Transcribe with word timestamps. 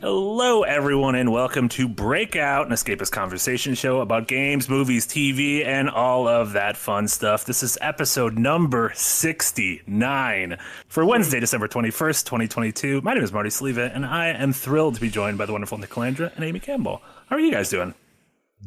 Hello, 0.00 0.62
everyone, 0.62 1.16
and 1.16 1.32
welcome 1.32 1.68
to 1.70 1.88
Breakout, 1.88 2.68
an 2.68 2.72
escapist 2.72 3.10
conversation 3.10 3.74
show 3.74 4.00
about 4.00 4.28
games, 4.28 4.68
movies, 4.68 5.08
TV, 5.08 5.66
and 5.66 5.90
all 5.90 6.28
of 6.28 6.52
that 6.52 6.76
fun 6.76 7.08
stuff. 7.08 7.44
This 7.44 7.64
is 7.64 7.76
episode 7.80 8.38
number 8.38 8.92
69 8.94 10.56
for 10.86 11.04
Wednesday, 11.04 11.40
December 11.40 11.66
21st, 11.66 12.24
2022. 12.26 13.00
My 13.00 13.12
name 13.14 13.24
is 13.24 13.32
Marty 13.32 13.50
Sliva, 13.50 13.90
and 13.92 14.06
I 14.06 14.28
am 14.28 14.52
thrilled 14.52 14.94
to 14.94 15.00
be 15.00 15.10
joined 15.10 15.36
by 15.36 15.46
the 15.46 15.52
wonderful 15.52 15.78
Nick 15.78 15.90
Calandra 15.90 16.32
and 16.36 16.44
Amy 16.44 16.60
Campbell. 16.60 17.02
How 17.26 17.34
are 17.34 17.40
you 17.40 17.50
guys 17.50 17.68
doing? 17.68 17.92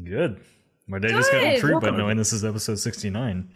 Good. 0.03 0.37
My 0.87 0.99
day 0.99 1.09
just 1.09 1.31
got 1.31 1.39
Good. 1.39 1.53
improved 1.55 1.85
by 1.85 1.91
knowing 1.91 2.17
this 2.17 2.33
is 2.33 2.43
episode 2.43 2.79
69. 2.79 3.47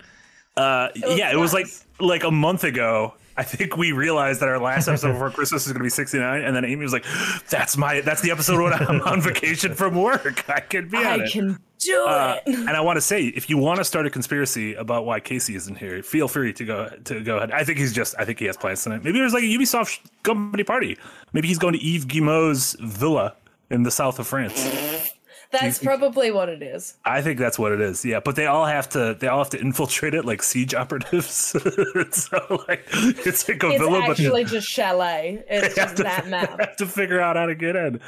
Uh, 0.56 0.88
was 1.04 1.18
yeah, 1.18 1.30
it 1.30 1.38
was 1.38 1.54
like 1.54 1.68
like 2.00 2.24
a 2.24 2.32
month 2.32 2.64
ago. 2.64 3.16
I 3.38 3.44
think 3.44 3.76
we 3.76 3.92
realized 3.92 4.40
that 4.42 4.48
our 4.50 4.60
last 4.60 4.88
episode 4.88 5.12
before 5.14 5.30
Christmas 5.32 5.66
is 5.68 5.74
going 5.74 5.80
to 5.80 5.84
be 5.84 5.90
69, 5.90 6.42
and 6.42 6.56
then 6.56 6.64
Amy 6.64 6.84
was 6.84 6.94
like, 6.94 7.06
"That's 7.50 7.76
my 7.78 8.02
that's 8.02 8.22
the 8.22 8.32
episode 8.32 8.62
when 8.64 8.74
I'm 8.74 9.02
on 9.02 9.22
vacation 9.22 9.74
from 9.74 9.96
work. 9.96 10.50
I 10.50 10.62
can 10.62 10.88
be 10.88 10.98
on 10.98 11.06
I 11.06 11.16
it." 11.26 11.32
can 11.32 11.60
do 11.80 12.06
Uh, 12.08 12.40
it. 12.46 12.56
and 12.56 12.70
I 12.70 12.80
want 12.82 12.96
to 12.96 13.02
say, 13.02 13.26
if 13.26 13.50
you 13.50 13.58
want 13.58 13.80
to 13.80 13.84
start 13.84 14.06
a 14.06 14.10
conspiracy 14.10 14.74
about 14.76 15.06
why 15.06 15.20
Casey 15.20 15.56
isn't 15.56 15.76
here, 15.78 16.02
feel 16.02 16.28
free 16.30 16.54
to 16.54 16.64
go 16.66 16.90
to 17.04 17.22
go 17.22 17.36
ahead. 17.38 17.52
I 17.52 17.64
think 17.66 17.78
he's 17.78 17.92
just. 17.94 18.16
I 18.18 18.24
think 18.26 18.40
he 18.40 18.46
has 18.46 18.56
plans 18.58 18.82
tonight. 18.84 19.04
Maybe 19.04 19.20
there's 19.20 19.34
like 19.34 19.44
a 19.44 19.48
Ubisoft 19.48 20.00
company 20.24 20.64
party. 20.64 20.98
Maybe 21.34 21.48
he's 21.50 21.60
going 21.60 21.74
to 21.74 21.80
Yves 21.86 22.06
Guillemot's 22.06 22.78
villa 22.80 23.36
in 23.70 23.84
the 23.84 23.92
south 23.92 24.18
of 24.20 24.28
France. 24.28 25.12
That's 25.52 25.80
probably 25.80 26.32
what 26.32 26.50
it 26.50 26.62
is. 26.62 26.96
I 27.06 27.22
think 27.22 27.40
that's 27.40 27.58
what 27.58 27.72
it 27.72 27.82
is. 27.82 28.04
Yeah, 28.04 28.20
but 28.20 28.36
they 28.36 28.46
all 28.46 28.66
have 28.66 28.90
to. 28.90 29.16
They 29.20 29.28
all 29.28 29.40
have 29.40 29.50
to 29.52 29.60
infiltrate 29.60 30.14
it 30.14 30.26
like 30.26 30.44
siege 30.44 30.74
operatives. 30.74 31.28
so 32.12 32.64
like 32.68 32.86
it's 32.92 33.48
like 33.48 33.64
a 33.64 33.70
It's 33.70 33.80
villa, 33.80 34.02
actually 34.10 34.46
just 34.46 34.68
chalet. 34.68 35.44
It's 35.48 35.76
just 35.76 35.98
to, 35.98 36.04
that 36.04 36.28
map. 36.30 36.60
have 36.60 36.76
to 36.78 36.86
figure 36.86 37.20
out 37.20 37.36
how 37.36 37.46
to 37.46 37.56
get 37.56 37.76
in. 37.76 38.00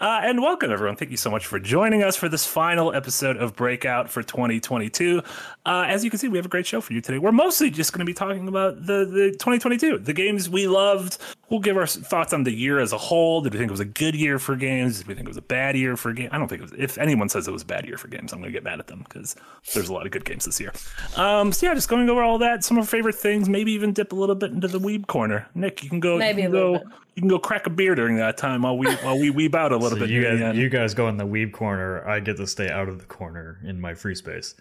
Uh, 0.00 0.20
and 0.22 0.40
welcome, 0.40 0.70
everyone. 0.70 0.96
Thank 0.96 1.10
you 1.10 1.16
so 1.16 1.30
much 1.30 1.46
for 1.46 1.58
joining 1.58 2.02
us 2.02 2.16
for 2.16 2.28
this 2.28 2.46
final 2.46 2.94
episode 2.94 3.36
of 3.36 3.54
Breakout 3.54 4.08
for 4.08 4.22
2022. 4.22 5.22
Uh, 5.66 5.84
as 5.88 6.04
you 6.04 6.10
can 6.10 6.18
see, 6.18 6.28
we 6.28 6.38
have 6.38 6.46
a 6.46 6.48
great 6.50 6.66
show 6.66 6.80
for 6.80 6.92
you 6.92 7.00
today. 7.00 7.18
We're 7.18 7.32
mostly 7.32 7.70
just 7.70 7.92
going 7.92 8.00
to 8.00 8.04
be 8.04 8.14
talking 8.14 8.48
about 8.48 8.76
the, 8.86 9.04
the 9.04 9.30
2022, 9.32 9.98
the 9.98 10.12
games 10.12 10.48
we 10.48 10.66
loved. 10.66 11.18
We'll 11.50 11.60
give 11.60 11.76
our 11.76 11.86
thoughts 11.86 12.32
on 12.32 12.44
the 12.44 12.52
year 12.52 12.78
as 12.80 12.92
a 12.92 12.98
whole. 12.98 13.40
Did 13.40 13.52
we 13.52 13.58
think 13.58 13.68
it 13.68 13.72
was 13.72 13.80
a 13.80 13.84
good 13.84 14.14
year 14.14 14.38
for 14.38 14.56
games? 14.56 14.98
Did 14.98 15.06
we 15.08 15.14
think 15.14 15.26
it 15.26 15.30
was 15.30 15.36
a 15.36 15.42
bad 15.42 15.76
year 15.76 15.96
for 15.96 16.12
games? 16.12 16.30
I 16.32 16.38
don't 16.38 16.48
think 16.48 16.62
it 16.62 16.70
was. 16.70 16.72
If 16.84 16.98
anyone 16.98 17.28
says 17.28 17.48
it 17.48 17.52
was 17.52 17.62
a 17.62 17.66
bad 17.66 17.86
year 17.86 17.96
for 17.98 18.08
games, 18.08 18.32
I'm 18.32 18.38
going 18.40 18.52
to 18.52 18.56
get 18.56 18.62
mad 18.62 18.78
at 18.78 18.86
them 18.86 19.00
because 19.08 19.34
there's 19.74 19.88
a 19.88 19.92
lot 19.92 20.06
of 20.06 20.12
good 20.12 20.24
games 20.24 20.44
this 20.44 20.60
year. 20.60 20.72
Um, 21.16 21.50
so 21.52 21.66
yeah, 21.66 21.74
just 21.74 21.88
going 21.88 22.08
over 22.08 22.22
all 22.22 22.38
that, 22.38 22.62
some 22.62 22.76
of 22.78 22.82
our 22.82 22.86
favorite 22.88 23.16
things, 23.16 23.48
maybe 23.48 23.72
even 23.72 23.92
dip 23.92 24.12
a 24.12 24.14
little 24.14 24.34
bit 24.36 24.52
into 24.52 24.68
the 24.68 24.78
weeb 24.78 25.06
corner. 25.08 25.48
Nick, 25.54 25.82
you 25.82 25.88
can 25.90 25.98
go. 26.00 26.18
Maybe 26.18 26.42
you 26.42 26.48
a 26.48 26.50
can 26.50 26.56
little 26.56 26.78
go. 26.78 26.84
bit. 26.84 26.88
You 27.16 27.22
can 27.22 27.28
go 27.28 27.38
crack 27.38 27.66
a 27.66 27.70
beer 27.70 27.94
during 27.94 28.16
that 28.16 28.36
time 28.36 28.62
while 28.62 28.76
we 28.76 28.92
while 28.96 29.18
we 29.18 29.30
weeb 29.32 29.54
out 29.54 29.72
a 29.72 29.76
little 29.76 29.98
So 29.98 30.04
bit. 30.06 30.10
you 30.10 30.22
guys, 30.22 30.56
you 30.56 30.68
guys 30.68 30.94
go 30.94 31.08
in 31.08 31.16
the 31.16 31.26
weeb 31.26 31.52
corner. 31.52 32.06
I 32.08 32.20
get 32.20 32.36
to 32.38 32.46
stay 32.46 32.68
out 32.70 32.88
of 32.88 32.98
the 32.98 33.06
corner 33.06 33.60
in 33.64 33.80
my 33.80 33.94
free 33.94 34.14
space. 34.14 34.54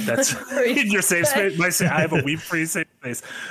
That's 0.00 0.34
in 0.66 0.90
your 0.90 1.02
safe 1.02 1.26
space. 1.28 1.58
My, 1.58 1.68
sa- 1.68 1.94
I 1.94 2.00
have 2.00 2.12
a 2.12 2.22
weeb 2.22 2.40
free 2.40 2.66
safe 2.66 2.86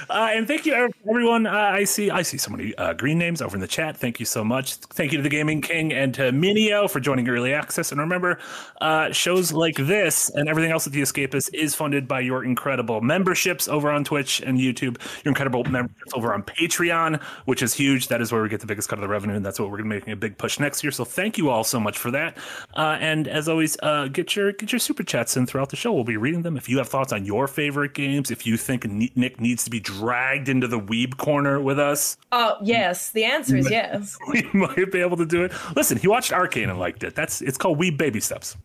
Uh, 0.10 0.30
and 0.32 0.48
thank 0.48 0.66
you 0.66 0.74
everyone. 1.06 1.48
Uh, 1.48 1.52
I 1.52 1.84
see 1.84 2.10
I 2.10 2.22
see 2.22 2.38
so 2.38 2.52
many 2.52 2.76
uh, 2.76 2.94
green 2.94 3.18
names 3.18 3.42
over 3.42 3.56
in 3.56 3.62
the 3.62 3.68
chat. 3.68 3.98
Thank 3.98 4.20
you 4.20 4.26
so 4.26 4.44
much. 4.44 4.76
Thank 4.76 5.12
you 5.12 5.18
to 5.18 5.24
the 5.24 5.30
Gaming 5.30 5.62
King 5.62 5.94
and 5.94 6.14
to 6.16 6.32
Minio 6.32 6.90
for 6.90 7.00
joining 7.00 7.28
early 7.30 7.54
access. 7.54 7.92
And 7.92 8.02
remember, 8.02 8.40
uh, 8.82 9.12
shows 9.12 9.52
like 9.52 9.76
this 9.76 10.30
and 10.30 10.50
everything 10.50 10.72
else 10.72 10.88
at 10.88 10.94
the 10.94 11.02
Escapist 11.02 11.54
is 11.54 11.76
funded 11.76 12.08
by 12.08 12.20
your 12.20 12.44
incredible 12.44 13.02
memberships 13.02 13.68
over 13.68 13.90
on 13.92 14.04
Twitch 14.04 14.42
and 14.42 14.60
YouTube. 14.60 14.98
Your 15.24 15.32
incredible 15.32 15.64
memberships 15.64 16.14
over 16.14 16.34
on 16.34 16.44
Patreon, 16.44 17.22
which 17.46 17.62
is 17.62 17.74
huge. 17.74 18.08
That 18.08 18.22
is 18.22 18.32
where 18.32 18.42
we 18.42 18.50
get 18.50 18.60
the 18.62 18.68
biggest 18.68 18.90
cut 18.90 19.00
of 19.00 19.02
the 19.02 19.08
revenue, 19.08 19.36
and 19.36 19.46
that's 19.46 19.60
what 19.60 19.70
we're 19.70 19.78
going 19.78 19.90
to 19.90 19.96
be 19.96 20.00
making 20.00 20.14
a 20.14 20.18
big 20.18 20.38
push 20.38 20.60
next 20.60 20.84
year. 20.84 20.92
So 20.92 21.06
thank 21.06 21.38
you 21.38 21.50
all 21.50 21.64
so 21.64 21.80
much 21.80 21.98
for 21.98 22.12
that. 22.12 22.38
Uh, 22.76 22.98
and 23.00 23.28
as 23.28 23.48
always, 23.48 23.78
uh, 23.84 24.08
get 24.08 24.36
your 24.36 24.52
get 24.52 24.72
your 24.72 24.80
super 24.80 25.04
chats 25.04 25.38
in 25.38 25.46
throughout 25.46 25.70
the 25.70 25.76
show. 25.76 25.94
We'll 25.94 26.04
be 26.04 26.18
reading 26.18 26.42
them. 26.42 26.58
If 26.58 26.70
you 26.70 26.78
have 26.78 26.90
thoughts 26.90 27.14
on 27.14 27.26
your 27.26 27.48
favorite 27.48 27.94
games, 27.94 28.32
if 28.32 28.46
you 28.46 28.58
think 28.58 28.86
Nick 28.86 29.40
needs 29.48 29.64
to 29.64 29.70
be 29.70 29.80
dragged 29.80 30.50
into 30.50 30.68
the 30.68 30.80
weeb 30.80 31.18
corner 31.18 31.60
with 31.62 31.78
us, 31.80 32.18
Oh, 32.32 32.58
yes. 32.64 33.12
The 33.12 33.24
answer 33.26 33.56
is 33.56 33.70
yes. 33.70 34.18
we 34.32 34.44
might 34.54 34.92
be 34.92 35.00
able 35.02 35.18
to 35.18 35.26
do 35.26 35.44
it. 35.44 35.52
Listen, 35.76 35.98
he 35.98 36.08
watched 36.08 36.34
Arcane 36.34 36.70
and 36.70 36.80
liked 36.80 37.04
it. 37.04 37.16
That's 37.16 37.42
it's 37.42 37.58
called 37.58 37.80
Weeb 37.80 37.98
Baby 37.98 38.20
Steps. 38.20 38.58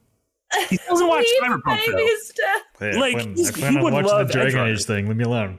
He 0.68 0.76
doesn't 0.88 1.06
watch 1.06 1.24
Leave 1.24 1.42
Cyberpunk 1.42 1.86
though. 1.86 1.96
baby 1.96 2.10
step. 2.22 2.62
Hey, 2.78 2.98
Like, 2.98 3.16
I 3.16 3.22
plan, 3.22 3.34
he's- 3.36 3.62
I 3.62 3.70
he 3.70 3.76
on 3.76 3.82
would 3.84 3.92
watching 3.92 4.08
love 4.08 4.26
the 4.28 4.32
Dragon 4.32 4.58
Edge 4.60 4.78
Age 4.80 4.84
thing. 4.84 5.06
Leave 5.08 5.16
me 5.16 5.24
alone. 5.24 5.58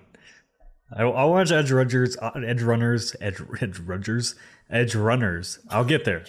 I, 0.93 1.03
I'll 1.03 1.29
watch 1.31 1.51
Edge 1.51 1.71
Runners, 1.71 2.17
uh, 2.21 2.31
Edge 2.45 2.61
Runners, 2.61 3.15
Edge, 3.21 3.41
Edge 3.61 3.79
Runners, 3.79 4.35
Edge 4.69 4.93
Runners. 4.95 5.59
I'll 5.69 5.85
get 5.85 6.03
there. 6.03 6.25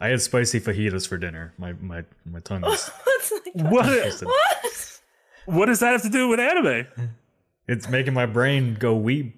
I 0.00 0.08
had 0.08 0.20
spicy 0.20 0.60
fajitas 0.60 1.08
for 1.08 1.16
dinner. 1.16 1.54
My 1.56 1.72
my 1.74 2.04
my 2.26 2.40
tongue 2.40 2.64
is. 2.66 2.88
What's 3.04 3.32
like, 3.32 3.54
What? 3.54 4.22
what? 4.22 5.00
What 5.46 5.66
does 5.66 5.80
that 5.80 5.92
have 5.92 6.02
to 6.02 6.10
do 6.10 6.28
with 6.28 6.40
anime? 6.40 6.86
It's 7.66 7.88
making 7.88 8.14
my 8.14 8.26
brain 8.26 8.76
go 8.78 8.98
weeb. 8.98 9.32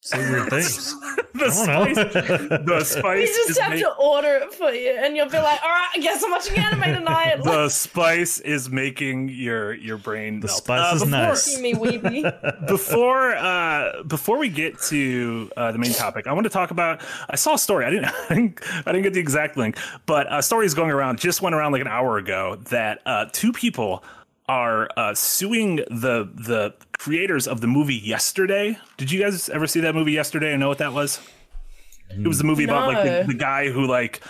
Say 0.00 0.18
weird 0.30 0.48
things. 0.50 0.94
The 1.34 1.46
I 1.46 1.84
don't 1.84 1.94
spice, 1.94 1.96
know. 1.96 2.58
the 2.58 2.84
spice 2.84 3.02
We 3.20 3.26
just 3.26 3.58
have 3.58 3.72
make- 3.72 3.80
to 3.82 3.90
order 3.94 4.36
it 4.36 4.52
for 4.54 4.70
you, 4.70 4.90
and 4.90 5.16
you'll 5.16 5.28
be 5.30 5.38
like, 5.38 5.62
all 5.62 5.68
right, 5.70 5.88
I 5.94 5.98
guess 5.98 6.22
I'm 6.22 6.30
watching 6.30 6.56
anime 6.58 6.94
tonight. 6.94 7.42
the 7.42 7.68
spice 7.70 8.38
is 8.40 8.68
making 8.70 9.30
your 9.30 9.72
your 9.74 9.96
brain 9.96 10.40
The 10.40 10.46
melt. 10.48 10.58
spice 10.58 10.94
is 10.96 11.00
before, 11.04 11.10
nice. 11.18 11.58
Me 11.60 11.72
weeby. 11.74 12.66
before 12.68 13.34
uh 13.34 14.02
before 14.04 14.36
we 14.38 14.48
get 14.50 14.78
to 14.82 15.50
uh, 15.56 15.72
the 15.72 15.78
main 15.78 15.92
topic 15.92 16.26
i 16.26 16.32
want 16.32 16.44
to 16.44 16.50
talk 16.50 16.70
about 16.70 17.00
i 17.30 17.36
saw 17.36 17.54
a 17.54 17.58
story 17.58 17.84
i 17.84 17.90
didn't 17.90 18.06
i 18.06 18.34
didn't, 18.34 18.60
I 18.86 18.92
didn't 18.92 19.02
get 19.02 19.12
the 19.14 19.20
exact 19.20 19.56
link 19.56 19.76
but 20.06 20.26
a 20.32 20.42
story 20.42 20.66
is 20.66 20.74
going 20.74 20.90
around 20.90 21.18
just 21.18 21.42
went 21.42 21.54
around 21.54 21.72
like 21.72 21.80
an 21.82 21.88
hour 21.88 22.16
ago 22.18 22.56
that 22.70 23.00
uh 23.06 23.26
two 23.32 23.52
people 23.52 24.04
are 24.48 24.88
uh 24.96 25.14
suing 25.14 25.76
the 25.76 26.28
the 26.34 26.74
creators 26.98 27.46
of 27.48 27.60
the 27.60 27.66
movie 27.66 27.94
yesterday 27.96 28.76
did 28.96 29.10
you 29.10 29.20
guys 29.22 29.48
ever 29.48 29.66
see 29.66 29.80
that 29.80 29.94
movie 29.94 30.12
yesterday 30.12 30.52
and 30.52 30.60
know 30.60 30.68
what 30.68 30.78
that 30.78 30.92
was 30.92 31.20
it 32.10 32.26
was 32.28 32.38
the 32.38 32.44
movie 32.44 32.64
about 32.64 32.86
like 32.92 33.02
the, 33.04 33.24
the 33.32 33.38
guy 33.38 33.70
who 33.70 33.86
like 33.86 34.22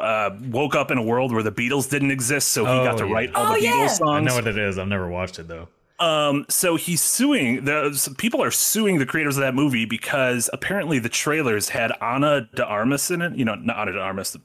uh, 0.00 0.30
woke 0.50 0.74
up 0.76 0.90
in 0.92 0.98
a 0.98 1.02
world 1.02 1.32
where 1.32 1.42
the 1.42 1.50
Beatles 1.50 1.90
didn't 1.90 2.12
exist, 2.12 2.50
so 2.50 2.64
he 2.64 2.70
Oh, 2.70 2.84
got 2.84 2.96
to 2.98 3.06
yeah. 3.06 3.12
write 3.12 3.34
all 3.34 3.50
Oh, 3.50 3.54
the 3.54 3.62
yeah. 3.62 3.72
Beatles 3.72 3.90
songs. 3.98 4.10
I 4.10 4.20
know 4.20 4.34
what 4.36 4.46
it 4.46 4.56
is. 4.56 4.78
I've 4.78 4.86
never 4.86 5.08
watched 5.08 5.40
it 5.40 5.48
though. 5.48 5.66
Um, 5.98 6.46
so 6.48 6.76
he's 6.76 7.02
suing 7.02 7.64
the 7.64 8.14
people 8.16 8.40
are 8.42 8.52
suing 8.52 8.98
the 8.98 9.06
creators 9.06 9.36
of 9.36 9.40
that 9.40 9.54
movie 9.54 9.86
because 9.86 10.48
apparently 10.52 10.98
the 11.00 11.08
trailers 11.08 11.70
had 11.70 11.90
Ana 12.00 12.48
de 12.54 12.64
Armas 12.64 13.10
in 13.10 13.20
it. 13.20 13.34
You 13.34 13.44
know, 13.44 13.56
not 13.56 13.78
Ana 13.78 13.92
de 13.92 13.98
Armas, 14.00 14.30
the 14.32 14.40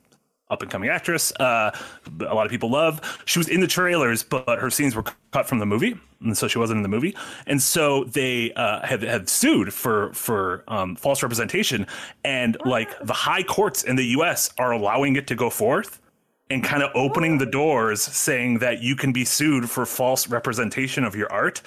up 0.50 0.62
and 0.62 0.70
coming 0.70 0.90
actress. 0.90 1.32
Uh, 1.40 1.72
a 2.20 2.36
lot 2.36 2.46
of 2.46 2.52
people 2.52 2.70
love. 2.70 3.02
She 3.26 3.40
was 3.40 3.48
in 3.48 3.62
the 3.62 3.68
trailers, 3.68 4.24
but 4.24 4.60
her 4.60 4.70
scenes 4.70 4.96
were 4.96 5.04
cut 5.32 5.48
from 5.48 5.60
the 5.60 5.66
movie, 5.66 5.96
and 6.22 6.38
so 6.38 6.48
she 6.48 6.60
wasn't 6.60 6.78
in 6.78 6.84
the 6.84 6.90
movie. 6.90 7.16
And 7.48 7.62
so 7.62 8.04
they 8.06 8.54
uh, 8.54 8.86
had 8.86 9.02
had 9.02 9.30
sued 9.30 9.74
for 9.74 10.14
for 10.14 10.64
um, 10.68 10.96
false 10.96 11.24
representation, 11.24 11.88
and 12.24 12.58
like 12.66 12.98
the 13.00 13.14
high 13.14 13.44
courts 13.44 13.84
in 13.84 13.96
the 13.96 14.06
U.S. 14.08 14.52
are 14.58 14.72
allowing 14.72 15.16
it 15.16 15.28
to 15.28 15.36
go 15.36 15.50
forth 15.50 16.02
and 16.52 16.64
kind 16.64 16.84
of 16.84 16.92
opening 16.94 17.40
the 17.40 17.46
doors 17.46 18.02
saying 18.02 18.60
that 18.60 18.82
you 18.82 18.96
can 18.96 19.12
be 19.12 19.26
sued 19.26 19.68
for 19.68 19.86
false 19.86 20.30
representation 20.30 21.04
of 21.04 21.16
your 21.16 21.32
art. 21.32 21.62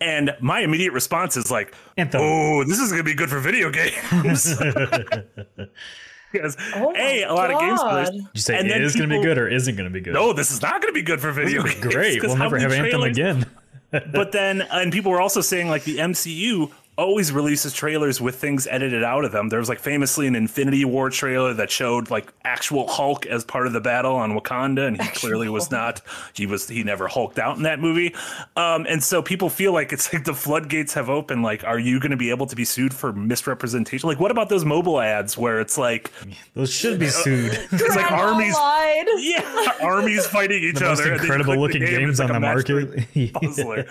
And 0.00 0.34
my 0.40 0.60
immediate 0.60 0.92
response 0.92 1.36
is 1.36 1.50
like, 1.50 1.74
Anthem. 1.96 2.20
"Oh, 2.22 2.64
this 2.64 2.78
is 2.78 2.90
going 2.90 3.04
to 3.04 3.10
be 3.10 3.14
good 3.14 3.28
for 3.28 3.40
video 3.40 3.70
games." 3.70 4.54
because 6.32 6.56
Oh 6.74 6.92
my 6.92 6.98
a 6.98 7.28
a 7.28 7.32
lot 7.34 7.50
of 7.50 7.60
games 7.60 7.80
God. 7.80 8.14
You 8.34 8.40
say 8.40 8.58
And 8.58 8.66
it 8.66 8.70
then 8.70 8.82
is 8.82 8.94
going 8.94 9.08
to 9.08 9.16
be 9.18 9.22
good 9.22 9.38
or 9.38 9.48
isn't 9.48 9.76
going 9.76 9.88
to 9.88 9.92
be 9.92 10.00
good? 10.00 10.14
no, 10.14 10.32
this 10.32 10.50
is 10.50 10.62
not 10.62 10.80
going 10.82 10.92
to 10.92 10.98
be 10.98 11.02
good 11.02 11.20
for 11.20 11.32
video 11.32 11.62
games. 11.62 11.80
Great, 11.80 12.22
We'll 12.22 12.36
never 12.36 12.58
many 12.58 12.74
have 12.74 12.84
Anthem 12.84 13.02
again. 13.02 13.46
but 14.12 14.32
then 14.32 14.62
and 14.62 14.92
people 14.92 15.12
were 15.12 15.20
also 15.20 15.40
saying 15.40 15.68
like 15.68 15.84
the 15.84 15.98
MCU 15.98 16.70
always 16.98 17.30
releases 17.30 17.72
trailers 17.74 18.20
with 18.20 18.36
things 18.36 18.66
edited 18.66 19.04
out 19.04 19.24
of 19.24 19.32
them. 19.32 19.48
There 19.50 19.58
was 19.58 19.68
like 19.68 19.78
famously 19.80 20.26
an 20.26 20.34
Infinity 20.34 20.84
War 20.84 21.10
trailer 21.10 21.52
that 21.54 21.70
showed 21.70 22.10
like 22.10 22.32
actual 22.44 22.88
Hulk 22.88 23.26
as 23.26 23.44
part 23.44 23.66
of 23.66 23.72
the 23.74 23.80
battle 23.80 24.16
on 24.16 24.32
Wakanda, 24.32 24.86
and 24.86 25.00
he 25.00 25.08
clearly 25.10 25.48
was 25.48 25.70
not. 25.70 26.00
He 26.32 26.46
was 26.46 26.68
he 26.68 26.82
never 26.84 27.06
hulked 27.06 27.38
out 27.38 27.56
in 27.58 27.64
that 27.64 27.80
movie. 27.80 28.14
Um, 28.56 28.86
and 28.88 29.02
so 29.04 29.20
people 29.22 29.50
feel 29.50 29.72
like 29.72 29.92
it's 29.92 30.12
like 30.12 30.24
the 30.24 30.34
floodgates 30.34 30.94
have 30.94 31.10
opened. 31.10 31.42
Like, 31.42 31.64
are 31.64 31.78
you 31.78 32.00
going 32.00 32.12
to 32.12 32.16
be 32.16 32.30
able 32.30 32.46
to 32.46 32.56
be 32.56 32.64
sued 32.64 32.94
for 32.94 33.12
misrepresentation? 33.12 34.08
Like, 34.08 34.18
what 34.20 34.30
about 34.30 34.48
those 34.48 34.64
mobile 34.64 35.00
ads 35.00 35.36
where 35.36 35.60
it's 35.60 35.76
like 35.76 36.10
Those 36.54 36.72
should 36.72 36.98
be 36.98 37.08
sued. 37.08 37.52
it's 37.72 37.96
like 37.96 38.10
armies. 38.10 38.54
lied. 38.54 39.06
Yeah, 39.18 39.72
armies 39.82 40.26
fighting 40.26 40.62
each 40.62 40.76
the 40.76 40.88
other. 40.88 41.12
and 41.12 41.20
incredible 41.20 41.56
looking 41.58 41.80
game, 41.82 42.00
games 42.00 42.18
like 42.18 42.30
on 42.30 42.36
a 42.36 42.40
the 42.40 42.40
market. 42.40 43.04
three 43.12 43.30
puzzler. 43.34 43.86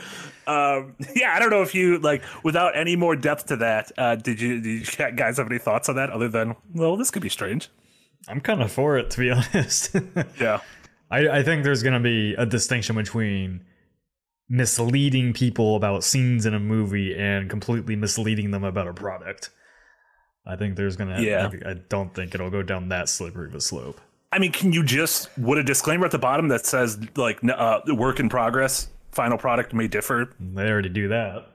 um, 0.47 0.95
yeah, 1.15 1.33
I 1.33 1.39
don't 1.39 1.49
know 1.49 1.61
if 1.61 1.73
you 1.75 1.99
like 1.99 2.23
without 2.43 2.75
any 2.75 2.94
more 2.95 3.15
depth 3.15 3.47
to 3.47 3.57
that. 3.57 3.91
Uh, 3.97 4.15
did 4.15 4.39
you, 4.39 4.61
did 4.61 4.97
you 4.97 5.11
guys 5.15 5.37
have 5.37 5.47
any 5.47 5.59
thoughts 5.59 5.89
on 5.89 5.95
that 5.95 6.09
other 6.09 6.27
than 6.27 6.55
well, 6.73 6.97
this 6.97 7.11
could 7.11 7.21
be 7.21 7.29
strange? 7.29 7.69
I'm 8.27 8.41
kind 8.41 8.61
of 8.61 8.71
for 8.71 8.97
it, 8.97 9.11
to 9.11 9.19
be 9.19 9.31
honest. 9.31 9.95
Yeah, 10.39 10.61
I, 11.11 11.27
I 11.29 11.43
think 11.43 11.63
there's 11.63 11.83
going 11.83 11.93
to 11.93 11.99
be 11.99 12.33
a 12.35 12.45
distinction 12.45 12.95
between 12.95 13.65
misleading 14.49 15.33
people 15.33 15.75
about 15.75 16.03
scenes 16.03 16.45
in 16.45 16.53
a 16.53 16.59
movie 16.59 17.15
and 17.15 17.49
completely 17.49 17.95
misleading 17.95 18.51
them 18.51 18.63
about 18.63 18.87
a 18.87 18.93
product. 18.93 19.49
I 20.47 20.55
think 20.55 20.75
there's 20.75 20.95
gonna. 20.95 21.21
Yeah. 21.21 21.49
I 21.65 21.73
don't 21.89 22.13
think 22.13 22.35
it'll 22.35 22.51
go 22.51 22.61
down 22.61 22.89
that 22.89 23.09
slippery 23.09 23.47
of 23.47 23.55
a 23.55 23.61
slope. 23.61 23.99
I 24.31 24.39
mean, 24.39 24.51
can 24.51 24.73
you 24.73 24.83
just 24.83 25.35
would 25.37 25.57
a 25.57 25.63
disclaimer 25.63 26.05
at 26.05 26.11
the 26.11 26.19
bottom 26.19 26.49
that 26.49 26.65
says 26.65 26.99
like 27.15 27.39
uh, 27.43 27.79
work 27.87 28.19
in 28.19 28.29
progress, 28.29 28.89
final 29.11 29.37
product 29.37 29.73
may 29.73 29.87
differ? 29.87 30.29
They 30.39 30.69
already 30.69 30.89
do 30.89 31.07
that. 31.07 31.47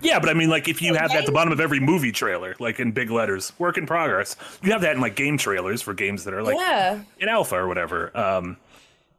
Yeah, 0.00 0.18
but 0.20 0.28
I 0.28 0.34
mean, 0.34 0.50
like 0.50 0.68
if 0.68 0.82
you 0.82 0.94
have 0.94 1.08
that 1.10 1.20
at 1.20 1.26
the 1.26 1.32
bottom 1.32 1.52
of 1.52 1.60
every 1.60 1.80
movie 1.80 2.12
trailer, 2.12 2.54
like 2.58 2.78
in 2.80 2.92
big 2.92 3.10
letters, 3.10 3.52
work 3.58 3.78
in 3.78 3.86
progress. 3.86 4.36
You 4.62 4.72
have 4.72 4.82
that 4.82 4.94
in 4.94 5.00
like 5.00 5.16
game 5.16 5.38
trailers 5.38 5.80
for 5.82 5.94
games 5.94 6.24
that 6.24 6.34
are 6.34 6.42
like 6.42 6.56
Yeah. 6.56 7.00
in 7.18 7.28
alpha 7.28 7.56
or 7.56 7.66
whatever. 7.66 8.16
Um, 8.16 8.56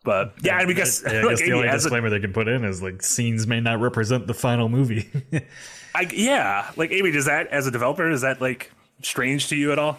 but 0.03 0.33
yeah, 0.41 0.55
I 0.57 0.61
mean, 0.65 0.71
I 0.71 0.73
guess, 0.81 1.03
Yeah, 1.05 1.13
I 1.19 1.23
like, 1.23 1.37
the 1.37 1.51
only 1.53 1.67
as 1.67 1.81
a- 1.83 1.89
disclaimer 1.89 2.09
they 2.09 2.19
can 2.19 2.31
put 2.33 2.47
in 2.47 2.63
is 2.63 2.81
like 2.81 3.01
scenes 3.01 3.47
may 3.47 3.59
not 3.59 3.79
represent 3.81 4.27
the 4.27 4.33
final 4.33 4.69
movie. 4.69 5.09
I, 5.95 6.07
yeah, 6.13 6.69
like 6.75 6.91
Amy, 6.91 7.11
does 7.11 7.25
that 7.25 7.47
as 7.47 7.65
a 7.65 7.71
developer 7.71 8.09
is 8.09 8.21
that 8.21 8.39
like 8.39 8.71
strange 9.01 9.47
to 9.49 9.55
you 9.55 9.71
at 9.71 9.79
all? 9.79 9.97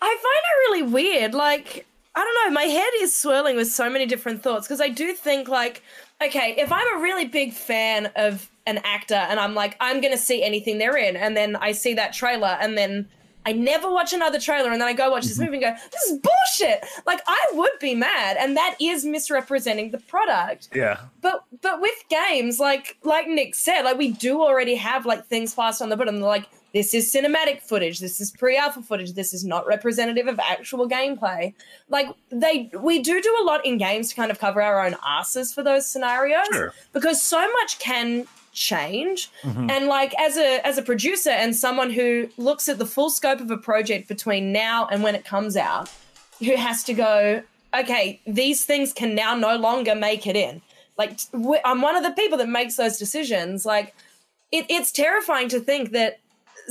I 0.00 0.08
find 0.08 0.18
it 0.22 0.56
really 0.70 0.82
weird. 0.92 1.34
Like, 1.34 1.86
I 2.14 2.24
don't 2.24 2.48
know, 2.48 2.54
my 2.54 2.64
head 2.64 2.88
is 3.00 3.14
swirling 3.14 3.56
with 3.56 3.68
so 3.70 3.90
many 3.90 4.06
different 4.06 4.42
thoughts 4.42 4.66
because 4.66 4.80
I 4.80 4.88
do 4.88 5.12
think, 5.12 5.46
like, 5.48 5.82
okay, 6.22 6.54
if 6.58 6.72
I'm 6.72 6.98
a 6.98 7.02
really 7.02 7.26
big 7.26 7.52
fan 7.52 8.10
of 8.16 8.50
an 8.66 8.78
actor 8.84 9.14
and 9.14 9.40
I'm 9.40 9.54
like, 9.54 9.76
I'm 9.80 10.00
going 10.00 10.12
to 10.12 10.18
see 10.18 10.42
anything 10.42 10.78
they're 10.78 10.96
in, 10.96 11.16
and 11.16 11.36
then 11.36 11.56
I 11.56 11.72
see 11.72 11.94
that 11.94 12.12
trailer 12.12 12.58
and 12.60 12.76
then 12.76 13.08
I 13.46 13.52
never 13.52 13.90
watch 13.90 14.12
another 14.12 14.38
trailer 14.38 14.70
and 14.70 14.80
then 14.80 14.88
I 14.88 14.92
go 14.92 15.10
watch 15.10 15.24
this 15.24 15.38
mm-hmm. 15.38 15.46
movie 15.46 15.64
and 15.64 15.76
go, 15.76 15.82
this 15.90 16.02
is 16.02 16.18
bullshit. 16.18 16.84
Like, 17.06 17.20
I 17.26 17.42
would 17.54 17.72
be 17.80 17.94
mad, 17.94 18.36
and 18.38 18.56
that 18.56 18.76
is 18.80 19.04
misrepresenting 19.04 19.90
the 19.90 19.98
product. 19.98 20.68
Yeah, 20.74 21.00
but 21.22 21.44
but 21.62 21.80
with 21.80 22.04
games 22.08 22.58
like 22.60 22.96
like 23.02 23.26
nick 23.28 23.54
said 23.54 23.82
like 23.82 23.98
we 23.98 24.12
do 24.12 24.40
already 24.40 24.74
have 24.76 25.04
like 25.06 25.26
things 25.26 25.54
plastered 25.54 25.84
on 25.84 25.88
the 25.90 25.96
bottom 25.96 26.20
like 26.20 26.46
this 26.72 26.94
is 26.94 27.12
cinematic 27.12 27.62
footage. 27.62 27.98
This 27.98 28.20
is 28.20 28.30
pre-alpha 28.30 28.82
footage. 28.82 29.14
This 29.14 29.34
is 29.34 29.44
not 29.44 29.66
representative 29.66 30.28
of 30.28 30.38
actual 30.38 30.88
gameplay. 30.88 31.52
Like 31.88 32.08
they 32.30 32.70
we 32.78 33.00
do 33.02 33.20
do 33.20 33.38
a 33.42 33.44
lot 33.44 33.64
in 33.66 33.76
games 33.78 34.10
to 34.10 34.14
kind 34.14 34.30
of 34.30 34.38
cover 34.38 34.62
our 34.62 34.84
own 34.84 34.94
asses 35.04 35.52
for 35.52 35.62
those 35.62 35.86
scenarios 35.86 36.46
Sure. 36.52 36.72
because 36.92 37.20
so 37.22 37.40
much 37.52 37.78
can 37.80 38.26
change. 38.52 39.30
Mm-hmm. 39.42 39.70
And 39.70 39.86
like 39.86 40.14
as 40.18 40.36
a 40.36 40.64
as 40.66 40.78
a 40.78 40.82
producer 40.82 41.30
and 41.30 41.54
someone 41.56 41.90
who 41.90 42.28
looks 42.36 42.68
at 42.68 42.78
the 42.78 42.86
full 42.86 43.10
scope 43.10 43.40
of 43.40 43.50
a 43.50 43.56
project 43.56 44.06
between 44.08 44.52
now 44.52 44.86
and 44.90 45.02
when 45.02 45.14
it 45.14 45.24
comes 45.24 45.56
out 45.56 45.90
who 46.38 46.56
has 46.56 46.84
to 46.84 46.94
go 46.94 47.42
okay 47.74 48.20
these 48.26 48.64
things 48.64 48.92
can 48.92 49.14
now 49.14 49.34
no 49.34 49.56
longer 49.56 49.94
make 49.96 50.26
it 50.26 50.36
in. 50.36 50.62
Like 50.96 51.18
i'm 51.64 51.82
one 51.82 51.96
of 51.96 52.04
the 52.04 52.12
people 52.12 52.38
that 52.38 52.48
makes 52.48 52.76
those 52.76 52.96
decisions. 52.96 53.66
Like 53.66 53.92
it, 54.52 54.66
it's 54.68 54.92
terrifying 54.92 55.48
to 55.48 55.60
think 55.60 55.90
that 55.92 56.19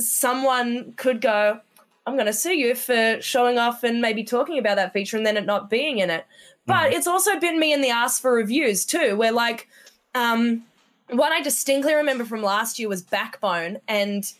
someone 0.00 0.92
could 0.96 1.20
go 1.20 1.60
i'm 2.06 2.14
going 2.14 2.26
to 2.26 2.32
sue 2.32 2.54
you 2.54 2.74
for 2.74 3.18
showing 3.20 3.58
off 3.58 3.82
and 3.84 4.00
maybe 4.00 4.24
talking 4.24 4.58
about 4.58 4.76
that 4.76 4.92
feature 4.92 5.16
and 5.16 5.24
then 5.26 5.36
it 5.36 5.46
not 5.46 5.68
being 5.70 5.98
in 5.98 6.10
it 6.10 6.26
but 6.66 6.92
it's 6.92 7.06
also 7.06 7.38
bitten 7.40 7.58
me 7.58 7.72
in 7.72 7.80
the 7.82 7.90
ass 7.90 8.18
for 8.20 8.32
reviews 8.32 8.84
too 8.84 9.16
where 9.16 9.32
like 9.32 9.68
um 10.14 10.62
one 11.08 11.32
I 11.32 11.40
distinctly 11.42 11.92
remember 11.94 12.24
from 12.24 12.40
last 12.42 12.78
year 12.78 12.88
was 12.88 13.02
Backbone, 13.02 13.78
and 13.88 14.32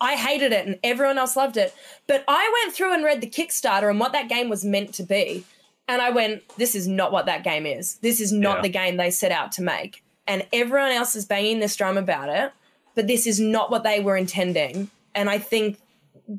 I 0.00 0.16
hated 0.16 0.52
it, 0.52 0.66
and 0.66 0.78
everyone 0.82 1.18
else 1.18 1.36
loved 1.36 1.58
it. 1.58 1.74
But 2.06 2.24
I 2.26 2.62
went 2.62 2.74
through 2.74 2.94
and 2.94 3.04
read 3.04 3.20
the 3.20 3.26
Kickstarter 3.26 3.90
and 3.90 4.00
what 4.00 4.12
that 4.12 4.30
game 4.30 4.48
was 4.48 4.64
meant 4.64 4.94
to 4.94 5.02
be, 5.02 5.44
and 5.86 6.00
I 6.00 6.08
went, 6.08 6.42
"This 6.56 6.74
is 6.74 6.88
not 6.88 7.12
what 7.12 7.26
that 7.26 7.44
game 7.44 7.66
is. 7.66 7.96
This 7.96 8.20
is 8.20 8.32
not 8.32 8.56
Yeah. 8.56 8.62
the 8.62 8.68
game 8.70 8.96
they 8.96 9.10
set 9.10 9.32
out 9.32 9.52
to 9.52 9.62
make." 9.62 10.02
And 10.26 10.46
everyone 10.50 10.92
else 10.92 11.14
is 11.14 11.26
banging 11.26 11.58
this 11.60 11.76
drum 11.76 11.98
about 11.98 12.30
it, 12.30 12.52
but 12.94 13.06
this 13.06 13.26
is 13.26 13.38
not 13.38 13.70
what 13.70 13.82
they 13.82 14.00
were 14.00 14.16
intending. 14.16 14.90
And 15.14 15.30
I 15.30 15.38
think 15.38 15.78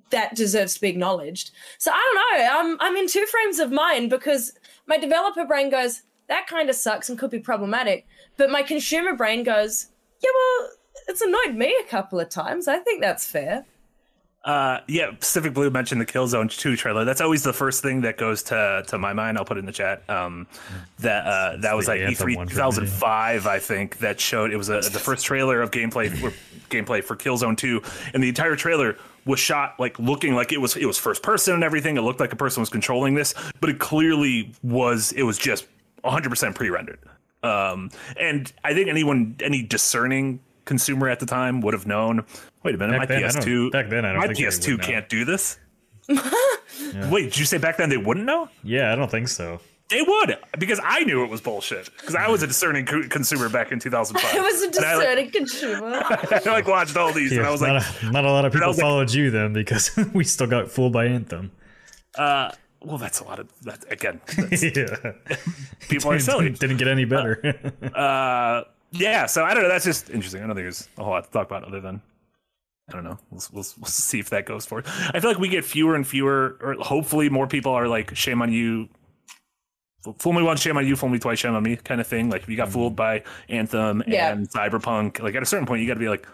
that 0.09 0.35
deserves 0.35 0.75
to 0.75 0.81
be 0.81 0.89
acknowledged. 0.89 1.51
So 1.77 1.91
I 1.91 1.95
don't 1.95 2.39
know. 2.39 2.59
I'm 2.59 2.77
I'm 2.79 2.97
in 2.97 3.07
two 3.07 3.25
frames 3.25 3.59
of 3.59 3.71
mind 3.71 4.09
because 4.09 4.53
my 4.87 4.97
developer 4.97 5.45
brain 5.45 5.69
goes, 5.69 6.01
that 6.27 6.47
kind 6.47 6.69
of 6.69 6.75
sucks 6.75 7.09
and 7.09 7.19
could 7.19 7.31
be 7.31 7.39
problematic. 7.39 8.07
But 8.37 8.49
my 8.49 8.63
consumer 8.63 9.15
brain 9.15 9.43
goes, 9.43 9.87
yeah, 10.23 10.29
well, 10.33 10.69
it's 11.07 11.21
annoyed 11.21 11.55
me 11.55 11.75
a 11.79 11.89
couple 11.89 12.19
of 12.19 12.29
times. 12.29 12.67
I 12.67 12.79
think 12.79 13.01
that's 13.01 13.29
fair. 13.29 13.65
Uh, 14.45 14.79
yeah. 14.87 15.11
Pacific 15.11 15.53
Blue 15.53 15.69
mentioned 15.71 15.99
the 15.99 16.05
Killzone 16.05 16.55
Two 16.55 16.75
trailer. 16.75 17.03
That's 17.03 17.19
always 17.19 17.43
the 17.43 17.51
first 17.51 17.81
thing 17.81 18.01
that 18.01 18.17
goes 18.17 18.43
to 18.43 18.83
to 18.87 18.97
my 18.99 19.11
mind. 19.11 19.37
I'll 19.37 19.45
put 19.45 19.57
it 19.57 19.61
in 19.61 19.65
the 19.65 19.71
chat. 19.71 20.07
Um, 20.07 20.45
that 20.99 21.25
uh, 21.25 21.57
that 21.57 21.75
was 21.75 21.87
like 21.87 21.99
E3 21.99 22.35
one 22.35 22.47
for 22.47 22.53
me. 22.53 22.55
2005, 22.55 23.47
I 23.47 23.59
think. 23.59 23.97
That 23.99 24.19
showed 24.19 24.51
it 24.51 24.57
was 24.57 24.69
a, 24.69 24.81
the 24.81 24.99
first 24.99 25.25
trailer 25.25 25.61
of 25.61 25.71
gameplay 25.71 26.15
for 26.15 26.31
gameplay 26.69 27.03
for 27.03 27.15
Killzone 27.15 27.57
Two, 27.57 27.81
and 28.13 28.21
the 28.21 28.29
entire 28.29 28.55
trailer 28.55 28.97
was 29.25 29.39
shot 29.39 29.79
like 29.79 29.97
looking 29.97 30.35
like 30.35 30.51
it 30.51 30.61
was 30.61 30.75
it 30.75 30.85
was 30.85 30.97
first 30.97 31.23
person 31.23 31.55
and 31.55 31.63
everything. 31.63 31.97
It 31.97 32.01
looked 32.01 32.19
like 32.19 32.31
a 32.31 32.37
person 32.37 32.61
was 32.61 32.69
controlling 32.69 33.15
this, 33.15 33.33
but 33.59 33.71
it 33.71 33.79
clearly 33.79 34.53
was 34.61 35.11
it 35.13 35.23
was 35.23 35.39
just 35.39 35.65
100% 36.03 36.53
pre-rendered. 36.53 36.99
Um, 37.41 37.91
and 38.19 38.51
I 38.63 38.73
think 38.73 38.89
anyone 38.89 39.35
any 39.39 39.63
discerning 39.63 40.39
consumer 40.65 41.07
at 41.09 41.19
the 41.19 41.25
time 41.25 41.61
would 41.61 41.73
have 41.73 41.87
known. 41.87 42.25
Wait 42.63 42.75
a 42.75 42.77
minute, 42.77 42.93
Back 42.99 42.99
my 42.99 43.05
then, 43.15 43.23
I 43.23 43.31
don't- 43.31 43.43
PS2 43.43 43.71
back 43.71 43.89
then, 43.89 44.05
I 44.05 44.11
don't 44.13 44.21
my 44.21 44.27
think 44.27 44.39
they 44.39 44.45
PS2 44.45 44.81
can't 44.81 45.07
do 45.09 45.23
this. 45.25 45.57
Wait, 47.09 47.23
did 47.25 47.37
you 47.37 47.45
say 47.45 47.57
back 47.57 47.77
then 47.77 47.89
they 47.89 47.97
wouldn't 47.97 48.25
know? 48.25 48.49
yeah, 48.63 48.91
I 48.91 48.95
don't 48.95 49.09
think 49.09 49.27
so. 49.27 49.59
They 49.89 50.01
would 50.01 50.37
because 50.57 50.79
I 50.83 51.03
knew 51.03 51.23
it 51.23 51.29
was 51.29 51.41
bullshit 51.41 51.91
because 51.99 52.15
I 52.15 52.27
was 52.27 52.41
a 52.41 52.47
discerning 52.47 52.87
co- 52.87 53.07
consumer 53.07 53.49
back 53.49 53.71
in 53.71 53.79
2005. 53.79 54.35
I 54.35 54.41
was 54.41 54.63
a 54.63 54.65
And 54.65 54.77
I, 54.79 54.95
like, 54.95 54.99
discerning 55.05 55.31
consumer. 55.31 56.01
I 56.03 56.41
like 56.47 56.67
watched 56.67 56.97
all 56.97 57.13
these 57.13 57.31
and 57.33 57.45
I 57.45 57.51
was 57.51 57.61
not, 57.61 57.75
like, 57.75 58.01
a, 58.03 58.11
not 58.11 58.25
a 58.25 58.31
lot 58.31 58.45
of 58.45 58.51
people 58.53 58.67
was 58.67 58.77
like- 58.77 58.83
followed 58.83 59.13
you 59.13 59.29
then 59.29 59.53
because 59.53 59.91
we 60.13 60.23
still 60.23 60.47
got 60.47 60.71
fooled 60.71 60.91
by 60.93 61.05
Anthem. 61.05 61.51
uh, 62.17 62.51
well, 62.81 62.97
that's 62.97 63.19
a 63.19 63.25
lot 63.25 63.39
of 63.39 63.47
that 63.63 63.85
again. 63.91 64.21
that's- 64.35 64.63
yeah, 64.63 65.13
people 65.87 66.11
are 66.11 66.19
silly. 66.19 66.49
didn't 66.49 66.77
get 66.77 66.87
any 66.87 67.05
better. 67.05 67.55
Uh, 67.95 68.63
yeah, 68.97 69.25
so 69.25 69.43
I 69.43 69.53
don't 69.53 69.63
know. 69.63 69.69
That's 69.69 69.85
just 69.85 70.09
interesting. 70.09 70.41
I 70.43 70.47
don't 70.47 70.55
think 70.55 70.65
there's 70.65 70.87
a 70.97 71.03
whole 71.03 71.13
lot 71.13 71.25
to 71.25 71.31
talk 71.31 71.47
about 71.47 71.63
other 71.63 71.81
than 71.81 72.01
I 72.89 72.93
don't 72.93 73.03
know. 73.03 73.17
We'll, 73.31 73.41
we'll, 73.51 73.65
we'll 73.79 73.87
see 73.87 74.19
if 74.19 74.29
that 74.29 74.45
goes 74.45 74.65
forward. 74.65 74.85
I 75.13 75.19
feel 75.19 75.29
like 75.29 75.39
we 75.39 75.49
get 75.49 75.65
fewer 75.65 75.95
and 75.95 76.05
fewer, 76.05 76.57
or 76.61 76.75
hopefully 76.75 77.29
more 77.29 77.47
people 77.47 77.71
are 77.73 77.87
like, 77.87 78.15
shame 78.15 78.41
on 78.41 78.51
you. 78.51 78.89
Fool 80.19 80.33
me 80.33 80.43
once, 80.43 80.61
shame 80.61 80.77
on 80.77 80.85
you. 80.85 80.95
Fool 80.95 81.09
me 81.09 81.17
twice, 81.17 81.39
shame 81.39 81.55
on 81.55 81.63
me, 81.63 81.77
kind 81.77 81.99
of 81.99 82.05
thing. 82.05 82.29
Like 82.29 82.43
if 82.43 82.49
you 82.49 82.55
got 82.55 82.69
fooled 82.69 82.91
mm-hmm. 82.91 82.97
by 82.97 83.23
Anthem 83.49 84.03
Yeah. 84.05 84.31
and 84.31 84.47
Cyberpunk, 84.49 85.19
like 85.19 85.33
at 85.33 85.41
a 85.41 85.47
certain 85.47 85.65
point, 85.65 85.81
you 85.81 85.87
got 85.87 85.95
to 85.95 85.99
be 85.99 86.09
like, 86.09 86.27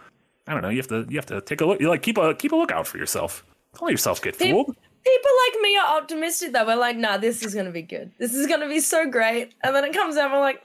I 0.46 0.54
don't 0.54 0.62
know. 0.62 0.69
You 0.69 0.78
have 0.78 0.88
to 0.88 1.06
you 1.08 1.16
have 1.18 1.25
to 1.28 1.40
take 1.40 1.62
a 1.62 1.66
look. 1.66 1.80
You 1.80 1.88
like 1.88 2.02
keep 2.02 2.18
a 2.18 2.34
keep 2.34 2.52
a 2.52 2.56
lookout 2.56 2.86
for 2.86 2.98
yourself. 2.98 3.46
Don't 3.75 3.86
let 3.86 3.92
yourself 3.92 4.22
get 4.22 4.36
fooled. 4.36 4.75
People 5.04 5.31
like 5.48 5.62
me 5.62 5.78
are 5.78 5.98
optimistic 5.98 6.52
though. 6.52 6.66
We're 6.66 6.75
like, 6.75 6.98
nah, 6.98 7.18
this 7.18 7.44
is 7.44 7.56
gonna 7.56 7.72
be 7.72 7.81
good. 7.81 8.12
This 8.18 8.34
is 8.34 8.46
gonna 8.48 8.68
be 8.68 8.82
so 8.82 9.10
great. 9.10 9.53
And 9.63 9.74
then 9.74 9.86
it 9.86 9.94
comes 9.94 10.18
out, 10.18 10.32
we're 10.32 10.39
like, 10.39 10.62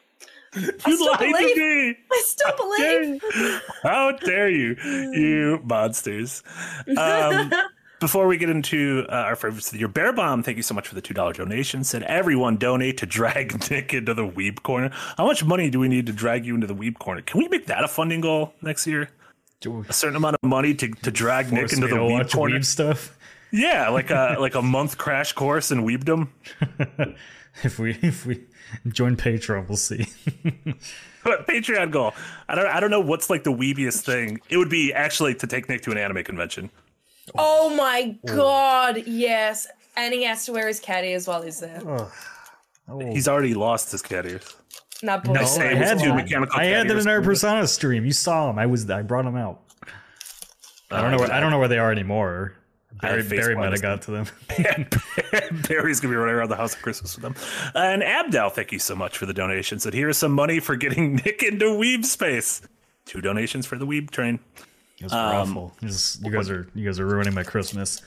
You 0.57 0.97
still 0.97 1.13
lied 1.13 1.21
to 1.21 1.55
me. 1.57 1.97
I 2.11 2.23
still 2.25 2.57
believe. 2.57 3.63
How 3.83 4.13
dare 4.13 4.49
you, 4.49 4.77
you 5.13 5.61
monsters! 5.65 6.43
Um, 6.97 7.53
before 8.01 8.27
we 8.27 8.37
get 8.37 8.49
into 8.49 9.07
uh, 9.09 9.13
our 9.13 9.37
favorites 9.37 9.73
of 9.73 9.79
the 9.79 9.87
Bear 9.87 10.13
Bomb, 10.13 10.43
thank 10.43 10.57
you 10.57 10.63
so 10.63 10.75
much 10.75 10.89
for 10.89 10.95
the 10.95 11.01
two 11.03 11.15
dollar 11.15 11.33
donation. 11.33 11.85
Said 11.85 12.03
everyone 12.05 12.57
donate 12.57 12.99
to 12.99 13.07
drag 13.07 13.71
Nick 13.71 13.93
into 13.93 14.15
the 14.15 14.27
Weeb 14.27 14.63
corner. 14.63 14.91
How 15.17 15.27
much 15.27 15.45
money 15.45 15.71
do 15.71 15.79
we 15.79 15.89
need 15.89 16.07
to 16.07 16.13
drag 16.13 16.47
you 16.47 16.55
into 16.55 16.67
the 16.67 16.75
Weeb 16.75 16.99
corner? 16.99 17.21
Can 17.23 17.39
we 17.41 17.49
make 17.49 17.67
that 17.67 17.85
a 17.85 17.89
funding 17.89 18.21
goal 18.21 18.55
next 18.63 18.87
year? 18.87 19.11
A 19.89 19.93
certain 19.93 20.17
amount 20.17 20.37
of 20.41 20.49
money 20.49 20.75
to, 20.75 20.89
to 20.89 21.11
drag 21.11 21.53
Nick 21.53 21.73
into 21.73 21.89
the 21.89 21.97
to 21.97 22.01
Weeb 22.03 22.33
corner. 22.33 22.59
Weeb 22.59 22.65
stuff. 22.65 23.17
Yeah, 23.53 23.89
like 23.89 24.11
a 24.11 24.37
like 24.39 24.55
a 24.55 24.63
month 24.63 24.99
crash 24.99 25.33
course 25.33 25.71
in 25.71 25.83
Weebdom. 25.85 26.29
If 27.63 27.79
we 27.79 27.93
if 28.03 28.27
we 28.27 28.45
join 28.89 29.17
Patreon, 29.17 29.69
we'll 29.69 29.77
see. 29.77 30.07
Patreon 31.25 31.91
goal. 31.91 32.15
I 32.49 32.55
don't 32.55 32.67
I 32.67 32.79
don't 32.81 32.91
know 32.91 33.01
what's 33.01 33.29
like 33.31 33.43
the 33.45 33.53
weebiest 33.53 34.05
thing. 34.05 34.41
It 34.49 34.57
would 34.59 34.69
be 34.69 34.93
actually 34.93 35.35
to 35.37 35.47
take 35.47 35.69
Nick 35.69 35.83
to 35.83 35.91
an 35.91 35.99
anime 35.99 36.23
convention. 36.25 36.71
Oh 37.37 37.75
my 37.75 38.17
god, 38.27 39.03
yes. 39.07 39.67
And 39.97 40.13
he 40.15 40.25
has 40.25 40.45
to 40.47 40.53
wear 40.53 40.69
his 40.69 40.79
cat 40.79 41.05
ears 41.05 41.27
while 41.27 41.43
he's 41.43 41.59
there. 41.61 41.81
Oh. 42.89 43.01
He's 43.01 43.27
already 43.27 43.55
lost 43.55 43.91
his 43.91 44.03
cat 44.03 44.27
ears. 44.27 44.55
Nah, 45.03 45.21
No, 45.25 45.41
boys. 45.41 45.55
say 45.55 45.71
I 45.71 45.75
had 45.75 45.99
two 45.99 46.07
them. 46.09 46.17
mechanical 46.17 46.59
I 46.59 46.67
had 46.67 46.89
them 46.89 46.99
in 46.99 47.09
our 47.09 47.21
Persona 47.21 47.67
stream. 47.67 48.05
You 48.05 48.13
saw 48.13 48.47
them. 48.47 48.59
I 48.59 48.67
was. 48.67 48.89
I 48.89 49.03
brought 49.03 49.25
them 49.25 49.37
out. 49.37 49.63
I 50.91 51.01
don't 51.01 51.11
know. 51.11 51.17
Uh, 51.17 51.21
where, 51.21 51.33
I 51.33 51.41
don't 51.41 51.51
know 51.51 51.59
where 51.59 51.69
they 51.69 51.79
are 51.79 51.91
anymore. 51.91 52.55
Barry, 53.01 53.19
have 53.23 53.31
Barry 53.31 53.55
Facebook 53.55 53.59
might 53.59 53.73
have 53.73 53.83
got 53.83 54.03
to 54.03 54.11
them. 54.11 54.27
and 55.53 55.63
Barry's 55.69 56.01
gonna 56.01 56.13
be 56.13 56.17
running 56.17 56.35
around 56.35 56.49
the 56.51 56.57
house 56.57 56.75
at 56.75 56.83
Christmas 56.83 57.15
with 57.17 57.23
them. 57.23 57.35
And 57.75 58.03
Abdal, 58.03 58.53
thank 58.53 58.73
you 58.73 58.79
so 58.79 58.95
much 58.97 59.19
for 59.19 59.27
the 59.27 59.35
donation. 59.35 59.79
Said 59.79 59.95
here's 59.95 60.17
some 60.19 60.33
money 60.33 60.61
for 60.61 60.77
getting 60.77 61.17
Nick 61.25 61.43
into 61.43 61.67
Weeb 61.67 62.05
space. 62.05 62.63
Two 63.05 63.21
donations 63.21 63.67
for 63.67 63.77
the 63.79 63.87
Weeb 63.87 64.11
train. 64.11 64.39
It 64.99 65.05
was 65.05 65.13
Um, 65.13 65.19
awful. 65.59 65.73
It 65.83 66.17
you 66.25 66.31
guys 66.33 66.49
are 66.51 66.69
you 66.75 66.85
guys 66.87 66.99
are 66.99 67.07
ruining 67.07 67.35
my 67.35 67.43
Christmas. 67.43 68.01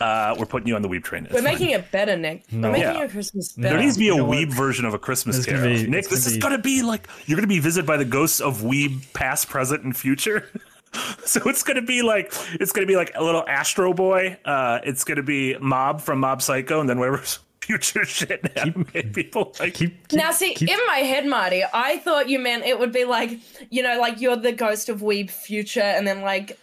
Uh, 0.00 0.34
we're 0.38 0.46
putting 0.46 0.66
you 0.66 0.74
on 0.76 0.80
the 0.80 0.88
Weeb 0.88 1.04
train. 1.04 1.24
It's 1.26 1.34
We're 1.34 1.42
fine. 1.42 1.52
making 1.52 1.70
it 1.70 1.90
better, 1.92 2.16
Nick. 2.16 2.50
No. 2.50 2.68
We're 2.68 2.72
making 2.72 2.88
Yeah. 2.94 2.98
your 3.00 3.08
Christmas 3.10 3.52
There 3.52 3.76
needs 3.78 3.96
to 3.96 4.00
be 4.00 4.08
a 4.08 4.16
know 4.16 4.24
what? 4.24 4.38
Weeb 4.38 4.50
version 4.50 4.86
of 4.86 4.94
a 4.94 4.98
Christmas 4.98 5.36
It's 5.36 5.44
Carol. 5.46 5.64
be- 5.64 5.86
Nick, 5.86 6.08
this 6.08 6.24
gonna 6.24 6.28
is 6.28 6.34
be- 6.36 6.40
gonna 6.40 6.58
be 6.58 6.80
like 6.82 7.06
you're 7.26 7.36
gonna 7.36 7.46
be 7.46 7.58
visited 7.58 7.86
by 7.86 7.98
the 7.98 8.06
ghosts 8.06 8.40
of 8.40 8.62
Weeb, 8.62 9.12
past, 9.12 9.50
present, 9.50 9.84
and 9.84 9.94
future. 9.94 10.48
so 11.24 11.40
it's 11.48 11.62
gonna 11.62 11.82
be 11.82 12.02
like 12.02 12.32
it's 12.60 12.72
gonna 12.72 12.86
be 12.86 12.96
like 12.96 13.12
a 13.14 13.22
little 13.22 13.44
Astro 13.46 13.92
Boy. 13.92 14.38
Uh, 14.44 14.80
it's 14.84 15.04
gonna 15.04 15.22
be 15.22 15.56
Mob 15.58 16.00
from 16.00 16.20
Mob 16.20 16.42
Psycho, 16.42 16.80
and 16.80 16.88
then 16.88 16.98
whatever's 16.98 17.38
future 17.60 18.04
shit 18.04 18.50
anime 18.56 18.84
people 19.14 19.54
like. 19.60 19.74
Keep, 19.74 20.08
keep 20.08 20.18
Now, 20.18 20.32
see, 20.32 20.54
keep- 20.54 20.68
in 20.70 20.78
my 20.88 20.96
head, 20.98 21.26
Marty, 21.26 21.62
I 21.72 21.98
thought 21.98 22.28
you 22.28 22.40
meant 22.40 22.64
it 22.64 22.76
would 22.78 22.90
be 22.92 23.04
like, 23.04 23.38
you 23.70 23.82
know, 23.82 24.00
like 24.00 24.20
you're 24.20 24.34
the 24.34 24.50
ghost 24.50 24.88
of 24.88 25.00
Weeb 25.00 25.30
future, 25.30 25.80
and 25.80 26.04
then 26.06 26.22
like, 26.22 26.58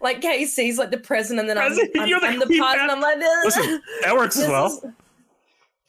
like 0.00 0.20
Casey's 0.20 0.78
like 0.78 0.90
the 0.90 0.98
present, 0.98 1.38
and 1.38 1.48
then 1.48 1.58
I'm, 1.58 1.68
Present, 1.68 1.90
I'm, 1.96 2.08
you're 2.08 2.18
the 2.18 2.26
I'm 2.26 2.38
the 2.40 2.46
Weeb 2.46 2.58
past, 2.58 2.78
and 2.78 2.90
I'm 2.90 3.00
like, 3.00 3.18
Listen, 3.44 3.80
that 4.02 4.14
works 4.16 4.38
as 4.38 4.48
well. 4.48 4.66
is- 4.66 4.84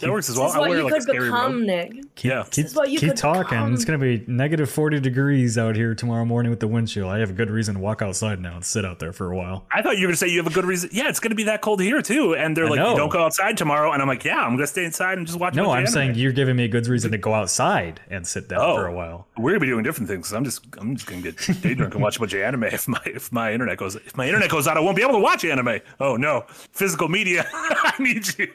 that 0.04 0.12
works 0.12 0.30
as 0.30 0.38
well. 0.38 0.46
this 0.48 0.52
is 0.54 0.56
I 0.58 0.60
what 0.60 0.70
wear 0.70 0.78
you 0.80 0.84
like 0.86 0.94
could 0.94 1.02
scary 1.04 1.26
become, 1.30 1.54
robe. 1.58 1.62
Nick. 1.66 1.92
keep, 2.16 2.32
yeah. 2.32 2.44
keep, 2.50 2.66
is 2.66 2.76
what 2.76 2.90
you 2.92 3.00
keep 3.00 3.10
could 3.10 3.18
talking. 3.18 3.44
become. 3.44 3.74
It's 3.74 3.86
gonna 3.86 3.98
be 3.98 4.24
negative 4.28 4.70
forty 4.70 5.00
degrees 5.00 5.58
out 5.58 5.76
here 5.76 5.96
tomorrow 5.96 6.26
morning 6.26 6.50
with 6.50 6.60
the 6.60 6.68
windshield. 6.68 7.10
I 7.12 7.20
have 7.20 7.30
a 7.32 7.34
good 7.34 7.50
reason 7.50 7.76
to 7.76 7.82
walk 7.82 8.02
outside 8.02 8.40
now 8.40 8.56
and 8.56 8.66
sit 8.66 8.86
out 8.86 9.00
there 9.00 9.14
for 9.14 9.32
a 9.32 9.36
while. 9.36 9.66
I 9.72 9.82
thought 9.82 9.98
you 9.98 10.04
were 10.06 10.10
gonna 10.12 10.18
say 10.18 10.28
you 10.28 10.38
have 10.44 10.48
a 10.52 10.54
good 10.56 10.66
reason. 10.66 10.90
Yeah, 10.94 11.10
it's 11.10 11.20
gonna 11.20 11.36
be 11.36 11.44
that 11.46 11.62
cold 11.62 11.82
here 11.82 12.02
too. 12.02 12.36
And 12.36 12.56
they're 12.56 12.66
I 12.68 12.70
like, 12.70 12.78
know. 12.80 12.92
you 12.92 12.98
don't 12.98 13.10
go 13.10 13.24
outside 13.24 13.58
tomorrow. 13.58 13.92
And 13.92 14.02
I'm 14.02 14.08
like, 14.08 14.24
yeah, 14.24 14.40
I'm 14.42 14.56
gonna 14.56 14.68
stay 14.68 14.86
inside 14.86 15.18
and 15.18 15.26
just 15.28 15.40
watch. 15.40 15.54
a 15.54 15.58
No, 15.58 15.64
bunch 15.66 15.70
of 15.70 15.78
I'm 15.78 15.82
anime. 15.84 15.94
saying 15.94 16.16
you're 16.16 16.32
giving 16.34 16.56
me 16.56 16.66
a 16.66 16.68
good 16.68 16.88
reason 16.88 17.12
to 17.12 17.18
go 17.18 17.34
outside 17.34 18.02
and 18.10 18.26
sit 18.28 18.50
down 18.50 18.60
Oh. 18.62 18.76
for 18.76 18.88
a 18.88 18.94
while. 18.94 19.28
we're 19.38 19.52
gonna 19.52 19.60
be 19.60 19.68
doing 19.68 19.84
different 19.84 20.10
things. 20.10 20.32
I'm 20.34 20.44
just, 20.44 20.66
I'm 20.78 20.96
just 20.96 21.08
gonna 21.08 21.22
get 21.22 21.38
day 21.62 21.74
drunk 21.74 21.94
and 21.94 22.04
watch 22.04 22.18
a 22.18 22.20
bunch 22.20 22.34
of 22.34 22.42
anime. 22.42 22.64
If 22.66 22.88
my, 22.88 23.02
if 23.06 23.32
my 23.32 23.52
internet 23.54 23.78
goes, 23.78 23.96
if 23.96 24.16
my 24.18 24.26
internet 24.28 24.50
goes 24.50 24.68
out, 24.68 24.78
I 24.78 24.80
won't 24.80 24.96
be 24.98 25.02
able 25.04 25.14
to 25.14 25.20
watch 25.20 25.46
anime. 25.46 25.80
Oh 26.00 26.16
no, 26.18 26.46
physical 26.48 27.08
media. 27.08 27.46
I 27.54 27.94
need 28.00 28.26
you. 28.38 28.48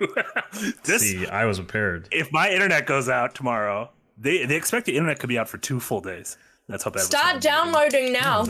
this, 0.85 1.03
See, 1.03 1.27
I 1.43 1.45
was 1.47 1.59
prepared. 1.59 2.09
if 2.11 2.33
my 2.33 2.51
internet 2.51 2.87
goes 2.87 3.09
out 3.09 3.35
tomorrow, 3.35 3.91
they 4.17 4.45
they 4.47 4.57
expect 4.57 4.87
the 4.87 4.97
internet 4.97 5.19
could 5.19 5.29
be 5.29 5.39
out 5.39 5.49
for 5.49 5.59
two 5.59 5.81
full 5.81 6.01
days. 6.01 6.37
That's 6.69 6.85
how 6.85 6.91
bad. 6.91 6.99
it's 7.01 7.07
Start 7.07 7.41
downloading 7.41 8.13
now. 8.13 8.45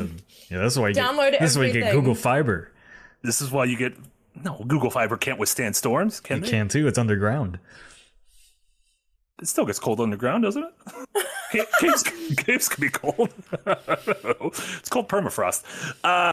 Yeah, 0.50 0.59
that's 0.59 0.76
why 0.76 0.88
you 0.88 0.95
Download 0.95 1.30
get, 1.33 1.40
this 1.40 1.52
is 1.52 1.59
why 1.59 1.66
you 1.66 1.73
get. 1.73 1.92
Google 1.92 2.14
Fiber. 2.14 2.73
This 3.23 3.40
is 3.40 3.50
why 3.50 3.64
you 3.66 3.76
get 3.76 3.95
no 4.35 4.62
Google 4.66 4.90
Fiber 4.90 5.16
can't 5.16 5.38
withstand 5.38 5.76
storms. 5.76 6.21
Can 6.21 6.38
You 6.38 6.45
they? 6.45 6.50
can 6.50 6.68
too. 6.68 6.87
It's 6.88 6.99
underground. 6.99 7.59
It 9.40 9.47
still 9.47 9.66
gets 9.66 9.78
cold 9.78 10.00
underground, 10.00 10.42
doesn't 10.42 10.64
it? 10.64 10.75
Ca- 11.52 11.66
caves, 11.80 12.02
caves 12.37 12.68
can 12.68 12.80
be 12.80 12.88
cold. 12.90 13.30
it's 13.66 14.88
called 14.88 15.09
permafrost. 15.09 15.62
Uh, 16.02 16.33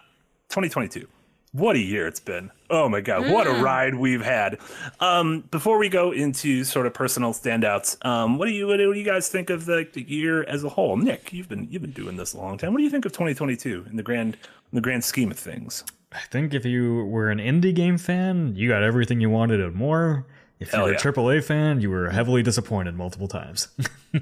2022. 0.50 1.08
What 1.56 1.78
a 1.78 1.80
year 1.80 2.06
it's 2.06 2.20
been. 2.20 2.52
Oh 2.70 2.90
my 2.90 3.00
God, 3.00 3.32
what 3.32 3.48
a 3.48 3.52
ride 3.64 3.96
we've 3.96 4.24
had. 4.24 4.60
Um, 5.00 5.42
before 5.52 5.78
we 5.78 5.88
go 5.88 6.12
into 6.12 6.66
sort 6.66 6.86
of 6.86 6.94
personal 6.94 7.32
standouts, 7.32 8.04
um, 8.06 8.38
what 8.38 8.48
do 8.48 8.52
you 8.52 8.68
what 8.68 8.76
do 8.76 8.92
you 8.92 9.06
guys 9.06 9.30
think 9.30 9.50
of 9.50 9.66
the, 9.66 9.88
the 9.94 10.02
year 10.02 10.44
as 10.44 10.66
a 10.66 10.70
whole? 10.70 10.98
Nick, 10.98 11.32
you've 11.32 11.48
been 11.48 11.70
you've 11.72 11.82
been 11.82 11.92
doing 11.92 12.18
this 12.18 12.34
a 12.34 12.38
long 12.38 12.58
time. 12.58 12.74
What 12.74 12.80
do 12.80 12.84
you 12.84 12.90
think 12.90 13.06
of 13.06 13.14
2022 13.14 13.86
in 13.90 13.96
the 13.96 14.04
grand 14.04 14.34
in 14.34 14.76
the 14.76 14.82
grand 14.82 15.06
scheme 15.06 15.32
of 15.32 15.40
things? 15.40 15.86
I 16.12 16.20
think 16.30 16.54
if 16.54 16.66
you 16.66 17.06
were 17.06 17.30
an 17.30 17.40
indie 17.40 17.74
game 17.74 17.98
fan, 17.98 18.54
you 18.58 18.68
got 18.68 18.84
everything 18.84 19.22
you 19.22 19.30
wanted 19.30 19.62
and 19.62 19.76
more. 19.76 20.26
If 20.60 20.72
you 20.72 20.78
Hell 20.78 20.88
were 20.88 20.94
yeah. 20.94 20.98
a 20.98 21.02
AAA 21.02 21.44
fan, 21.44 21.82
you 21.82 21.90
were 21.90 22.10
heavily 22.10 22.42
disappointed 22.42 22.96
multiple 22.96 23.28
times. 23.28 23.68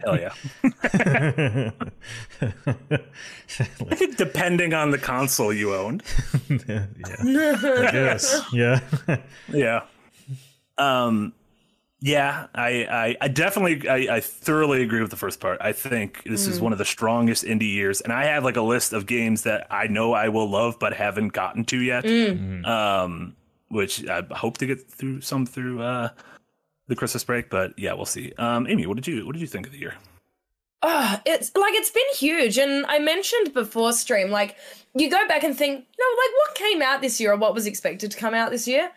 Hell 0.03 0.19
yeah. 0.19 0.33
Depending 4.17 4.73
on 4.73 4.89
the 4.89 4.97
console 4.97 5.53
you 5.53 5.75
owned. 5.75 6.01
yeah. 6.67 6.85
yes. 7.23 8.41
Yeah. 8.51 8.79
Yeah. 9.49 9.83
Um 10.77 11.33
yeah, 12.05 12.47
I, 12.53 12.85
I, 12.91 13.15
I 13.21 13.27
definitely 13.29 13.87
I, 13.87 14.17
I 14.17 14.19
thoroughly 14.19 14.83
agree 14.83 14.99
with 14.99 15.09
the 15.09 15.15
first 15.15 15.39
part. 15.39 15.59
I 15.61 15.71
think 15.71 16.23
this 16.25 16.47
is 16.47 16.59
one 16.59 16.73
of 16.73 16.77
the 16.77 16.83
strongest 16.83 17.45
indie 17.45 17.73
years, 17.73 18.01
and 18.01 18.11
I 18.11 18.25
have 18.25 18.43
like 18.43 18.57
a 18.57 18.61
list 18.61 18.91
of 18.91 19.05
games 19.05 19.43
that 19.43 19.67
I 19.71 19.87
know 19.87 20.11
I 20.11 20.27
will 20.27 20.49
love 20.49 20.79
but 20.79 20.91
haven't 20.93 21.29
gotten 21.29 21.63
to 21.63 21.77
yet. 21.77 22.05
Um, 22.65 23.37
which 23.73 24.07
I 24.07 24.23
hope 24.31 24.57
to 24.59 24.65
get 24.65 24.89
through 24.89 25.21
some 25.21 25.45
through 25.45 25.81
uh 25.81 26.09
the 26.87 26.95
Christmas 26.95 27.23
break, 27.23 27.49
but 27.49 27.77
yeah, 27.77 27.93
we'll 27.93 28.05
see. 28.05 28.33
Um, 28.37 28.67
Amy, 28.67 28.85
what 28.85 28.95
did 28.95 29.07
you 29.07 29.25
what 29.25 29.33
did 29.33 29.41
you 29.41 29.47
think 29.47 29.65
of 29.65 29.71
the 29.71 29.79
year? 29.79 29.95
Oh, 30.81 31.19
it's 31.25 31.51
like 31.55 31.73
it's 31.75 31.91
been 31.91 32.03
huge. 32.15 32.57
And 32.57 32.85
I 32.87 32.99
mentioned 32.99 33.53
before 33.53 33.93
stream, 33.93 34.31
like 34.31 34.57
you 34.93 35.09
go 35.09 35.27
back 35.27 35.43
and 35.43 35.57
think, 35.57 35.79
no, 35.79 36.05
like 36.05 36.31
what 36.37 36.55
came 36.55 36.81
out 36.81 37.01
this 37.01 37.21
year 37.21 37.31
or 37.31 37.37
what 37.37 37.53
was 37.53 37.65
expected 37.65 38.11
to 38.11 38.17
come 38.17 38.33
out 38.33 38.51
this 38.51 38.67
year? 38.67 38.91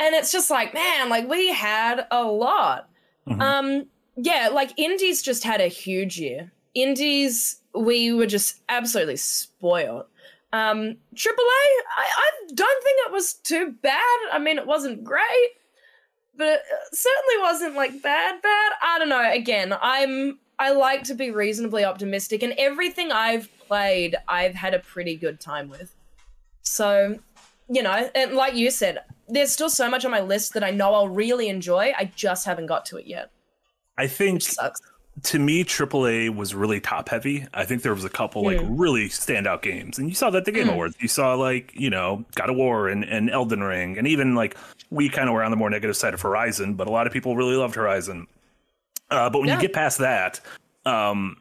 And 0.00 0.14
it's 0.14 0.32
just 0.32 0.50
like, 0.50 0.74
man, 0.74 1.08
like 1.08 1.28
we 1.28 1.52
had 1.52 2.06
a 2.10 2.24
lot. 2.24 2.88
Mhm. 3.28 3.40
Um, 3.40 3.86
yeah, 4.16 4.48
like 4.52 4.76
indies 4.76 5.22
just 5.22 5.44
had 5.44 5.60
a 5.60 5.68
huge 5.68 6.18
year. 6.18 6.50
Indies, 6.74 7.60
we 7.74 8.12
were 8.12 8.26
just 8.26 8.60
absolutely 8.68 9.16
spoiled. 9.16 10.06
Um, 10.52 10.96
AAA, 11.14 11.36
I, 11.38 12.06
I 12.16 12.30
don't 12.52 12.82
think 12.84 12.98
it 13.06 13.12
was 13.12 13.34
too 13.34 13.74
bad. 13.82 14.18
I 14.32 14.38
mean, 14.38 14.58
it 14.58 14.66
wasn't 14.66 15.04
great, 15.04 15.50
but 16.36 16.54
it 16.54 16.62
certainly 16.92 17.42
wasn't 17.42 17.76
like 17.76 18.02
bad, 18.02 18.42
bad. 18.42 18.72
I 18.82 18.98
don't 18.98 19.08
know. 19.08 19.30
Again, 19.32 19.74
I'm 19.80 20.38
I 20.58 20.72
like 20.72 21.04
to 21.04 21.14
be 21.14 21.30
reasonably 21.30 21.84
optimistic, 21.84 22.42
and 22.42 22.52
everything 22.58 23.12
I've 23.12 23.48
played, 23.66 24.16
I've 24.28 24.54
had 24.54 24.74
a 24.74 24.80
pretty 24.80 25.16
good 25.16 25.40
time 25.40 25.70
with. 25.70 25.94
So, 26.62 27.18
you 27.68 27.82
know, 27.82 28.10
and 28.14 28.34
like 28.34 28.54
you 28.54 28.70
said, 28.70 28.98
there's 29.28 29.52
still 29.52 29.70
so 29.70 29.88
much 29.88 30.04
on 30.04 30.10
my 30.10 30.20
list 30.20 30.52
that 30.54 30.64
I 30.64 30.70
know 30.70 30.92
I'll 30.92 31.08
really 31.08 31.48
enjoy. 31.48 31.92
I 31.96 32.10
just 32.14 32.44
haven't 32.44 32.66
got 32.66 32.84
to 32.86 32.98
it 32.98 33.06
yet. 33.06 33.30
I 33.96 34.06
think 34.06 34.42
sucks. 34.42 34.80
To 35.24 35.38
me, 35.38 35.64
AAA 35.64 36.34
was 36.34 36.54
really 36.54 36.80
top 36.80 37.08
heavy. 37.08 37.46
I 37.52 37.64
think 37.64 37.82
there 37.82 37.94
was 37.94 38.04
a 38.04 38.10
couple 38.10 38.42
like 38.44 38.58
Mm. 38.58 38.74
really 38.78 39.08
standout 39.08 39.62
games, 39.62 39.98
and 39.98 40.08
you 40.08 40.14
saw 40.14 40.30
that 40.30 40.38
at 40.38 40.44
the 40.44 40.52
Game 40.52 40.66
Mm. 40.68 40.72
Awards. 40.72 40.96
You 41.00 41.08
saw 41.08 41.34
like 41.34 41.72
you 41.74 41.90
know 41.90 42.24
God 42.36 42.50
of 42.50 42.56
War 42.56 42.88
and, 42.88 43.04
and 43.04 43.28
Elden 43.30 43.62
Ring, 43.62 43.98
and 43.98 44.06
even 44.06 44.34
like 44.34 44.56
we 44.90 45.08
kind 45.08 45.28
of 45.28 45.34
were 45.34 45.42
on 45.42 45.50
the 45.50 45.56
more 45.56 45.70
negative 45.70 45.96
side 45.96 46.14
of 46.14 46.20
Horizon, 46.22 46.74
but 46.74 46.86
a 46.86 46.90
lot 46.90 47.06
of 47.06 47.12
people 47.12 47.36
really 47.36 47.56
loved 47.56 47.74
Horizon. 47.74 48.26
Uh, 49.10 49.28
but 49.30 49.40
when 49.40 49.48
Yeah. 49.48 49.56
you 49.56 49.60
get 49.60 49.72
past 49.72 49.98
that, 49.98 50.40
um, 50.86 51.36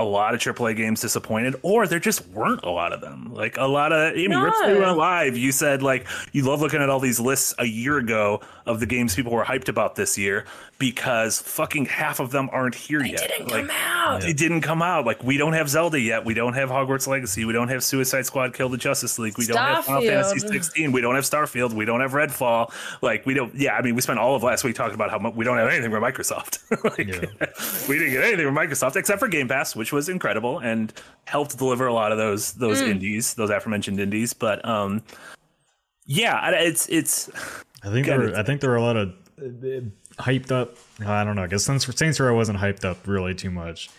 a 0.00 0.04
lot 0.04 0.34
of 0.34 0.40
AAA 0.40 0.76
games 0.76 1.00
disappointed, 1.00 1.54
or 1.62 1.86
there 1.86 1.98
just 2.00 2.26
weren't 2.28 2.64
a 2.64 2.70
lot 2.70 2.92
of 2.92 3.00
them. 3.00 3.32
Like 3.34 3.56
a 3.58 3.66
lot 3.66 3.92
of 3.92 4.16
Amy 4.16 4.28
No. 4.28 4.42
Rips 4.44 4.56
we 4.66 4.78
went 4.78 4.96
live. 4.96 5.36
You 5.36 5.52
said 5.52 5.82
like 5.82 6.06
you 6.32 6.42
love 6.44 6.60
looking 6.60 6.80
at 6.80 6.88
all 6.88 7.00
these 7.00 7.20
lists 7.20 7.54
a 7.58 7.66
year 7.66 7.98
ago 7.98 8.40
of 8.66 8.80
the 8.80 8.86
games 8.86 9.14
people 9.14 9.32
were 9.32 9.44
hyped 9.44 9.68
about 9.68 9.94
this 9.96 10.16
year 10.16 10.44
because 10.78 11.40
fucking 11.40 11.84
half 11.84 12.20
of 12.20 12.30
them 12.30 12.48
aren't 12.52 12.74
here 12.74 13.00
It 13.02 13.08
yet. 13.12 13.28
didn't 13.28 13.50
like, 13.50 13.68
come 13.68 13.70
out. 13.70 14.24
It 14.24 14.36
didn't 14.36 14.62
come 14.62 14.80
out. 14.82 15.04
Like 15.04 15.22
we 15.22 15.36
don't 15.36 15.52
have 15.52 15.68
Zelda 15.68 16.00
yet. 16.00 16.24
We 16.24 16.34
don't 16.34 16.54
have 16.54 16.70
Hogwarts 16.70 17.06
Legacy. 17.06 17.44
We 17.44 17.52
don't 17.52 17.68
have 17.68 17.84
Suicide 17.84 18.24
Squad: 18.26 18.54
Kill 18.54 18.68
the 18.70 18.78
Justice 18.78 19.18
League. 19.18 19.36
We 19.36 19.46
don't 19.46 19.58
have 19.58 19.84
Final 19.84 20.02
Fantasy 20.02 20.38
Starfield. 20.46 20.50
16. 20.52 20.92
We 20.92 21.00
don't 21.00 21.14
have 21.14 21.24
Starfield. 21.24 21.74
We 21.74 21.84
don't 21.84 22.00
have 22.00 22.12
Redfall. 22.12 22.72
Like 23.02 23.26
we 23.26 23.34
don't. 23.34 23.54
Yeah, 23.54 23.74
I 23.74 23.82
mean, 23.82 23.94
we 23.94 24.00
spent 24.00 24.18
all 24.18 24.34
of 24.34 24.42
last 24.42 24.64
week 24.64 24.74
talking 24.74 24.94
about 24.94 25.10
how 25.10 25.18
much 25.18 25.34
we 25.34 25.44
don't 25.44 25.58
have 25.58 25.68
anything 25.68 25.90
from 25.90 26.02
Microsoft. 26.02 26.60
like, 26.84 26.96
we 27.88 27.98
didn't 27.98 28.12
get 28.14 28.24
anything 28.24 28.46
from 28.46 28.56
Microsoft 28.56 28.96
except 28.96 29.20
for 29.20 29.28
Game 29.28 29.48
Pass, 29.48 29.76
which 29.76 29.89
was 29.92 30.08
incredible 30.08 30.58
and 30.58 30.92
helped 31.26 31.56
deliver 31.58 31.86
a 31.86 31.92
lot 31.92 32.12
of 32.12 32.18
those 32.18 32.52
those 32.54 32.80
Mm. 32.82 32.88
indies, 32.90 33.34
those 33.34 33.50
aforementioned 33.50 34.00
indies. 34.00 34.32
But 34.32 34.64
um, 34.68 35.02
yeah, 36.06 36.50
it's 36.50 36.88
it's 36.88 37.28
I 37.82 37.90
think 37.90 38.06
Got 38.06 38.18
there. 38.18 38.28
it. 38.28 38.34
I 38.34 38.42
think 38.42 38.60
there 38.60 38.70
were 38.70 38.76
a 38.76 38.82
lot 38.82 38.96
of 38.96 39.10
uh, 39.40 39.80
hyped 40.22 40.50
up. 40.52 40.76
I 41.04 41.24
don't 41.24 41.36
know. 41.36 41.44
I 41.44 41.46
guess 41.46 41.64
Saints, 41.64 41.86
Saints 41.96 42.20
Row 42.20 42.34
wasn't 42.34 42.58
hyped 42.58 42.84
up 42.84 43.06
really 43.06 43.34
too 43.34 43.50
much. 43.50 43.90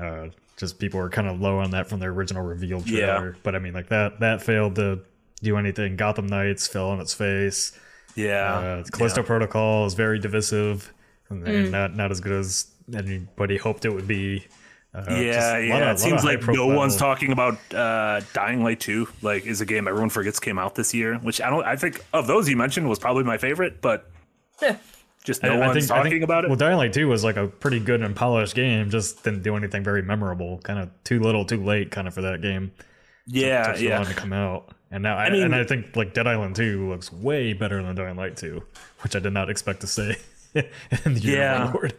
Uh, 0.00 0.28
just 0.56 0.78
people 0.78 1.00
were 1.00 1.08
kind 1.10 1.28
of 1.28 1.40
low 1.40 1.58
on 1.58 1.70
that 1.72 1.88
from 1.88 2.00
their 2.00 2.10
original 2.10 2.42
reveal 2.42 2.82
Yeah. 2.86 3.06
trailer. 3.16 3.36
But 3.42 3.54
I 3.54 3.58
mean, 3.58 3.72
like 3.72 3.88
that 3.88 4.20
that 4.20 4.42
failed 4.42 4.74
to 4.76 5.00
do 5.42 5.56
anything. 5.56 5.96
Gotham 5.96 6.26
Knights 6.26 6.66
fell 6.66 6.90
on 6.90 7.00
its 7.00 7.14
face. 7.14 7.72
yeah. 8.14 8.54
Uh, 8.54 8.84
Callisto 8.90 9.22
Protocol 9.22 9.86
is 9.86 9.94
very 9.94 10.18
divisive 10.18 10.92
and, 11.28 11.44
Mm. 11.44 11.48
and 11.48 11.70
not 11.72 11.96
not 11.96 12.10
as 12.10 12.20
good 12.20 12.32
as 12.32 12.66
anybody 12.94 13.56
hoped 13.56 13.84
it 13.84 13.90
would 13.90 14.08
be. 14.08 14.46
Uh, 14.92 15.04
yeah, 15.10 15.56
yeah. 15.58 15.90
of- 15.90 15.96
it 15.96 16.00
seems 16.00 16.24
like 16.24 16.44
no 16.48 16.66
one's 16.66 16.96
talking 16.96 17.30
about 17.32 17.58
uh, 17.72 18.20
Dying 18.32 18.64
Light 18.64 18.80
2. 18.80 19.08
Like, 19.22 19.46
is 19.46 19.60
a 19.60 19.66
game 19.66 19.86
everyone 19.86 20.10
forgets 20.10 20.40
came 20.40 20.58
out 20.58 20.74
this 20.74 20.92
year. 20.92 21.16
Which 21.18 21.40
I 21.40 21.48
don't. 21.50 21.64
I 21.64 21.76
think 21.76 22.04
of 22.12 22.26
those 22.26 22.48
you 22.48 22.56
mentioned 22.56 22.88
was 22.88 22.98
probably 22.98 23.22
my 23.24 23.38
favorite, 23.38 23.80
but 23.80 24.10
Yeah. 24.60 24.76
just 25.22 25.42
no 25.44 25.52
I- 25.52 25.54
I 25.54 25.66
one's 25.68 25.86
think- 25.86 25.90
I 25.92 25.96
talking 25.98 26.10
think- 26.12 26.24
about 26.24 26.44
it. 26.44 26.48
Well, 26.48 26.56
Dying 26.56 26.76
Light 26.76 26.92
2 26.92 27.06
was 27.08 27.22
like 27.22 27.36
a 27.36 27.46
pretty 27.46 27.78
good 27.78 28.02
and 28.02 28.16
polished 28.16 28.54
game, 28.56 28.90
just 28.90 29.22
didn't 29.22 29.42
do 29.44 29.56
anything 29.56 29.84
very 29.84 30.02
memorable. 30.02 30.58
Kind 30.58 30.80
of 30.80 30.88
too 31.04 31.20
little, 31.20 31.44
too 31.44 31.62
late, 31.62 31.90
kind 31.92 32.08
of 32.08 32.14
for 32.14 32.22
that 32.22 32.42
game. 32.42 32.72
yeah, 33.26 33.74
so 33.74 33.80
yeah. 33.80 34.02
to 34.02 34.12
come 34.14 34.32
out. 34.32 34.70
And 34.90 35.04
now, 35.04 35.16
I, 35.16 35.30
mean- 35.30 35.44
and 35.44 35.54
I 35.54 35.62
think 35.62 35.94
like 35.94 36.14
Dead 36.14 36.26
Island 36.26 36.56
2 36.56 36.88
looks 36.88 37.12
way 37.12 37.52
better 37.52 37.80
than 37.80 37.94
Dying 37.94 38.16
Light 38.16 38.36
2, 38.36 38.60
which 39.02 39.14
I 39.14 39.20
did 39.20 39.32
not 39.32 39.48
expect 39.48 39.82
to 39.82 39.86
say. 39.86 40.16
in 41.04 41.14
the 41.14 41.20
year 41.20 41.42
of 41.52 41.74
Yeah. 41.74 41.90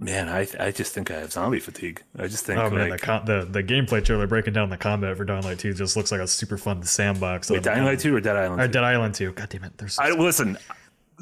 My 0.00 0.06
Lord. 0.06 0.26
Man, 0.26 0.28
I 0.28 0.66
I 0.66 0.70
just 0.70 0.92
think 0.94 1.10
I 1.10 1.20
have 1.20 1.32
zombie 1.32 1.60
fatigue. 1.60 2.02
I 2.18 2.26
just 2.26 2.44
think 2.44 2.58
Oh 2.58 2.70
man, 2.70 2.86
the, 2.86 2.90
like 2.90 3.02
con- 3.02 3.24
the 3.24 3.44
the 3.44 3.62
gameplay 3.62 4.04
trailer 4.04 4.26
breaking 4.26 4.54
down 4.54 4.70
the 4.70 4.76
combat 4.76 5.16
for 5.16 5.24
Dying 5.24 5.44
Light 5.44 5.58
2 5.58 5.74
just 5.74 5.96
looks 5.96 6.10
like 6.10 6.20
a 6.20 6.26
super 6.26 6.56
fun 6.58 6.82
sandbox. 6.82 7.50
wait, 7.50 7.58
of- 7.58 7.64
Dying 7.64 7.84
Light 7.84 8.00
2 8.00 8.16
or 8.16 8.20
Dead 8.20 8.36
Island. 8.36 8.60
Or 8.60 8.66
2? 8.66 8.72
Dead 8.72 8.84
Island 8.84 9.14
2. 9.14 9.32
God 9.32 9.48
damn 9.48 9.64
it, 9.64 9.78
there's 9.78 9.98
I 9.98 10.10
listen. 10.10 10.58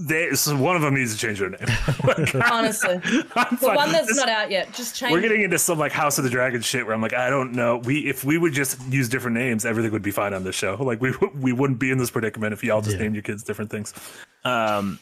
they, 0.01 0.31
so 0.35 0.57
one 0.57 0.77
of 0.77 0.83
them 0.83 0.95
needs 0.95 1.13
to 1.13 1.19
change 1.19 1.41
their 1.41 1.51
name. 1.51 1.61
Honestly, 2.53 2.99
the 2.99 3.73
one 3.75 3.91
that's 3.91 4.07
this, 4.07 4.17
not 4.17 4.29
out 4.29 4.51
yet, 4.51 4.73
just 4.73 4.95
change. 4.95 5.13
We're 5.13 5.21
getting 5.21 5.43
into 5.43 5.59
some 5.59 5.79
like 5.79 5.91
House 5.91 6.19
of 6.19 6.25
the 6.25 6.31
Dragon 6.31 6.61
shit 6.61 6.87
where 6.87 6.95
I'm 6.95 7.03
like, 7.03 7.15
I 7.15 7.31
don't 7.31 7.53
know. 7.53 7.79
We 7.79 8.09
if 8.09 8.23
we 8.23 8.39
would 8.39 8.53
just 8.53 8.81
use 8.87 9.09
different 9.09 9.37
names, 9.37 9.67
everything 9.67 9.91
would 9.91 10.03
be 10.03 10.13
fine 10.13 10.35
on 10.35 10.45
this 10.45 10.55
show. 10.55 10.77
Like 10.77 11.01
we 11.01 11.13
we 11.35 11.53
wouldn't 11.53 11.81
be 11.81 11.91
in 11.91 11.99
this 11.99 12.11
predicament 12.11 12.53
if 12.53 12.63
y'all 12.63 12.81
just 12.81 12.97
yeah. 12.97 13.03
named 13.03 13.17
your 13.17 13.23
kids 13.23 13.43
different 13.43 13.73
things. 13.73 13.93
Um, 14.45 15.01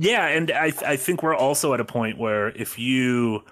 yeah, 0.00 0.28
and 0.28 0.50
I 0.50 0.72
I 0.86 0.96
think 0.96 1.22
we're 1.22 1.36
also 1.36 1.74
at 1.74 1.80
a 1.80 1.84
point 1.84 2.16
where 2.16 2.48
if 2.48 2.78
you 2.78 3.44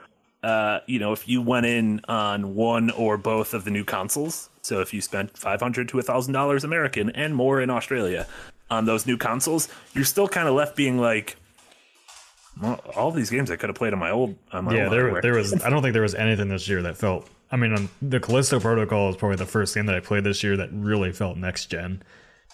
uh, 0.42 0.80
you 0.86 0.98
know, 0.98 1.12
if 1.12 1.28
you 1.28 1.42
went 1.42 1.66
in 1.66 2.00
on 2.08 2.54
one 2.54 2.90
or 2.92 3.18
both 3.18 3.52
of 3.52 3.64
the 3.64 3.70
new 3.70 3.84
consoles, 3.84 4.48
so 4.62 4.80
if 4.80 4.94
you 4.94 5.02
spent 5.02 5.36
five 5.36 5.60
hundred 5.60 5.88
to 5.90 6.00
thousand 6.00 6.32
dollars 6.32 6.64
American 6.64 7.10
and 7.10 7.34
more 7.34 7.60
in 7.60 7.68
Australia 7.68 8.26
on 8.70 8.86
those 8.86 9.06
new 9.06 9.18
consoles, 9.18 9.68
you're 9.92 10.04
still 10.04 10.26
kind 10.26 10.48
of 10.48 10.54
left 10.54 10.74
being 10.74 10.98
like, 10.98 11.36
well, 12.62 12.80
all 12.96 13.10
these 13.10 13.28
games 13.28 13.50
I 13.50 13.56
could 13.56 13.68
have 13.68 13.76
played 13.76 13.92
on 13.92 13.98
my 13.98 14.10
old. 14.10 14.36
On 14.52 14.64
my 14.64 14.74
yeah, 14.74 14.84
old 14.84 14.92
there 14.92 15.02
hardware. 15.02 15.22
there 15.22 15.34
was. 15.34 15.62
I 15.62 15.68
don't 15.68 15.82
think 15.82 15.92
there 15.92 16.02
was 16.02 16.14
anything 16.14 16.48
this 16.48 16.66
year 16.66 16.80
that 16.80 16.96
felt. 16.96 17.28
I 17.50 17.56
mean, 17.56 17.74
on, 17.74 17.90
the 18.00 18.20
Callisto 18.20 18.58
Protocol 18.58 19.10
is 19.10 19.16
probably 19.16 19.36
the 19.36 19.46
first 19.46 19.74
game 19.74 19.84
that 19.86 19.94
I 19.94 20.00
played 20.00 20.24
this 20.24 20.42
year 20.42 20.56
that 20.56 20.70
really 20.72 21.12
felt 21.12 21.36
next 21.36 21.66
gen, 21.66 22.02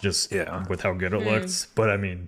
just 0.01 0.33
yeah. 0.33 0.65
with 0.67 0.81
how 0.81 0.93
good 0.93 1.13
it 1.13 1.21
mm. 1.21 1.25
looks. 1.25 1.67
But 1.75 1.89
I 1.89 1.97
mean, 1.97 2.27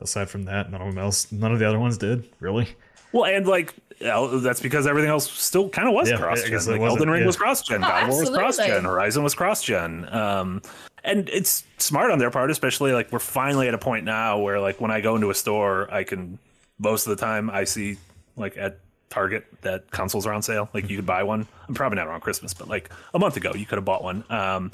aside 0.00 0.28
from 0.28 0.44
that, 0.44 0.70
none 0.70 0.80
of 0.80 0.88
them 0.88 0.98
else, 0.98 1.30
none 1.32 1.52
of 1.52 1.58
the 1.58 1.68
other 1.68 1.78
ones 1.78 1.98
did 1.98 2.28
really. 2.40 2.68
Well, 3.12 3.24
and 3.24 3.46
like 3.46 3.74
that's 4.00 4.60
because 4.60 4.86
everything 4.86 5.10
else 5.10 5.30
still 5.30 5.68
kind 5.68 5.88
of 5.88 5.94
was 5.94 6.10
yeah, 6.10 6.18
cross 6.18 6.42
gen. 6.42 6.52
Like 6.66 6.80
Elden 6.80 7.08
Ring 7.08 7.22
yeah. 7.22 7.26
was 7.26 7.36
cross 7.36 7.62
gen, 7.62 7.82
oh, 7.82 7.88
God 7.88 8.08
War 8.10 8.20
was 8.20 8.30
cross 8.30 8.56
gen, 8.58 8.84
Horizon 8.84 9.22
was 9.22 9.34
cross 9.34 9.62
gen. 9.62 10.12
Um, 10.12 10.62
and 11.04 11.28
it's 11.28 11.64
smart 11.78 12.10
on 12.10 12.18
their 12.18 12.30
part, 12.30 12.50
especially 12.50 12.92
like 12.92 13.12
we're 13.12 13.18
finally 13.18 13.68
at 13.68 13.74
a 13.74 13.78
point 13.78 14.04
now 14.04 14.38
where 14.38 14.60
like 14.60 14.80
when 14.80 14.90
I 14.90 15.00
go 15.00 15.14
into 15.14 15.30
a 15.30 15.34
store, 15.34 15.92
I 15.92 16.04
can 16.04 16.38
most 16.78 17.06
of 17.06 17.16
the 17.16 17.24
time 17.24 17.48
I 17.48 17.64
see 17.64 17.96
like 18.36 18.56
at 18.58 18.80
Target 19.08 19.46
that 19.62 19.90
consoles 19.90 20.26
are 20.26 20.32
on 20.32 20.42
sale. 20.42 20.68
Like 20.74 20.90
you 20.90 20.96
could 20.96 21.06
buy 21.06 21.22
one. 21.22 21.46
I'm 21.68 21.74
probably 21.74 21.96
not 21.96 22.06
around 22.06 22.20
Christmas, 22.20 22.54
but 22.54 22.68
like 22.68 22.90
a 23.14 23.18
month 23.18 23.36
ago 23.36 23.52
you 23.54 23.66
could 23.66 23.78
have 23.78 23.84
bought 23.84 24.02
one. 24.02 24.24
Um, 24.30 24.70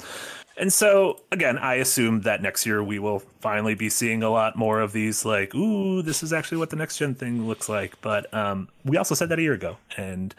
and 0.57 0.71
so 0.71 1.21
again, 1.31 1.57
I 1.57 1.75
assume 1.75 2.21
that 2.21 2.41
next 2.41 2.65
year 2.65 2.83
we 2.83 2.99
will 2.99 3.19
finally 3.39 3.75
be 3.75 3.89
seeing 3.89 4.23
a 4.23 4.29
lot 4.29 4.55
more 4.55 4.81
of 4.81 4.91
these 4.91 5.25
like, 5.25 5.55
ooh, 5.55 6.01
this 6.01 6.21
is 6.23 6.31
actually 6.33 6.59
what 6.59 6.69
the 6.69 6.75
next 6.75 6.97
gen 6.97 7.15
thing 7.15 7.47
looks 7.47 7.69
like. 7.69 7.99
But 8.01 8.31
um, 8.33 8.69
we 8.83 8.97
also 8.97 9.15
said 9.15 9.29
that 9.29 9.39
a 9.39 9.41
year 9.41 9.53
ago, 9.53 9.77
and 9.97 10.33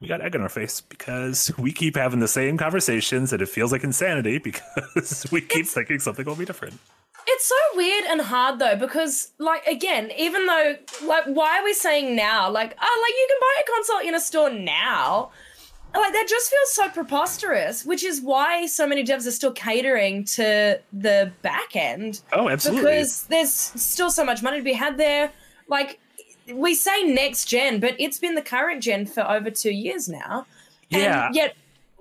we 0.00 0.08
got 0.08 0.20
egg 0.20 0.36
on 0.36 0.42
our 0.42 0.48
face 0.48 0.80
because 0.80 1.50
we 1.58 1.72
keep 1.72 1.96
having 1.96 2.20
the 2.20 2.28
same 2.28 2.56
conversations 2.56 3.32
and 3.32 3.42
it 3.42 3.48
feels 3.48 3.72
like 3.72 3.84
insanity 3.84 4.38
because 4.44 5.26
we 5.30 5.40
keep 5.40 5.66
thinking 5.66 5.98
something 5.98 6.24
will 6.24 6.36
be 6.36 6.44
different. 6.44 6.78
It's 7.30 7.44
so 7.44 7.54
weird 7.74 8.04
and 8.06 8.22
hard 8.22 8.58
though 8.58 8.76
because 8.76 9.32
like 9.38 9.66
again, 9.66 10.10
even 10.16 10.46
though 10.46 10.76
like 11.04 11.24
why 11.26 11.58
are 11.58 11.64
we 11.64 11.74
saying 11.74 12.16
now 12.16 12.50
like 12.50 12.74
oh 12.80 13.02
like 13.02 13.12
you 13.12 13.26
can 13.28 13.38
buy 13.40 13.60
a 13.60 13.76
console 13.76 14.08
in 14.08 14.14
a 14.14 14.20
store 14.20 14.50
now 14.50 15.30
like 15.94 16.12
that 16.12 16.26
just 16.28 16.50
feels 16.50 16.72
so 16.72 16.88
preposterous, 16.88 17.84
which 17.84 18.04
is 18.04 18.20
why 18.20 18.66
so 18.66 18.86
many 18.86 19.04
devs 19.04 19.26
are 19.26 19.30
still 19.30 19.52
catering 19.52 20.24
to 20.24 20.80
the 20.92 21.32
back 21.42 21.74
end. 21.74 22.20
Oh, 22.32 22.48
absolutely. 22.48 22.90
Because 22.90 23.22
there's 23.24 23.52
still 23.52 24.10
so 24.10 24.24
much 24.24 24.42
money 24.42 24.58
to 24.58 24.64
be 24.64 24.74
had 24.74 24.98
there. 24.98 25.32
Like 25.68 25.98
we 26.52 26.74
say 26.74 27.04
next 27.04 27.46
gen, 27.46 27.80
but 27.80 27.94
it's 27.98 28.18
been 28.18 28.34
the 28.34 28.42
current 28.42 28.82
gen 28.82 29.06
for 29.06 29.28
over 29.28 29.50
two 29.50 29.72
years 29.72 30.08
now. 30.08 30.46
Yeah. 30.90 31.26
And 31.26 31.34
yet, 31.34 31.56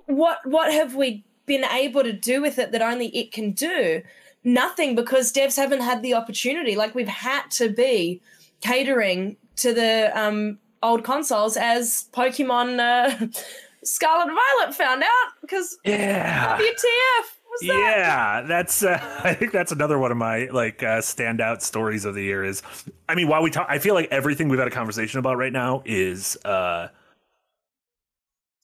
what 0.06 0.40
what 0.46 0.72
have 0.74 0.96
we 0.96 1.24
been 1.46 1.64
able 1.66 2.04
to 2.04 2.14
do 2.14 2.42
with 2.42 2.60
it 2.60 2.72
that 2.72 2.82
only 2.82 3.08
it 3.08 3.32
can 3.32 3.52
do? 3.52 4.02
Nothing, 4.48 4.96
because 4.96 5.34
devs 5.34 5.58
haven't 5.58 5.82
had 5.82 6.02
the 6.02 6.14
opportunity. 6.14 6.78
Like 6.78 6.96
we've 6.96 7.06
had 7.06 7.52
to 7.52 7.68
be 7.68 8.22
catering 8.62 9.36
to 9.58 9.74
the 9.74 10.10
um, 10.18 10.58
old 10.82 11.04
consoles 11.04 11.58
as 11.58 12.06
Pokemon. 12.14 12.80
Uh, 12.80 13.28
Scarlet 13.84 14.28
Violet 14.34 14.74
found 14.74 15.04
out 15.04 15.32
because 15.42 15.78
yeah, 15.84 16.58
WTF. 16.58 16.64
That? 16.64 17.68
Yeah, 17.68 18.42
that's. 18.44 18.84
Uh, 18.84 18.98
I 19.26 19.34
think 19.34 19.52
that's 19.52 19.74
another 19.74 20.00
one 20.00 20.12
of 20.12 20.18
my 20.18 20.46
like 20.46 20.82
uh, 20.82 21.00
standout 21.00 21.62
stories 21.62 22.06
of 22.06 22.16
the 22.16 22.24
year. 22.24 22.46
Is 22.46 22.64
I 23.10 23.16
mean, 23.16 23.28
while 23.28 23.44
we 23.44 23.52
talk, 23.52 23.68
I 23.70 23.80
feel 23.80 23.96
like 23.96 24.08
everything 24.12 24.48
we've 24.48 24.60
had 24.60 24.70
a 24.70 24.72
conversation 24.72 25.20
about 25.20 25.36
right 25.36 25.52
now 25.52 25.82
is 25.84 26.38
uh 26.46 26.88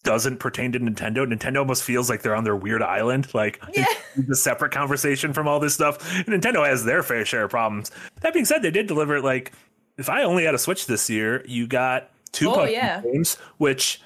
doesn't 0.04 0.38
pertain 0.38 0.72
to 0.74 0.80
Nintendo. 0.80 1.26
Nintendo 1.26 1.60
almost 1.60 1.84
feels 1.84 2.10
like 2.10 2.22
they're 2.22 2.36
on 2.36 2.44
their 2.44 2.56
weird 2.56 2.82
island, 2.82 3.34
like 3.34 3.62
yeah. 3.74 3.86
a 4.30 4.36
separate 4.36 4.72
conversation 4.72 5.34
from 5.34 5.48
all 5.48 5.60
this 5.60 5.74
stuff. 5.74 6.00
Nintendo 6.26 6.66
has 6.66 6.86
their 6.86 7.04
fair 7.04 7.26
share 7.26 7.46
of 7.46 7.52
problems. 7.52 7.92
That 8.22 8.34
being 8.34 8.46
said, 8.46 8.62
they 8.62 8.72
did 8.72 8.88
deliver 8.88 9.22
like 9.22 9.54
if 9.98 10.10
I 10.10 10.24
only 10.24 10.44
had 10.44 10.56
a 10.56 10.60
Switch 10.60 10.88
this 10.88 11.10
year, 11.10 11.44
you 11.48 11.68
got 11.68 12.10
two 12.32 12.50
oh, 12.50 12.66
yeah. 12.66 13.02
games, 13.02 13.38
which 13.58 14.02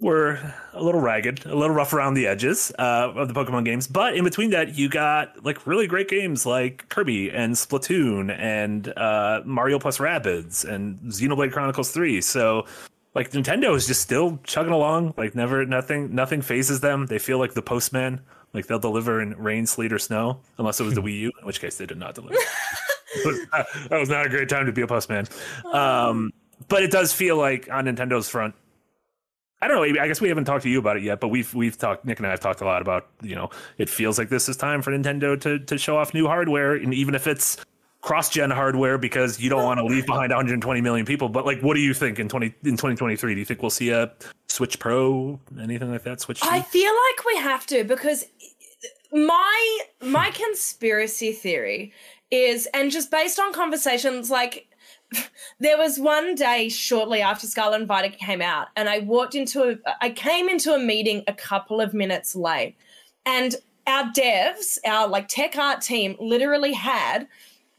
were 0.00 0.38
a 0.72 0.82
little 0.82 1.00
ragged, 1.00 1.46
a 1.46 1.54
little 1.54 1.74
rough 1.74 1.92
around 1.92 2.14
the 2.14 2.26
edges 2.26 2.72
uh, 2.78 3.12
of 3.14 3.28
the 3.28 3.34
Pokemon 3.34 3.64
games. 3.64 3.86
But 3.86 4.16
in 4.16 4.24
between 4.24 4.50
that, 4.50 4.76
you 4.76 4.88
got 4.88 5.44
like 5.44 5.66
really 5.66 5.86
great 5.86 6.08
games 6.08 6.44
like 6.44 6.88
Kirby 6.88 7.30
and 7.30 7.54
Splatoon 7.54 8.36
and 8.38 8.88
uh, 8.98 9.42
Mario 9.44 9.78
plus 9.78 9.98
Rabbids 9.98 10.64
and 10.64 10.98
Xenoblade 11.02 11.52
Chronicles 11.52 11.92
3. 11.92 12.20
So 12.20 12.66
like 13.14 13.30
Nintendo 13.30 13.74
is 13.74 13.86
just 13.86 14.00
still 14.00 14.38
chugging 14.44 14.72
along. 14.72 15.14
Like 15.16 15.34
never, 15.34 15.64
nothing, 15.64 16.14
nothing 16.14 16.42
fazes 16.42 16.80
them. 16.80 17.06
They 17.06 17.18
feel 17.18 17.38
like 17.38 17.54
the 17.54 17.62
postman. 17.62 18.20
Like 18.52 18.66
they'll 18.66 18.78
deliver 18.78 19.20
in 19.20 19.30
rain, 19.36 19.66
sleet, 19.66 19.92
or 19.92 19.98
snow, 19.98 20.40
unless 20.58 20.80
it 20.80 20.84
was 20.84 20.94
the 20.94 21.02
Wii 21.02 21.20
U, 21.20 21.32
in 21.40 21.46
which 21.46 21.60
case 21.60 21.76
they 21.76 21.86
did 21.86 21.98
not 21.98 22.14
deliver. 22.14 22.36
that 23.52 23.98
was 23.98 24.08
not 24.08 24.26
a 24.26 24.28
great 24.28 24.48
time 24.48 24.66
to 24.66 24.72
be 24.72 24.82
a 24.82 24.86
postman. 24.86 25.26
Um, 25.72 26.32
but 26.68 26.82
it 26.82 26.90
does 26.90 27.12
feel 27.12 27.36
like 27.36 27.68
on 27.70 27.84
Nintendo's 27.84 28.28
front, 28.28 28.54
I 29.62 29.68
don't 29.68 29.76
know. 29.76 30.02
I 30.02 30.08
guess 30.08 30.20
we 30.20 30.28
haven't 30.28 30.44
talked 30.44 30.64
to 30.64 30.68
you 30.68 30.78
about 30.78 30.96
it 30.96 31.02
yet, 31.02 31.20
but 31.20 31.28
we've 31.28 31.52
we've 31.54 31.78
talked. 31.78 32.04
Nick 32.04 32.18
and 32.18 32.26
I 32.26 32.30
have 32.30 32.40
talked 32.40 32.60
a 32.60 32.64
lot 32.64 32.82
about. 32.82 33.08
You 33.22 33.34
know, 33.34 33.50
it 33.78 33.88
feels 33.88 34.18
like 34.18 34.28
this 34.28 34.48
is 34.48 34.56
time 34.56 34.82
for 34.82 34.90
Nintendo 34.90 35.40
to 35.40 35.58
to 35.58 35.78
show 35.78 35.96
off 35.96 36.12
new 36.12 36.26
hardware, 36.26 36.74
and 36.74 36.92
even 36.92 37.14
if 37.14 37.26
it's 37.26 37.56
cross-gen 38.04 38.50
hardware, 38.50 38.98
because 38.98 39.40
you 39.40 39.48
don't 39.48 39.64
want 39.64 39.78
to 39.80 39.86
leave 39.86 40.04
behind 40.04 40.28
120 40.28 40.80
million 40.82 41.06
people. 41.06 41.30
But 41.30 41.46
like, 41.46 41.60
what 41.62 41.74
do 41.74 41.80
you 41.80 41.94
think 41.94 42.18
in 42.18 42.28
20 42.28 42.46
in 42.64 42.76
2023? 42.76 43.34
Do 43.34 43.40
you 43.40 43.46
think 43.46 43.62
we'll 43.62 43.70
see 43.70 43.88
a 43.90 44.12
Switch 44.46 44.78
Pro, 44.78 45.40
anything 45.58 45.90
like 45.90 46.02
that? 46.02 46.20
Switch. 46.20 46.42
2? 46.42 46.48
I 46.50 46.60
feel 46.60 46.92
like 46.92 47.24
we 47.24 47.36
have 47.38 47.66
to 47.68 47.82
because 47.82 48.26
my 49.10 49.78
my 50.02 50.26
hmm. 50.26 50.42
conspiracy 50.44 51.32
theory 51.32 51.94
is, 52.30 52.68
and 52.74 52.90
just 52.90 53.10
based 53.10 53.38
on 53.38 53.54
conversations, 53.54 54.30
like 54.30 54.68
there 55.58 55.78
was 55.78 55.98
one 55.98 56.34
day 56.34 56.68
shortly 56.68 57.22
after 57.22 57.46
Scarlet 57.46 57.76
and 57.76 57.88
Violet 57.88 58.18
came 58.18 58.42
out, 58.42 58.68
and 58.76 58.90
I 58.90 58.98
walked 58.98 59.34
into 59.34 59.62
a, 59.62 59.76
I 60.02 60.10
came 60.10 60.50
into 60.50 60.74
a 60.74 60.78
meeting 60.78 61.24
a 61.26 61.32
couple 61.32 61.80
of 61.80 61.94
minutes 61.94 62.36
late, 62.36 62.76
and 63.24 63.54
our 63.86 64.04
devs, 64.12 64.76
our 64.86 65.08
like 65.08 65.28
tech 65.28 65.56
art 65.56 65.80
team, 65.80 66.16
literally 66.20 66.74
had 66.74 67.28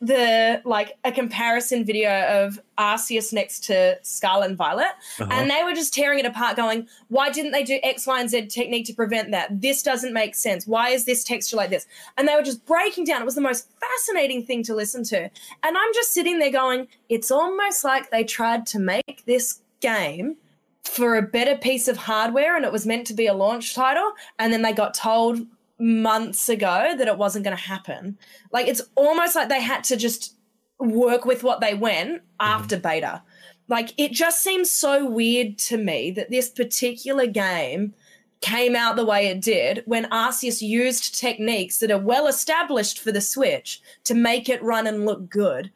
the 0.06 0.62
like 0.66 0.98
a 1.04 1.12
comparison 1.12 1.86
video 1.86 2.44
of 2.46 2.60
Arceus 2.78 3.34
next 3.34 3.64
to 3.66 3.98
Scarlet 4.04 4.50
and 4.50 4.58
Violet, 4.58 4.88
uh-huh. 5.20 5.28
and 5.32 5.50
they 5.50 5.64
were 5.64 5.74
just 5.74 5.94
tearing 5.94 6.20
it 6.20 6.26
apart, 6.26 6.56
going, 6.56 6.88
"Why 7.08 7.30
didn't 7.30 7.52
they 7.52 7.64
do 7.64 7.80
X, 7.84 8.06
Y, 8.06 8.20
and 8.20 8.30
Z 8.30 8.48
technique 8.48 8.86
to 8.88 8.94
prevent 8.94 9.32
that? 9.32 9.62
This 9.62 9.82
doesn't 9.84 10.14
make 10.14 10.36
sense. 10.36 10.68
Why 10.68 10.90
is 10.90 11.06
this 11.06 11.24
texture 11.24 11.58
like 11.58 11.70
this?" 11.70 11.88
And 12.18 12.28
they 12.28 12.36
were 12.36 12.44
just 12.44 12.66
breaking 12.66 13.06
down. 13.06 13.22
It 13.22 13.26
was 13.26 13.36
the 13.36 13.42
most 13.42 13.68
fascinating 13.80 14.46
thing 14.46 14.64
to 14.64 14.76
listen 14.76 15.04
to, 15.06 15.18
and 15.64 15.78
I'm 15.78 15.94
just 15.94 16.14
sitting 16.14 16.40
there 16.40 16.52
going, 16.52 16.88
"It's 17.10 17.32
almost 17.32 17.84
like 17.84 18.12
they 18.12 18.24
tried 18.24 18.66
to 18.68 18.80
make 18.80 19.24
this 19.26 19.62
game." 19.80 20.38
For 20.84 21.18
a 21.18 21.24
better 21.24 21.58
piece 21.58 21.88
of 21.88 21.98
hardware, 21.98 22.56
and 22.56 22.64
it 22.64 22.72
was 22.72 22.86
meant 22.86 23.08
to 23.08 23.16
be 23.16 23.26
a 23.26 23.34
launch 23.34 23.74
title, 23.74 24.14
and 24.38 24.54
then 24.54 24.62
they 24.62 24.72
got 24.72 24.94
told 24.94 25.40
months 25.80 26.50
ago 26.50 26.94
that 26.98 27.08
it 27.08 27.18
wasn't 27.18 27.44
going 27.44 27.56
to 27.56 27.64
happen. 27.64 28.18
Like 28.52 28.68
it's 28.68 28.82
almost 28.96 29.36
like 29.36 29.50
they 29.50 29.62
had 29.62 29.84
to 29.86 29.98
just 29.98 30.36
work 30.80 31.26
with 31.26 31.44
what 31.44 31.62
they 31.62 31.74
went 31.74 32.18
mm-hmm. 32.18 32.26
after 32.40 32.78
beta. 32.78 33.22
Like 33.68 33.94
it 33.98 34.12
just 34.12 34.42
seems 34.42 34.72
so 34.72 35.10
weird 35.10 35.58
to 35.60 35.78
me 35.78 36.12
that 36.12 36.30
this 36.30 36.50
particular 36.50 37.26
game 37.26 37.94
came 38.42 38.76
out 38.76 38.96
the 38.96 39.06
way 39.06 39.28
it 39.28 39.42
did 39.42 39.82
when 39.86 40.06
Arceus 40.12 40.62
used 40.62 41.20
techniques 41.20 41.80
that 41.80 41.90
are 41.90 41.98
well 41.98 42.28
established 42.28 43.00
for 43.00 43.12
the 43.12 43.22
Switch 43.22 43.82
to 44.04 44.14
make 44.14 44.50
it 44.50 44.62
run 44.62 44.86
and 44.86 45.06
look 45.06 45.30
good. 45.30 45.72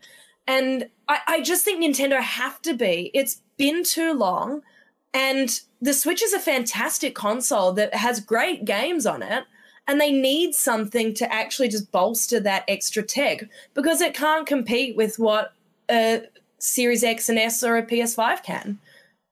And 0.45 0.88
I, 1.07 1.19
I 1.27 1.41
just 1.41 1.65
think 1.65 1.81
Nintendo 1.83 2.21
have 2.21 2.62
to 2.63 2.73
be. 2.73 3.12
It's 3.13 3.41
been 3.57 3.83
too 3.83 4.13
long. 4.13 4.62
And 5.13 5.59
the 5.81 5.93
Switch 5.93 6.21
is 6.21 6.33
a 6.33 6.39
fantastic 6.39 7.15
console 7.15 7.71
that 7.73 7.95
has 7.95 8.19
great 8.19 8.65
games 8.65 9.07
on 9.07 9.23
it 9.23 9.45
and 9.89 9.99
they 9.99 10.12
need 10.12 10.54
something 10.54 11.15
to 11.15 11.34
actually 11.34 11.67
just 11.67 11.91
bolster 11.91 12.39
that 12.39 12.63
extra 12.67 13.02
tech 13.02 13.49
because 13.73 14.02
it 14.02 14.13
can't 14.13 14.45
compete 14.45 14.95
with 14.95 15.17
what 15.17 15.54
a 15.89 16.21
Series 16.60 17.04
X 17.04 17.28
and 17.28 17.39
S 17.39 17.63
or 17.63 17.75
a 17.75 17.84
PS5 17.84 18.43
can, 18.43 18.78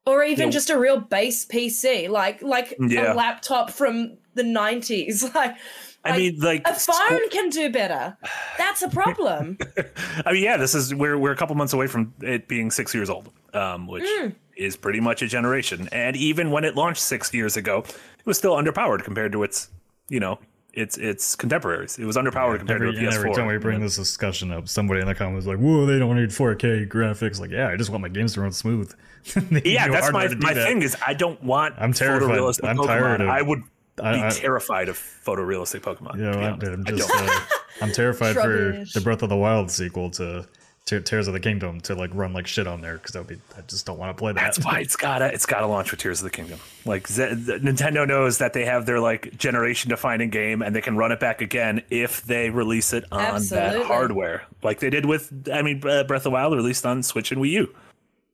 or 0.07 0.23
even 0.23 0.47
yeah. 0.47 0.51
just 0.51 0.71
a 0.71 0.79
real 0.79 0.99
base 0.99 1.45
PC 1.45 2.09
like 2.09 2.41
like 2.41 2.75
yeah. 2.79 3.13
a 3.13 3.15
laptop 3.15 3.69
from 3.69 4.17
the 4.33 4.43
90s. 4.43 5.31
Like 5.35 5.57
I 6.03 6.11
like, 6.11 6.19
mean, 6.19 6.39
like 6.39 6.67
a 6.67 6.73
phone 6.73 7.29
can 7.29 7.49
do 7.49 7.69
better. 7.71 8.17
That's 8.57 8.81
a 8.81 8.89
problem. 8.89 9.59
I 10.25 10.31
mean, 10.31 10.43
yeah, 10.43 10.57
this 10.57 10.73
is 10.73 10.95
we're 10.95 11.19
we're 11.19 11.33
a 11.33 11.35
couple 11.35 11.55
months 11.55 11.73
away 11.73 11.85
from 11.85 12.13
it 12.21 12.47
being 12.47 12.71
six 12.71 12.95
years 12.95 13.11
old, 13.11 13.29
um, 13.53 13.85
which 13.87 14.05
mm. 14.05 14.33
is 14.55 14.75
pretty 14.75 15.01
much 15.01 15.21
a 15.21 15.27
generation. 15.27 15.87
And 15.91 16.15
even 16.15 16.49
when 16.49 16.63
it 16.63 16.75
launched 16.75 17.01
six 17.01 17.31
years 17.31 17.57
ago, 17.57 17.83
it 17.87 18.25
was 18.25 18.37
still 18.37 18.55
underpowered 18.55 19.03
compared 19.03 19.33
to 19.33 19.43
its, 19.43 19.69
you 20.09 20.19
know, 20.19 20.39
its 20.73 20.97
its 20.97 21.35
contemporaries. 21.35 21.97
It 21.97 22.05
was 22.05 22.15
underpowered 22.15 22.53
yeah, 22.53 22.57
compared 22.59 22.81
every, 22.83 22.93
to 22.93 22.99
a 22.99 23.09
PS4. 23.09 23.13
Every 23.15 23.33
time 23.33 23.47
we 23.47 23.57
bring 23.57 23.79
this 23.79 23.95
discussion 23.95 24.51
up, 24.51 24.67
somebody 24.67 25.01
in 25.01 25.07
the 25.07 25.15
comments 25.15 25.47
like, 25.47 25.57
"Whoa, 25.57 25.85
they 25.85 25.97
don't 25.97 26.15
need 26.15 26.29
4K 26.29 26.87
graphics." 26.87 27.39
Like, 27.39 27.49
yeah, 27.49 27.69
I 27.69 27.75
just 27.75 27.89
want 27.89 28.03
my 28.03 28.09
games 28.09 28.33
to 28.35 28.41
run 28.41 28.51
smooth. 28.51 28.93
yeah, 29.65 29.87
that's 29.87 30.11
my 30.11 30.27
my 30.35 30.53
that. 30.53 30.67
thing 30.67 30.81
is 30.83 30.95
I 31.05 31.13
don't 31.13 31.41
want. 31.43 31.75
I'm 31.77 31.93
terrified. 31.93 32.37
I'm 32.37 32.77
Pokemon. 32.77 32.85
tired. 32.85 33.21
Of, 33.21 33.27
I 33.27 33.41
would 33.41 33.63
be 33.97 34.03
I, 34.03 34.29
terrified 34.29 34.89
of 34.89 34.97
photorealistic 34.97 35.81
Pokemon. 35.81 36.17
Yeah, 36.19 36.55
you 36.55 36.69
know, 36.69 36.73
I'm, 36.73 36.85
just 36.85 37.09
uh, 37.11 37.39
I'm 37.81 37.91
terrified 37.91 38.35
for 38.35 38.85
the 38.93 39.01
Breath 39.03 39.23
of 39.23 39.29
the 39.29 39.35
Wild 39.35 39.71
sequel 39.71 40.11
to 40.11 40.47
Tears 40.87 41.27
of 41.27 41.33
the 41.33 41.39
Kingdom 41.39 41.81
to 41.81 41.95
like 41.95 42.09
run 42.13 42.33
like 42.33 42.47
shit 42.47 42.65
on 42.65 42.81
there 42.81 42.93
because 42.93 43.11
that 43.11 43.19
would 43.19 43.27
be 43.27 43.41
I 43.57 43.61
just 43.61 43.85
don't 43.85 43.97
want 43.99 44.15
to 44.15 44.19
play 44.19 44.31
that. 44.31 44.41
That's 44.41 44.63
why 44.63 44.79
it's 44.79 44.95
gotta 44.95 45.25
it's 45.33 45.45
gotta 45.45 45.67
launch 45.67 45.91
with 45.91 45.99
Tears 45.99 46.19
of 46.19 46.23
the 46.23 46.29
Kingdom. 46.29 46.59
Like 46.85 47.07
Z- 47.07 47.23
Nintendo 47.23 48.07
knows 48.07 48.37
that 48.37 48.53
they 48.53 48.65
have 48.65 48.85
their 48.85 48.99
like 48.99 49.37
generation 49.37 49.89
defining 49.89 50.29
game 50.29 50.61
and 50.61 50.75
they 50.75 50.81
can 50.81 50.95
run 50.95 51.11
it 51.11 51.19
back 51.19 51.41
again 51.41 51.81
if 51.89 52.21
they 52.23 52.49
release 52.49 52.93
it 52.93 53.03
on 53.11 53.19
Absolutely. 53.19 53.79
that 53.79 53.85
hardware, 53.85 54.43
like 54.63 54.79
they 54.79 54.89
did 54.89 55.05
with 55.05 55.49
I 55.51 55.61
mean 55.61 55.79
Breath 55.79 56.09
of 56.09 56.23
the 56.23 56.31
Wild 56.31 56.53
released 56.55 56.85
on 56.85 57.03
Switch 57.03 57.31
and 57.31 57.41
Wii 57.41 57.49
U. 57.51 57.75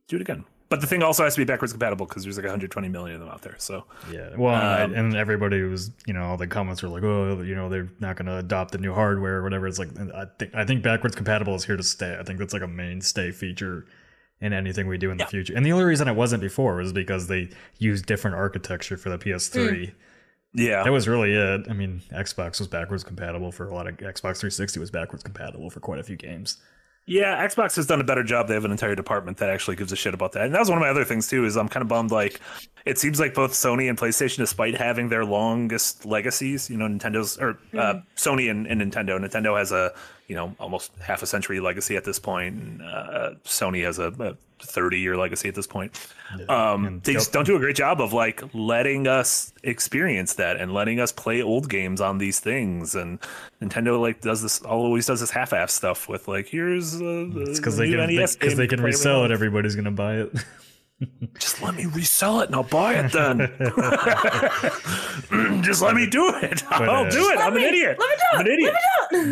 Do 0.07 0.17
it 0.17 0.21
again. 0.21 0.45
But 0.73 0.81
the 0.81 0.87
thing 0.87 1.03
also 1.03 1.23
has 1.23 1.35
to 1.35 1.41
be 1.41 1.45
backwards 1.45 1.71
compatible 1.71 2.07
because 2.07 2.23
there's 2.23 2.35
like 2.35 2.45
120 2.45 2.89
million 2.89 3.13
of 3.13 3.21
them 3.21 3.29
out 3.29 3.43
there. 3.43 3.53
So 3.59 3.85
yeah, 4.11 4.29
well, 4.35 4.55
um, 4.55 4.95
and 4.95 5.15
everybody 5.15 5.61
was, 5.61 5.91
you 6.07 6.15
know, 6.15 6.23
all 6.23 6.35
the 6.35 6.47
comments 6.47 6.81
were 6.81 6.89
like, 6.89 7.03
oh, 7.03 7.43
you 7.43 7.53
know, 7.53 7.69
they're 7.69 7.91
not 7.99 8.15
going 8.15 8.25
to 8.25 8.37
adopt 8.37 8.71
the 8.71 8.79
new 8.79 8.91
hardware 8.91 9.35
or 9.35 9.43
whatever. 9.43 9.67
It's 9.67 9.77
like 9.77 9.89
I 10.15 10.25
think 10.39 10.55
I 10.55 10.65
think 10.65 10.81
backwards 10.81 11.15
compatible 11.15 11.53
is 11.53 11.63
here 11.63 11.77
to 11.77 11.83
stay. 11.83 12.17
I 12.19 12.23
think 12.23 12.39
that's 12.39 12.53
like 12.53 12.63
a 12.63 12.67
mainstay 12.67 13.29
feature 13.29 13.85
in 14.41 14.51
anything 14.51 14.87
we 14.87 14.97
do 14.97 15.11
in 15.11 15.19
yeah. 15.19 15.25
the 15.25 15.29
future. 15.29 15.53
And 15.55 15.63
the 15.63 15.73
only 15.73 15.85
reason 15.85 16.07
it 16.07 16.15
wasn't 16.15 16.41
before 16.41 16.77
was 16.77 16.91
because 16.91 17.27
they 17.27 17.49
used 17.77 18.07
different 18.07 18.35
architecture 18.35 18.97
for 18.97 19.09
the 19.09 19.19
PS3. 19.19 19.69
Mm. 19.69 19.93
Yeah, 20.55 20.81
that 20.81 20.91
was 20.91 21.07
really 21.07 21.33
it. 21.33 21.67
I 21.69 21.73
mean, 21.73 22.01
Xbox 22.11 22.57
was 22.57 22.67
backwards 22.67 23.03
compatible 23.03 23.51
for 23.51 23.67
a 23.67 23.75
lot 23.75 23.85
of 23.85 23.97
Xbox 23.97 24.39
360 24.39 24.79
was 24.79 24.89
backwards 24.89 25.23
compatible 25.23 25.69
for 25.69 25.81
quite 25.81 25.99
a 25.99 26.03
few 26.03 26.15
games. 26.15 26.57
Yeah, 27.05 27.45
Xbox 27.45 27.75
has 27.75 27.85
done 27.85 27.99
a 27.99 28.03
better 28.03 28.23
job. 28.23 28.47
They 28.47 28.53
have 28.53 28.63
an 28.63 28.71
entire 28.71 28.95
department 28.95 29.37
that 29.37 29.49
actually 29.49 29.75
gives 29.75 29.91
a 29.91 29.95
shit 29.95 30.13
about 30.13 30.31
that. 30.33 30.45
And 30.45 30.55
that 30.55 30.59
was 30.59 30.69
one 30.69 30.77
of 30.77 30.81
my 30.81 30.89
other 30.89 31.03
things 31.03 31.27
too. 31.27 31.45
Is 31.45 31.57
I'm 31.57 31.67
kind 31.67 31.81
of 31.81 31.89
bummed. 31.89 32.11
Like, 32.11 32.39
it 32.85 32.97
seems 32.97 33.19
like 33.19 33.33
both 33.33 33.51
Sony 33.51 33.89
and 33.89 33.97
PlayStation, 33.97 34.37
despite 34.37 34.77
having 34.77 35.09
their 35.09 35.25
longest 35.25 36.05
legacies, 36.05 36.69
you 36.69 36.77
know, 36.77 36.87
Nintendo's 36.87 37.37
or 37.37 37.59
mm. 37.73 37.79
uh, 37.79 37.93
mm-hmm. 37.95 37.99
Sony 38.15 38.49
and, 38.49 38.67
and, 38.67 38.81
Nintendo. 38.81 39.19
Nintendo 39.19 39.57
has 39.57 39.73
a 39.73 39.93
you 40.27 40.35
know 40.35 40.55
almost 40.59 40.91
half 40.99 41.21
a 41.21 41.25
century 41.25 41.59
legacy 41.59 41.95
at 41.95 42.03
this 42.03 42.19
point. 42.19 42.55
And, 42.55 42.81
uh, 42.81 43.31
Sony 43.43 43.83
has 43.83 43.99
a, 43.99 44.07
a 44.19 44.35
30 44.65 44.99
year 44.99 45.17
legacy 45.17 45.49
at 45.49 45.55
this 45.55 45.67
point. 45.67 45.99
Um, 46.49 47.01
they 47.03 47.13
just 47.13 47.31
don't 47.31 47.45
do 47.45 47.55
a 47.55 47.59
great 47.59 47.75
job 47.75 48.01
of 48.01 48.13
like 48.13 48.41
letting 48.53 49.07
us 49.07 49.53
experience 49.63 50.35
that 50.35 50.57
and 50.57 50.73
letting 50.73 50.99
us 50.99 51.11
play 51.11 51.41
old 51.41 51.69
games 51.69 52.01
on 52.01 52.17
these 52.17 52.39
things. 52.39 52.95
And 52.95 53.19
Nintendo 53.61 53.99
like 53.99 54.21
does 54.21 54.41
this 54.41 54.61
always 54.61 55.05
does 55.05 55.19
this 55.19 55.31
half 55.31 55.53
ass 55.53 55.73
stuff 55.73 56.09
with 56.09 56.27
like 56.27 56.47
here's 56.47 56.95
uh, 57.01 57.27
it's 57.35 57.59
because 57.59 57.77
they 57.77 57.91
can 57.91 58.07
because 58.07 58.57
they 58.57 58.67
can 58.67 58.81
resell 58.81 59.25
it. 59.25 59.31
Everybody's 59.31 59.75
gonna 59.75 59.91
buy 59.91 60.15
it. 60.15 60.33
Just 61.39 61.61
let 61.61 61.75
me 61.75 61.85
resell 61.85 62.41
it 62.41 62.47
and 62.47 62.55
I'll 62.55 62.63
buy 62.63 62.93
it 62.93 63.11
then. 63.11 63.39
Just 65.63 65.81
let 65.81 65.95
me 65.95 66.07
do 66.07 66.29
it. 66.41 66.63
But, 66.69 66.89
I'll 66.89 67.05
uh, 67.05 67.09
do 67.09 67.29
it. 67.29 67.39
I'm 67.39 67.55
me, 67.55 67.63
an 67.63 67.69
idiot. 67.69 67.97
Let 67.99 68.09
me 68.09 68.15
do 68.15 68.21
it. 68.21 68.33
I'm 68.33 68.45
an 68.45 68.51
idiot. 68.51 68.73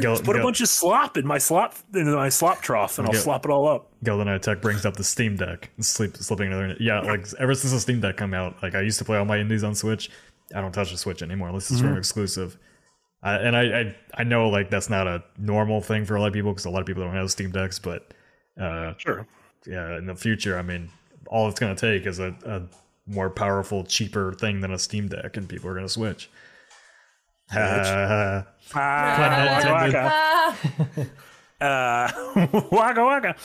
Go, 0.01 0.13
Just 0.13 0.23
put 0.23 0.35
go. 0.35 0.39
a 0.39 0.43
bunch 0.43 0.61
of 0.61 0.67
slop 0.67 1.17
in 1.17 1.25
my 1.25 1.37
slop 1.37 1.75
in 1.93 2.11
my 2.13 2.29
slop 2.29 2.61
trough 2.61 2.99
and 2.99 3.07
I'll 3.07 3.13
slop 3.13 3.45
it 3.45 3.51
all 3.51 3.67
up. 3.67 3.91
Golden 4.03 4.39
Tech 4.39 4.61
brings 4.61 4.85
up 4.85 4.95
the 4.95 5.03
Steam 5.03 5.35
Deck. 5.35 5.69
Sleep 5.79 6.15
slipping 6.17 6.47
another. 6.47 6.75
Yeah, 6.79 7.01
like 7.01 7.27
ever 7.39 7.53
since 7.53 7.73
the 7.73 7.79
Steam 7.79 8.01
Deck 8.01 8.17
come 8.17 8.33
out, 8.33 8.61
like 8.61 8.75
I 8.75 8.81
used 8.81 8.99
to 8.99 9.05
play 9.05 9.17
all 9.17 9.25
my 9.25 9.37
indies 9.37 9.63
on 9.63 9.75
Switch. 9.75 10.09
I 10.55 10.61
don't 10.61 10.73
touch 10.73 10.91
the 10.91 10.97
Switch 10.97 11.21
anymore 11.21 11.49
unless 11.49 11.71
it's 11.71 11.79
mm-hmm. 11.79 11.89
from 11.89 11.97
exclusive. 11.97 12.57
Uh, 13.23 13.37
and 13.41 13.55
I, 13.55 13.61
I 13.61 13.95
I 14.15 14.23
know 14.23 14.49
like 14.49 14.69
that's 14.69 14.89
not 14.89 15.07
a 15.07 15.23
normal 15.37 15.81
thing 15.81 16.05
for 16.05 16.15
a 16.15 16.19
lot 16.19 16.27
of 16.27 16.33
people 16.33 16.51
because 16.51 16.65
a 16.65 16.69
lot 16.69 16.81
of 16.81 16.87
people 16.87 17.03
don't 17.03 17.13
have 17.13 17.29
Steam 17.29 17.51
Decks, 17.51 17.77
but 17.77 18.13
uh, 18.59 18.93
sure, 18.97 19.27
yeah, 19.67 19.97
in 19.97 20.07
the 20.07 20.15
future, 20.15 20.57
I 20.57 20.63
mean, 20.63 20.89
all 21.31 21.49
it's 21.49 21.59
going 21.59 21.75
to 21.75 21.81
take 21.81 22.05
is 22.05 22.19
a, 22.19 22.35
a, 22.45 22.61
more 23.07 23.31
powerful, 23.31 23.83
cheaper 23.83 24.31
thing 24.33 24.61
than 24.61 24.71
a 24.71 24.77
Steam 24.77 25.07
Deck, 25.07 25.35
and 25.35 25.49
people 25.49 25.67
are 25.69 25.73
going 25.73 25.87
to 25.87 25.91
switch. 25.91 26.29
Uh, 31.61 32.11
waka 32.71 33.03
waka. 33.03 33.35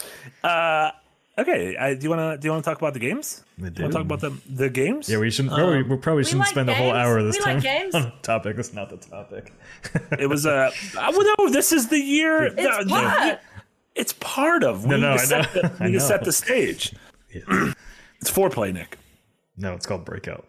Uh, 0.42 0.90
okay, 1.38 1.76
I, 1.76 1.92
do 1.92 2.04
you 2.04 2.08
want 2.08 2.20
to 2.20 2.40
do 2.40 2.48
you 2.48 2.52
want 2.52 2.64
to 2.64 2.70
talk 2.70 2.78
about 2.78 2.94
the 2.94 2.98
games? 2.98 3.44
Want 3.58 3.76
to 3.76 3.88
talk 3.90 4.00
about 4.00 4.20
the 4.20 4.30
the 4.48 4.70
games? 4.70 5.06
Yeah, 5.06 5.18
we 5.18 5.30
should 5.30 5.48
probably 5.48 5.80
um, 5.80 5.88
we 5.90 5.96
probably 5.98 6.24
shouldn't 6.24 6.40
like 6.40 6.48
spend 6.48 6.68
games. 6.68 6.80
a 6.80 6.82
whole 6.82 6.92
hour 6.92 7.22
this 7.22 7.36
we 7.36 7.44
time 7.44 7.60
like 7.60 7.94
on 7.94 8.12
topic. 8.22 8.56
That's 8.56 8.72
not 8.72 8.88
the 8.88 8.96
topic. 8.96 9.52
it 10.18 10.30
was 10.30 10.46
a. 10.46 10.72
Uh, 10.96 10.98
well, 11.12 11.34
no, 11.38 11.50
this 11.50 11.72
is 11.72 11.88
the 11.88 12.00
year. 12.00 12.44
It's 12.44 12.56
no, 12.56 12.86
part. 12.86 13.40
It's 13.94 14.14
part 14.14 14.64
of. 14.64 14.84
We 14.84 14.92
no, 14.92 14.96
no, 14.96 15.10
I 15.10 15.16
know. 15.16 15.42
The, 15.42 15.72
we 15.80 15.86
I 15.86 15.90
know. 15.90 15.98
set 15.98 16.24
the 16.24 16.32
stage. 16.32 16.94
Yeah. 17.34 17.42
it's 18.20 18.30
foreplay, 18.30 18.72
Nick. 18.72 18.98
No, 19.56 19.74
it's 19.74 19.86
called 19.86 20.04
Breakout. 20.04 20.46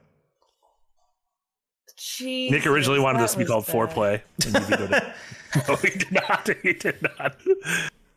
Jesus, 1.98 2.52
Nick 2.52 2.68
originally 2.68 3.00
wanted 3.00 3.22
this 3.22 3.32
to 3.32 3.40
be 3.40 3.46
called 3.46 3.66
bad. 3.66 3.76
Foreplay. 3.76 4.22
no, 5.68 5.76
he 5.78 5.90
did 5.90 6.12
not. 6.12 6.50
He 6.62 6.74
did 6.74 7.02
not. 7.02 7.38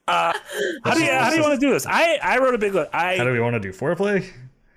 Uh, 0.07 0.33
how 0.85 0.95
do 0.95 1.03
you 1.03 1.11
how 1.11 1.31
do 1.31 1.37
you 1.37 1.43
want 1.43 1.59
to 1.59 1.67
do 1.67 1.73
this? 1.73 1.87
I 1.87 2.19
I 2.23 2.39
wrote 2.39 2.55
a 2.55 2.59
big. 2.59 2.77
I 2.77 3.17
how 3.17 3.25
do 3.25 3.33
we 3.33 3.41
want 3.41 3.55
to 3.55 3.61
do 3.61 3.73
foreplay? 3.73 4.29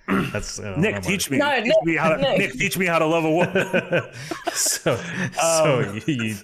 That's 0.07 0.59
uh, 0.59 0.75
Nick. 0.77 1.01
Teach 1.01 1.29
me. 1.29 1.37
No, 1.37 1.55
teach 1.55 1.65
Nick, 1.65 1.83
me 1.83 1.95
how 1.95 2.09
to, 2.09 2.21
Nick. 2.21 2.37
Nick. 2.37 2.53
Teach 2.53 2.77
me 2.77 2.85
how 2.85 2.99
to 2.99 3.05
love 3.05 3.23
a 3.23 3.31
woman. 3.31 3.53
so, 4.53 4.95
so 4.95 5.85
um, 5.87 6.01
you, 6.05 6.13
you, 6.13 6.35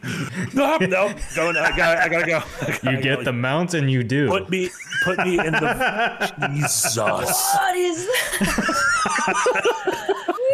no, 0.53 0.77
no, 0.77 1.13
going. 1.35 1.57
I 1.57 1.75
gotta, 1.75 2.03
I 2.03 2.09
gotta 2.09 2.25
go. 2.25 2.37
I 2.61 2.79
gotta 2.81 2.91
you 2.91 3.01
get 3.01 3.17
go. 3.17 3.23
the 3.25 3.33
mount, 3.33 3.73
and 3.73 3.91
you 3.91 4.03
do. 4.03 4.29
Put 4.29 4.49
me. 4.49 4.69
Put 5.03 5.17
me 5.19 5.39
in 5.39 5.51
the. 5.51 6.49
Jesus. 6.53 6.97
What 6.97 7.75
is 7.75 8.07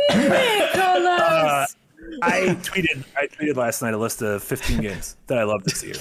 that? 0.10 0.72
Uh, 1.16 1.66
I 2.22 2.40
tweeted. 2.62 3.04
I 3.16 3.28
tweeted 3.28 3.56
last 3.56 3.82
night 3.82 3.94
a 3.94 3.98
list 3.98 4.22
of 4.22 4.44
15 4.44 4.82
games 4.82 5.18
that 5.28 5.38
I 5.38 5.44
love 5.44 5.64
this 5.64 5.84
year, 5.84 5.96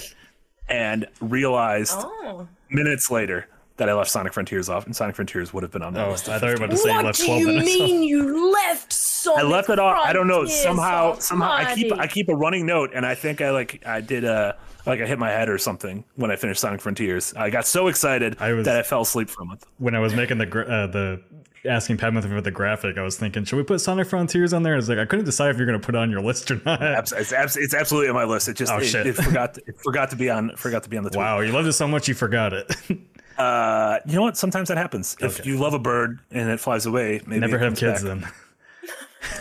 and 0.69 1.07
realized 1.19 1.97
oh. 1.97 2.47
minutes 2.69 3.11
later 3.11 3.47
that 3.77 3.89
I 3.89 3.93
left 3.93 4.09
Sonic 4.09 4.33
Frontiers 4.33 4.69
off, 4.69 4.85
and 4.85 4.95
Sonic 4.95 5.15
Frontiers 5.15 5.53
would 5.53 5.63
have 5.63 5.71
been 5.71 5.81
on 5.81 5.93
the 5.93 6.05
oh, 6.05 6.11
list. 6.11 6.29
I 6.29 6.39
thought 6.39 6.47
you 6.47 6.51
were 6.51 6.65
about 6.65 6.71
to 6.71 6.77
say 6.77 6.91
what 6.91 6.99
you 6.99 7.05
left 7.05 7.25
12 7.25 7.43
minutes. 7.43 7.57
What 7.57 7.65
do 7.65 7.71
you 7.71 7.87
mean 7.87 8.03
you 8.03 8.53
left 8.53 8.93
Sonic 8.93 9.43
I 9.43 9.47
left 9.47 9.69
it 9.69 9.79
off. 9.79 10.05
I 10.05 10.13
don't 10.13 10.27
know. 10.27 10.45
Somehow, 10.45 11.17
somehow 11.19 11.51
I 11.51 11.75
keep 11.75 11.91
I 11.93 12.07
keep 12.07 12.29
a 12.29 12.35
running 12.35 12.65
note, 12.65 12.91
and 12.93 13.05
I 13.05 13.15
think 13.15 13.41
I 13.41 13.51
like 13.51 13.85
I 13.85 14.01
did 14.01 14.23
a 14.23 14.57
like 14.85 15.01
I 15.01 15.05
hit 15.05 15.19
my 15.19 15.29
head 15.29 15.49
or 15.49 15.57
something 15.57 16.03
when 16.15 16.31
I 16.31 16.35
finished 16.35 16.61
Sonic 16.61 16.81
Frontiers. 16.81 17.33
I 17.35 17.49
got 17.49 17.65
so 17.65 17.87
excited 17.87 18.37
I 18.39 18.53
was, 18.53 18.65
that 18.65 18.77
I 18.77 18.83
fell 18.83 19.01
asleep 19.01 19.29
from 19.29 19.51
it. 19.51 19.63
When 19.77 19.95
I 19.95 19.99
was 19.99 20.13
making 20.13 20.37
the 20.37 20.47
uh, 20.47 20.87
the 20.87 21.21
asking 21.67 21.97
Padma 21.97 22.21
for 22.21 22.41
the 22.41 22.51
graphic, 22.51 22.97
I 22.97 23.01
was 23.01 23.17
thinking, 23.17 23.43
should 23.43 23.57
we 23.57 23.63
put 23.63 23.81
Sonic 23.81 24.07
Frontiers 24.07 24.53
on 24.53 24.63
there? 24.63 24.73
I 24.73 24.75
was 24.75 24.87
like, 24.87 24.99
I 24.99 25.05
couldn't 25.05 25.25
decide 25.25 25.49
if 25.49 25.57
you're 25.57 25.65
going 25.65 25.79
to 25.79 25.83
put 25.83 25.95
it 25.95 25.97
on 25.97 26.11
your 26.11 26.21
list 26.21 26.51
or 26.51 26.61
not. 26.63 26.81
It's, 26.81 27.11
it's, 27.11 27.57
it's 27.57 27.73
absolutely 27.73 28.09
on 28.09 28.15
my 28.15 28.25
list. 28.25 28.47
It 28.47 28.55
just 28.55 28.71
oh, 28.71 28.77
it, 28.77 28.85
shit. 28.85 29.07
it 29.07 29.13
forgot 29.15 29.57
it 29.57 29.75
forgot 29.81 30.11
to 30.11 30.15
be 30.15 30.29
on 30.29 30.55
forgot 30.55 30.83
to 30.83 30.89
be 30.89 30.97
on 30.97 31.03
the. 31.03 31.09
Tweet. 31.09 31.19
Wow, 31.19 31.39
you 31.39 31.51
loved 31.51 31.67
it 31.67 31.73
so 31.73 31.87
much 31.87 32.07
you 32.07 32.13
forgot 32.13 32.53
it. 32.53 32.71
Uh, 33.37 33.99
you 34.05 34.15
know 34.15 34.21
what? 34.21 34.37
Sometimes 34.37 34.69
that 34.69 34.77
happens. 34.77 35.15
If 35.19 35.45
you 35.45 35.57
love 35.57 35.73
a 35.73 35.79
bird 35.79 36.19
and 36.31 36.49
it 36.49 36.59
flies 36.59 36.85
away, 36.85 37.21
maybe 37.25 37.41
never 37.41 37.57
have 37.57 37.75
kids 37.75 38.03
back. 38.03 38.21
then. 38.21 38.27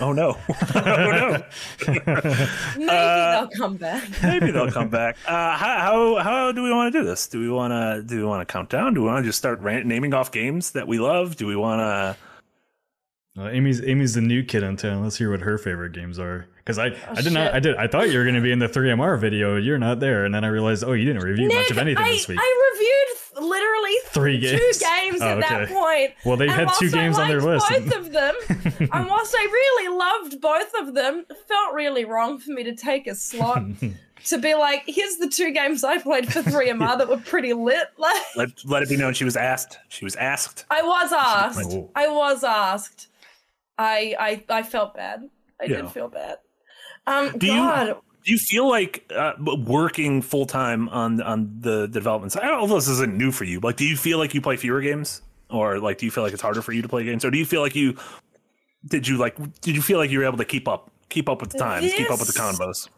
Oh 0.01 0.13
no! 0.13 0.31
oh 0.75 0.81
no! 0.81 1.45
maybe 1.87 2.89
uh, 2.89 3.33
they'll 3.33 3.49
come 3.51 3.77
back. 3.77 4.09
maybe 4.23 4.51
they'll 4.51 4.71
come 4.71 4.89
back. 4.89 5.17
Uh, 5.27 5.57
how, 5.57 5.77
how 5.79 6.17
how 6.23 6.53
do 6.53 6.63
we 6.63 6.73
want 6.73 6.93
to 6.93 6.99
do 6.99 7.05
this? 7.05 7.27
Do 7.27 7.39
we 7.39 7.51
want 7.51 7.73
to 7.73 8.03
do 8.03 8.17
we 8.17 8.25
want 8.25 8.47
to 8.47 8.51
count 8.51 8.71
down? 8.71 8.95
Do 8.95 9.03
we 9.03 9.09
want 9.09 9.23
to 9.23 9.29
just 9.29 9.39
start 9.39 9.63
naming 9.63 10.15
off 10.15 10.33
games 10.33 10.71
that 10.73 10.89
we 10.89 10.99
love? 10.99 11.37
Do 11.37 11.47
we 11.47 11.55
want 11.55 11.81
to? 11.81 12.17
Uh, 13.37 13.49
Amy's 13.49 13.83
Amy's 13.85 14.15
the 14.15 14.21
new 14.21 14.45
kid 14.45 14.63
in 14.63 14.77
town. 14.77 15.03
Let's 15.03 15.17
hear 15.17 15.31
what 15.31 15.41
her 15.41 15.59
favorite 15.59 15.93
games 15.93 16.19
are. 16.19 16.47
Because 16.59 16.79
I, 16.79 16.91
oh, 16.91 16.97
I 17.11 17.15
did 17.17 17.25
shit. 17.25 17.33
not 17.33 17.55
I 17.55 17.61
did 17.61 17.77
I 17.77 17.87
thought 17.89 18.11
you 18.11 18.19
were 18.19 18.25
going 18.25 18.37
to 18.37 18.41
be 18.41 18.53
in 18.53 18.61
the 18.61 18.69
3MR 18.69 19.19
video. 19.19 19.57
You're 19.57 19.79
not 19.79 20.01
there, 20.01 20.25
and 20.25 20.35
then 20.35 20.45
I 20.45 20.49
realized 20.49 20.85
oh 20.85 20.93
you 20.93 21.05
didn't 21.05 21.23
review 21.23 21.49
Nick, 21.49 21.57
much 21.57 21.71
of 21.73 21.79
anything 21.79 22.05
I, 22.05 22.11
this 22.11 22.29
week. 22.29 22.39
I 22.41 22.71
reviewed 22.73 23.04
literally 23.41 23.95
three 24.07 24.39
games. 24.39 24.61
two 24.61 24.85
games 24.85 25.21
oh, 25.21 25.29
at 25.29 25.39
okay. 25.39 25.49
that 25.49 25.69
point. 25.69 26.13
Well, 26.25 26.37
they 26.37 26.49
and 26.49 26.55
had 26.55 26.69
two 26.79 26.91
games 26.91 27.19
on 27.19 27.29
their 27.29 27.41
list. 27.41 27.69
Both 27.69 27.95
of 27.95 28.13
them, 28.13 28.35
and 28.49 29.07
whilst 29.09 29.35
I 29.37 29.45
really 29.45 29.97
loved 29.97 30.41
both 30.41 30.73
of 30.81 30.95
them, 30.95 31.25
it 31.29 31.37
felt 31.49 31.75
really 31.75 32.05
wrong 32.05 32.39
for 32.39 32.53
me 32.53 32.63
to 32.65 32.75
take 32.75 33.07
a 33.07 33.15
slot. 33.15 33.65
to 34.27 34.39
be 34.39 34.55
like, 34.55 34.85
here's 34.87 35.17
the 35.17 35.29
two 35.29 35.53
games 35.53 35.85
I 35.85 35.99
played 35.99 36.33
for 36.33 36.41
3MR 36.41 36.99
that 36.99 37.09
were 37.09 37.19
pretty 37.19 37.53
lit. 37.53 37.89
Like, 37.99 38.23
let, 38.37 38.65
let 38.65 38.83
it 38.83 38.89
be 38.89 38.97
known 38.97 39.15
she 39.15 39.25
was 39.25 39.37
asked. 39.37 39.79
She 39.89 40.05
was 40.05 40.17
asked. 40.17 40.65
I 40.71 40.83
was 40.83 41.13
asked. 41.13 41.77
I 41.95 42.09
was 42.09 42.43
asked. 42.43 43.09
I 43.79 44.15
I 44.19 44.45
I 44.49 44.63
felt 44.63 44.95
bad. 44.95 45.29
I 45.61 45.65
yeah. 45.65 45.83
did 45.83 45.91
feel 45.91 46.09
bad. 46.09 46.39
Um, 47.07 47.37
Do 47.39 47.47
God, 47.47 47.97
do 48.25 48.33
you 48.33 48.39
feel 48.39 48.69
like 48.69 49.05
uh, 49.15 49.35
working 49.67 50.23
full 50.23 50.47
time 50.47 50.89
on 50.89 51.21
on 51.21 51.55
the, 51.61 51.87
development 51.89 52.33
side? 52.33 52.43
I 52.43 52.49
don't 52.49 52.69
know 52.69 52.77
if 52.77 52.85
this 52.85 52.89
isn't 52.89 53.17
new 53.17 53.31
for 53.31 53.45
you. 53.45 53.61
Like, 53.61 53.77
do 53.77 53.87
you 53.87 53.97
feel 53.97 54.19
like 54.19 54.35
you 54.35 54.41
play 54.41 54.57
fewer 54.57 54.81
games, 54.81 55.21
or 55.51 55.79
like, 55.79 55.99
do 55.99 56.07
you 56.07 56.11
feel 56.11 56.25
like 56.25 56.33
it's 56.33 56.43
harder 56.43 56.63
for 56.63 56.73
you 56.73 56.83
to 56.83 56.89
play 56.89 57.05
games, 57.05 57.25
or 57.25 57.31
do 57.31 57.39
you 57.39 57.45
feel 57.45 57.61
like 57.61 57.75
you 57.75 57.97
did 58.87 59.07
you 59.07 59.19
like 59.19 59.37
did 59.61 59.77
you 59.77 59.83
feel 59.83 59.99
like 59.99 60.11
you 60.11 60.19
were 60.19 60.25
able 60.25 60.39
to 60.39 60.45
keep 60.45 60.67
up 60.67 60.91
keep 61.11 61.29
up 61.29 61.41
with 61.41 61.51
the 61.51 61.59
times, 61.59 61.85
this... 61.85 61.95
keep 61.95 62.11
up 62.11 62.19
with 62.19 62.29
the 62.29 62.39
convos? 62.39 62.89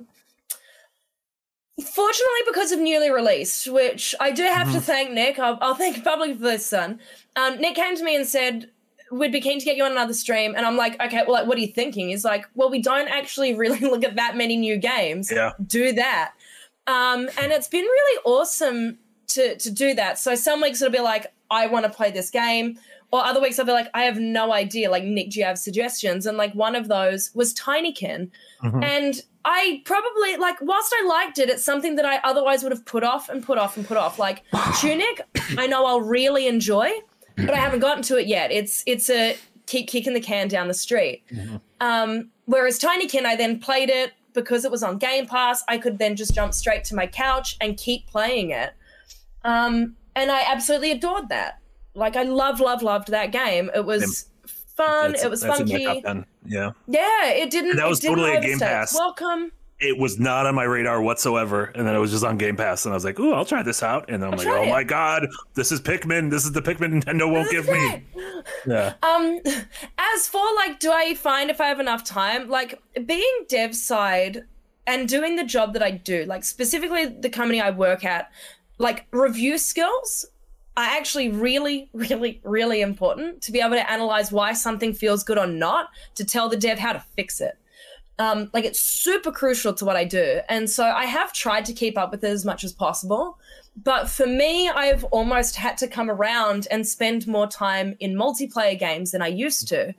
Fortunately, 1.79 2.41
because 2.47 2.73
of 2.73 2.79
newly 2.79 3.11
released, 3.11 3.71
which 3.71 4.15
I 4.19 4.31
do 4.31 4.45
have 4.45 4.69
mm-hmm. 4.69 4.77
to 4.77 4.81
thank 4.81 5.11
Nick, 5.11 5.39
I'll, 5.39 5.59
I'll 5.61 5.75
thank 5.75 6.03
publicly 6.05 6.35
for 6.35 6.41
this, 6.41 6.65
son. 6.65 7.01
Um, 7.35 7.61
Nick 7.61 7.75
came 7.75 7.95
to 7.97 8.03
me 8.03 8.17
and 8.17 8.27
said, 8.27 8.71
we'd 9.11 9.33
be 9.33 9.41
keen 9.41 9.59
to 9.59 9.65
get 9.65 9.77
you 9.77 9.85
on 9.85 9.93
another 9.93 10.15
stream. 10.15 10.55
And 10.57 10.67
I'm 10.67 10.77
like, 10.77 11.01
okay, 11.01 11.23
well, 11.27 11.33
like, 11.33 11.47
what 11.47 11.57
are 11.59 11.61
you 11.61 11.69
thinking? 11.69 12.09
He's 12.09 12.25
like, 12.25 12.47
well, 12.55 12.71
we 12.71 12.81
don't 12.81 13.09
actually 13.09 13.55
really 13.59 13.81
look 13.81 14.05
at 14.05 14.17
that 14.17 14.37
many 14.37 14.57
new 14.57 14.77
games. 14.77 15.31
Yeah. 15.31 15.53
Do 15.67 15.93
that. 15.93 16.33
Um, 16.87 17.29
and 17.41 17.53
it's 17.53 17.69
been 17.69 17.85
really 17.85 18.21
awesome 18.25 18.99
to 19.29 19.57
to 19.57 19.71
do 19.71 19.95
that. 19.95 20.19
So 20.19 20.35
some 20.35 20.61
weeks 20.61 20.81
it'll 20.81 20.93
be 20.93 21.01
like, 21.01 21.33
I 21.51 21.67
want 21.67 21.85
to 21.85 21.91
play 21.91 22.11
this 22.11 22.31
game. 22.31 22.79
Or 23.13 23.25
other 23.25 23.41
weeks 23.41 23.59
I'll 23.59 23.67
be 23.67 23.73
like, 23.73 23.89
I 23.95 24.03
have 24.03 24.19
no 24.19 24.53
idea. 24.53 24.91
Like, 24.91 25.05
Nick, 25.05 25.31
do 25.31 25.39
you 25.39 25.47
have 25.47 25.59
suggestions? 25.59 26.27
And 26.27 26.37
like 26.37 26.53
one 26.55 26.75
of 26.75 26.89
those 26.89 27.33
was 27.35 27.55
Tinykin. 27.55 28.31
Mm-hmm. 28.65 28.83
And 28.83 29.23
I 29.45 29.83
probably 29.85 30.37
like 30.37 30.61
whilst 30.61 30.93
I 30.97 31.07
liked 31.07 31.39
it, 31.39 31.49
it's 31.49 31.65
something 31.65 31.97
that 31.97 32.05
I 32.05 32.19
otherwise 32.25 32.63
would 32.63 32.73
have 32.73 32.85
put 32.85 33.05
off 33.05 33.29
and 33.29 33.45
put 33.45 33.59
off 33.59 33.77
and 33.77 33.87
put 33.87 33.97
off. 33.97 34.19
Like 34.19 34.43
Tunic, 34.81 35.23
I 35.57 35.67
know 35.67 35.87
I'll 35.87 36.01
really 36.01 36.47
enjoy 36.47 36.91
but 37.37 37.51
I 37.51 37.57
haven't 37.57 37.81
gotten 37.81 38.03
to 38.05 38.19
it 38.19 38.27
yet. 38.27 38.51
It's 38.51 38.83
it's 38.87 39.11
a 39.11 39.37
keep 39.67 39.89
kicking 39.89 40.15
the 40.15 40.21
can 40.21 40.49
down 40.49 40.69
the 40.69 40.75
street. 40.75 41.23
Mm-hmm. 41.31 41.57
Um, 41.81 42.31
whereas 42.47 42.79
Tinykin, 42.79 43.25
I 43.25 43.37
then 43.37 43.59
played 43.59 43.91
it 43.91 44.13
because 44.33 44.65
it 44.65 44.71
was 44.71 44.83
on 44.83 44.99
Game 44.99 45.27
Pass. 45.27 45.63
I 45.69 45.79
could 45.79 45.99
then 45.99 46.17
just 46.17 46.35
jump 46.35 46.55
straight 46.55 46.85
to 46.85 46.95
my 46.95 47.07
couch 47.07 47.57
and 47.61 47.77
keep 47.77 48.07
playing 48.07 48.51
it. 48.51 48.75
Um, 49.45 49.97
and 50.15 50.31
I 50.31 50.43
absolutely 50.51 50.93
adored 50.93 51.29
that. 51.29 51.59
Like 51.95 52.17
I 52.17 52.23
love, 52.23 52.61
love, 52.61 52.83
loved 52.83 53.09
that 53.09 53.33
game. 53.33 53.71
It 53.75 53.85
was 53.85 54.29
fun. 54.47 55.13
That's, 55.13 55.25
it 55.25 55.31
was 55.31 55.45
funky. 55.45 56.03
Yeah. 56.45 56.71
Yeah. 56.87 57.29
It 57.29 57.51
didn't. 57.51 57.71
And 57.71 57.79
that 57.79 57.89
was 57.89 58.01
totally 58.01 58.35
a 58.35 58.41
Game 58.41 58.59
Pass. 58.59 58.95
Welcome 58.95 59.53
it 59.79 59.99
was 59.99 60.19
not 60.19 60.47
on 60.47 60.55
my 60.55 60.65
radar 60.65 61.03
whatsoever. 61.03 61.65
And 61.75 61.87
then 61.87 61.95
it 61.95 61.99
was 61.99 62.11
just 62.11 62.25
on 62.25 62.39
Game 62.39 62.57
Pass, 62.57 62.85
and 62.87 62.93
I 62.93 62.97
was 62.97 63.05
like, 63.05 63.19
"Ooh, 63.19 63.33
I'll 63.33 63.45
try 63.45 63.63
this 63.63 63.83
out." 63.83 64.09
And 64.09 64.23
then 64.23 64.33
I'm 64.33 64.39
I'll 64.39 64.45
like, 64.45 64.49
"Oh 64.49 64.63
it. 64.63 64.71
my 64.71 64.85
god, 64.85 65.29
this 65.55 65.71
is 65.73 65.81
Pikmin! 65.81 66.31
This 66.31 66.45
is 66.45 66.53
the 66.53 66.63
Pikmin 66.63 67.03
Nintendo 67.03 67.31
won't 67.31 67.51
give 67.51 67.69
me." 67.69 68.05
Yeah. 68.67 68.95
Um, 69.03 69.41
as 69.99 70.29
for 70.29 70.45
like, 70.57 70.79
do 70.79 70.91
I 70.93 71.15
find 71.15 71.51
if 71.51 71.61
I 71.61 71.67
have 71.67 71.81
enough 71.81 72.05
time, 72.05 72.49
like 72.49 72.81
being 73.05 73.45
dev 73.49 73.75
side 73.75 74.45
and 74.87 75.09
doing 75.09 75.37
the 75.37 75.45
job 75.45 75.73
that 75.75 75.83
I 75.83 75.91
do, 75.91 76.25
like 76.25 76.45
specifically 76.45 77.07
the 77.07 77.29
company 77.29 77.61
I 77.61 77.71
work 77.71 78.05
at, 78.05 78.31
like 78.79 79.07
review 79.11 79.59
skills 79.59 80.25
are 80.77 80.85
actually 80.85 81.31
really, 81.31 81.89
really, 81.93 82.41
really 82.45 82.81
important 82.81 83.43
to 83.43 83.53
be 83.53 83.61
able 83.61 83.77
to 83.77 83.91
analyze 83.91 84.31
why 84.33 84.53
something 84.53 84.93
feels 84.93 85.25
good 85.25 85.39
or 85.39 85.47
not, 85.47 85.89
to 86.15 86.25
tell 86.25 86.49
the 86.49 86.57
dev 86.57 86.79
how 86.79 86.93
to 86.93 87.01
fix 87.17 87.41
it. 87.41 87.59
Um, 88.19 88.51
like 88.55 88.65
it's 88.65 88.81
super 88.81 89.31
crucial 89.31 89.75
to 89.75 89.85
what 89.85 89.97
I 89.97 90.05
do. 90.05 90.41
And 90.49 90.71
so 90.71 90.85
I 90.85 91.05
have 91.05 91.33
tried 91.35 91.67
to 91.67 91.75
keep 91.75 91.99
up 91.99 92.11
with 92.11 92.25
it 92.25 92.31
as 92.31 92.45
much 92.45 92.65
as 92.65 92.73
possible. 92.73 93.39
But 93.83 94.09
for 94.09 94.27
me, 94.27 94.71
I've 94.71 95.05
almost 95.05 95.57
had 95.57 95.77
to 95.79 95.87
come 95.87 96.11
around 96.11 96.67
and 96.71 96.87
spend 96.87 97.27
more 97.27 97.47
time 97.47 97.95
in 98.01 98.15
multiplayer 98.15 98.79
games 98.79 99.11
than 99.11 99.21
I 99.21 99.29
used 99.29 99.69
to 99.69 99.95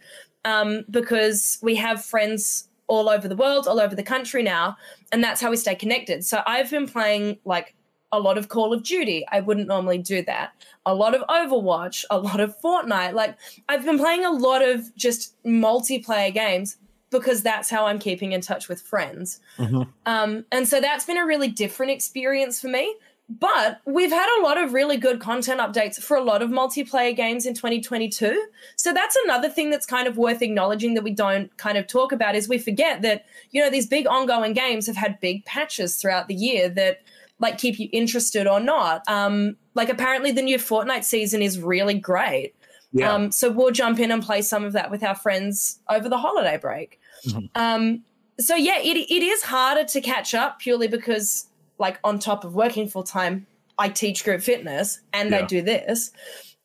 um, 0.45 0.83
because 0.89 1.59
we 1.61 1.75
have 1.75 2.03
friends 2.03 2.69
all 2.87 3.09
over 3.09 3.27
the 3.27 3.35
world, 3.35 3.67
all 3.67 3.79
over 3.79 3.95
the 3.95 4.03
country 4.03 4.41
now. 4.41 4.77
And 5.11 5.23
that's 5.23 5.41
how 5.41 5.51
we 5.51 5.57
stay 5.57 5.75
connected. 5.75 6.25
So 6.25 6.41
I've 6.47 6.71
been 6.71 6.87
playing 6.87 7.37
like 7.45 7.75
a 8.11 8.19
lot 8.19 8.37
of 8.37 8.47
Call 8.47 8.73
of 8.73 8.83
Duty. 8.83 9.25
I 9.31 9.41
wouldn't 9.41 9.67
normally 9.67 9.97
do 9.97 10.23
that. 10.23 10.53
A 10.85 10.95
lot 10.95 11.13
of 11.13 11.21
Overwatch, 11.27 12.05
a 12.09 12.17
lot 12.17 12.39
of 12.39 12.59
Fortnite. 12.61 13.13
Like 13.13 13.37
I've 13.67 13.85
been 13.85 13.99
playing 13.99 14.25
a 14.25 14.31
lot 14.31 14.61
of 14.61 14.95
just 14.95 15.35
multiplayer 15.43 16.33
games 16.33 16.77
because 17.09 17.41
that's 17.41 17.69
how 17.69 17.85
I'm 17.85 17.99
keeping 17.99 18.31
in 18.33 18.41
touch 18.41 18.67
with 18.67 18.81
friends. 18.81 19.39
Mm-hmm. 19.57 19.83
Um, 20.05 20.45
and 20.51 20.67
so 20.67 20.81
that's 20.81 21.05
been 21.05 21.17
a 21.17 21.25
really 21.25 21.47
different 21.47 21.91
experience 21.91 22.59
for 22.59 22.67
me. 22.67 22.95
But 23.29 23.81
we've 23.85 24.11
had 24.11 24.39
a 24.39 24.41
lot 24.41 24.57
of 24.57 24.73
really 24.73 24.95
good 24.95 25.19
content 25.19 25.59
updates 25.59 26.01
for 26.01 26.15
a 26.15 26.23
lot 26.23 26.41
of 26.41 26.49
multiplayer 26.49 27.13
games 27.13 27.45
in 27.45 27.53
2022. 27.53 28.41
So 28.77 28.93
that's 28.93 29.17
another 29.25 29.49
thing 29.49 29.69
that's 29.69 29.85
kind 29.85 30.07
of 30.07 30.17
worth 30.17 30.41
acknowledging 30.41 30.93
that 30.93 31.03
we 31.03 31.11
don't 31.11 31.55
kind 31.57 31.77
of 31.77 31.87
talk 31.87 32.13
about 32.13 32.35
is 32.35 32.47
we 32.47 32.57
forget 32.57 33.01
that, 33.01 33.25
you 33.51 33.61
know, 33.61 33.69
these 33.69 33.85
big 33.85 34.07
ongoing 34.07 34.53
games 34.53 34.87
have 34.87 34.95
had 34.95 35.19
big 35.19 35.43
patches 35.43 35.97
throughout 35.97 36.29
the 36.29 36.35
year 36.35 36.69
that 36.69 37.01
like 37.39 37.57
keep 37.57 37.79
you 37.79 37.89
interested 37.91 38.47
or 38.47 38.61
not. 38.61 39.03
Um, 39.09 39.57
like 39.75 39.89
apparently 39.89 40.31
the 40.31 40.41
new 40.41 40.57
Fortnite 40.57 41.03
season 41.03 41.41
is 41.41 41.59
really 41.59 41.95
great. 41.95 42.55
Yeah. 42.91 43.13
Um, 43.13 43.31
so 43.31 43.51
we'll 43.51 43.71
jump 43.71 43.99
in 43.99 44.11
and 44.11 44.23
play 44.23 44.41
some 44.41 44.63
of 44.63 44.73
that 44.73 44.89
with 44.89 45.03
our 45.03 45.15
friends 45.15 45.79
over 45.89 46.07
the 46.07 46.17
holiday 46.17 46.57
break. 46.57 46.99
Mm-hmm. 47.27 47.45
Um, 47.55 48.03
so 48.39 48.55
yeah, 48.55 48.79
it, 48.79 48.97
it 48.97 49.23
is 49.23 49.43
harder 49.43 49.83
to 49.83 50.01
catch 50.01 50.33
up 50.33 50.59
purely 50.59 50.87
because, 50.87 51.47
like, 51.79 51.99
on 52.03 52.19
top 52.19 52.43
of 52.45 52.55
working 52.55 52.87
full 52.87 53.03
time, 53.03 53.45
I 53.77 53.89
teach 53.89 54.23
group 54.23 54.41
fitness 54.41 55.01
and 55.13 55.31
yeah. 55.31 55.39
I 55.39 55.41
do 55.43 55.61
this. 55.61 56.11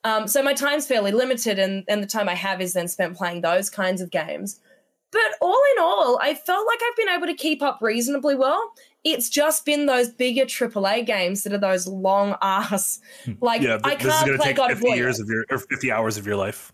Um, 0.05 0.27
so 0.27 0.43
my 0.43 0.55
time's 0.55 0.87
fairly 0.87 1.13
limited, 1.13 1.59
and, 1.59 1.85
and 1.89 2.03
the 2.03 2.07
time 2.07 2.29
I 2.29 2.35
have 2.35 2.61
is 2.61 2.73
then 2.73 2.89
spent 2.89 3.17
playing 3.17 3.41
those 3.41 3.71
kinds 3.71 4.01
of 4.01 4.11
games. 4.11 4.61
But 5.13 5.21
all 5.41 5.63
in 5.77 5.83
all, 5.83 6.19
I 6.23 6.35
felt 6.35 6.67
like 6.67 6.81
I've 6.83 6.97
been 6.97 7.09
able 7.09 7.27
to 7.27 7.35
keep 7.35 7.63
up 7.63 7.79
reasonably 7.81 8.35
well 8.35 8.73
it's 9.05 9.29
just 9.29 9.65
been 9.65 9.87
those 9.87 10.09
bigger 10.09 10.45
AAA 10.45 11.07
games 11.07 11.43
that 11.43 11.53
are 11.53 11.59
those 11.59 11.87
long 11.87 12.37
ass. 12.41 13.01
Hmm. 13.25 13.33
Like 13.41 13.63
yeah, 13.63 13.79
I 13.85 13.97
can't 13.97 14.41
play 14.41 14.53
God 14.53 14.71
of 14.71 14.83
War. 14.83 14.95
Years 14.97 15.19
yet. 15.19 15.25
of 15.25 15.29
your 15.29 15.45
or 15.51 15.59
fifty 15.59 15.91
hours 15.91 16.17
of 16.17 16.27
your 16.27 16.37
life. 16.37 16.73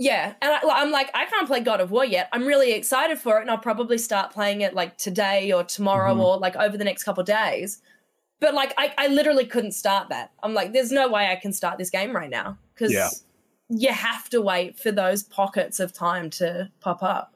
Yeah, 0.00 0.34
and 0.40 0.52
I, 0.52 0.82
am 0.82 0.92
like, 0.92 1.10
I 1.12 1.26
can't 1.26 1.48
play 1.48 1.58
God 1.58 1.80
of 1.80 1.90
War 1.90 2.04
yet. 2.04 2.28
I'm 2.32 2.46
really 2.46 2.72
excited 2.72 3.18
for 3.18 3.38
it, 3.38 3.42
and 3.42 3.50
I'll 3.50 3.58
probably 3.58 3.98
start 3.98 4.32
playing 4.32 4.60
it 4.60 4.72
like 4.72 4.96
today 4.96 5.50
or 5.52 5.64
tomorrow 5.64 6.12
mm-hmm. 6.12 6.20
or 6.20 6.38
like 6.38 6.54
over 6.54 6.76
the 6.76 6.84
next 6.84 7.02
couple 7.02 7.24
days. 7.24 7.82
But 8.40 8.54
like, 8.54 8.72
I, 8.78 8.94
I 8.96 9.08
literally 9.08 9.44
couldn't 9.44 9.72
start 9.72 10.08
that. 10.10 10.30
I'm 10.44 10.54
like, 10.54 10.72
there's 10.72 10.92
no 10.92 11.08
way 11.08 11.26
I 11.26 11.34
can 11.34 11.52
start 11.52 11.78
this 11.78 11.90
game 11.90 12.14
right 12.14 12.30
now 12.30 12.56
because 12.74 12.92
yeah. 12.92 13.08
you 13.68 13.92
have 13.92 14.28
to 14.30 14.40
wait 14.40 14.78
for 14.78 14.92
those 14.92 15.24
pockets 15.24 15.80
of 15.80 15.92
time 15.92 16.30
to 16.30 16.70
pop 16.78 17.02
up. 17.02 17.34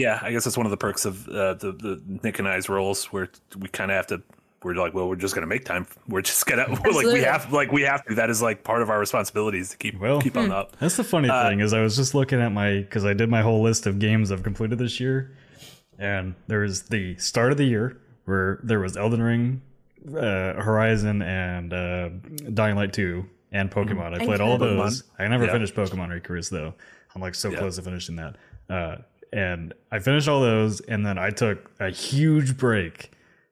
Yeah, 0.00 0.18
I 0.22 0.32
guess 0.32 0.44
that's 0.44 0.56
one 0.56 0.64
of 0.64 0.70
the 0.70 0.78
perks 0.78 1.04
of 1.04 1.28
uh, 1.28 1.52
the 1.54 1.72
the 1.72 2.02
Nick 2.22 2.38
and 2.38 2.48
I's 2.48 2.70
roles, 2.70 3.04
where 3.12 3.28
we 3.58 3.68
kind 3.68 3.90
of 3.90 3.96
have 3.96 4.06
to. 4.06 4.22
We're 4.62 4.74
like, 4.74 4.94
well, 4.94 5.10
we're 5.10 5.16
just 5.16 5.34
gonna 5.34 5.46
make 5.46 5.66
time. 5.66 5.86
We're 6.08 6.22
just 6.22 6.46
gonna 6.46 6.66
we're 6.84 6.92
like 6.92 7.06
we 7.06 7.20
have 7.20 7.52
like 7.52 7.70
we 7.70 7.82
have 7.82 8.02
to. 8.06 8.14
That 8.14 8.30
is 8.30 8.40
like 8.40 8.64
part 8.64 8.80
of 8.80 8.88
our 8.88 8.98
responsibilities 8.98 9.68
to 9.70 9.76
keep 9.76 10.00
well, 10.00 10.22
keep 10.22 10.38
on 10.38 10.46
hmm. 10.46 10.52
up. 10.52 10.74
That's 10.78 10.96
the 10.96 11.04
funny 11.04 11.28
uh, 11.28 11.48
thing 11.48 11.60
is 11.60 11.74
I 11.74 11.82
was 11.82 11.96
just 11.96 12.14
looking 12.14 12.40
at 12.40 12.50
my 12.50 12.78
because 12.78 13.04
I 13.04 13.12
did 13.12 13.28
my 13.28 13.42
whole 13.42 13.62
list 13.62 13.86
of 13.86 13.98
games 13.98 14.32
I've 14.32 14.42
completed 14.42 14.78
this 14.78 15.00
year, 15.00 15.36
and 15.98 16.34
there 16.46 16.60
was 16.60 16.84
the 16.84 17.16
start 17.18 17.52
of 17.52 17.58
the 17.58 17.64
year 17.64 18.00
where 18.24 18.58
there 18.62 18.80
was 18.80 18.96
Elden 18.96 19.22
Ring, 19.22 19.60
uh, 20.08 20.54
Horizon, 20.54 21.20
and 21.20 21.74
uh, 21.74 22.08
Dying 22.54 22.76
Light 22.76 22.94
Two, 22.94 23.26
and 23.52 23.70
Pokemon. 23.70 24.12
Mm-hmm. 24.12 24.22
I 24.22 24.26
played 24.26 24.40
all 24.40 24.56
those. 24.56 25.04
I 25.18 25.28
never 25.28 25.44
yeah. 25.44 25.52
finished 25.52 25.74
Pokemon 25.74 26.08
Arceus 26.08 26.48
though. 26.48 26.72
I'm 27.14 27.20
like 27.20 27.34
so 27.34 27.50
yeah. 27.50 27.58
close 27.58 27.76
to 27.76 27.82
finishing 27.82 28.16
that. 28.16 28.36
Uh, 28.68 28.96
and 29.32 29.74
I 29.90 29.98
finished 29.98 30.28
all 30.28 30.40
those, 30.40 30.80
and 30.80 31.04
then 31.04 31.18
I 31.18 31.30
took 31.30 31.70
a 31.80 31.90
huge 31.90 32.56
break 32.56 33.10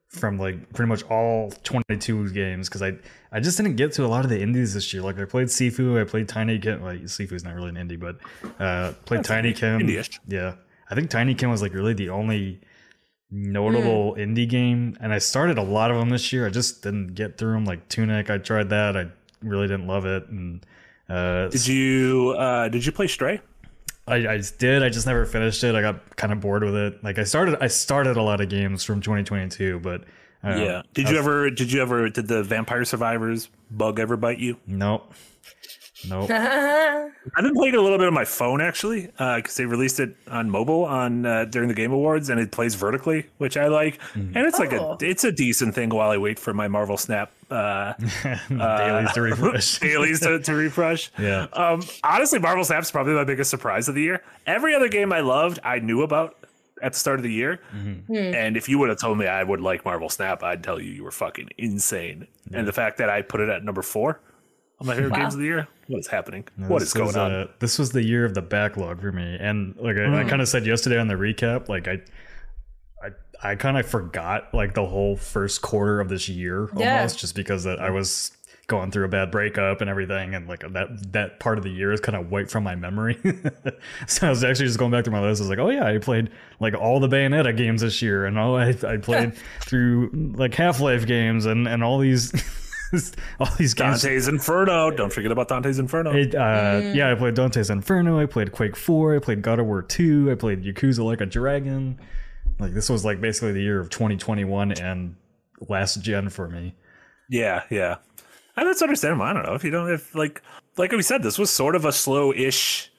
from 0.09 0.39
like 0.39 0.73
pretty 0.73 0.89
much 0.89 1.03
all 1.05 1.51
22 1.65 2.31
games 2.31 2.69
because 2.69 2.83
I 2.83 2.95
I 3.31 3.41
just 3.41 3.59
didn't 3.59 3.77
get 3.77 3.93
to 3.93 4.07
a 4.07 4.09
lot 4.09 4.25
of 4.25 4.31
the 4.31 4.41
indies 4.41 4.75
this 4.75 4.93
year. 4.93 5.03
Like 5.03 5.19
I 5.19 5.25
played 5.25 5.49
Sifu, 5.49 6.01
I 6.01 6.05
played 6.05 6.29
Tinykin. 6.29 6.83
Like 6.83 7.03
Sifu's 7.03 7.45
not 7.45 7.55
really 7.55 7.69
an 7.69 7.77
indie, 7.77 8.01
but 8.01 8.19
uh, 8.59 8.93
played 9.05 9.25
That's 9.25 9.29
Tinykin. 9.29 9.83
Indie-ish. 9.83 10.21
Yeah, 10.27 10.55
I 10.91 10.95
think 10.95 11.11
Tinykin 11.11 11.51
was 11.51 11.63
like 11.63 11.75
really 11.75 11.95
the 11.95 12.09
only 12.11 12.61
notable 13.31 14.15
mm. 14.15 14.19
indie 14.19 14.49
game, 14.49 14.97
and 15.01 15.13
I 15.13 15.19
started 15.19 15.59
a 15.59 15.63
lot 15.63 15.91
of 15.91 15.99
them 15.99 16.09
this 16.09 16.33
year. 16.33 16.47
I 16.47 16.51
just 16.51 16.83
didn't 16.83 17.15
get 17.15 17.37
through 17.37 17.53
them. 17.53 17.65
Like 17.65 17.89
Tunic, 17.89 18.31
I 18.31 18.39
tried 18.39 18.71
that. 18.71 18.97
I 18.97 19.09
really 19.43 19.69
didn't 19.69 19.87
love 19.87 20.07
it. 20.07 20.27
And 20.29 20.65
uh, 21.09 21.49
did 21.49 21.67
you 21.67 22.35
uh, 22.39 22.69
did 22.69 22.85
you 22.85 22.93
play 22.93 23.07
Stray? 23.07 23.41
I, 24.09 24.35
I 24.35 24.43
did. 24.59 24.83
I 24.83 24.89
just 24.89 25.07
never 25.07 25.27
finished 25.27 25.63
it. 25.65 25.75
I 25.75 25.81
got 25.81 26.17
kind 26.17 26.33
of 26.33 26.41
bored 26.41 26.65
with 26.65 26.75
it. 26.75 27.05
Like 27.05 27.19
I 27.19 27.25
started, 27.25 27.59
I 27.61 27.69
started 27.69 28.17
a 28.17 28.23
lot 28.23 28.41
of 28.41 28.49
games 28.49 28.85
from 28.85 29.01
2022, 29.01 29.81
but 29.81 30.05
uh, 30.43 30.57
yeah. 30.57 30.83
Did 30.95 31.09
you 31.09 31.19
ever? 31.19 31.51
Did 31.51 31.73
you 31.73 31.83
ever? 31.83 32.09
Did 32.09 32.29
the 32.29 32.43
Vampire 32.43 32.85
Survivors 32.85 33.49
bug 33.71 34.01
ever 34.01 34.17
bite 34.17 34.39
you? 34.39 34.57
Nope. 34.67 35.13
Nope. 36.09 36.31
I've 36.31 37.11
been 37.43 37.55
playing 37.55 37.75
a 37.75 37.81
little 37.81 37.99
bit 37.99 38.07
on 38.07 38.15
my 38.15 38.25
phone 38.25 38.61
actually, 38.61 39.07
because 39.07 39.59
uh, 39.59 39.63
they 39.63 39.67
released 39.67 39.99
it 39.99 40.15
on 40.29 40.49
mobile 40.49 40.85
on 40.85 41.27
uh, 41.27 41.45
during 41.47 41.69
the 41.69 41.75
Game 41.75 41.93
Awards, 41.93 42.31
and 42.31 42.39
it 42.39 42.53
plays 42.53 42.77
vertically, 42.77 43.27
which 43.39 43.57
I 43.57 43.67
like. 43.67 43.99
Mm. 44.15 44.37
And 44.37 44.47
it's 44.47 44.61
oh. 44.61 44.63
like 44.63 44.73
a 44.73 44.81
oh. 44.81 44.99
it's 45.01 45.25
a 45.25 45.33
decent 45.33 45.75
thing 45.75 45.91
while 45.91 46.11
I 46.11 46.17
wait 46.17 46.39
for 46.39 46.55
my 46.55 46.69
Marvel 46.69 46.97
Snap 46.97 47.33
uh, 47.51 47.95
dailies 48.49 49.13
to 49.13 49.21
refresh. 49.21 49.79
dailies 49.81 50.21
to, 50.21 50.39
to 50.41 50.55
refresh. 50.55 51.11
Yeah. 51.19 51.47
Um, 51.53 51.83
honestly, 52.05 52.39
Marvel 52.39 52.65
Snap's 52.65 52.91
probably 52.91 53.15
my 53.15 53.25
biggest 53.25 53.51
surprise 53.51 53.89
of 53.89 53.95
the 53.95 54.03
year. 54.03 54.23
Every 54.47 54.75
other 54.75 54.89
game 54.89 55.13
I 55.13 55.21
loved, 55.21 55.59
I 55.63 55.79
knew 55.79 56.03
about 56.03 56.37
at 56.83 56.93
the 56.93 56.99
start 56.99 57.19
of 57.19 57.23
the 57.23 57.33
year. 57.33 57.61
Mm-hmm. 57.75 58.13
Mm. 58.13 58.35
And 58.35 58.57
if 58.57 58.69
you 58.69 58.79
would 58.79 58.89
have 58.89 58.99
told 58.99 59.19
me 59.19 59.27
I 59.27 59.43
would 59.43 59.61
like 59.61 59.85
Marvel 59.85 60.09
Snap, 60.09 60.43
I'd 60.43 60.63
tell 60.63 60.81
you 60.81 60.91
you 60.91 61.05
were 61.05 61.11
fucking 61.11 61.51
insane. 61.59 62.27
And 62.53 62.67
the 62.67 62.73
fact 62.73 62.99
that 62.99 63.11
I 63.11 63.23
put 63.23 63.41
it 63.41 63.49
at 63.49 63.63
number 63.65 63.83
four 63.83 64.21
on 64.81 64.87
my 64.87 64.95
favorite 64.95 65.13
wow. 65.13 65.19
games 65.19 65.35
of 65.35 65.41
the 65.41 65.47
year, 65.47 65.69
what 65.89 65.99
is 65.99 66.07
happening? 66.07 66.47
No, 66.57 66.69
what 66.69 66.83
is 66.83 66.93
going 66.93 67.17
on? 67.17 67.33
Uh, 67.33 67.47
this 67.59 67.79
was 67.79 67.93
the 67.93 68.03
year 68.03 68.25
of 68.25 68.35
the 68.35 68.43
backlog 68.43 69.01
for 69.01 69.13
me, 69.13 69.37
and 69.39 69.75
like 69.77 69.97
I, 69.97 70.01
mm. 70.01 70.25
I 70.25 70.29
kind 70.29 70.41
of 70.41 70.49
said 70.49 70.67
yesterday 70.67 70.99
on 70.99 71.09
the 71.09 71.15
recap, 71.15 71.69
like 71.69 71.89
I, 71.89 72.01
I, 73.43 73.53
I 73.53 73.57
kind 73.57 73.79
of 73.79 73.87
forgot 73.87 74.53
like 74.55 74.75
the 74.75 74.87
whole 74.87 75.17
first 75.17 75.63
quarter 75.63 76.01
of 76.01 76.09
this 76.09 76.29
year 76.29 76.69
almost, 76.69 76.81
yeah. 76.81 77.07
just 77.07 77.35
because 77.35 77.65
that 77.65 77.81
I 77.81 77.91
was 77.91 78.33
going 78.69 78.91
through 78.91 79.07
a 79.07 79.09
bad 79.09 79.31
breakup 79.31 79.81
and 79.81 79.89
everything 79.89 80.35
and 80.35 80.47
like 80.47 80.61
that 80.61 80.89
that 81.13 81.41
part 81.41 81.57
of 81.57 81.65
the 81.65 81.71
year 81.71 81.91
is 81.91 82.01
kind 82.01 82.15
of 82.15 82.31
wiped 82.31 82.51
from 82.51 82.63
my 82.63 82.77
memory. 82.77 83.19
So 84.07 84.27
i 84.27 84.31
was 84.31 84.45
actually 84.45 84.67
just 84.67 84.79
going 84.79 84.91
back 84.91 85.05
through 85.05 85.15
my 85.15 85.21
list. 85.21 85.41
I 85.41 85.45
was 85.45 85.51
like 85.51 85.59
oh 85.59 85.71
yeah 85.71 85.87
i 85.87 85.99
played 85.99 86.31
like 86.61 86.75
all 86.75 87.01
the 87.01 87.09
bayonetta 87.09 87.57
games 87.57 87.81
this 87.81 88.01
year 88.03 88.27
and 88.27 88.39
all 88.39 88.57
i, 88.57 88.75
I 88.87 88.99
played 88.99 89.35
through 89.61 90.11
like 90.37 90.55
half-life 90.55 91.07
games 91.07 91.47
and 91.47 91.67
and 91.67 91.83
all 91.83 91.99
these 91.99 92.33
all 93.41 93.49
these 93.59 93.75
games. 93.75 94.03
Dante's 94.03 94.29
inferno. 94.29 94.91
Don't 94.91 95.13
forget 95.13 95.31
about 95.33 95.49
dante's 95.49 95.79
inferno. 95.79 96.13
It, 96.15 96.35
uh, 96.35 96.81
mm. 96.81 96.95
yeah 96.95 97.11
i 97.11 97.15
played 97.15 97.35
dante's 97.35 97.71
inferno. 97.71 98.21
I 98.21 98.27
played 98.27 98.53
quake 98.53 98.77
4 98.77 99.17
i 99.17 99.19
played 99.19 99.43
god 99.43 99.59
of 99.59 99.67
war 99.67 99.83
2 99.83 100.31
i 100.31 100.35
played 100.35 100.63
yakuza 100.63 101.05
like 101.05 101.23
a 101.23 101.27
dragon 101.27 101.99
like 102.59 102.75
this 102.75 102.89
was 102.89 103.05
like 103.05 103.21
basically 103.21 103.53
the 103.53 103.63
year 103.63 103.81
of 103.81 103.91
2021 103.91 104.73
and 104.73 105.17
last 105.69 106.03
gen 106.03 106.29
for 106.29 106.49
me 106.49 106.75
yeah 107.29 107.63
yeah 107.71 107.97
and 108.59 108.69
that's 108.69 108.83
understandable. 108.83 109.25
I 109.25 109.33
don't 109.33 109.45
know 109.45 109.55
if 109.55 109.65
you 109.65 109.71
don't 109.71 109.91
if 109.91 110.15
like 110.15 110.43
like 110.77 110.93
we 110.93 111.03
said, 111.03 111.23
this 111.23 111.39
was 111.39 111.51
sort 111.51 111.77
of 111.77 111.85
a 111.85 111.93
slow-ish 111.93 112.91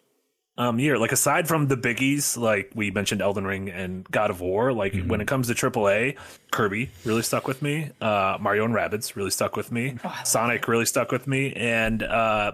um 0.57 0.79
year. 0.79 0.97
Like 0.97 1.11
aside 1.11 1.47
from 1.47 1.67
the 1.67 1.75
biggies, 1.75 2.37
like 2.37 2.71
we 2.75 2.91
mentioned 2.91 3.21
Elden 3.21 3.45
Ring 3.45 3.69
and 3.69 4.09
God 4.09 4.29
of 4.29 4.41
War, 4.41 4.71
like 4.71 4.93
mm-hmm. 4.93 5.09
when 5.09 5.21
it 5.21 5.27
comes 5.27 5.47
to 5.47 5.53
AAA, 5.53 6.17
Kirby 6.51 6.89
really 7.03 7.23
stuck 7.23 7.47
with 7.47 7.61
me. 7.61 7.91
Uh 7.99 8.37
Mario 8.39 8.65
and 8.65 8.73
Rabbids 8.73 9.15
really 9.15 9.31
stuck 9.31 9.57
with 9.57 9.71
me. 9.71 9.97
Oh, 10.03 10.19
Sonic 10.23 10.67
really 10.67 10.85
stuck 10.85 11.11
with 11.11 11.27
me. 11.27 11.53
And 11.53 12.03
uh 12.03 12.53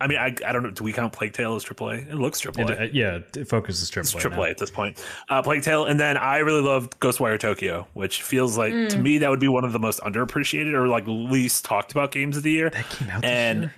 I 0.00 0.06
mean, 0.06 0.18
I, 0.18 0.34
I 0.46 0.52
don't 0.52 0.62
know. 0.62 0.70
Do 0.70 0.82
we 0.82 0.92
count 0.92 1.12
Plague 1.12 1.34
Tale 1.34 1.54
as 1.54 1.64
AAA? 1.64 2.10
It 2.10 2.14
looks 2.14 2.40
AAA. 2.40 2.70
It, 2.70 2.80
uh, 2.80 2.84
yeah, 2.92 3.20
it 3.36 3.46
focuses 3.46 3.90
AAA. 3.90 4.00
It's 4.00 4.14
AAA 4.14 4.36
now. 4.36 4.44
at 4.44 4.58
this 4.58 4.70
point. 4.70 5.04
Uh, 5.28 5.42
Plague 5.42 5.62
Tale, 5.62 5.84
and 5.84 6.00
then 6.00 6.16
I 6.16 6.38
really 6.38 6.62
loved 6.62 6.98
Ghostwire 7.00 7.38
Tokyo, 7.38 7.86
which 7.92 8.22
feels 8.22 8.56
like 8.56 8.72
mm. 8.72 8.88
to 8.88 8.98
me 8.98 9.18
that 9.18 9.28
would 9.28 9.40
be 9.40 9.48
one 9.48 9.64
of 9.64 9.72
the 9.72 9.78
most 9.78 10.00
underappreciated 10.00 10.72
or 10.72 10.88
like 10.88 11.04
least 11.06 11.64
talked 11.64 11.92
about 11.92 12.12
games 12.12 12.36
of 12.36 12.42
the 12.42 12.50
year. 12.50 12.70
That 12.70 12.88
came 12.88 13.10
out. 13.10 13.24
And 13.24 13.70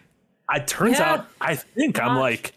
it 0.54 0.66
turns 0.68 0.98
yeah. 0.98 1.12
out, 1.12 1.26
I 1.40 1.56
think 1.56 2.00
I'm 2.00 2.16
like. 2.16 2.54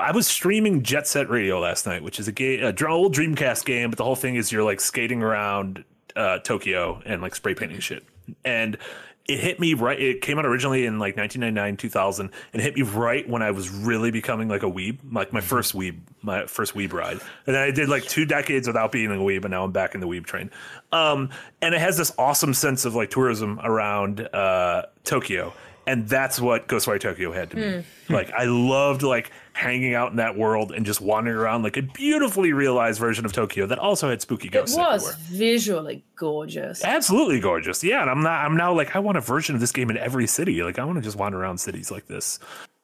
I 0.00 0.12
was 0.12 0.28
streaming 0.28 0.84
Jet 0.84 1.08
Set 1.08 1.28
Radio 1.28 1.58
last 1.58 1.86
night, 1.86 2.04
which 2.04 2.20
is 2.20 2.28
a 2.28 2.32
game, 2.32 2.62
a 2.62 2.86
old 2.86 3.16
Dreamcast 3.16 3.64
game, 3.64 3.90
but 3.90 3.96
the 3.96 4.04
whole 4.04 4.14
thing 4.14 4.36
is 4.36 4.52
you're 4.52 4.62
like 4.62 4.80
skating 4.80 5.24
around 5.24 5.84
uh, 6.14 6.38
Tokyo 6.38 7.02
and 7.04 7.20
like 7.20 7.34
spray 7.34 7.54
painting 7.54 7.80
shit. 7.80 8.04
And 8.44 8.78
it 9.26 9.38
hit 9.38 9.60
me 9.60 9.74
right. 9.74 10.00
It 10.00 10.20
came 10.20 10.38
out 10.38 10.46
originally 10.46 10.84
in 10.84 10.98
like 10.98 11.16
1999, 11.16 11.76
2000, 11.76 12.30
and 12.52 12.62
hit 12.62 12.74
me 12.74 12.82
right 12.82 13.28
when 13.28 13.42
I 13.42 13.52
was 13.52 13.70
really 13.70 14.10
becoming 14.10 14.48
like 14.48 14.62
a 14.62 14.70
weeb, 14.70 14.98
like 15.12 15.32
my 15.32 15.40
first 15.40 15.74
weeb, 15.74 16.00
my 16.22 16.46
first 16.46 16.74
weeb 16.74 16.92
ride. 16.92 17.20
And 17.46 17.54
then 17.54 17.62
I 17.62 17.70
did 17.70 17.88
like 17.88 18.04
two 18.04 18.24
decades 18.24 18.66
without 18.66 18.90
being 18.90 19.10
a 19.10 19.14
weeb, 19.14 19.44
and 19.44 19.50
now 19.50 19.64
I'm 19.64 19.72
back 19.72 19.94
in 19.94 20.00
the 20.00 20.08
weeb 20.08 20.26
train. 20.26 20.50
Um, 20.90 21.30
and 21.60 21.74
it 21.74 21.80
has 21.80 21.96
this 21.96 22.12
awesome 22.18 22.54
sense 22.54 22.84
of 22.84 22.94
like 22.94 23.10
tourism 23.10 23.60
around 23.62 24.20
uh, 24.34 24.86
Tokyo 25.04 25.52
and 25.86 26.08
that's 26.08 26.40
what 26.40 26.68
Ghostwire 26.68 27.00
Tokyo 27.00 27.32
had 27.32 27.50
to 27.50 27.56
me. 27.56 27.62
Mm. 27.62 27.84
Like 28.08 28.30
I 28.32 28.44
loved 28.44 29.02
like 29.02 29.32
hanging 29.54 29.94
out 29.94 30.10
in 30.10 30.16
that 30.16 30.36
world 30.36 30.72
and 30.72 30.86
just 30.86 31.00
wandering 31.00 31.36
around 31.36 31.62
like 31.62 31.76
a 31.76 31.82
beautifully 31.82 32.52
realized 32.52 32.98
version 32.98 33.24
of 33.24 33.32
Tokyo 33.32 33.66
that 33.66 33.78
also 33.78 34.08
had 34.08 34.22
spooky 34.22 34.48
ghosts. 34.48 34.76
It 34.76 34.80
was 34.80 35.08
everywhere. 35.08 35.26
visually 35.30 36.04
gorgeous. 36.16 36.84
Absolutely 36.84 37.40
gorgeous. 37.40 37.84
Yeah, 37.84 38.02
and 38.02 38.10
I'm 38.10 38.22
not 38.22 38.44
I'm 38.44 38.56
now 38.56 38.72
like 38.74 38.96
I 38.96 38.98
want 38.98 39.18
a 39.18 39.20
version 39.20 39.54
of 39.54 39.60
this 39.60 39.72
game 39.72 39.90
in 39.90 39.98
every 39.98 40.26
city. 40.26 40.62
Like 40.62 40.78
I 40.78 40.84
want 40.84 40.96
to 40.96 41.02
just 41.02 41.16
wander 41.16 41.40
around 41.40 41.58
cities 41.58 41.90
like 41.90 42.06
this. 42.06 42.38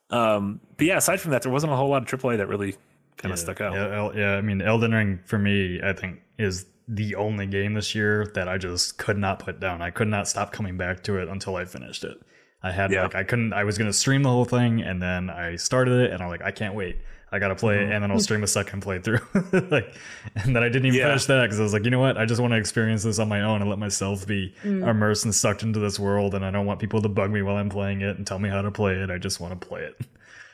Um 0.09 0.59
but 0.77 0.87
yeah, 0.87 0.97
aside 0.97 1.19
from 1.19 1.31
that 1.31 1.41
there 1.41 1.51
wasn't 1.51 1.73
a 1.73 1.75
whole 1.75 1.89
lot 1.89 2.01
of 2.01 2.19
AAA 2.19 2.37
that 2.37 2.47
really 2.47 2.73
kind 3.17 3.31
of 3.33 3.39
yeah, 3.39 3.43
stuck 3.43 3.61
out. 3.61 3.73
Yeah, 3.73 4.11
yeah, 4.15 4.35
I 4.35 4.41
mean 4.41 4.61
Elden 4.61 4.91
Ring 4.91 5.19
for 5.25 5.39
me 5.39 5.81
I 5.83 5.93
think 5.93 6.21
is 6.37 6.65
the 6.87 7.15
only 7.15 7.45
game 7.45 7.73
this 7.73 7.93
year 7.93 8.27
that 8.33 8.47
I 8.47 8.57
just 8.57 8.97
could 8.97 9.17
not 9.17 9.39
put 9.39 9.59
down. 9.59 9.81
I 9.81 9.91
could 9.91 10.07
not 10.07 10.27
stop 10.27 10.51
coming 10.51 10.77
back 10.77 11.03
to 11.03 11.17
it 11.17 11.29
until 11.29 11.55
I 11.55 11.65
finished 11.65 12.03
it. 12.03 12.19
I 12.61 12.71
had 12.71 12.91
yeah. 12.91 13.03
like 13.03 13.15
I 13.15 13.23
couldn't 13.23 13.53
I 13.53 13.63
was 13.63 13.77
gonna 13.77 13.93
stream 13.93 14.23
the 14.23 14.29
whole 14.29 14.45
thing 14.45 14.81
and 14.81 15.01
then 15.01 15.29
I 15.29 15.55
started 15.55 15.99
it 16.01 16.11
and 16.11 16.21
I'm 16.21 16.29
like 16.29 16.41
I 16.41 16.51
can't 16.51 16.75
wait 16.75 16.97
I 17.31 17.39
gotta 17.39 17.55
play 17.55 17.75
mm-hmm. 17.75 17.91
it 17.91 17.95
and 17.95 18.03
then 18.03 18.11
I'll 18.11 18.19
stream 18.19 18.43
a 18.43 18.47
second 18.47 18.83
playthrough 18.83 19.71
like 19.71 19.93
and 20.35 20.55
then 20.55 20.63
I 20.63 20.67
didn't 20.67 20.87
even 20.87 20.99
yeah. 20.99 21.07
finish 21.07 21.25
that 21.25 21.43
because 21.43 21.59
I 21.59 21.63
was 21.63 21.73
like 21.73 21.85
you 21.85 21.91
know 21.91 21.99
what 21.99 22.17
I 22.17 22.25
just 22.25 22.41
want 22.41 22.51
to 22.51 22.57
experience 22.57 23.03
this 23.03 23.19
on 23.19 23.29
my 23.29 23.41
own 23.41 23.61
and 23.61 23.69
let 23.69 23.79
myself 23.79 24.27
be 24.27 24.53
mm. 24.63 24.87
immersed 24.87 25.23
and 25.23 25.33
sucked 25.33 25.63
into 25.63 25.79
this 25.79 25.99
world 25.99 26.35
and 26.35 26.43
I 26.43 26.51
don't 26.51 26.65
want 26.65 26.79
people 26.79 27.01
to 27.01 27.09
bug 27.09 27.31
me 27.31 27.41
while 27.41 27.55
I'm 27.55 27.69
playing 27.69 28.01
it 28.01 28.17
and 28.17 28.27
tell 28.27 28.39
me 28.39 28.49
how 28.49 28.61
to 28.61 28.71
play 28.71 28.95
it 28.95 29.09
I 29.09 29.17
just 29.17 29.39
want 29.39 29.59
to 29.59 29.67
play 29.67 29.83
it. 29.83 29.99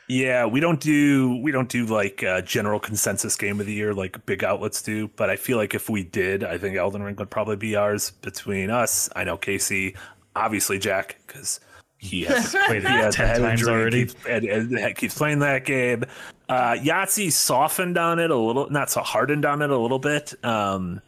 Yeah, 0.08 0.46
we 0.46 0.60
don't 0.60 0.78
do 0.78 1.36
we 1.42 1.50
don't 1.50 1.68
do 1.68 1.84
like 1.84 2.22
uh, 2.22 2.40
general 2.42 2.78
consensus 2.78 3.34
game 3.34 3.58
of 3.58 3.66
the 3.66 3.72
year 3.72 3.92
like 3.92 4.24
big 4.24 4.44
outlets 4.44 4.80
do, 4.80 5.08
but 5.08 5.30
I 5.30 5.36
feel 5.36 5.56
like 5.56 5.74
if 5.74 5.90
we 5.90 6.04
did, 6.04 6.44
I 6.44 6.58
think 6.58 6.76
Elden 6.76 7.02
Ring 7.02 7.16
would 7.16 7.30
probably 7.30 7.56
be 7.56 7.74
ours 7.74 8.12
between 8.22 8.70
us. 8.70 9.08
I 9.16 9.24
know 9.24 9.36
Casey, 9.36 9.96
obviously 10.36 10.78
Jack, 10.78 11.16
because 11.26 11.58
he 11.98 12.24
has 12.24 12.54
played 12.66 12.82
he 12.82 12.88
has 12.88 13.14
ten 13.14 13.40
times 13.40 13.66
already. 13.66 14.06
Keeps, 14.06 14.26
and, 14.28 14.44
and, 14.44 14.96
keeps 14.96 15.16
playing 15.16 15.40
that 15.40 15.64
game. 15.64 16.04
Uh, 16.48 16.72
Yahtzee 16.74 17.32
softened 17.32 17.98
on 17.98 18.18
it 18.18 18.30
a 18.30 18.36
little, 18.36 18.70
not 18.70 18.90
so 18.90 19.00
hardened 19.00 19.44
on 19.44 19.62
it 19.62 19.70
a 19.70 19.78
little 19.78 19.98
bit. 19.98 20.32
Um, 20.44 21.00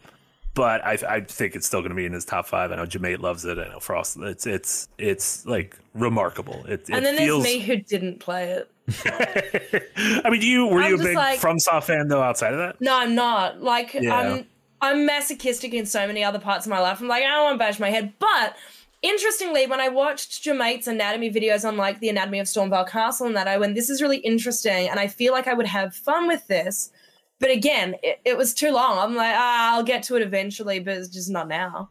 but 0.53 0.83
I, 0.83 0.97
I 1.07 1.21
think 1.21 1.55
it's 1.55 1.67
still 1.67 1.79
going 1.79 1.91
to 1.91 1.95
be 1.95 2.05
in 2.05 2.11
his 2.11 2.25
top 2.25 2.47
five. 2.47 2.71
I 2.71 2.75
know 2.75 2.85
Jemate 2.85 3.19
loves 3.19 3.45
it. 3.45 3.57
I 3.57 3.67
know 3.69 3.79
Frost. 3.79 4.17
It's 4.17 4.45
it's 4.45 4.89
it's 4.97 5.45
like 5.45 5.77
remarkable. 5.93 6.65
It, 6.67 6.89
and 6.89 7.05
then 7.05 7.17
feels... 7.17 7.43
there's 7.43 7.59
me 7.59 7.63
who 7.63 7.77
didn't 7.77 8.19
play 8.19 8.51
it. 8.51 8.71
I 10.25 10.29
mean, 10.29 10.41
do 10.41 10.47
you 10.47 10.67
were 10.67 10.81
I'm 10.81 10.89
you 10.89 10.95
a 10.99 11.03
big 11.03 11.15
like, 11.15 11.39
FromSoft 11.39 11.83
fan 11.83 12.07
though? 12.07 12.21
Outside 12.21 12.53
of 12.53 12.59
that, 12.59 12.81
no, 12.81 12.97
I'm 12.97 13.15
not. 13.15 13.61
Like, 13.61 13.93
yeah. 13.93 14.13
I'm 14.13 14.45
I'm 14.81 15.05
masochistic 15.05 15.73
in 15.73 15.85
so 15.85 16.07
many 16.07 16.23
other 16.23 16.39
parts 16.39 16.65
of 16.65 16.71
my 16.71 16.79
life. 16.79 16.99
I'm 16.99 17.07
like, 17.07 17.23
I 17.23 17.27
don't 17.27 17.43
want 17.43 17.55
to 17.55 17.59
bash 17.59 17.79
my 17.79 17.89
head, 17.89 18.13
but 18.19 18.55
Interestingly, 19.01 19.65
when 19.65 19.79
I 19.79 19.87
watched 19.87 20.43
Jemate's 20.43 20.87
anatomy 20.87 21.31
videos 21.31 21.65
on 21.65 21.77
like 21.77 21.99
the 21.99 22.09
anatomy 22.09 22.39
of 22.39 22.47
Stormveil 22.47 22.89
Castle 22.89 23.27
and 23.27 23.35
that, 23.35 23.47
I 23.47 23.57
went, 23.57 23.75
this 23.75 23.89
is 23.89 24.01
really 24.01 24.17
interesting. 24.17 24.89
And 24.89 24.99
I 24.99 25.07
feel 25.07 25.31
like 25.31 25.47
I 25.47 25.53
would 25.53 25.67
have 25.67 25.95
fun 25.95 26.27
with 26.27 26.45
this. 26.47 26.91
But 27.39 27.49
again, 27.49 27.95
it, 28.03 28.19
it 28.25 28.37
was 28.37 28.53
too 28.53 28.71
long. 28.71 28.97
I'm 28.97 29.15
like, 29.15 29.33
ah, 29.37 29.75
I'll 29.75 29.83
get 29.83 30.03
to 30.03 30.15
it 30.17 30.21
eventually, 30.21 30.79
but 30.79 30.97
it's 30.97 31.07
just 31.07 31.29
not 31.29 31.47
now. 31.47 31.89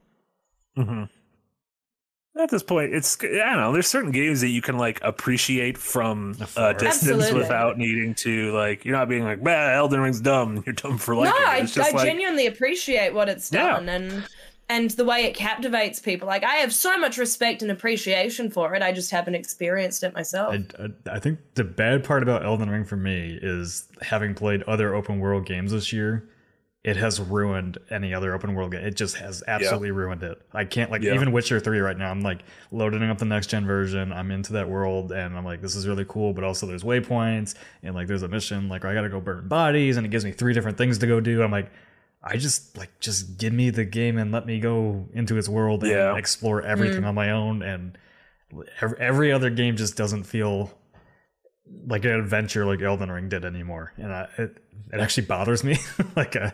Mm-hmm. 0.76 1.04
At 2.38 2.50
this 2.50 2.62
point, 2.62 2.94
it's 2.94 3.16
I 3.20 3.26
don't 3.26 3.56
know. 3.56 3.72
There's 3.72 3.88
certain 3.88 4.12
games 4.12 4.40
that 4.42 4.48
you 4.48 4.62
can 4.62 4.78
like 4.78 5.00
appreciate 5.02 5.76
from 5.76 6.36
a 6.56 6.72
distance 6.72 7.10
Absolutely. 7.10 7.40
without 7.40 7.78
needing 7.78 8.14
to 8.16 8.52
like. 8.52 8.84
You're 8.84 8.96
not 8.96 9.08
being 9.08 9.24
like, 9.24 9.42
"Man, 9.42 9.74
Elden 9.74 9.98
Ring's 9.98 10.20
dumb." 10.20 10.62
You're 10.66 10.74
dumb 10.74 10.98
for 10.98 11.16
liking 11.16 11.32
no, 11.32 11.50
it. 11.50 11.76
No, 11.76 11.82
I, 11.82 11.88
I 11.88 11.90
like, 11.90 12.06
genuinely 12.06 12.46
appreciate 12.46 13.12
what 13.12 13.28
it's 13.28 13.50
done, 13.50 13.86
yeah. 13.86 13.92
and 13.92 14.24
and 14.68 14.90
the 14.90 15.04
way 15.04 15.24
it 15.24 15.34
captivates 15.34 15.98
people. 15.98 16.28
Like 16.28 16.44
I 16.44 16.56
have 16.56 16.74
so 16.74 16.98
much 16.98 17.16
respect 17.16 17.62
and 17.62 17.70
appreciation 17.70 18.50
for 18.50 18.74
it. 18.74 18.82
I 18.82 18.92
just 18.92 19.10
haven't 19.10 19.34
experienced 19.34 20.02
it 20.02 20.14
myself. 20.14 20.54
I, 20.54 20.84
I, 20.84 21.16
I, 21.16 21.18
think 21.18 21.38
the 21.54 21.64
bad 21.64 22.04
part 22.04 22.22
about 22.22 22.44
Elden 22.44 22.68
Ring 22.68 22.84
for 22.84 22.96
me 22.96 23.38
is 23.40 23.88
having 24.02 24.34
played 24.34 24.62
other 24.64 24.94
open 24.94 25.20
world 25.20 25.46
games 25.46 25.72
this 25.72 25.92
year. 25.92 26.28
It 26.84 26.96
has 26.96 27.20
ruined 27.20 27.76
any 27.90 28.14
other 28.14 28.32
open 28.34 28.54
world 28.54 28.72
game. 28.72 28.84
It 28.84 28.94
just 28.94 29.16
has 29.16 29.42
absolutely 29.48 29.88
yeah. 29.88 29.94
ruined 29.94 30.22
it. 30.22 30.40
I 30.52 30.64
can't 30.64 30.90
like 30.90 31.02
yeah. 31.02 31.14
even 31.14 31.32
Witcher 31.32 31.58
three 31.60 31.80
right 31.80 31.98
now. 31.98 32.10
I'm 32.10 32.20
like 32.20 32.44
loading 32.70 33.02
up 33.02 33.18
the 33.18 33.24
next 33.24 33.48
gen 33.48 33.66
version. 33.66 34.12
I'm 34.12 34.30
into 34.30 34.52
that 34.54 34.68
world, 34.70 35.10
and 35.12 35.36
I'm 35.36 35.44
like, 35.44 35.60
this 35.60 35.74
is 35.74 35.88
really 35.88 36.06
cool. 36.08 36.32
But 36.32 36.44
also, 36.44 36.66
there's 36.66 36.84
waypoints, 36.84 37.56
and 37.82 37.94
like 37.96 38.06
there's 38.06 38.22
a 38.22 38.28
mission 38.28 38.68
like 38.68 38.84
I 38.84 38.94
got 38.94 39.02
to 39.02 39.08
go 39.08 39.20
burn 39.20 39.48
bodies, 39.48 39.96
and 39.96 40.06
it 40.06 40.10
gives 40.10 40.24
me 40.24 40.30
three 40.30 40.54
different 40.54 40.78
things 40.78 40.98
to 40.98 41.06
go 41.06 41.20
do. 41.20 41.42
I'm 41.42 41.50
like, 41.50 41.70
I 42.22 42.36
just 42.36 42.76
like 42.76 42.98
just 43.00 43.38
give 43.38 43.52
me 43.52 43.70
the 43.70 43.84
game 43.84 44.18
and 44.18 44.32
let 44.32 44.46
me 44.46 44.60
go 44.60 45.06
into 45.12 45.36
its 45.36 45.48
world 45.48 45.82
and 45.82 45.92
yeah. 45.92 46.16
explore 46.16 46.62
everything 46.62 47.02
mm. 47.02 47.08
on 47.08 47.14
my 47.14 47.30
own. 47.30 47.62
And 47.62 47.96
every, 48.80 48.98
every 48.98 49.32
other 49.32 49.50
game 49.50 49.76
just 49.76 49.96
doesn't 49.96 50.24
feel 50.24 50.72
like 51.86 52.04
an 52.04 52.12
adventure 52.12 52.66
like 52.66 52.82
Elden 52.82 53.10
Ring 53.10 53.28
did 53.28 53.44
anymore, 53.44 53.92
and 53.96 54.12
I, 54.12 54.28
it 54.38 54.56
it 54.92 55.00
actually 55.00 55.26
bothers 55.26 55.62
me. 55.62 55.78
like 56.16 56.34
a, 56.34 56.44
uh, 56.44 56.50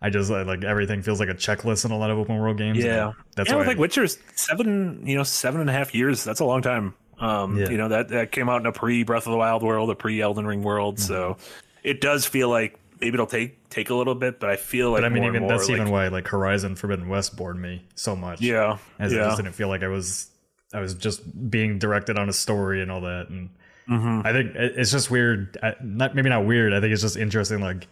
I 0.00 0.10
just 0.10 0.30
like 0.30 0.64
everything 0.64 1.02
feels 1.02 1.20
like 1.20 1.28
a 1.28 1.34
checklist 1.34 1.84
in 1.84 1.90
a 1.90 1.98
lot 1.98 2.10
of 2.10 2.18
open 2.18 2.38
world 2.38 2.58
games. 2.58 2.78
Yeah, 2.78 3.12
that's 3.34 3.50
yeah. 3.50 3.56
Why 3.56 3.66
like 3.66 3.78
Witcher's 3.78 4.18
seven, 4.34 5.02
you 5.06 5.16
know, 5.16 5.22
seven 5.22 5.60
and 5.60 5.68
a 5.68 5.72
half 5.72 5.94
years. 5.94 6.24
That's 6.24 6.40
a 6.40 6.44
long 6.44 6.62
time. 6.62 6.94
Um, 7.18 7.58
yeah. 7.58 7.68
you 7.68 7.76
know 7.76 7.88
that 7.88 8.08
that 8.08 8.30
came 8.30 8.48
out 8.48 8.60
in 8.60 8.66
a 8.66 8.72
pre 8.72 9.02
Breath 9.02 9.26
of 9.26 9.32
the 9.32 9.38
Wild 9.38 9.62
world, 9.62 9.90
a 9.90 9.94
pre 9.94 10.20
Elden 10.20 10.46
Ring 10.46 10.62
world. 10.62 10.96
Mm-hmm. 10.96 11.06
So 11.06 11.36
it 11.82 12.00
does 12.00 12.26
feel 12.26 12.48
like 12.48 12.78
maybe 13.00 13.14
it'll 13.14 13.26
take 13.26 13.68
take 13.70 13.90
a 13.90 13.94
little 13.94 14.14
bit, 14.14 14.40
but 14.40 14.50
I 14.50 14.56
feel 14.56 14.90
like. 14.90 15.02
But 15.02 15.06
I 15.06 15.08
mean, 15.08 15.24
even 15.24 15.46
that's 15.46 15.68
like, 15.68 15.76
even 15.76 15.90
why 15.90 16.08
like 16.08 16.28
Horizon 16.28 16.76
Forbidden 16.76 17.08
West 17.08 17.36
bored 17.36 17.58
me 17.58 17.84
so 17.94 18.16
much. 18.16 18.40
Yeah, 18.40 18.78
as 18.98 19.12
yeah. 19.12 19.22
I 19.22 19.24
just 19.26 19.36
didn't 19.38 19.54
feel 19.54 19.68
like 19.68 19.82
I 19.82 19.88
was 19.88 20.30
I 20.72 20.80
was 20.80 20.94
just 20.94 21.50
being 21.50 21.78
directed 21.78 22.18
on 22.18 22.28
a 22.28 22.32
story 22.32 22.82
and 22.82 22.90
all 22.90 23.00
that, 23.02 23.28
and 23.28 23.50
mm-hmm. 23.88 24.26
I 24.26 24.32
think 24.32 24.52
it's 24.54 24.90
just 24.90 25.10
weird. 25.10 25.56
Not 25.82 26.14
maybe 26.14 26.28
not 26.28 26.46
weird. 26.46 26.72
I 26.72 26.80
think 26.80 26.92
it's 26.92 27.02
just 27.02 27.16
interesting, 27.16 27.60
like 27.60 27.86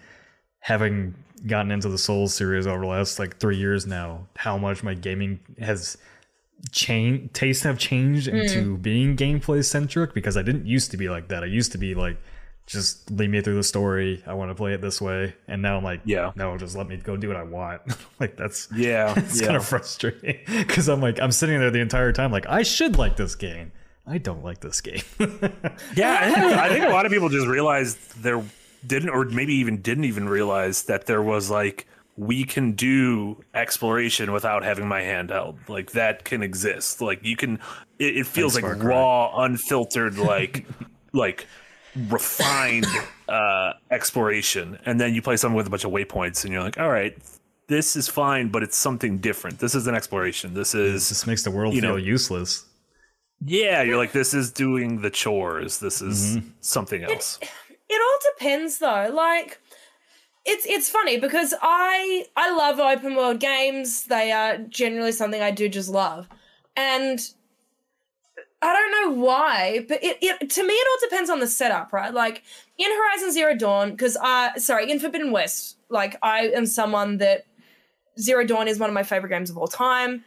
having 0.61 1.15
gotten 1.47 1.71
into 1.71 1.89
the 1.89 1.99
Souls 1.99 2.35
series 2.35 2.67
over 2.67 2.81
the 2.81 2.87
last 2.87 3.19
like 3.19 3.39
three 3.39 3.57
years 3.57 3.87
now, 3.87 4.27
how 4.37 4.59
much 4.59 4.83
my 4.83 4.95
gaming 4.95 5.39
has 5.61 5.97
changed, 6.73 7.35
tastes 7.35 7.63
have 7.63 7.79
changed 7.79 8.29
mm. 8.29 8.43
into 8.43 8.77
being 8.79 9.17
gameplay 9.17 9.65
centric 9.65 10.15
because 10.15 10.37
I 10.37 10.43
didn't 10.43 10.67
used 10.67 10.91
to 10.91 10.97
be 10.97 11.09
like 11.09 11.29
that. 11.29 11.43
I 11.43 11.47
used 11.47 11.73
to 11.73 11.79
be 11.79 11.95
like, 11.95 12.17
just 12.67 13.11
lead 13.13 13.31
me 13.31 13.41
through 13.41 13.55
the 13.55 13.63
story. 13.63 14.23
I 14.27 14.35
want 14.35 14.51
to 14.51 14.55
play 14.55 14.75
it 14.75 14.81
this 14.81 15.01
way. 15.01 15.35
And 15.47 15.63
now 15.63 15.77
I'm 15.77 15.85
like, 15.85 16.01
yeah, 16.05 16.33
no, 16.35 16.57
just 16.59 16.77
let 16.77 16.89
me 16.89 16.97
go 16.97 17.17
do 17.17 17.29
what 17.29 17.37
I 17.37 17.45
want. 17.45 17.83
like 18.21 18.37
that's 18.37 18.69
yeah, 18.75 19.15
it's 19.17 19.41
yeah. 19.41 19.47
kind 19.47 19.57
of 19.57 19.65
frustrating 19.65 20.41
because 20.59 20.89
I'm 20.89 21.01
like, 21.01 21.21
I'm 21.21 21.33
sitting 21.33 21.59
there 21.59 21.71
the 21.71 21.81
entire 21.81 22.13
time, 22.13 22.33
like 22.33 22.47
I 22.47 22.63
should 22.63 22.99
like 22.99 23.17
this 23.17 23.35
game. 23.35 23.73
I 24.09 24.19
don't 24.19 24.45
like 24.45 24.61
this 24.61 24.81
game. 24.81 25.03
yeah, 25.97 26.61
I 26.61 26.69
think, 26.69 26.85
a 26.85 26.91
lot 26.91 27.07
of 27.07 27.13
people 27.13 27.29
just 27.29 27.49
realized 27.49 28.23
there 28.23 28.41
didn't, 28.87 29.09
or 29.09 29.25
maybe 29.25 29.55
even 29.55 29.83
didn't 29.83 30.05
even 30.05 30.29
realize 30.29 30.85
that 30.85 31.07
there 31.07 31.23
was 31.23 31.51
like 31.51 31.89
we 32.17 32.45
can 32.45 32.73
do 32.73 33.43
exploration 33.53 34.33
without 34.33 34.63
having 34.63 34.87
my 34.87 35.03
hand 35.03 35.31
held. 35.31 35.59
Like 35.69 35.91
that 35.93 36.25
can 36.25 36.43
exist. 36.43 37.01
Like 37.01 37.25
you 37.25 37.37
can. 37.37 37.59
It, 37.99 38.19
it 38.19 38.27
feels 38.27 38.55
Thanks, 38.55 38.69
like 38.69 38.83
raw, 38.83 39.43
unfiltered, 39.43 40.19
like 40.19 40.67
like 41.13 41.47
refined 42.09 42.87
uh, 43.29 43.73
exploration, 43.91 44.79
and 44.87 45.01
then 45.01 45.15
you 45.15 45.23
play 45.23 45.37
something 45.37 45.57
with 45.57 45.67
a 45.67 45.71
bunch 45.71 45.85
of 45.85 45.91
waypoints, 45.91 46.45
and 46.45 46.53
you're 46.53 46.63
like, 46.63 46.79
all 46.79 46.91
right, 46.91 47.17
this 47.69 47.97
is 47.97 48.09
fine, 48.09 48.49
but 48.49 48.63
it's 48.63 48.77
something 48.77 49.19
different. 49.19 49.59
This 49.59 49.75
is 49.75 49.87
an 49.87 49.95
exploration. 49.95 50.55
This 50.55 50.75
is 50.75 51.09
this 51.09 51.27
makes 51.27 51.43
the 51.43 51.51
world 51.51 51.75
you 51.75 51.81
feel 51.81 51.91
know, 51.91 51.97
useless. 51.97 52.65
Yeah, 53.45 53.83
you're 53.83 53.99
like, 53.99 54.13
this 54.13 54.33
is 54.33 54.51
doing 54.51 55.03
the 55.03 55.11
chores. 55.11 55.79
This 55.79 56.01
is 56.01 56.39
mm-hmm. 56.39 56.49
something 56.61 57.05
else. 57.05 57.39
It, 57.43 57.51
it 57.89 58.01
all 58.01 58.33
depends, 58.35 58.79
though. 58.79 59.11
Like, 59.13 59.61
it's 60.45 60.65
it's 60.67 60.89
funny 60.89 61.19
because 61.19 61.55
I 61.61 62.27
I 62.37 62.55
love 62.57 62.79
open 62.79 63.15
world 63.15 63.41
games. 63.41 64.05
They 64.05 64.33
are 64.33 64.59
generally 64.59 65.13
something 65.13 65.43
I 65.43 65.51
do 65.51 65.69
just 65.69 65.89
love, 65.89 66.29
and 66.77 67.21
I 68.67 68.73
don't 68.73 68.91
know 68.91 69.23
why, 69.23 69.85
but 69.87 70.03
it, 70.03 70.19
it 70.21 70.51
to 70.51 70.67
me 70.67 70.75
it 70.75 70.89
all 70.91 71.09
depends 71.09 71.31
on 71.31 71.39
the 71.39 71.47
setup, 71.47 71.93
right? 71.93 72.13
Like 72.13 72.43
in 72.79 72.91
Horizon 72.91 73.33
Zero 73.33 73.55
Dawn, 73.55 73.93
because 73.93 74.17
I 74.21 74.57
sorry, 74.59 74.91
in 74.91 74.99
Forbidden 74.99 75.31
West, 75.31 75.77
like 75.89 76.17
I 76.21 76.49
am 76.49 76.67
someone 76.67 77.19
that 77.19 77.45
Zero 78.19 78.45
Dawn 78.45 78.67
is 78.67 78.81
one 78.81 78.91
of 78.91 78.95
my 78.95 79.05
favorite 79.05 79.31
games 79.31 79.51
of 79.51 79.57
all 79.57 79.69
time. 79.69 80.25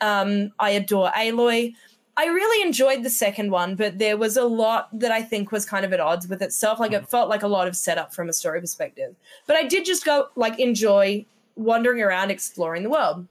Um, 0.00 0.50
I 0.58 0.70
adore 0.70 1.10
Aloy. 1.10 1.74
I 2.16 2.26
really 2.26 2.66
enjoyed 2.66 3.04
the 3.04 3.10
second 3.10 3.52
one, 3.52 3.76
but 3.76 3.98
there 3.98 4.16
was 4.16 4.36
a 4.36 4.44
lot 4.44 4.88
that 4.98 5.12
I 5.12 5.22
think 5.22 5.52
was 5.52 5.64
kind 5.64 5.84
of 5.84 5.92
at 5.92 6.00
odds 6.00 6.26
with 6.26 6.42
itself. 6.42 6.80
Like 6.80 6.92
it 6.92 7.04
mm. 7.04 7.08
felt 7.08 7.28
like 7.28 7.44
a 7.44 7.48
lot 7.48 7.68
of 7.68 7.76
setup 7.76 8.12
from 8.12 8.28
a 8.28 8.32
story 8.32 8.60
perspective. 8.60 9.14
But 9.46 9.56
I 9.56 9.62
did 9.62 9.84
just 9.84 10.04
go 10.04 10.28
like 10.34 10.58
enjoy 10.58 11.24
wandering 11.54 12.02
around 12.02 12.32
exploring 12.32 12.82
the 12.82 12.90
world. 12.90 13.28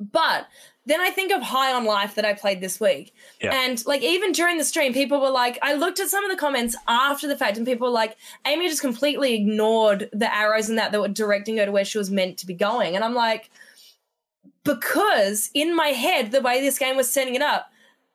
But 0.00 0.46
then 0.86 1.00
I 1.00 1.10
think 1.10 1.32
of 1.32 1.42
High 1.42 1.72
on 1.72 1.84
Life 1.84 2.14
that 2.16 2.24
I 2.24 2.34
played 2.34 2.60
this 2.60 2.78
week. 2.78 3.14
Yeah. 3.40 3.54
And 3.54 3.84
like 3.86 4.02
even 4.02 4.32
during 4.32 4.58
the 4.58 4.64
stream, 4.64 4.92
people 4.92 5.20
were 5.20 5.30
like, 5.30 5.58
I 5.62 5.74
looked 5.74 5.98
at 5.98 6.08
some 6.08 6.24
of 6.24 6.30
the 6.30 6.36
comments 6.36 6.76
after 6.86 7.26
the 7.26 7.36
fact, 7.36 7.56
and 7.56 7.66
people 7.66 7.86
were 7.86 7.92
like, 7.92 8.16
Amy 8.46 8.68
just 8.68 8.82
completely 8.82 9.34
ignored 9.34 10.10
the 10.12 10.34
arrows 10.34 10.68
and 10.68 10.78
that 10.78 10.92
that 10.92 11.00
were 11.00 11.08
directing 11.08 11.56
her 11.56 11.66
to 11.66 11.72
where 11.72 11.84
she 11.84 11.98
was 11.98 12.10
meant 12.10 12.38
to 12.38 12.46
be 12.46 12.54
going. 12.54 12.94
And 12.96 13.04
I'm 13.04 13.14
like, 13.14 13.50
because 14.64 15.50
in 15.54 15.74
my 15.74 15.88
head, 15.88 16.32
the 16.32 16.40
way 16.40 16.60
this 16.60 16.78
game 16.78 16.96
was 16.96 17.10
setting 17.10 17.34
it 17.34 17.42
up, 17.42 17.70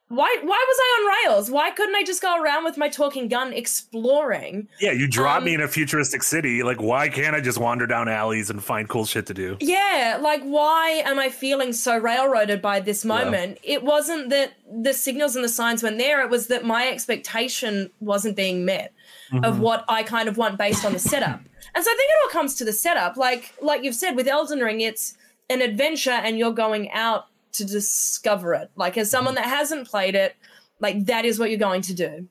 why 0.09 0.37
why 0.41 0.65
was 0.67 0.77
I 0.79 0.97
on 0.97 1.31
rails? 1.31 1.51
Why 1.51 1.69
couldn't 1.69 1.95
I 1.95 2.03
just 2.03 2.19
go 2.19 2.41
around 2.41 2.63
with 2.63 2.77
my 2.77 2.89
talking 2.89 3.27
gun 3.27 3.53
exploring? 3.53 4.67
Yeah, 4.79 4.91
you 4.91 5.07
drop 5.07 5.37
um, 5.37 5.43
me 5.43 5.53
in 5.53 5.61
a 5.61 5.67
futuristic 5.67 6.23
city. 6.23 6.63
Like, 6.63 6.81
why 6.81 7.09
can't 7.09 7.35
I 7.35 7.41
just 7.41 7.59
wander 7.59 7.85
down 7.85 8.09
alleys 8.09 8.49
and 8.49 8.63
find 8.63 8.89
cool 8.89 9.05
shit 9.05 9.27
to 9.27 9.35
do? 9.35 9.55
Yeah, 9.59 10.17
like 10.19 10.41
why 10.41 11.03
am 11.05 11.19
I 11.19 11.29
feeling 11.29 11.73
so 11.73 11.95
railroaded 11.95 12.59
by 12.59 12.79
this 12.79 13.05
moment? 13.05 13.59
Yeah. 13.63 13.75
It 13.75 13.83
wasn't 13.83 14.31
that 14.31 14.53
the 14.67 14.95
signals 14.95 15.35
and 15.35 15.45
the 15.45 15.49
signs 15.49 15.83
weren't 15.83 15.99
there, 15.99 16.21
it 16.21 16.31
was 16.31 16.47
that 16.47 16.65
my 16.65 16.87
expectation 16.87 17.91
wasn't 17.99 18.35
being 18.35 18.65
met 18.65 18.91
mm-hmm. 19.31 19.45
of 19.45 19.59
what 19.59 19.85
I 19.87 20.01
kind 20.01 20.27
of 20.27 20.37
want 20.37 20.57
based 20.57 20.85
on 20.85 20.93
the 20.93 20.99
setup. 20.99 21.39
and 21.75 21.85
so 21.85 21.91
I 21.91 21.95
think 21.95 22.09
it 22.09 22.17
all 22.23 22.29
comes 22.29 22.55
to 22.55 22.65
the 22.65 22.73
setup. 22.73 23.15
Like 23.15 23.53
like 23.61 23.83
you've 23.83 23.93
said 23.93 24.15
with 24.15 24.27
Elden 24.27 24.59
Ring, 24.59 24.81
it's 24.81 25.15
an 25.51 25.61
adventure 25.61 26.09
and 26.09 26.39
you're 26.39 26.51
going 26.51 26.91
out 26.91 27.27
to 27.53 27.65
discover 27.65 28.53
it. 28.53 28.71
Like 28.75 28.97
as 28.97 29.09
someone 29.09 29.35
that 29.35 29.45
hasn't 29.45 29.87
played 29.87 30.15
it, 30.15 30.35
like 30.79 31.05
that 31.05 31.25
is 31.25 31.39
what 31.39 31.49
you're 31.49 31.59
going 31.59 31.81
to 31.83 31.93
do. 31.93 32.27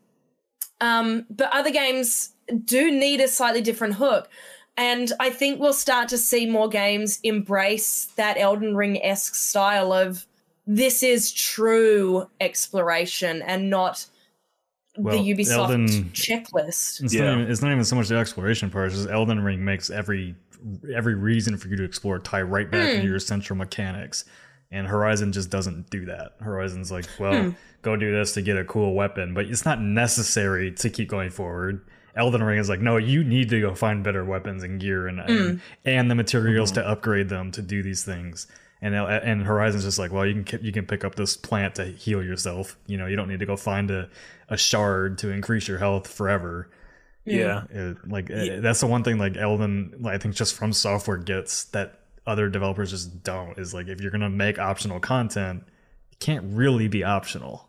Um, 0.81 1.27
but 1.31 1.51
other 1.53 1.71
games 1.71 2.31
do 2.65 2.91
need 2.91 3.21
a 3.21 3.29
slightly 3.29 3.61
different 3.61 3.95
hook. 3.95 4.29
And 4.77 5.13
I 5.19 5.31
think 5.31 5.61
we'll 5.61 5.73
start 5.73 6.09
to 6.11 6.19
see 6.19 6.47
more 6.47 6.69
games 6.69 7.19
embrace 7.25 8.07
that 8.17 8.39
Elden 8.39 8.77
Ring 8.77 9.03
esque 9.03 9.35
style 9.35 9.93
of 9.93 10.25
this 10.69 11.03
is 11.03 11.33
true 11.33 12.29
exploration 12.41 13.43
and 13.43 13.71
not 13.71 14.07
well, 14.97 15.17
the 15.17 15.35
Ubisoft 15.35 15.71
Elden, 15.71 15.89
checklist. 16.13 17.03
It's, 17.03 17.15
yeah. 17.15 17.25
not 17.25 17.39
even, 17.39 17.51
it's 17.51 17.63
not 17.63 17.73
even 17.73 17.85
so 17.85 17.97
much 17.97 18.09
the 18.09 18.17
exploration 18.17 18.71
part. 18.71 18.89
It's 18.89 18.97
just 18.97 19.09
Elden 19.09 19.43
Ring 19.43 19.65
makes 19.65 19.91
every 19.91 20.37
every 20.93 21.15
reason 21.15 21.57
for 21.57 21.69
you 21.69 21.77
to 21.77 21.85
explore 21.85 22.19
tie 22.19 22.43
right 22.43 22.71
back 22.71 22.89
mm. 22.89 22.95
into 22.97 23.07
your 23.07 23.21
central 23.21 23.57
mechanics. 23.57 24.25
And 24.71 24.87
Horizon 24.87 25.33
just 25.33 25.49
doesn't 25.49 25.89
do 25.89 26.05
that. 26.07 26.33
Horizon's 26.41 26.93
like, 26.93 27.07
well, 27.19 27.43
hmm. 27.43 27.51
go 27.83 27.97
do 27.97 28.13
this 28.13 28.35
to 28.35 28.43
get 28.43 28.59
a 28.59 28.65
cool 28.65 28.95
weapon, 28.95 29.33
but 29.33 29.47
it's 29.47 29.65
not 29.65 29.81
necessary 29.81 30.73
to 30.73 30.91
keep 30.91 31.09
going 31.09 31.31
forward. 31.31 31.87
Elden 32.19 32.43
Ring 32.43 32.59
is 32.59 32.69
like, 32.69 32.81
no, 32.81 32.97
you 32.97 33.23
need 33.23 33.49
to 33.51 33.61
go 33.61 33.75
find 33.75 34.03
better 34.03 34.25
weapons 34.25 34.65
and 34.65 34.81
gear 34.81 35.07
and 35.07 35.21
mm. 35.21 35.49
and, 35.51 35.61
and, 35.85 36.11
the 36.11 36.15
materials 36.17 36.73
mm-hmm. 36.73 36.83
to 36.83 36.89
upgrade 36.89 37.29
them 37.29 37.53
to 37.53 37.63
do 37.63 37.83
these 37.83 38.05
things. 38.05 38.49
And 38.83 38.95
and 38.95 39.43
Horizon's 39.43 39.85
just 39.85 39.99
like, 39.99 40.13
well, 40.13 40.27
you 40.27 40.43
can 40.43 40.65
you 40.65 40.73
can 40.73 40.85
pick 40.85 41.05
up 41.05 41.15
this 41.15 41.37
plant 41.37 41.77
to 41.77 41.87
heal 41.87 42.23
yourself. 42.23 42.77
You 42.87 42.97
know, 42.97 43.07
you 43.07 43.17
don't 43.17 43.29
need 43.29 43.41
to 43.41 43.47
go 43.47 43.57
find 43.57 43.91
a, 43.91 44.09
a 44.49 44.57
shard 44.57 45.19
to 45.19 45.31
increase 45.31 45.69
your 45.69 45.79
health 45.79 46.07
forever. 46.07 46.71
Yeah, 47.25 47.65
it, 47.71 47.97
like 48.09 48.29
yeah. 48.29 48.61
that's 48.61 48.81
the 48.81 48.87
one 48.87 49.05
thing 49.05 49.19
like 49.19 49.37
Elden, 49.37 50.05
I 50.07 50.19
think, 50.19 50.35
just 50.35 50.59
FromSoftware 50.59 51.25
gets 51.25 51.65
that 51.65 51.98
other 52.29 52.49
developers 52.49 52.91
just 52.91 53.23
don't 53.25 53.59
is 53.59 53.73
like 53.73 53.89
if 53.89 54.01
you're 54.01 54.11
gonna 54.11 54.31
make 54.31 54.59
optional 54.59 55.01
content 55.01 55.65
it 56.13 56.21
can't 56.21 56.45
really 56.55 56.87
be 56.87 57.03
optional 57.03 57.69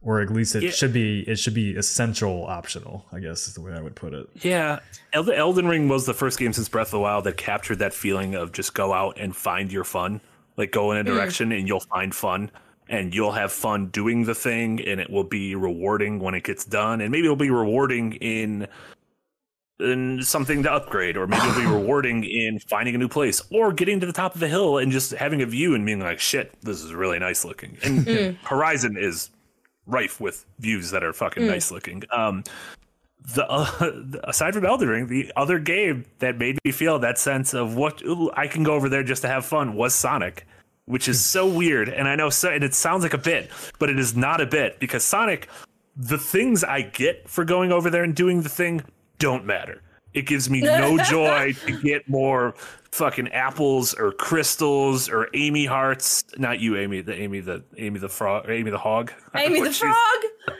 or 0.00 0.20
at 0.20 0.30
least 0.30 0.54
it 0.54 0.62
yeah. 0.62 0.70
should 0.70 0.92
be 0.92 1.20
it 1.28 1.38
should 1.38 1.54
be 1.54 1.76
essential 1.76 2.46
optional 2.46 3.04
i 3.12 3.18
guess 3.20 3.46
is 3.46 3.54
the 3.54 3.60
way 3.60 3.72
i 3.72 3.80
would 3.80 3.94
put 3.94 4.14
it 4.14 4.26
yeah 4.42 4.78
elden 5.12 5.68
ring 5.68 5.88
was 5.88 6.06
the 6.06 6.14
first 6.14 6.38
game 6.38 6.52
since 6.52 6.68
breath 6.68 6.88
of 6.88 6.92
the 6.92 7.00
wild 7.00 7.24
that 7.24 7.36
captured 7.36 7.78
that 7.78 7.92
feeling 7.92 8.34
of 8.34 8.52
just 8.52 8.74
go 8.74 8.92
out 8.92 9.18
and 9.20 9.36
find 9.36 9.70
your 9.70 9.84
fun 9.84 10.20
like 10.56 10.72
go 10.72 10.92
in 10.92 10.98
a 10.98 11.02
mm. 11.02 11.14
direction 11.14 11.50
mm. 11.50 11.58
and 11.58 11.68
you'll 11.68 11.80
find 11.80 12.14
fun 12.14 12.50
and 12.88 13.14
you'll 13.14 13.32
have 13.32 13.52
fun 13.52 13.88
doing 13.88 14.24
the 14.24 14.34
thing 14.34 14.80
and 14.86 14.98
it 14.98 15.10
will 15.10 15.24
be 15.24 15.54
rewarding 15.54 16.18
when 16.20 16.34
it 16.34 16.44
gets 16.44 16.64
done 16.64 17.00
and 17.00 17.10
maybe 17.10 17.26
it'll 17.26 17.36
be 17.36 17.50
rewarding 17.50 18.12
in 18.14 18.66
in 19.80 20.22
something 20.22 20.62
to 20.64 20.72
upgrade, 20.72 21.16
or 21.16 21.26
maybe 21.26 21.46
it'll 21.48 21.60
be 21.60 21.66
rewarding 21.80 22.24
in 22.24 22.58
finding 22.58 22.94
a 22.94 22.98
new 22.98 23.08
place, 23.08 23.42
or 23.50 23.72
getting 23.72 24.00
to 24.00 24.06
the 24.06 24.12
top 24.12 24.34
of 24.34 24.40
the 24.40 24.48
hill 24.48 24.78
and 24.78 24.90
just 24.92 25.12
having 25.12 25.42
a 25.42 25.46
view 25.46 25.74
and 25.74 25.84
being 25.86 26.00
like, 26.00 26.20
"Shit, 26.20 26.52
this 26.62 26.82
is 26.82 26.92
really 26.92 27.18
nice 27.18 27.44
looking." 27.44 27.78
And 27.82 28.06
mm. 28.06 28.36
Horizon 28.44 28.96
is 28.96 29.30
rife 29.86 30.20
with 30.20 30.44
views 30.58 30.90
that 30.90 31.02
are 31.02 31.12
fucking 31.12 31.44
mm. 31.44 31.48
nice 31.48 31.70
looking. 31.70 32.02
Um, 32.10 32.44
the 33.34 33.46
uh, 33.48 33.92
aside 34.24 34.54
from 34.54 34.66
Elden 34.66 34.88
Ring, 34.88 35.06
the 35.06 35.32
other 35.36 35.58
game 35.58 36.04
that 36.18 36.38
made 36.38 36.58
me 36.64 36.72
feel 36.72 36.98
that 37.00 37.18
sense 37.18 37.54
of 37.54 37.76
what 37.76 38.02
ooh, 38.02 38.30
I 38.34 38.46
can 38.46 38.62
go 38.62 38.74
over 38.74 38.88
there 38.88 39.02
just 39.02 39.22
to 39.22 39.28
have 39.28 39.44
fun 39.44 39.74
was 39.74 39.94
Sonic, 39.94 40.46
which 40.86 41.08
is 41.08 41.24
so 41.24 41.46
weird. 41.46 41.88
And 41.88 42.08
I 42.08 42.16
know 42.16 42.30
so, 42.30 42.50
and 42.50 42.64
it 42.64 42.74
sounds 42.74 43.02
like 43.02 43.14
a 43.14 43.18
bit, 43.18 43.50
but 43.78 43.90
it 43.90 43.98
is 43.98 44.16
not 44.16 44.40
a 44.40 44.46
bit 44.46 44.78
because 44.80 45.04
Sonic, 45.04 45.48
the 45.96 46.18
things 46.18 46.64
I 46.64 46.82
get 46.82 47.28
for 47.28 47.44
going 47.44 47.72
over 47.72 47.90
there 47.90 48.04
and 48.04 48.14
doing 48.14 48.42
the 48.42 48.48
thing 48.48 48.82
don't 49.18 49.44
matter. 49.44 49.82
It 50.14 50.22
gives 50.26 50.48
me 50.48 50.60
no 50.60 50.98
joy 51.04 51.52
to 51.66 51.80
get 51.80 52.08
more 52.08 52.54
fucking 52.90 53.28
apples 53.28 53.94
or 53.94 54.12
crystals 54.12 55.08
or 55.08 55.28
Amy 55.34 55.66
hearts. 55.66 56.24
Not 56.38 56.60
you, 56.60 56.76
Amy. 56.76 57.02
The 57.02 57.14
Amy 57.14 57.40
the 57.40 57.62
Amy 57.76 57.98
the 57.98 58.08
frog. 58.08 58.48
Amy 58.48 58.70
the 58.70 58.78
hog. 58.78 59.12
Amy 59.36 59.60
the 59.60 59.72
frog. 59.72 59.94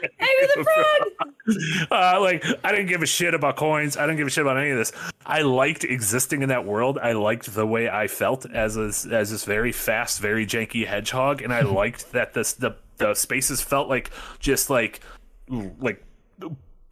Amy 0.03 0.49
the 0.55 0.65
frog. 0.65 1.89
Uh, 1.91 2.21
like 2.21 2.45
I 2.63 2.73
didn't 2.73 2.89
give 2.89 3.03
a 3.03 3.07
shit 3.07 3.35
about 3.35 3.57
coins. 3.57 3.97
I 3.97 4.03
didn't 4.03 4.19
give 4.19 4.27
a 4.27 4.31
shit 4.31 4.43
about 4.43 4.59
any 4.59 4.71
of 4.71 4.77
this. 4.77 4.93
I 5.25 5.43
liked 5.43 5.85
existing 5.85 6.43
in 6.43 6.51
that 6.51 6.67
world. 6.67 6.99
I 7.03 7.13
liked 7.13 7.53
the 7.55 7.67
way 7.67 7.89
I 7.89 8.07
felt 8.07 8.45
as 8.51 8.77
a, 8.77 8.93
as 9.13 9.31
this 9.31 9.45
very 9.45 9.73
fast, 9.73 10.21
very 10.21 10.47
janky 10.47 10.87
hedgehog, 10.87 11.41
and 11.41 11.53
I 11.53 11.63
liked 11.63 12.13
that 12.13 12.35
this 12.35 12.53
the 12.53 12.77
the 12.99 13.15
spaces 13.15 13.63
felt 13.63 13.89
like 13.89 14.11
just 14.41 14.69
like 14.69 15.01
like 15.49 16.05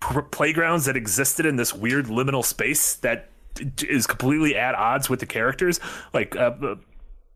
playgrounds 0.00 0.86
that 0.86 0.96
existed 0.96 1.46
in 1.46 1.56
this 1.56 1.74
weird 1.74 2.06
liminal 2.06 2.44
space 2.44 2.94
that 2.96 3.30
is 3.82 4.06
completely 4.06 4.56
at 4.56 4.74
odds 4.74 5.08
with 5.08 5.20
the 5.20 5.26
characters. 5.26 5.80
Like 6.12 6.36
uh, 6.36 6.52
uh, 6.60 6.74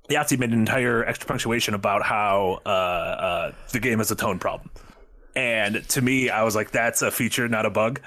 Yahtzee 0.08 0.38
made 0.38 0.50
an 0.50 0.58
entire 0.58 1.04
extra 1.04 1.26
punctuation 1.26 1.74
about 1.74 2.02
how 2.02 2.61
uh, 2.66 2.68
uh, 2.68 3.52
the 3.72 3.80
game 3.80 3.98
has 3.98 4.11
a 4.11 4.16
tone 4.16 4.38
problem, 4.38 4.70
and 5.34 5.88
to 5.90 6.02
me, 6.02 6.30
I 6.30 6.42
was 6.42 6.54
like, 6.54 6.70
that's 6.70 7.02
a 7.02 7.11
feature, 7.11 7.48
not 7.48 7.66
a 7.66 7.70
bug. 7.70 8.00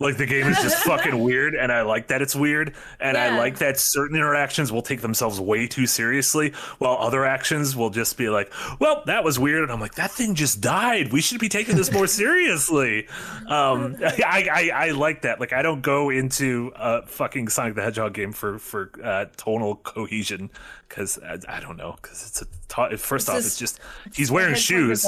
Like 0.00 0.16
the 0.16 0.26
game 0.26 0.46
is 0.46 0.56
just 0.58 0.76
fucking 0.84 1.18
weird, 1.24 1.56
and 1.56 1.72
I 1.72 1.82
like 1.82 2.06
that 2.06 2.22
it's 2.22 2.36
weird, 2.36 2.72
and 3.00 3.16
yeah. 3.16 3.34
I 3.34 3.36
like 3.36 3.58
that 3.58 3.80
certain 3.80 4.16
interactions 4.16 4.70
will 4.70 4.80
take 4.80 5.00
themselves 5.00 5.40
way 5.40 5.66
too 5.66 5.88
seriously, 5.88 6.52
while 6.78 6.98
other 6.98 7.24
actions 7.24 7.74
will 7.74 7.90
just 7.90 8.16
be 8.16 8.28
like, 8.28 8.52
"Well, 8.78 9.02
that 9.06 9.24
was 9.24 9.40
weird," 9.40 9.64
and 9.64 9.72
I'm 9.72 9.80
like, 9.80 9.96
"That 9.96 10.12
thing 10.12 10.36
just 10.36 10.60
died. 10.60 11.12
We 11.12 11.20
should 11.20 11.40
be 11.40 11.48
taking 11.48 11.74
this 11.74 11.90
more 11.90 12.06
seriously." 12.06 13.08
Um, 13.48 13.96
I, 14.04 14.48
I, 14.52 14.70
I 14.72 14.90
like 14.92 15.22
that. 15.22 15.40
Like 15.40 15.52
I 15.52 15.62
don't 15.62 15.82
go 15.82 16.10
into 16.10 16.70
a 16.76 17.04
fucking 17.04 17.48
Sonic 17.48 17.74
the 17.74 17.82
Hedgehog 17.82 18.14
game 18.14 18.30
for 18.30 18.60
for 18.60 18.92
uh, 19.02 19.24
tonal 19.36 19.74
cohesion 19.74 20.48
because 20.88 21.18
I, 21.22 21.38
I, 21.48 21.60
don't 21.60 21.76
know 21.76 21.96
because 22.00 22.26
it's 22.26 22.42
a 22.42 22.46
t- 22.68 22.96
first 22.96 23.28
it's 23.28 23.28
off 23.28 23.38
it's 23.38 23.58
just 23.58 23.78
he's 24.14 24.30
wearing 24.30 24.54
shoes 24.54 25.04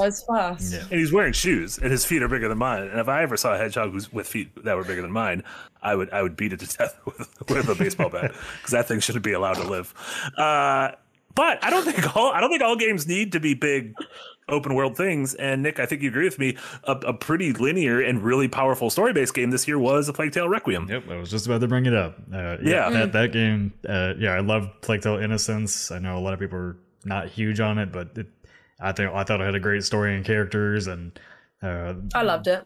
yeah. 0.73 0.81
and 0.83 0.91
he's 0.91 1.13
wearing 1.13 1.33
shoes 1.33 1.79
and 1.79 1.91
his 1.91 2.05
feet 2.05 2.23
are 2.23 2.29
bigger 2.29 2.49
than 2.49 2.59
mine 2.59 2.83
and 2.83 3.01
if 3.01 3.09
I 3.09 3.23
ever 3.23 3.37
saw 3.37 3.55
a 3.55 3.59
hedgehog 3.59 3.93
who's 3.93 4.13
with 4.13 4.27
feet 4.27 4.51
that 4.65 4.77
were 4.81 4.89
bigger 4.89 5.03
than 5.03 5.13
mine 5.13 5.43
I 5.83 5.95
would 5.95 6.11
I 6.13 6.23
would 6.23 6.37
beat 6.37 6.53
it 6.53 6.61
to 6.61 6.77
death 6.77 6.99
with, 7.05 7.29
with 7.49 7.69
a 7.69 7.75
baseball 7.75 8.11
bat 8.11 8.33
because 8.59 8.73
that 8.73 8.89
thing 8.89 9.01
shouldn't 9.01 9.25
be 9.25 9.33
allowed 9.33 9.55
to 9.55 9.65
live. 9.65 9.95
Uh, 10.37 10.93
but 11.35 11.63
I 11.65 11.71
don't 11.71 11.85
think 11.85 12.17
all 12.17 12.33
I 12.33 12.41
don't 12.41 12.51
think 12.51 12.63
all 12.63 12.77
games 12.77 13.07
need 13.07 13.33
to 13.33 13.41
be 13.41 13.55
big 13.55 13.95
open 14.49 14.75
world 14.75 14.97
things. 14.97 15.35
And 15.35 15.63
Nick, 15.63 15.79
I 15.79 15.87
think 15.87 16.03
you 16.03 16.09
agree 16.09 16.25
with 16.25 16.39
me. 16.39 16.57
A, 16.85 16.93
a 16.93 17.15
pretty 17.15 17.53
linear 17.53 18.01
and 18.01 18.23
really 18.23 18.49
powerful 18.49 18.91
story 18.91 19.13
based 19.13 19.33
game 19.33 19.51
this 19.51 19.69
year 19.69 19.79
was 19.79 20.09
a 20.09 20.13
Plague 20.13 20.33
Tale 20.33 20.49
Requiem. 20.49 20.89
Yep, 20.89 21.05
I 21.09 21.17
was 21.17 21.31
just 21.31 21.47
about 21.47 21.61
to 21.61 21.69
bring 21.69 21.87
it 21.87 21.95
up. 21.95 22.19
Uh, 22.33 22.37
yeah, 22.37 22.59
yeah, 22.63 22.91
that 22.91 23.13
that 23.13 23.33
game. 23.33 23.73
Uh, 23.89 24.15
yeah, 24.19 24.33
I 24.33 24.41
love 24.41 24.69
Plague 24.81 25.03
Tale 25.03 25.17
Innocence. 25.17 25.91
I 25.91 25.99
know 25.99 26.19
a 26.19 26.21
lot 26.21 26.35
of 26.35 26.41
people 26.41 26.59
are 26.59 26.77
not 27.05 27.29
huge 27.29 27.61
on 27.61 27.79
it, 27.79 27.93
but 27.93 28.11
it, 28.17 28.27
I 28.81 28.93
think 28.93 29.13
I 29.13 29.25
thought 29.25 29.41
it 29.41 29.45
had 29.45 29.55
a 29.55 29.61
great 29.61 29.85
story 29.85 30.17
and 30.17 30.25
characters, 30.25 30.89
and 30.89 31.19
uh, 31.63 31.95
I 32.15 32.23
loved 32.23 32.47
it. 32.47 32.65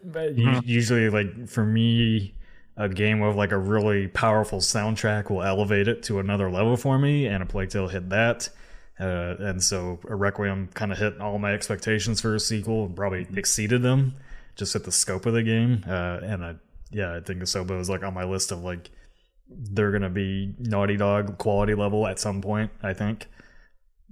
Usually, 0.65 1.11
like 1.11 1.49
for 1.49 1.65
me. 1.65 2.35
A 2.77 2.89
game 2.89 3.21
with 3.21 3.37
like 3.37 3.53
a 3.53 3.57
really 3.57 4.09
powerful 4.09 4.59
soundtrack 4.59 5.31
will 5.31 5.45
elevate 5.45 5.87
it 5.87 6.03
to 6.03 6.19
another 6.19 6.51
level 6.51 6.77
for 6.77 6.99
me, 6.99 7.25
and 7.25 7.41
a 7.41 7.47
Plague 7.47 7.71
Tale 7.71 7.87
hit 7.87 8.09
that. 8.09 8.49
Uh, 8.99 9.35
and 9.39 9.63
so 9.63 10.01
a 10.09 10.15
Requiem 10.15 10.69
kind 10.75 10.93
of 10.93 10.99
hit 10.99 11.21
all 11.21 11.39
my 11.39 11.53
expectations 11.53 12.21
for 12.21 12.35
a 12.35 12.41
sequel 12.41 12.87
and 12.87 12.97
probably 12.97 13.25
mm-hmm. 13.25 13.39
exceeded 13.39 13.83
them 13.83 14.15
just 14.57 14.75
at 14.77 14.85
the 14.85 14.93
scope 14.93 15.27
of 15.27 15.35
the 15.35 15.43
game. 15.43 15.85
Uh, 15.87 16.19
and 16.23 16.45
I, 16.45 16.55
yeah, 16.91 17.15
I 17.15 17.21
think 17.21 17.41
Asobo 17.43 17.81
is 17.81 17.91
like 17.91 18.03
on 18.03 18.15
my 18.15 18.25
list 18.25 18.53
of 18.53 18.63
like 18.65 18.91
they're 19.49 19.93
gonna 19.93 20.11
be 20.11 20.55
Naughty 20.59 20.97
Dog 20.97 21.39
quality 21.39 21.75
level 21.75 22.07
at 22.07 22.19
some 22.19 22.41
point. 22.41 22.71
I 22.83 22.93
think, 22.93 23.29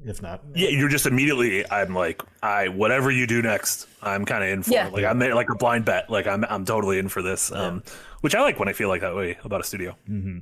if 0.04 0.22
not, 0.22 0.42
yeah, 0.54 0.68
you're 0.68 0.88
just 0.88 1.06
immediately. 1.06 1.68
I'm 1.70 1.94
like, 1.94 2.22
I 2.42 2.68
whatever 2.68 3.10
you 3.10 3.26
do 3.26 3.42
next, 3.42 3.86
I'm 4.02 4.24
kind 4.24 4.44
of 4.44 4.50
in 4.50 4.62
for. 4.62 4.70
Yeah. 4.70 4.88
Like 4.88 5.04
I'm 5.04 5.18
like 5.18 5.50
a 5.50 5.54
blind 5.54 5.84
bet. 5.84 6.10
Like 6.10 6.26
I'm 6.26 6.44
I'm 6.44 6.64
totally 6.64 6.98
in 6.98 7.08
for 7.08 7.22
this. 7.22 7.52
Um, 7.52 7.82
which 8.20 8.34
I 8.34 8.40
like 8.40 8.58
when 8.58 8.68
I 8.68 8.72
feel 8.72 8.88
like 8.88 9.00
that 9.00 9.16
way 9.16 9.38
about 9.44 9.60
a 9.60 9.64
studio. 9.64 9.96
Mm-hmm 10.08 10.38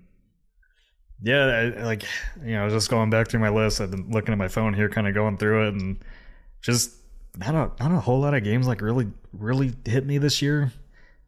yeah, 1.22 1.72
I, 1.78 1.82
like 1.84 2.04
you 2.42 2.52
know, 2.52 2.62
I 2.62 2.64
was 2.64 2.74
just 2.74 2.90
going 2.90 3.10
back 3.10 3.28
through 3.28 3.40
my 3.40 3.50
list. 3.50 3.80
I've 3.80 3.90
been 3.90 4.10
looking 4.10 4.32
at 4.32 4.38
my 4.38 4.48
phone 4.48 4.74
here, 4.74 4.88
kind 4.88 5.06
of 5.06 5.14
going 5.14 5.36
through 5.36 5.68
it, 5.68 5.74
and 5.74 6.02
just 6.62 6.94
not 7.36 7.54
a 7.54 7.82
not 7.82 7.92
a 7.92 8.00
whole 8.00 8.20
lot 8.20 8.34
of 8.34 8.42
games 8.42 8.66
like 8.66 8.80
really 8.80 9.08
really 9.32 9.74
hit 9.84 10.06
me 10.06 10.18
this 10.18 10.40
year. 10.40 10.72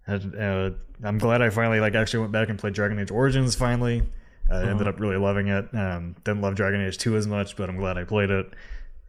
I, 0.09 0.15
uh, 0.15 0.71
I'm 1.05 1.19
glad 1.19 1.43
I 1.43 1.51
finally 1.51 1.81
like 1.81 1.95
actually 1.95 2.21
went 2.21 2.33
back 2.33 2.49
and 2.49 2.59
played 2.59 2.75
Dragon 2.75 2.99
Age 2.99 3.11
Origins. 3.11 3.55
Finally, 3.55 4.03
I 4.51 4.55
uh, 4.55 4.59
uh-huh. 4.59 4.71
ended 4.71 4.89
up 4.89 5.01
really 5.01 5.17
loving 5.17 5.49
it. 5.49 5.75
Um, 5.75 6.15
didn't 6.25 6.43
love 6.43 6.55
Dragon 6.55 6.81
Age 6.81 6.99
2 6.99 7.17
as 7.17 7.27
much, 7.27 7.57
but 7.57 7.69
I'm 7.69 7.77
glad 7.77 7.99
I 7.99 8.05
played 8.05 8.31
it. 8.31 8.53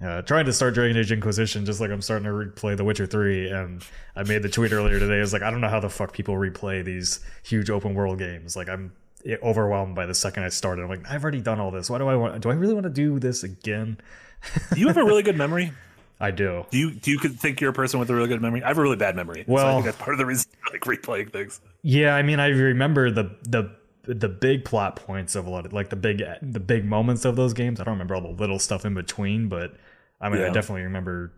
Uh, 0.03 0.21
trying 0.21 0.45
to 0.45 0.53
start 0.53 0.73
Dragon 0.73 0.97
Age 0.97 1.11
Inquisition 1.11 1.65
just 1.65 1.79
like 1.79 1.89
I'm 1.89 2.01
starting 2.01 2.25
to 2.25 2.31
replay 2.31 2.75
The 2.75 2.83
Witcher 2.83 3.05
3. 3.05 3.49
And 3.49 3.83
I 4.15 4.23
made 4.23 4.41
the 4.41 4.49
tweet 4.49 4.73
earlier 4.73 4.99
today. 4.99 5.17
I 5.17 5.21
was 5.21 5.33
like, 5.33 5.41
I 5.41 5.51
don't 5.51 5.61
know 5.61 5.69
how 5.69 5.79
the 5.79 5.89
fuck 5.89 6.13
people 6.13 6.35
replay 6.35 6.83
these 6.83 7.19
huge 7.43 7.69
open 7.69 7.93
world 7.93 8.19
games. 8.19 8.55
Like, 8.55 8.69
I'm 8.69 8.91
overwhelmed 9.41 9.95
by 9.95 10.05
the 10.05 10.13
second 10.13 10.43
I 10.43 10.49
started. 10.49 10.83
I'm 10.83 10.89
like, 10.89 11.09
I've 11.09 11.23
already 11.23 11.41
done 11.41 11.59
all 11.59 11.71
this. 11.71 11.89
Why 11.89 11.97
do 11.97 12.07
I 12.07 12.15
want? 12.15 12.41
Do 12.41 12.49
I 12.49 12.53
really 12.53 12.73
want 12.73 12.85
to 12.85 12.89
do 12.89 13.19
this 13.19 13.43
again? 13.43 13.97
do 14.73 14.79
you 14.79 14.87
have 14.87 14.97
a 14.97 15.03
really 15.03 15.23
good 15.23 15.37
memory? 15.37 15.71
I 16.19 16.31
do. 16.31 16.65
Do 16.69 16.77
you 16.77 16.91
do 16.91 17.11
you 17.11 17.19
think 17.19 17.59
you're 17.59 17.71
a 17.71 17.73
person 17.73 17.99
with 17.99 18.09
a 18.09 18.15
really 18.15 18.29
good 18.29 18.41
memory? 18.41 18.63
I 18.63 18.69
have 18.69 18.77
a 18.77 18.81
really 18.81 18.95
bad 18.95 19.15
memory. 19.15 19.43
Well, 19.47 19.65
so 19.65 19.67
I 19.67 19.73
think 19.73 19.85
that's 19.85 19.97
part 19.97 20.13
of 20.13 20.19
the 20.19 20.25
reason 20.25 20.49
I 20.65 20.71
like 20.71 20.81
replaying 20.81 21.33
things. 21.33 21.59
Yeah, 21.81 22.15
I 22.15 22.21
mean, 22.21 22.39
I 22.39 22.47
remember 22.47 23.11
the 23.11 23.35
the 23.43 23.75
the 24.05 24.29
big 24.29 24.65
plot 24.65 24.97
points 24.97 25.35
of 25.35 25.47
a 25.47 25.49
lot 25.49 25.65
of 25.65 25.73
like 25.73 25.89
the 25.89 25.95
big 25.95 26.21
the 26.41 26.59
big 26.59 26.85
moments 26.85 27.25
of 27.25 27.35
those 27.35 27.53
games. 27.53 27.79
I 27.79 27.83
don't 27.83 27.93
remember 27.93 28.15
all 28.15 28.21
the 28.21 28.29
little 28.29 28.59
stuff 28.59 28.85
in 28.85 28.93
between, 28.93 29.47
but 29.47 29.75
I 30.19 30.29
mean, 30.29 30.41
yeah. 30.41 30.47
I 30.47 30.49
definitely 30.49 30.83
remember 30.83 31.33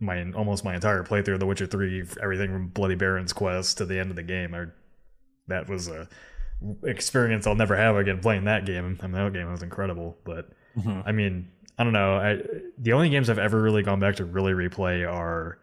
my 0.00 0.30
almost 0.32 0.64
my 0.64 0.74
entire 0.74 1.02
playthrough 1.02 1.34
of 1.34 1.40
The 1.40 1.46
Witcher 1.46 1.66
Three, 1.66 2.04
everything 2.22 2.50
from 2.50 2.68
Bloody 2.68 2.94
Baron's 2.94 3.32
quest 3.32 3.78
to 3.78 3.84
the 3.84 3.98
end 3.98 4.10
of 4.10 4.16
the 4.16 4.22
game. 4.22 4.54
I, 4.54 4.66
that 5.48 5.68
was 5.68 5.88
a 5.88 6.08
experience 6.84 7.46
I'll 7.46 7.54
never 7.54 7.76
have 7.76 7.96
again 7.96 8.20
playing 8.20 8.44
that 8.44 8.64
game. 8.64 8.98
I 9.02 9.06
mean, 9.06 9.12
that 9.12 9.32
game 9.32 9.50
was 9.50 9.62
incredible, 9.62 10.16
but 10.24 10.50
mm-hmm. 10.76 11.00
I 11.04 11.12
mean, 11.12 11.50
I 11.78 11.84
don't 11.84 11.92
know. 11.92 12.16
I 12.16 12.42
the 12.78 12.94
only 12.94 13.10
games 13.10 13.28
I've 13.28 13.38
ever 13.38 13.60
really 13.60 13.82
gone 13.82 14.00
back 14.00 14.16
to 14.16 14.24
really 14.24 14.52
replay 14.52 15.10
are 15.10 15.58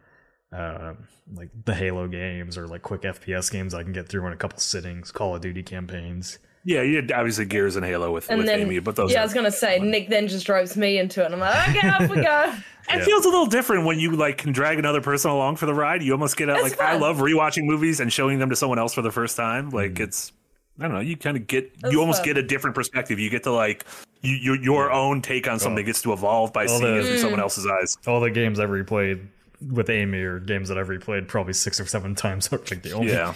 uh, 0.53 0.93
like 1.33 1.49
the 1.65 1.73
Halo 1.73 2.07
games 2.07 2.57
or 2.57 2.67
like 2.67 2.81
quick 2.81 3.01
FPS 3.01 3.51
games 3.51 3.73
I 3.73 3.83
can 3.83 3.93
get 3.93 4.07
through 4.07 4.25
in 4.27 4.33
a 4.33 4.37
couple 4.37 4.59
sittings, 4.59 5.11
Call 5.11 5.35
of 5.35 5.41
Duty 5.41 5.63
campaigns. 5.63 6.39
Yeah, 6.65 6.81
you 6.81 6.95
had 6.97 7.11
obviously 7.11 7.45
Gears 7.45 7.75
and 7.75 7.85
Halo 7.85 8.11
with, 8.11 8.29
and 8.29 8.37
with 8.37 8.47
then, 8.47 8.61
Amy, 8.61 8.79
but 8.79 8.95
those. 8.95 9.11
Yeah, 9.11 9.21
I 9.21 9.23
was 9.23 9.33
gonna 9.33 9.51
say 9.51 9.79
fun. 9.79 9.91
Nick 9.91 10.09
then 10.09 10.27
just 10.27 10.45
drives 10.45 10.77
me 10.77 10.97
into 10.97 11.21
it, 11.21 11.25
and 11.25 11.35
I'm 11.35 11.39
like, 11.41 11.69
okay, 11.69 11.89
off 11.89 12.09
we 12.09 12.21
go. 12.21 12.53
It 12.89 12.97
yeah. 12.97 13.05
feels 13.05 13.23
a 13.23 13.29
little 13.29 13.45
different 13.45 13.85
when 13.85 13.97
you 13.97 14.11
like 14.11 14.39
can 14.39 14.51
drag 14.51 14.77
another 14.77 14.99
person 14.99 15.31
along 15.31 15.55
for 15.55 15.65
the 15.65 15.73
ride. 15.73 16.03
You 16.03 16.11
almost 16.11 16.35
get 16.35 16.49
a, 16.49 16.61
like 16.61 16.75
fun. 16.75 16.85
I 16.85 16.97
love 16.97 17.19
rewatching 17.19 17.63
movies 17.63 18.01
and 18.01 18.11
showing 18.11 18.39
them 18.39 18.49
to 18.49 18.57
someone 18.57 18.77
else 18.77 18.93
for 18.93 19.01
the 19.01 19.09
first 19.09 19.37
time. 19.37 19.69
Like 19.69 19.93
mm. 19.93 20.01
it's 20.01 20.33
I 20.77 20.83
don't 20.83 20.93
know. 20.93 20.99
You 20.99 21.15
kind 21.15 21.37
of 21.37 21.47
get 21.47 21.79
That's 21.79 21.93
you 21.93 22.01
almost 22.01 22.19
fun. 22.19 22.25
get 22.25 22.37
a 22.37 22.43
different 22.43 22.75
perspective. 22.75 23.19
You 23.19 23.29
get 23.29 23.43
to 23.43 23.53
like 23.53 23.85
you, 24.21 24.35
your 24.35 24.55
your 24.57 24.91
own 24.91 25.21
take 25.21 25.47
on 25.47 25.59
something 25.59 25.83
oh. 25.83 25.85
gets 25.85 26.01
to 26.01 26.11
evolve 26.11 26.51
by 26.51 26.65
all 26.65 26.79
seeing 26.79 26.95
the, 26.95 26.99
it 26.99 27.05
through 27.05 27.19
someone 27.19 27.39
else's 27.39 27.65
eyes. 27.65 27.97
All 28.05 28.19
the 28.19 28.31
games 28.31 28.59
I've 28.59 28.69
replayed 28.69 29.27
with 29.71 29.89
Amy 29.89 30.19
or 30.19 30.39
games 30.39 30.69
that 30.69 30.77
I've 30.77 30.87
replayed 30.87 31.27
probably 31.27 31.53
six 31.53 31.79
or 31.79 31.85
seven 31.85 32.15
times. 32.15 32.51
like 32.51 32.81
the 32.81 32.91
only, 32.93 33.11
yeah. 33.11 33.33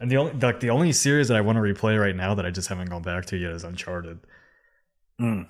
And 0.00 0.10
the 0.10 0.16
only 0.16 0.32
like 0.34 0.60
the 0.60 0.70
only 0.70 0.92
series 0.92 1.28
that 1.28 1.36
I 1.36 1.40
want 1.40 1.56
to 1.56 1.62
replay 1.62 2.00
right 2.00 2.16
now 2.16 2.34
that 2.34 2.46
I 2.46 2.50
just 2.50 2.68
haven't 2.68 2.90
gone 2.90 3.02
back 3.02 3.26
to 3.26 3.36
yet 3.36 3.52
is 3.52 3.64
Uncharted. 3.64 4.20
Mm. 5.20 5.46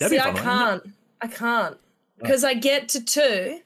See, 0.00 0.18
I 0.18 0.32
can't. 0.32 0.82
I 1.20 1.26
can't 1.26 1.76
because 2.18 2.44
I 2.44 2.54
get 2.54 2.88
to 2.90 3.04
two, 3.04 3.60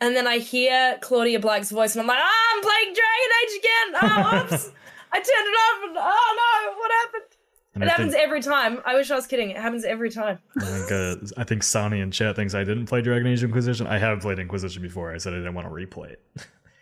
and 0.00 0.16
then 0.16 0.26
I 0.26 0.38
hear 0.38 0.98
Claudia 1.00 1.40
Black's 1.40 1.70
voice, 1.70 1.94
and 1.94 2.02
I'm 2.02 2.06
like, 2.06 2.18
ah, 2.20 2.54
I'm 2.54 2.62
playing 2.62 2.94
Dragon 2.94 3.30
Age 3.42 3.58
again. 3.58 3.88
Oh, 4.02 4.54
oops. 4.54 4.70
I 5.12 5.16
turned 5.16 5.28
it 5.28 5.58
off 5.58 5.88
and 5.88 5.96
oh 5.98 6.36
no, 6.36 6.78
what 6.78 6.90
happened? 6.92 7.29
And 7.74 7.84
it 7.84 7.86
I 7.86 7.90
happens 7.90 8.12
think, 8.14 8.24
every 8.24 8.42
time. 8.42 8.80
I 8.84 8.94
wish 8.94 9.10
I 9.10 9.14
was 9.14 9.26
kidding. 9.26 9.50
It 9.50 9.56
happens 9.56 9.84
every 9.84 10.10
time. 10.10 10.38
I 10.60 10.64
think 10.64 10.92
uh, 10.92 11.16
I 11.36 11.44
think 11.44 11.62
Sonny 11.62 12.00
in 12.00 12.10
chat 12.10 12.34
thinks 12.36 12.54
I 12.54 12.64
didn't 12.64 12.86
play 12.86 13.00
Dragon 13.00 13.26
Age 13.28 13.44
Inquisition. 13.44 13.86
I 13.86 13.98
have 13.98 14.20
played 14.20 14.38
Inquisition 14.40 14.82
before. 14.82 15.14
I 15.14 15.18
said 15.18 15.32
I 15.34 15.36
didn't 15.36 15.54
want 15.54 15.68
to 15.68 15.72
replay 15.72 16.10
it. 16.12 16.22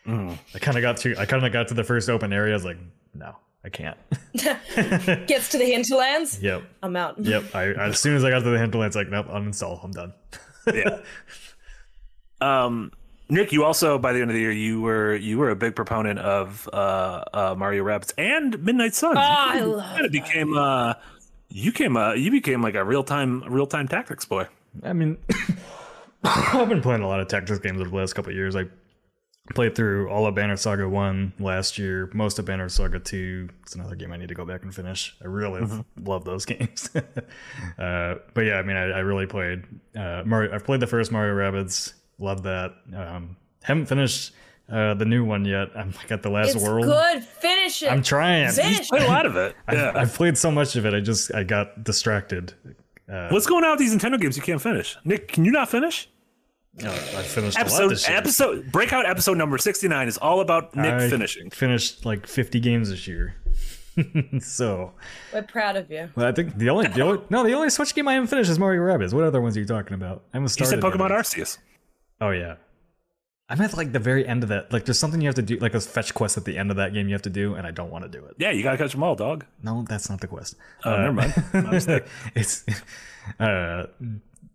Mm. 0.06 0.38
I 0.54 0.58
kind 0.58 0.78
of 0.78 0.82
got 0.82 0.96
to 0.98 1.16
I 1.18 1.26
kind 1.26 1.44
of 1.44 1.52
got 1.52 1.68
to 1.68 1.74
the 1.74 1.84
first 1.84 2.08
open 2.08 2.32
area. 2.32 2.54
I 2.54 2.56
was 2.56 2.64
like, 2.64 2.78
no, 3.14 3.36
I 3.64 3.68
can't. 3.68 3.98
Gets 5.26 5.50
to 5.50 5.58
the 5.58 5.66
hinterlands. 5.66 6.42
Yep. 6.42 6.62
I'm 6.82 6.96
out. 6.96 7.18
Yep. 7.18 7.54
I 7.54 7.72
as 7.72 8.00
soon 8.00 8.16
as 8.16 8.24
I 8.24 8.30
got 8.30 8.40
to 8.40 8.50
the 8.50 8.58
hinterlands, 8.58 8.96
like 8.96 9.08
nope, 9.10 9.26
uninstall. 9.26 9.84
I'm 9.84 9.90
done. 9.90 10.14
yeah. 10.72 11.00
Um, 12.40 12.92
Nick, 13.30 13.52
you 13.52 13.64
also 13.64 13.98
by 13.98 14.12
the 14.12 14.20
end 14.20 14.30
of 14.30 14.34
the 14.34 14.40
year 14.40 14.52
you 14.52 14.80
were 14.80 15.14
you 15.14 15.38
were 15.38 15.50
a 15.50 15.56
big 15.56 15.76
proponent 15.76 16.18
of 16.18 16.68
uh, 16.72 17.24
uh, 17.32 17.54
Mario 17.56 17.84
Rabbids 17.84 18.12
and 18.16 18.62
Midnight 18.62 18.94
Suns. 18.94 19.18
Oh, 19.18 19.20
I 19.20 19.60
love 19.60 20.00
it. 20.00 20.12
Became 20.12 20.56
uh, 20.56 20.94
you 21.50 21.72
came 21.72 21.96
uh, 21.96 22.14
you 22.14 22.30
became 22.30 22.62
like 22.62 22.74
a 22.74 22.84
real 22.84 23.04
time 23.04 23.42
real 23.44 23.66
time 23.66 23.86
tactics 23.86 24.24
boy. 24.24 24.46
I 24.82 24.94
mean, 24.94 25.18
I've 26.24 26.68
been 26.68 26.82
playing 26.82 27.02
a 27.02 27.08
lot 27.08 27.20
of 27.20 27.28
tactics 27.28 27.58
games 27.58 27.80
over 27.80 27.90
the 27.90 27.96
last 27.96 28.14
couple 28.14 28.30
of 28.30 28.36
years. 28.36 28.56
I 28.56 28.64
played 29.54 29.74
through 29.74 30.08
all 30.10 30.26
of 30.26 30.34
Banner 30.34 30.56
Saga 30.56 30.88
One 30.88 31.32
last 31.38 31.78
year, 31.78 32.10
most 32.14 32.38
of 32.38 32.46
Banner 32.46 32.70
Saga 32.70 32.98
Two. 32.98 33.50
It's 33.62 33.74
another 33.74 33.94
game 33.94 34.10
I 34.10 34.16
need 34.16 34.28
to 34.28 34.34
go 34.34 34.46
back 34.46 34.62
and 34.62 34.74
finish. 34.74 35.14
I 35.22 35.26
really 35.26 35.60
mm-hmm. 35.60 36.06
love 36.06 36.24
those 36.24 36.44
games. 36.46 36.88
uh, 36.94 38.14
but 38.32 38.40
yeah, 38.42 38.54
I 38.54 38.62
mean, 38.62 38.76
I, 38.76 38.84
I 38.84 38.98
really 39.00 39.26
played 39.26 39.64
uh, 39.94 40.22
Mario. 40.24 40.54
I've 40.54 40.64
played 40.64 40.80
the 40.80 40.86
first 40.86 41.12
Mario 41.12 41.34
Rabbids 41.34 41.92
Love 42.18 42.42
that. 42.42 42.74
Um, 42.94 43.36
haven't 43.62 43.86
finished 43.86 44.32
uh, 44.70 44.94
the 44.94 45.04
new 45.04 45.24
one 45.24 45.44
yet. 45.44 45.68
I'm 45.74 45.92
like 45.92 46.10
at 46.10 46.22
the 46.22 46.30
last 46.30 46.54
it's 46.54 46.64
world. 46.64 46.84
Good, 46.84 47.24
finish 47.24 47.82
it. 47.82 47.90
I'm 47.90 48.02
trying. 48.02 48.50
Finish 48.50 48.88
played 48.88 49.02
a 49.02 49.06
lot 49.06 49.26
of 49.26 49.36
it. 49.36 49.54
Yeah. 49.72 49.90
I've, 49.90 49.96
I've, 49.96 50.14
played 50.14 50.36
so 50.38 50.50
much 50.50 50.76
of 50.76 50.86
it. 50.86 50.94
I 50.94 51.00
just 51.00 51.34
I 51.34 51.44
got 51.44 51.84
distracted. 51.84 52.54
Uh, 53.10 53.28
What's 53.28 53.46
going 53.46 53.64
on 53.64 53.72
with 53.72 53.80
these 53.80 53.94
Nintendo 53.94 54.20
games 54.20 54.36
you 54.36 54.42
can't 54.42 54.60
finish? 54.60 54.96
Nick, 55.04 55.28
can 55.28 55.44
you 55.44 55.52
not 55.52 55.68
finish? 55.68 56.08
No, 56.74 56.92
I 56.92 57.22
finished 57.22 57.58
episode 57.58 57.98
episode 58.06 58.70
breakout 58.70 59.04
episode 59.04 59.36
number 59.36 59.58
69 59.58 60.06
is 60.06 60.16
all 60.18 60.40
about 60.40 60.76
Nick 60.76 60.92
I 60.92 61.10
finishing. 61.10 61.50
Finished 61.50 62.04
like 62.04 62.26
50 62.26 62.60
games 62.60 62.90
this 62.90 63.08
year. 63.08 63.34
so 64.40 64.92
we're 65.32 65.42
proud 65.42 65.76
of 65.76 65.90
you. 65.90 66.08
Well, 66.14 66.26
I 66.26 66.32
think 66.32 66.56
the 66.56 66.70
only, 66.70 66.86
the 66.88 67.00
only 67.00 67.22
no 67.30 67.42
the 67.42 67.52
only 67.52 67.70
Switch 67.70 67.94
game 67.94 68.06
I 68.06 68.14
haven't 68.14 68.28
finished 68.28 68.50
is 68.50 68.58
Mario 68.58 68.82
Rabbids. 68.82 69.12
What 69.12 69.24
other 69.24 69.40
ones 69.40 69.56
are 69.56 69.60
you 69.60 69.66
talking 69.66 69.94
about? 69.94 70.22
I 70.32 70.36
haven't 70.36 70.50
started. 70.50 70.76
You 70.76 70.82
said 70.82 70.92
Pokemon 70.92 71.10
Arceus. 71.10 71.58
Oh 72.20 72.30
yeah. 72.30 72.56
I'm 73.50 73.60
at 73.62 73.74
like 73.76 73.92
the 73.92 73.98
very 73.98 74.26
end 74.26 74.42
of 74.42 74.50
that. 74.50 74.72
Like, 74.72 74.84
there's 74.84 74.98
something 74.98 75.22
you 75.22 75.28
have 75.28 75.34
to 75.36 75.42
do, 75.42 75.56
like 75.56 75.72
a 75.72 75.80
fetch 75.80 76.12
quest 76.12 76.36
at 76.36 76.44
the 76.44 76.58
end 76.58 76.70
of 76.70 76.76
that 76.76 76.92
game 76.92 77.08
you 77.08 77.14
have 77.14 77.22
to 77.22 77.30
do, 77.30 77.54
and 77.54 77.66
I 77.66 77.70
don't 77.70 77.90
want 77.90 78.04
to 78.04 78.10
do 78.10 78.22
it. 78.26 78.34
Yeah, 78.38 78.50
you 78.50 78.62
gotta 78.62 78.76
catch 78.76 78.92
them 78.92 79.02
all, 79.02 79.14
dog. 79.14 79.46
No, 79.62 79.84
that's 79.88 80.10
not 80.10 80.20
the 80.20 80.26
quest. 80.26 80.54
Oh, 80.84 80.92
uh, 80.92 80.96
never 80.98 81.12
mind. 81.12 81.34
it's, 82.34 82.66
uh, 83.40 83.86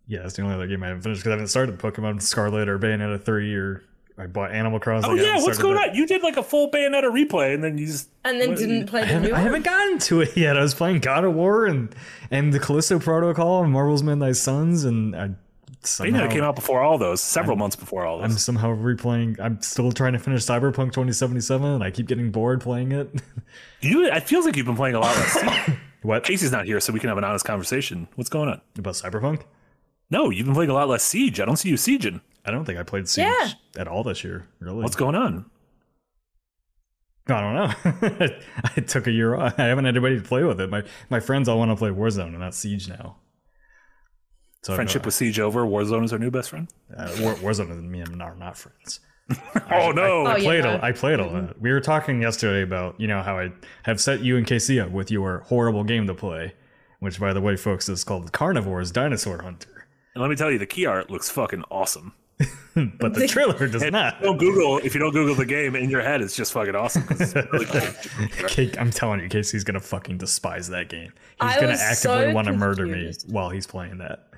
yeah, 0.07 0.19
it's 0.25 0.35
the 0.35 0.43
only 0.43 0.53
other 0.53 0.67
game 0.67 0.83
I 0.83 0.87
haven't 0.89 1.01
finished 1.01 1.21
because 1.21 1.29
I 1.29 1.33
haven't 1.33 1.47
started 1.47 1.79
Pokemon 1.79 2.21
Scarlet 2.21 2.69
or 2.69 2.77
Bayonetta 2.77 3.23
three 3.23 3.55
or 3.55 3.83
I 4.17 4.27
bought 4.27 4.51
Animal 4.51 4.79
Crossing. 4.79 5.09
Oh 5.09 5.15
yeah, 5.15 5.41
what's 5.41 5.57
going 5.57 5.77
on? 5.77 5.95
You 5.95 6.05
did 6.05 6.21
like 6.21 6.37
a 6.37 6.43
full 6.43 6.69
Bayonetta 6.69 7.05
replay, 7.05 7.55
and 7.55 7.63
then 7.63 7.79
you 7.79 7.87
just 7.87 8.09
and 8.23 8.39
then 8.39 8.49
what, 8.49 8.59
didn't 8.59 8.85
play 8.85 9.05
the 9.05 9.15
I 9.15 9.19
new. 9.19 9.31
One? 9.31 9.39
I 9.39 9.43
haven't 9.43 9.63
gotten 9.63 9.97
to 9.99 10.21
it 10.21 10.37
yet. 10.37 10.55
I 10.55 10.61
was 10.61 10.75
playing 10.75 10.99
God 10.99 11.23
of 11.23 11.33
War 11.33 11.65
and 11.65 11.95
and 12.29 12.53
the 12.53 12.59
Callisto 12.59 12.99
Protocol 12.99 13.63
and 13.63 13.73
Marvel's 13.73 14.03
Midnight 14.03 14.35
Suns, 14.35 14.83
and 14.83 15.15
I 15.15 15.31
somehow, 15.85 16.27
Bayonetta 16.27 16.31
came 16.31 16.43
out 16.43 16.55
before 16.55 16.81
all 16.81 16.97
those, 16.97 17.21
several 17.21 17.53
I'm, 17.53 17.59
months 17.59 17.75
before 17.75 18.05
all 18.05 18.19
those. 18.19 18.31
I'm 18.31 18.37
somehow 18.37 18.75
replaying. 18.75 19.39
I'm 19.39 19.61
still 19.61 19.91
trying 19.91 20.13
to 20.13 20.19
finish 20.19 20.43
Cyberpunk 20.43 20.93
2077, 20.93 21.65
and 21.67 21.83
I 21.83 21.91
keep 21.91 22.07
getting 22.07 22.31
bored 22.31 22.61
playing 22.61 22.91
it. 22.91 23.09
you, 23.81 24.05
it 24.05 24.23
feels 24.23 24.45
like 24.45 24.55
you've 24.55 24.65
been 24.65 24.75
playing 24.75 24.95
a 24.95 24.99
lot 24.99 25.15
less. 25.15 25.71
what? 26.01 26.23
Casey's 26.23 26.51
not 26.51 26.65
here, 26.65 26.79
so 26.79 26.93
we 26.93 26.99
can 26.99 27.09
have 27.09 27.17
an 27.17 27.23
honest 27.23 27.45
conversation. 27.45 28.07
What's 28.15 28.29
going 28.29 28.49
on 28.49 28.61
about 28.77 28.93
Cyberpunk? 28.93 29.43
No, 30.09 30.29
you've 30.29 30.45
been 30.45 30.55
playing 30.55 30.69
a 30.69 30.73
lot 30.73 30.89
less 30.89 31.03
Siege. 31.03 31.39
I 31.39 31.45
don't 31.45 31.57
see 31.57 31.69
you 31.69 31.75
sieging. 31.75 32.21
I 32.45 32.51
don't 32.51 32.65
think 32.65 32.77
I 32.77 32.83
played 32.83 33.07
Siege 33.07 33.25
yeah. 33.25 33.51
at 33.77 33.87
all 33.87 34.03
this 34.03 34.23
year. 34.23 34.47
Really? 34.59 34.83
What's 34.83 34.95
going 34.95 35.15
on? 35.15 35.45
I 37.27 37.39
don't 37.39 37.53
know. 37.53 38.29
I 38.75 38.81
took 38.81 39.07
a 39.07 39.11
year 39.11 39.35
off. 39.35 39.57
I 39.57 39.63
haven't 39.63 39.85
had 39.85 39.95
anybody 39.95 40.17
to 40.17 40.21
play 40.21 40.43
with 40.43 40.59
it. 40.59 40.69
My 40.69 40.83
my 41.09 41.21
friends 41.21 41.47
all 41.47 41.57
want 41.57 41.71
to 41.71 41.75
play 41.75 41.89
Warzone 41.89 42.27
and 42.27 42.39
not 42.39 42.53
Siege 42.53 42.89
now. 42.89 43.15
So 44.63 44.75
Friendship 44.75 45.05
with 45.05 45.13
Siege 45.13 45.39
over. 45.39 45.65
Warzone 45.65 46.05
is 46.05 46.13
our 46.13 46.19
new 46.19 46.31
best 46.31 46.49
friend. 46.49 46.69
Uh, 46.95 47.11
War, 47.19 47.35
Warzone 47.35 47.69
and 47.71 47.91
me 47.91 47.99
and 47.99 48.21
are 48.21 48.35
not 48.35 48.57
friends. 48.57 49.01
oh 49.71 49.91
no! 49.91 50.25
I, 50.25 50.35
I 50.35 50.39
played. 50.39 50.63
Yeah. 50.63 50.79
A, 50.79 50.83
I 50.83 50.91
played 50.91 51.19
a 51.19 51.25
lot. 51.25 51.61
We 51.61 51.71
were 51.71 51.81
talking 51.81 52.21
yesterday 52.21 52.61
about 52.61 52.99
you 52.99 53.07
know 53.07 53.21
how 53.21 53.37
I 53.37 53.51
have 53.83 53.99
set 53.99 54.21
you 54.21 54.37
and 54.37 54.47
Casey 54.47 54.79
up 54.79 54.91
with 54.91 55.11
your 55.11 55.39
horrible 55.47 55.83
game 55.83 56.07
to 56.07 56.13
play, 56.13 56.53
which 56.99 57.19
by 57.19 57.33
the 57.33 57.41
way, 57.41 57.55
folks, 57.55 57.87
is 57.87 58.03
called 58.03 58.31
Carnivore's 58.31 58.91
Dinosaur 58.91 59.41
Hunter. 59.41 59.87
And 60.13 60.21
let 60.21 60.29
me 60.29 60.35
tell 60.35 60.51
you, 60.51 60.59
the 60.59 60.65
key 60.65 60.85
art 60.85 61.09
looks 61.09 61.29
fucking 61.29 61.63
awesome. 61.71 62.13
but 62.75 63.13
the 63.13 63.27
trailer 63.29 63.67
does 63.67 63.83
not. 63.91 64.21
Don't 64.21 64.37
Google 64.37 64.77
if 64.79 64.93
you 64.93 64.99
don't 64.99 65.13
Google 65.13 65.35
the 65.35 65.45
game 65.45 65.75
in 65.75 65.89
your 65.89 66.01
head. 66.01 66.21
It's 66.21 66.35
just 66.35 66.51
fucking 66.53 66.75
awesome. 66.75 67.05
Really 67.51 67.65
cool. 67.65 68.69
I'm 68.79 68.91
telling 68.91 69.21
you, 69.21 69.29
Casey's 69.29 69.63
gonna 69.63 69.79
fucking 69.79 70.17
despise 70.17 70.69
that 70.69 70.89
game. 70.89 71.13
He's 71.41 71.55
I 71.55 71.59
gonna 71.59 71.73
actively 71.73 71.95
so 71.95 72.31
want 72.33 72.47
to 72.47 72.53
murder 72.53 72.85
me 72.85 73.13
while 73.27 73.49
he's 73.49 73.67
playing 73.67 73.99
that. 73.99 74.32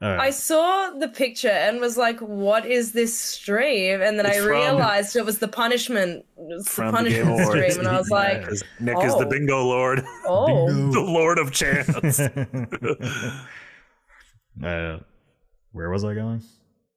Right. 0.00 0.20
I 0.20 0.30
saw 0.30 0.90
the 0.90 1.08
picture 1.08 1.48
and 1.48 1.80
was 1.80 1.96
like, 1.96 2.20
"What 2.20 2.66
is 2.66 2.92
this 2.92 3.18
stream?" 3.18 4.02
And 4.02 4.18
then 4.18 4.26
it's 4.26 4.36
I 4.36 4.40
realized 4.40 5.12
from, 5.12 5.20
it 5.20 5.24
was 5.24 5.38
the 5.38 5.48
punishment, 5.48 6.26
was 6.36 6.66
the 6.66 6.92
punishment 6.92 7.38
the 7.38 7.46
stream, 7.46 7.78
and 7.78 7.88
I 7.88 7.96
was 7.96 8.10
like, 8.10 8.46
"Nick 8.78 8.98
oh. 8.98 9.06
is 9.06 9.14
the 9.14 9.24
oh. 9.24 9.30
bingo 9.30 9.64
lord, 9.64 10.04
oh, 10.26 10.70
the 10.92 11.00
lord 11.00 11.38
of 11.38 11.50
chance." 11.50 12.20
uh, 14.62 14.98
where 15.72 15.88
was 15.88 16.04
I 16.04 16.12
going? 16.12 16.42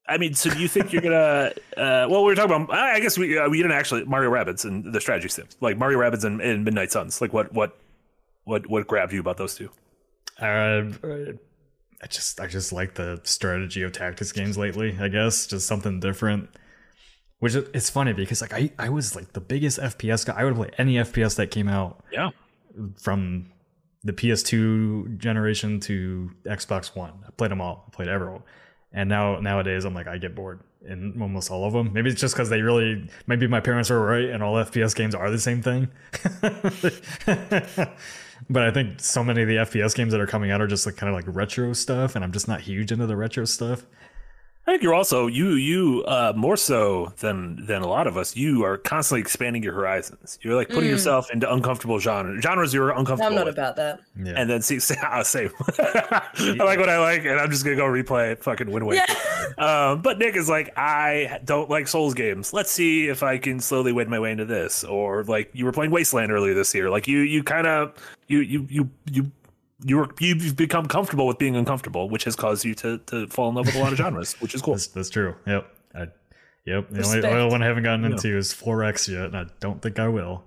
I 0.10 0.18
mean, 0.18 0.34
so 0.34 0.50
do 0.50 0.60
you 0.60 0.68
think 0.68 0.92
you're 0.92 1.02
gonna? 1.02 1.54
Uh, 1.78 2.06
well, 2.10 2.26
we 2.26 2.32
were 2.32 2.36
talking 2.36 2.54
about. 2.54 2.70
I 2.72 3.00
guess 3.00 3.18
we 3.18 3.38
uh, 3.38 3.48
we 3.48 3.58
didn't 3.58 3.78
actually 3.78 4.04
Mario 4.04 4.30
Rabbids 4.30 4.66
and 4.66 4.92
the 4.92 5.00
strategy 5.00 5.30
sims, 5.30 5.56
like 5.62 5.78
Mario 5.78 6.00
Rabbids 6.00 6.26
and, 6.26 6.42
and 6.42 6.66
Midnight 6.66 6.92
Suns. 6.92 7.22
Like, 7.22 7.32
what 7.32 7.54
what 7.54 7.78
what 8.44 8.68
what 8.68 8.88
grabbed 8.88 9.14
you 9.14 9.22
about 9.22 9.38
those 9.38 9.56
two? 9.56 9.70
Uh, 10.38 10.92
I 12.02 12.08
just 12.08 12.40
I 12.40 12.48
just 12.48 12.72
like 12.72 12.96
the 12.96 13.20
strategy 13.24 13.82
of 13.84 13.92
tactics 13.92 14.32
games 14.32 14.58
lately. 14.58 14.98
I 15.00 15.10
guess 15.10 15.48
just 15.48 15.68
something 15.68 16.00
different. 16.00 16.50
Which 17.40 17.56
it's 17.56 17.90
funny 17.90 18.14
because 18.14 18.42
like 18.42 18.54
I 18.54 18.72
I 18.80 18.90
was 18.90 19.16
like 19.16 19.34
the 19.34 19.42
biggest 19.42 19.80
FPS 19.80 20.26
guy. 20.26 20.36
I 20.40 20.46
would 20.46 20.56
play 20.56 20.72
any 20.78 20.96
FPS 20.96 21.36
that 21.36 21.52
came 21.52 21.68
out. 21.68 22.04
Yeah. 22.12 22.30
From 23.02 23.52
the 24.04 24.14
PS2 24.14 25.18
generation 25.18 25.80
to 25.82 26.32
Xbox 26.46 26.96
One, 26.96 27.14
I 27.28 27.32
played 27.32 27.52
them 27.52 27.60
all. 27.62 27.86
I 27.88 27.96
played 27.96 28.08
everyone. 28.08 28.44
And 28.92 29.10
now 29.10 29.40
nowadays 29.40 29.86
I'm 29.86 29.94
like 29.94 30.08
I 30.08 30.18
get 30.18 30.36
bored 30.36 30.62
in 30.86 31.22
almost 31.22 31.52
all 31.52 31.66
of 31.66 31.74
them. 31.74 31.92
Maybe 31.94 32.10
it's 32.10 32.22
just 32.22 32.34
because 32.34 32.50
they 32.50 32.62
really 32.62 33.10
maybe 33.28 33.48
my 33.48 33.60
parents 33.60 33.90
were 33.90 34.04
right 34.04 34.30
and 34.30 34.42
all 34.42 34.56
FPS 34.56 34.96
games 34.96 35.16
are 35.16 35.30
the 35.30 35.40
same 35.40 35.62
thing. 35.62 35.90
but 38.50 38.64
I 38.64 38.72
think 38.72 39.00
so 39.00 39.24
many 39.24 39.42
of 39.42 39.48
the 39.48 39.56
FPS 39.56 39.96
games 39.96 40.12
that 40.12 40.22
are 40.22 40.28
coming 40.28 40.52
out 40.52 40.62
are 40.62 40.68
just 40.68 40.86
like 40.86 40.96
kind 40.96 41.10
of 41.10 41.16
like 41.16 41.26
retro 41.36 41.74
stuff, 41.74 42.16
and 42.16 42.24
I'm 42.24 42.32
just 42.32 42.48
not 42.48 42.62
huge 42.62 42.92
into 42.92 43.08
the 43.08 43.18
retro 43.18 43.46
stuff. 43.46 43.86
I 44.70 44.74
think 44.74 44.84
you're 44.84 44.94
also 44.94 45.26
you 45.26 45.54
you 45.54 46.04
uh, 46.06 46.32
more 46.36 46.56
so 46.56 47.12
than 47.22 47.66
than 47.66 47.82
a 47.82 47.88
lot 47.88 48.06
of 48.06 48.18
us. 48.18 48.36
You 48.36 48.64
are 48.66 48.78
constantly 48.78 49.20
expanding 49.20 49.64
your 49.64 49.74
horizons. 49.74 50.38
You're 50.44 50.54
like 50.54 50.70
putting 50.70 50.84
mm. 50.84 50.92
yourself 50.92 51.32
into 51.32 51.52
uncomfortable 51.52 51.98
genres. 51.98 52.44
Genres 52.44 52.72
you're 52.72 52.92
uncomfortable. 52.92 53.26
I'm 53.26 53.34
not 53.34 53.48
with. 53.48 53.56
about 53.56 53.78
that. 53.78 54.02
Yeah. 54.16 54.34
And 54.36 54.48
then 54.48 54.62
see, 54.62 54.78
uh, 55.04 55.24
same. 55.24 55.50
I 55.80 56.54
like 56.60 56.78
what 56.78 56.88
I 56.88 57.00
like, 57.00 57.26
and 57.26 57.40
I'm 57.40 57.50
just 57.50 57.64
gonna 57.64 57.78
go 57.78 57.86
replay 57.86 58.34
it. 58.34 58.44
Fucking 58.44 58.70
win 58.70 58.86
win. 58.86 58.98
Yeah. 58.98 59.54
um, 59.58 60.02
but 60.04 60.20
Nick 60.20 60.36
is 60.36 60.48
like, 60.48 60.72
I 60.78 61.40
don't 61.46 61.68
like 61.68 61.88
Souls 61.88 62.14
games. 62.14 62.54
Let's 62.54 62.70
see 62.70 63.08
if 63.08 63.24
I 63.24 63.40
can 63.40 63.60
slowly 63.60 63.92
wade 63.92 64.08
my 64.08 64.20
way 64.20 64.32
into 64.32 64.46
this. 64.46 64.84
Or 64.84 65.24
like 65.24 65.50
you 65.52 65.66
were 65.66 65.72
playing 65.72 65.90
Wasteland 65.90 66.32
earlier 66.32 66.54
this 66.54 66.76
year. 66.76 66.92
Like 66.92 67.08
you 67.08 67.22
you 67.22 67.42
kind 67.42 67.66
of 67.66 67.94
you 68.28 68.42
you 68.42 68.68
you 68.70 68.90
you 69.12 69.32
you're 69.84 70.10
you've 70.20 70.56
become 70.56 70.88
comfortable 70.88 71.28
with 71.28 71.38
being 71.38 71.56
uncomfortable, 71.56 72.10
which 72.10 72.26
has 72.26 72.36
caused 72.36 72.66
you 72.66 72.76
to 72.76 72.98
to 73.08 73.28
fall 73.28 73.50
in 73.50 73.56
love 73.56 73.66
with 73.66 73.76
a 73.76 73.80
lot 73.80 73.92
of 73.92 73.98
genres, 73.98 74.34
which 74.42 74.54
is 74.54 74.62
cool. 74.62 74.74
That's, 74.74 74.88
that's 74.88 75.10
true. 75.10 75.36
Yep. 75.48 75.76
I, 75.96 76.00
yep. 76.66 76.90
The 76.90 77.06
only, 77.06 77.28
only, 77.28 77.52
one 77.52 77.64
I 77.64 77.66
haven't 77.66 77.84
gotten 77.84 78.06
into 78.06 78.30
yeah. 78.30 78.38
is 78.38 78.54
4X 78.54 79.12
yet, 79.12 79.26
and 79.26 79.38
I 79.38 79.46
don't 79.60 79.82
think 79.82 80.00
I 80.00 80.08
will. 80.08 80.44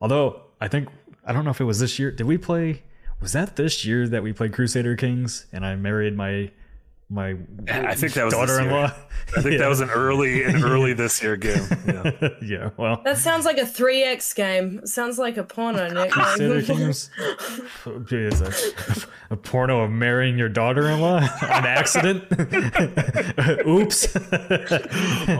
Although 0.00 0.42
I 0.60 0.68
think 0.68 0.88
I 1.24 1.32
don't 1.32 1.44
know 1.44 1.50
if 1.50 1.60
it 1.60 1.64
was 1.64 1.80
this 1.80 1.98
year. 1.98 2.10
Did 2.10 2.26
we 2.26 2.38
play? 2.38 2.82
Was 3.20 3.32
that 3.32 3.56
this 3.56 3.84
year 3.84 4.06
that 4.08 4.22
we 4.22 4.32
played 4.32 4.52
Crusader 4.52 4.94
Kings 4.94 5.46
and 5.52 5.66
I 5.66 5.74
married 5.74 6.16
my 6.16 6.52
my 7.10 7.36
I 7.68 7.94
think 7.94 8.12
that 8.14 8.24
was 8.24 8.34
daughter-in-law. 8.34 8.92
I 9.36 9.42
think 9.42 9.54
yeah. 9.54 9.58
that 9.58 9.68
was 9.68 9.80
an 9.80 9.90
early 9.90 10.44
an 10.44 10.62
early 10.64 10.92
this 10.92 11.22
year 11.22 11.36
game. 11.36 11.62
Yeah. 11.86 12.28
yeah. 12.42 12.70
Well, 12.76 13.00
that 13.04 13.18
sounds 13.18 13.46
like 13.46 13.56
a 13.58 13.66
three 13.66 14.02
X 14.02 14.32
game. 14.34 14.86
sounds 14.86 15.18
like 15.18 15.36
a 15.38 15.44
porno. 15.44 15.88
Nick. 15.92 16.12
Kings. 16.64 17.10
a, 17.86 18.52
a 19.30 19.36
porno 19.36 19.80
of 19.80 19.90
marrying 19.90 20.36
your 20.36 20.50
daughter-in-law 20.50 21.20
on 21.20 21.66
accident. 21.66 22.24
Oops. 23.66 24.16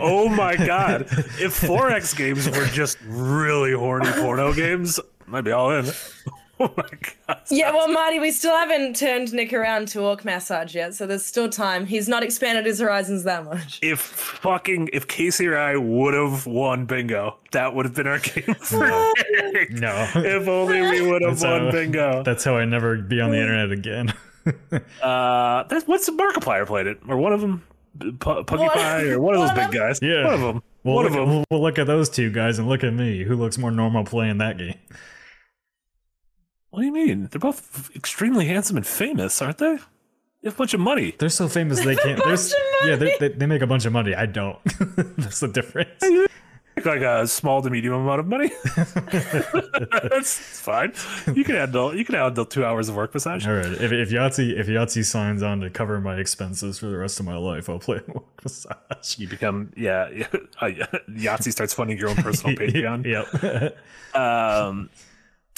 oh 0.00 0.28
my 0.28 0.56
god! 0.56 1.06
If 1.38 1.52
four 1.52 1.90
X 1.90 2.14
games 2.14 2.48
were 2.48 2.66
just 2.66 2.98
really 3.06 3.72
horny 3.72 4.10
porno 4.12 4.54
games, 4.54 4.98
I'd 5.32 5.44
be 5.44 5.52
all 5.52 5.70
in. 5.72 5.86
Oh 6.60 6.72
my 6.76 6.88
god. 7.28 7.42
Yeah, 7.50 7.70
well, 7.70 7.86
Marty, 7.86 8.18
we 8.18 8.32
still 8.32 8.54
haven't 8.56 8.96
turned 8.96 9.32
Nick 9.32 9.52
around 9.52 9.86
to 9.88 10.00
orc 10.00 10.24
massage 10.24 10.74
yet, 10.74 10.92
so 10.92 11.06
there's 11.06 11.24
still 11.24 11.48
time. 11.48 11.86
He's 11.86 12.08
not 12.08 12.24
expanded 12.24 12.66
his 12.66 12.80
horizons 12.80 13.22
that 13.24 13.44
much. 13.44 13.78
If 13.80 14.00
fucking 14.00 14.90
if 14.92 15.06
Casey 15.06 15.46
or 15.46 15.56
I 15.56 15.76
would 15.76 16.14
have 16.14 16.46
won 16.46 16.84
bingo, 16.84 17.36
that 17.52 17.74
would 17.74 17.84
have 17.84 17.94
been 17.94 18.08
our 18.08 18.18
game. 18.18 18.56
no. 18.72 19.12
no. 19.70 20.10
If 20.16 20.48
only 20.48 20.82
we 20.82 21.08
would 21.08 21.22
have 21.22 21.40
won 21.40 21.66
how, 21.66 21.70
bingo. 21.70 22.22
That's 22.24 22.42
how 22.42 22.56
I 22.56 22.64
never 22.64 22.96
be 22.96 23.20
on 23.20 23.30
the 23.30 23.38
internet 23.40 23.70
again. 23.70 24.12
uh, 25.02 25.62
that's 25.64 25.86
what's 25.86 26.06
the 26.06 26.12
Markiplier 26.12 26.66
played 26.66 26.88
it, 26.88 26.98
or 27.06 27.16
one 27.18 27.32
of 27.32 27.40
them, 27.40 27.62
P- 28.00 28.08
PewDiePie, 28.16 29.12
or 29.12 29.20
one 29.20 29.34
of 29.34 29.40
those 29.42 29.52
big 29.52 29.70
guys. 29.70 30.00
Yeah, 30.02 30.24
one 30.24 30.34
of 30.34 30.40
them. 30.40 30.62
We'll 30.82 30.94
one 30.96 31.06
of 31.06 31.12
them. 31.12 31.44
We'll 31.50 31.62
look 31.62 31.78
at 31.78 31.86
those 31.86 32.08
two 32.08 32.30
guys 32.32 32.58
and 32.58 32.68
look 32.68 32.82
at 32.82 32.92
me. 32.92 33.22
Who 33.22 33.36
looks 33.36 33.58
more 33.58 33.70
normal 33.70 34.04
playing 34.04 34.38
that 34.38 34.58
game? 34.58 34.74
What 36.70 36.80
do 36.80 36.86
you 36.86 36.92
mean? 36.92 37.28
They're 37.30 37.38
both 37.38 37.90
extremely 37.96 38.46
handsome 38.46 38.76
and 38.76 38.86
famous, 38.86 39.40
aren't 39.40 39.58
they? 39.58 39.76
They 40.42 40.48
have 40.48 40.54
a 40.54 40.58
bunch 40.58 40.74
of 40.74 40.80
money. 40.80 41.14
They're 41.18 41.30
so 41.30 41.48
famous 41.48 41.84
they 41.84 41.96
can't. 41.96 42.20
yeah, 42.84 42.96
they, 42.96 43.28
they 43.28 43.46
make 43.46 43.62
a 43.62 43.66
bunch 43.66 43.86
of 43.86 43.92
money. 43.92 44.14
I 44.14 44.26
don't. 44.26 44.58
That's 45.16 45.40
the 45.40 45.48
difference. 45.48 46.04
Like 46.84 47.00
a 47.00 47.26
small 47.26 47.60
to 47.62 47.70
medium 47.70 47.94
amount 47.94 48.20
of 48.20 48.26
money. 48.28 48.52
That's 50.10 50.38
fine. 50.60 50.92
You 51.34 51.42
can 51.42 51.56
handle. 51.56 51.92
You 51.96 52.04
can 52.04 52.14
handle 52.14 52.44
two 52.44 52.64
hours 52.64 52.88
of 52.88 52.96
orc 52.96 53.12
massage. 53.12 53.48
All 53.48 53.54
right. 53.54 53.66
If, 53.66 53.90
if 53.90 54.10
Yahtzee 54.10 54.56
if 54.56 54.68
Yahtzee 54.68 55.04
signs 55.04 55.42
on 55.42 55.58
to 55.60 55.70
cover 55.70 56.00
my 56.00 56.16
expenses 56.20 56.78
for 56.78 56.86
the 56.86 56.96
rest 56.96 57.18
of 57.18 57.26
my 57.26 57.36
life, 57.36 57.68
I'll 57.68 57.80
play 57.80 58.00
orc 58.08 58.44
massage. 58.44 59.18
You 59.18 59.26
become 59.26 59.72
yeah. 59.76 60.02
Uh, 60.60 60.66
Yahtzee 61.10 61.50
starts 61.50 61.74
funding 61.74 61.98
your 61.98 62.10
own 62.10 62.16
personal 62.16 62.54
Patreon. 62.56 63.04
yep. 63.04 63.76
Um 64.14 64.88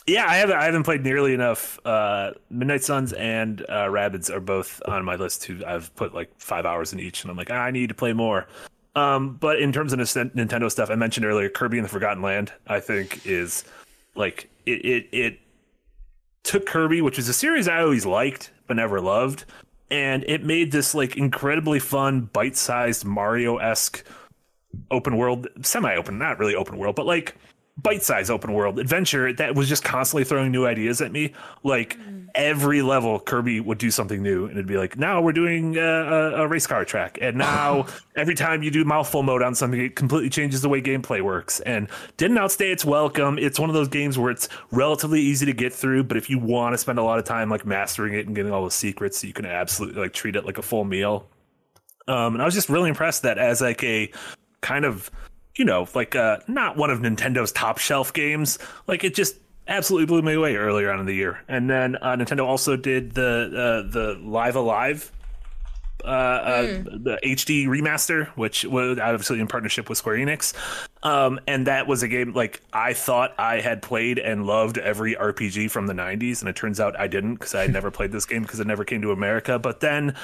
yeah, 0.07 0.27
I 0.27 0.37
haven't 0.37 0.57
I 0.57 0.65
haven't 0.65 0.85
played 0.85 1.03
nearly 1.03 1.35
enough. 1.35 1.79
Uh, 1.85 2.33
Midnight 2.51 2.83
Suns 2.83 3.13
and 3.13 3.63
uh, 3.63 3.87
Rabbids 3.87 4.31
are 4.31 4.41
both 4.41 4.81
on 4.87 5.05
my 5.05 5.17
list 5.17 5.43
too. 5.43 5.63
I've 5.67 5.95
put 5.95 6.15
like 6.15 6.31
five 6.39 6.67
hours 6.67 6.93
in 6.93 7.01
each, 7.01 7.23
and 7.23 7.31
I'm 7.31 7.37
like, 7.37 7.51
ah, 7.51 7.55
I 7.55 7.71
need 7.71 7.89
to 7.89 7.95
play 7.95 8.13
more. 8.13 8.47
Um, 8.97 9.37
but 9.37 9.61
in 9.61 9.73
terms 9.73 9.93
of 9.93 10.01
Nintendo 10.01 10.71
stuff, 10.71 10.91
I 10.91 10.97
mentioned 10.97 11.25
earlier, 11.25 11.49
Kirby 11.49 11.79
and 11.79 11.85
the 11.85 11.89
Forgotten 11.91 12.23
Land, 12.23 12.53
I 12.67 12.81
think 12.81 13.25
is 13.27 13.65
like 14.15 14.51
it 14.67 14.85
it, 14.85 15.09
it 15.13 15.41
took 16.43 16.67
Kirby, 16.67 17.03
which 17.03 17.19
is 17.19 17.29
a 17.29 17.35
series 17.35 17.69
I 17.69 17.81
always 17.83 18.07
liked 18.07 18.51
but 18.67 18.77
never 18.77 19.01
loved, 19.01 19.45
and 19.91 20.25
it 20.25 20.45
made 20.45 20.73
this 20.73 20.95
like 20.95 21.17
incredibly 21.17 21.79
fun, 21.79 22.23
bite-sized 22.33 23.05
Mario 23.05 23.59
esque 23.59 24.05
open 24.91 25.17
world, 25.17 25.49
semi 25.63 25.95
open, 25.95 26.19
not 26.19 26.39
really 26.39 26.55
open 26.55 26.79
world, 26.79 26.97
but 26.97 27.07
like 27.07 27.37
bite 27.83 28.03
size 28.03 28.31
open 28.31 28.53
world 28.53 28.79
adventure 28.79 29.33
that 29.35 29.55
was 29.55 29.69
just 29.69 29.85
constantly 29.85 30.25
throwing 30.25 30.53
new 30.53 30.67
ideas 30.67 31.01
at 31.01 31.13
me. 31.13 31.33
Like 31.63 31.99
mm. 31.99 32.27
every 32.35 32.83
level, 32.83 33.19
Kirby 33.21 33.61
would 33.61 33.79
do 33.79 33.91
something 33.91 34.23
new, 34.23 34.45
and 34.45 34.53
it'd 34.53 34.67
be 34.67 34.77
like, 34.77 34.99
now 34.99 35.21
we're 35.21 35.33
doing 35.33 35.77
a, 35.77 35.81
a, 35.81 36.31
a 36.43 36.49
race 36.49 36.67
car 36.67 36.85
track, 36.85 37.19
and 37.21 37.39
now 37.39 37.87
every 38.17 38.35
time 38.35 38.63
you 38.63 38.71
do 38.71 38.85
mouthful 38.85 39.23
mode 39.23 39.43
on 39.43 39.55
something, 39.55 39.81
it 39.81 39.97
completely 39.97 40.31
changes 40.31 40.63
the 40.63 40.69
way 40.69 40.81
gameplay 40.81 41.23
works. 41.23 41.61
And 41.61 41.89
didn't 42.17 42.39
outstay 42.39 42.71
its 42.71 42.85
welcome. 42.85 43.39
It's 43.39 43.59
one 43.59 43.71
of 43.71 43.75
those 43.75 43.89
games 43.89 44.19
where 44.19 44.31
it's 44.31 44.49
relatively 44.71 45.21
easy 45.21 45.47
to 45.47 45.53
get 45.53 45.73
through, 45.73 46.05
but 46.05 46.17
if 46.17 46.29
you 46.29 46.39
want 46.39 46.75
to 46.75 46.79
spend 46.79 46.99
a 46.99 47.03
lot 47.03 47.19
of 47.19 47.25
time 47.25 47.51
like 47.51 47.65
mastering 47.65 48.15
it 48.15 48.27
and 48.27 48.35
getting 48.35 48.53
all 48.53 48.65
the 48.65 48.71
secrets, 48.71 49.23
you 49.25 49.33
can 49.33 49.47
absolutely 49.47 50.01
like 50.01 50.13
treat 50.13 50.37
it 50.37 50.45
like 50.45 50.59
a 50.59 50.63
full 50.63 50.85
meal. 50.85 51.27
Um, 52.09 52.35
and 52.35 52.43
I 52.43 52.45
was 52.45 52.55
just 52.55 52.69
really 52.69 52.89
impressed 52.89 53.23
that 53.23 53.39
as 53.39 53.61
like 53.61 53.83
a 53.85 54.11
kind 54.61 54.85
of 54.85 55.11
you 55.61 55.67
know, 55.67 55.87
like 55.95 56.17
uh, 56.17 56.39
not 56.49 56.79
one 56.79 56.89
of 56.89 57.01
Nintendo's 57.01 57.53
top 57.53 57.77
shelf 57.77 58.15
games. 58.15 58.59
Like 58.87 59.05
it 59.05 59.15
just 59.15 59.37
absolutely 59.69 60.07
blew 60.07 60.23
me 60.23 60.33
away 60.33 60.57
earlier 60.57 60.91
on 60.91 61.01
in 61.01 61.05
the 61.05 61.15
year. 61.15 61.39
And 61.49 61.69
then 61.69 61.97
uh, 61.97 62.17
Nintendo 62.17 62.47
also 62.47 62.79
did 62.79 63.13
the 63.13 63.85
uh, 63.87 63.93
the 63.93 64.19
Live 64.23 64.57
Alive 64.57 65.13
Live 66.01 66.09
uh, 66.09 66.63
mm. 66.63 67.05
the 67.05 67.19
HD 67.23 67.67
remaster, 67.67 68.29
which 68.29 68.65
was 68.65 68.99
obviously 68.99 69.39
in 69.39 69.49
partnership 69.49 69.91
with 69.91 69.99
Square 69.99 70.17
Enix. 70.17 70.55
Um, 71.03 71.39
and 71.47 71.67
that 71.67 71.87
was 71.87 72.03
a 72.03 72.09
game 72.09 72.33
like 72.33 72.63
I 72.73 72.95
thought 72.95 73.35
I 73.39 73.61
had 73.61 73.83
played 73.83 74.19
and 74.19 74.47
loved 74.47 74.79
every 74.79 75.15
RPG 75.15 75.71
from 75.71 75.89
the 75.89 75.93
90s, 75.93 76.41
and 76.41 76.49
it 76.49 76.57
turns 76.57 76.81
out 76.81 76.99
I 76.99 77.07
didn't 77.07 77.35
because 77.35 77.55
I 77.55 77.61
had 77.61 77.73
never 77.75 77.91
played 77.91 78.13
this 78.13 78.25
game 78.25 78.43
because 78.43 78.61
it 78.61 78.67
never 78.67 78.85
came 78.85 79.03
to 79.03 79.13
America. 79.13 79.59
But 79.59 79.81
then 79.81 80.17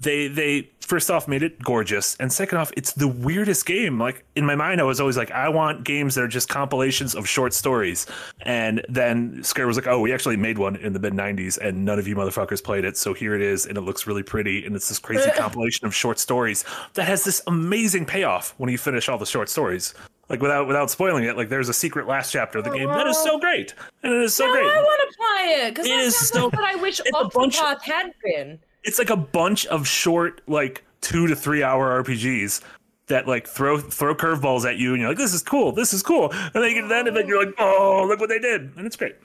they 0.00 0.28
they 0.28 0.70
first 0.80 1.10
off 1.10 1.28
made 1.28 1.42
it 1.42 1.62
gorgeous. 1.62 2.16
And 2.16 2.32
second 2.32 2.58
off 2.58 2.72
it's 2.76 2.92
the 2.92 3.08
weirdest 3.08 3.66
game. 3.66 3.98
Like 3.98 4.24
in 4.36 4.44
my 4.44 4.54
mind 4.54 4.80
i 4.80 4.84
was 4.84 5.00
always 5.00 5.16
like 5.16 5.30
i 5.30 5.48
want 5.48 5.84
games 5.84 6.14
that 6.14 6.24
are 6.24 6.28
just 6.28 6.48
compilations 6.48 7.14
of 7.14 7.28
short 7.28 7.52
stories. 7.52 8.06
And 8.42 8.84
then 8.88 9.42
square 9.42 9.66
was 9.66 9.76
like 9.76 9.86
oh 9.86 10.00
we 10.00 10.12
actually 10.12 10.36
made 10.36 10.58
one 10.58 10.76
in 10.76 10.92
the 10.92 10.98
mid 10.98 11.12
90s 11.12 11.58
and 11.58 11.84
none 11.84 11.98
of 11.98 12.08
you 12.08 12.16
motherfuckers 12.16 12.62
played 12.62 12.84
it. 12.84 12.96
So 12.96 13.12
here 13.12 13.34
it 13.34 13.42
is 13.42 13.66
and 13.66 13.76
it 13.76 13.82
looks 13.82 14.06
really 14.06 14.22
pretty. 14.22 14.64
And 14.64 14.74
it's 14.74 14.88
this 14.88 14.98
crazy 14.98 15.30
compilation 15.36 15.86
of 15.86 15.94
short 15.94 16.18
stories 16.18 16.64
that 16.94 17.04
has 17.04 17.24
this 17.24 17.42
amazing 17.46 18.06
payoff 18.06 18.54
when 18.58 18.70
you 18.70 18.78
finish 18.78 19.08
all 19.08 19.18
the 19.18 19.26
short 19.26 19.48
stories. 19.48 19.94
Like 20.28 20.42
without 20.42 20.66
without 20.66 20.90
spoiling 20.90 21.24
it, 21.24 21.38
like 21.38 21.48
there's 21.48 21.70
a 21.70 21.74
secret 21.74 22.06
last 22.06 22.32
chapter 22.32 22.58
of 22.58 22.64
the 22.64 22.70
oh, 22.70 22.74
game 22.74 22.88
that 22.88 23.06
is 23.06 23.16
so 23.16 23.38
great, 23.38 23.74
and 24.02 24.12
it 24.12 24.22
is 24.24 24.36
so 24.36 24.50
great. 24.52 24.62
I 24.62 24.82
want 24.82 25.10
to 25.10 25.16
play 25.16 25.66
it 25.66 25.70
because 25.70 25.86
it 25.86 26.00
is 26.00 26.16
so. 26.16 26.46
Like 26.48 26.60
I 26.60 26.74
wish 26.74 27.00
Octopath 27.14 27.80
had 27.80 28.12
been 28.22 28.58
it's 28.84 28.98
like 28.98 29.10
a 29.10 29.16
bunch 29.16 29.66
of 29.66 29.86
short, 29.86 30.42
like 30.46 30.84
two 31.00 31.26
to 31.26 31.36
three 31.36 31.62
hour 31.62 32.02
RPGs 32.02 32.62
that 33.06 33.26
like 33.26 33.46
throw 33.46 33.78
throw 33.78 34.14
curveballs 34.14 34.64
at 34.64 34.78
you, 34.78 34.92
and 34.92 35.00
you're 35.00 35.10
like, 35.10 35.18
"This 35.18 35.34
is 35.34 35.42
cool, 35.42 35.72
this 35.72 35.92
is 35.92 36.02
cool," 36.02 36.30
and 36.32 36.54
then 36.54 36.64
you 36.64 36.74
get 36.74 36.82
to 36.82 36.88
the 36.88 36.96
end 36.96 37.08
of 37.08 37.16
it, 37.16 37.20
and 37.20 37.28
you're 37.28 37.44
like, 37.44 37.54
"Oh, 37.58 38.04
look 38.08 38.20
what 38.20 38.28
they 38.28 38.38
did," 38.38 38.76
and 38.76 38.86
it's 38.86 38.96
great. 38.96 39.16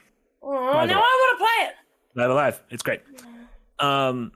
Oh, 0.42 0.86
now 0.86 1.00
I 1.00 1.36
want 1.36 1.40
to 1.40 1.46
play 1.46 1.68
it. 1.68 1.76
Live 2.16 2.32
A 2.32 2.34
Live, 2.34 2.64
it's 2.70 2.84
great. 2.84 3.02
Um, 3.80 4.32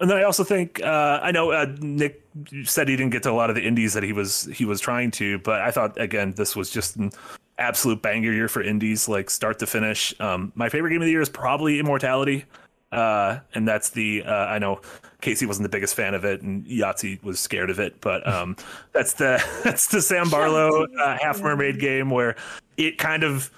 and 0.00 0.08
then 0.08 0.18
I 0.18 0.22
also 0.22 0.44
think 0.44 0.82
uh, 0.82 1.20
I 1.22 1.32
know 1.32 1.50
uh, 1.50 1.66
Nick 1.80 2.24
said 2.64 2.88
he 2.88 2.96
didn't 2.96 3.12
get 3.12 3.22
to 3.24 3.30
a 3.30 3.32
lot 3.32 3.50
of 3.50 3.56
the 3.56 3.66
indies 3.66 3.94
that 3.94 4.02
he 4.02 4.12
was 4.12 4.44
he 4.52 4.64
was 4.64 4.80
trying 4.80 5.10
to, 5.12 5.38
but 5.40 5.60
I 5.60 5.70
thought 5.70 6.00
again 6.00 6.32
this 6.32 6.54
was 6.54 6.70
just 6.70 6.96
an 6.96 7.10
absolute 7.58 8.00
banger 8.00 8.32
year 8.32 8.48
for 8.48 8.62
indies, 8.62 9.08
like 9.08 9.30
start 9.30 9.58
to 9.58 9.66
finish. 9.66 10.18
Um, 10.20 10.52
my 10.54 10.68
favorite 10.68 10.90
game 10.90 11.02
of 11.02 11.06
the 11.06 11.10
year 11.10 11.20
is 11.20 11.28
probably 11.28 11.80
Immortality 11.80 12.44
uh, 12.92 13.40
and 13.54 13.68
that's 13.68 13.90
the 13.90 14.22
uh, 14.24 14.46
I 14.46 14.58
know 14.58 14.80
Casey 15.20 15.46
wasn't 15.46 15.64
the 15.64 15.68
biggest 15.68 15.94
fan 15.94 16.14
of 16.14 16.24
it, 16.24 16.42
and 16.42 16.64
Yahtzee 16.66 17.22
was 17.22 17.38
scared 17.38 17.70
of 17.70 17.78
it, 17.78 18.00
but 18.00 18.26
um, 18.26 18.56
that's 18.92 19.14
the 19.14 19.44
that's 19.64 19.88
the 19.88 20.00
Sam 20.00 20.30
Barlow 20.30 20.84
uh, 20.84 21.18
Half 21.20 21.42
Mermaid 21.42 21.78
game 21.78 22.10
where 22.10 22.36
it 22.76 22.98
kind 22.98 23.24
of 23.24 23.50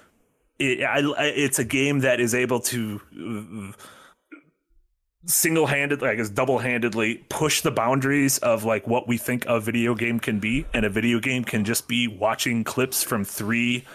it, 0.59 0.83
I, 0.83 1.01
it's 1.35 1.59
a 1.59 1.65
game 1.65 1.99
that 1.99 2.19
is 2.19 2.35
able 2.35 2.59
to 2.59 3.01
uh, 3.73 3.77
single-handed 5.25 6.03
i 6.03 6.15
guess 6.15 6.29
double-handedly 6.29 7.23
push 7.29 7.61
the 7.61 7.69
boundaries 7.69 8.39
of 8.39 8.63
like 8.63 8.87
what 8.87 9.07
we 9.07 9.17
think 9.17 9.45
a 9.45 9.59
video 9.59 9.93
game 9.95 10.19
can 10.19 10.39
be. 10.39 10.65
And 10.73 10.85
a 10.85 10.89
video 10.89 11.19
game 11.19 11.43
can 11.43 11.63
just 11.63 11.87
be 11.87 12.07
watching 12.07 12.63
clips 12.63 13.03
from 13.03 13.23
three 13.23 13.85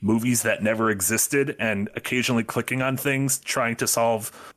movies 0.00 0.42
that 0.42 0.62
never 0.62 0.90
existed 0.90 1.56
and 1.58 1.88
occasionally 1.96 2.44
clicking 2.44 2.82
on 2.82 2.96
things 2.96 3.38
trying 3.38 3.76
to 3.76 3.86
solve 3.86 4.54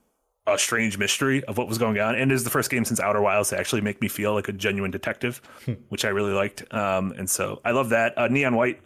a 0.56 0.60
strange 0.60 0.98
mystery 0.98 1.44
of 1.46 1.58
what 1.58 1.68
was 1.68 1.78
going 1.78 2.00
on. 2.00 2.16
And 2.16 2.32
it 2.32 2.36
is 2.36 2.44
the 2.44 2.50
first 2.50 2.70
game 2.70 2.86
since 2.86 3.00
Outer 3.00 3.22
Wilds 3.22 3.50
to 3.50 3.60
actually 3.60 3.82
make 3.82 4.02
me 4.02 4.08
feel 4.08 4.34
like 4.34 4.48
a 4.48 4.52
genuine 4.52 4.92
detective, 4.92 5.42
hmm. 5.66 5.74
which 5.90 6.06
I 6.06 6.10
really 6.10 6.34
liked. 6.34 6.72
Um, 6.74 7.12
and 7.18 7.30
so 7.30 7.62
I 7.66 7.72
love 7.72 7.90
that. 7.90 8.18
Uh, 8.18 8.28
Neon 8.28 8.56
White 8.56 8.82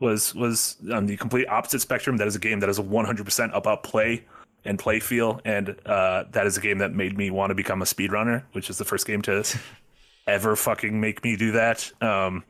was 0.00 0.34
was 0.34 0.76
on 0.92 1.06
the 1.06 1.16
complete 1.16 1.48
opposite 1.48 1.80
spectrum. 1.80 2.16
That 2.18 2.26
is 2.26 2.36
a 2.36 2.40
game 2.40 2.60
that 2.60 2.68
is 2.68 2.78
100% 2.78 3.56
about 3.56 3.82
play 3.82 4.24
and 4.64 4.78
play 4.78 5.00
feel, 5.00 5.40
and 5.44 5.76
uh, 5.86 6.24
that 6.32 6.46
is 6.46 6.56
a 6.56 6.60
game 6.60 6.78
that 6.78 6.92
made 6.92 7.16
me 7.16 7.30
want 7.30 7.50
to 7.50 7.54
become 7.54 7.82
a 7.82 7.84
speedrunner, 7.84 8.42
which 8.52 8.68
is 8.68 8.78
the 8.78 8.84
first 8.84 9.06
game 9.06 9.22
to 9.22 9.44
ever 10.26 10.56
fucking 10.56 11.00
make 11.00 11.22
me 11.24 11.36
do 11.36 11.52
that. 11.52 11.90
Um, 12.02 12.44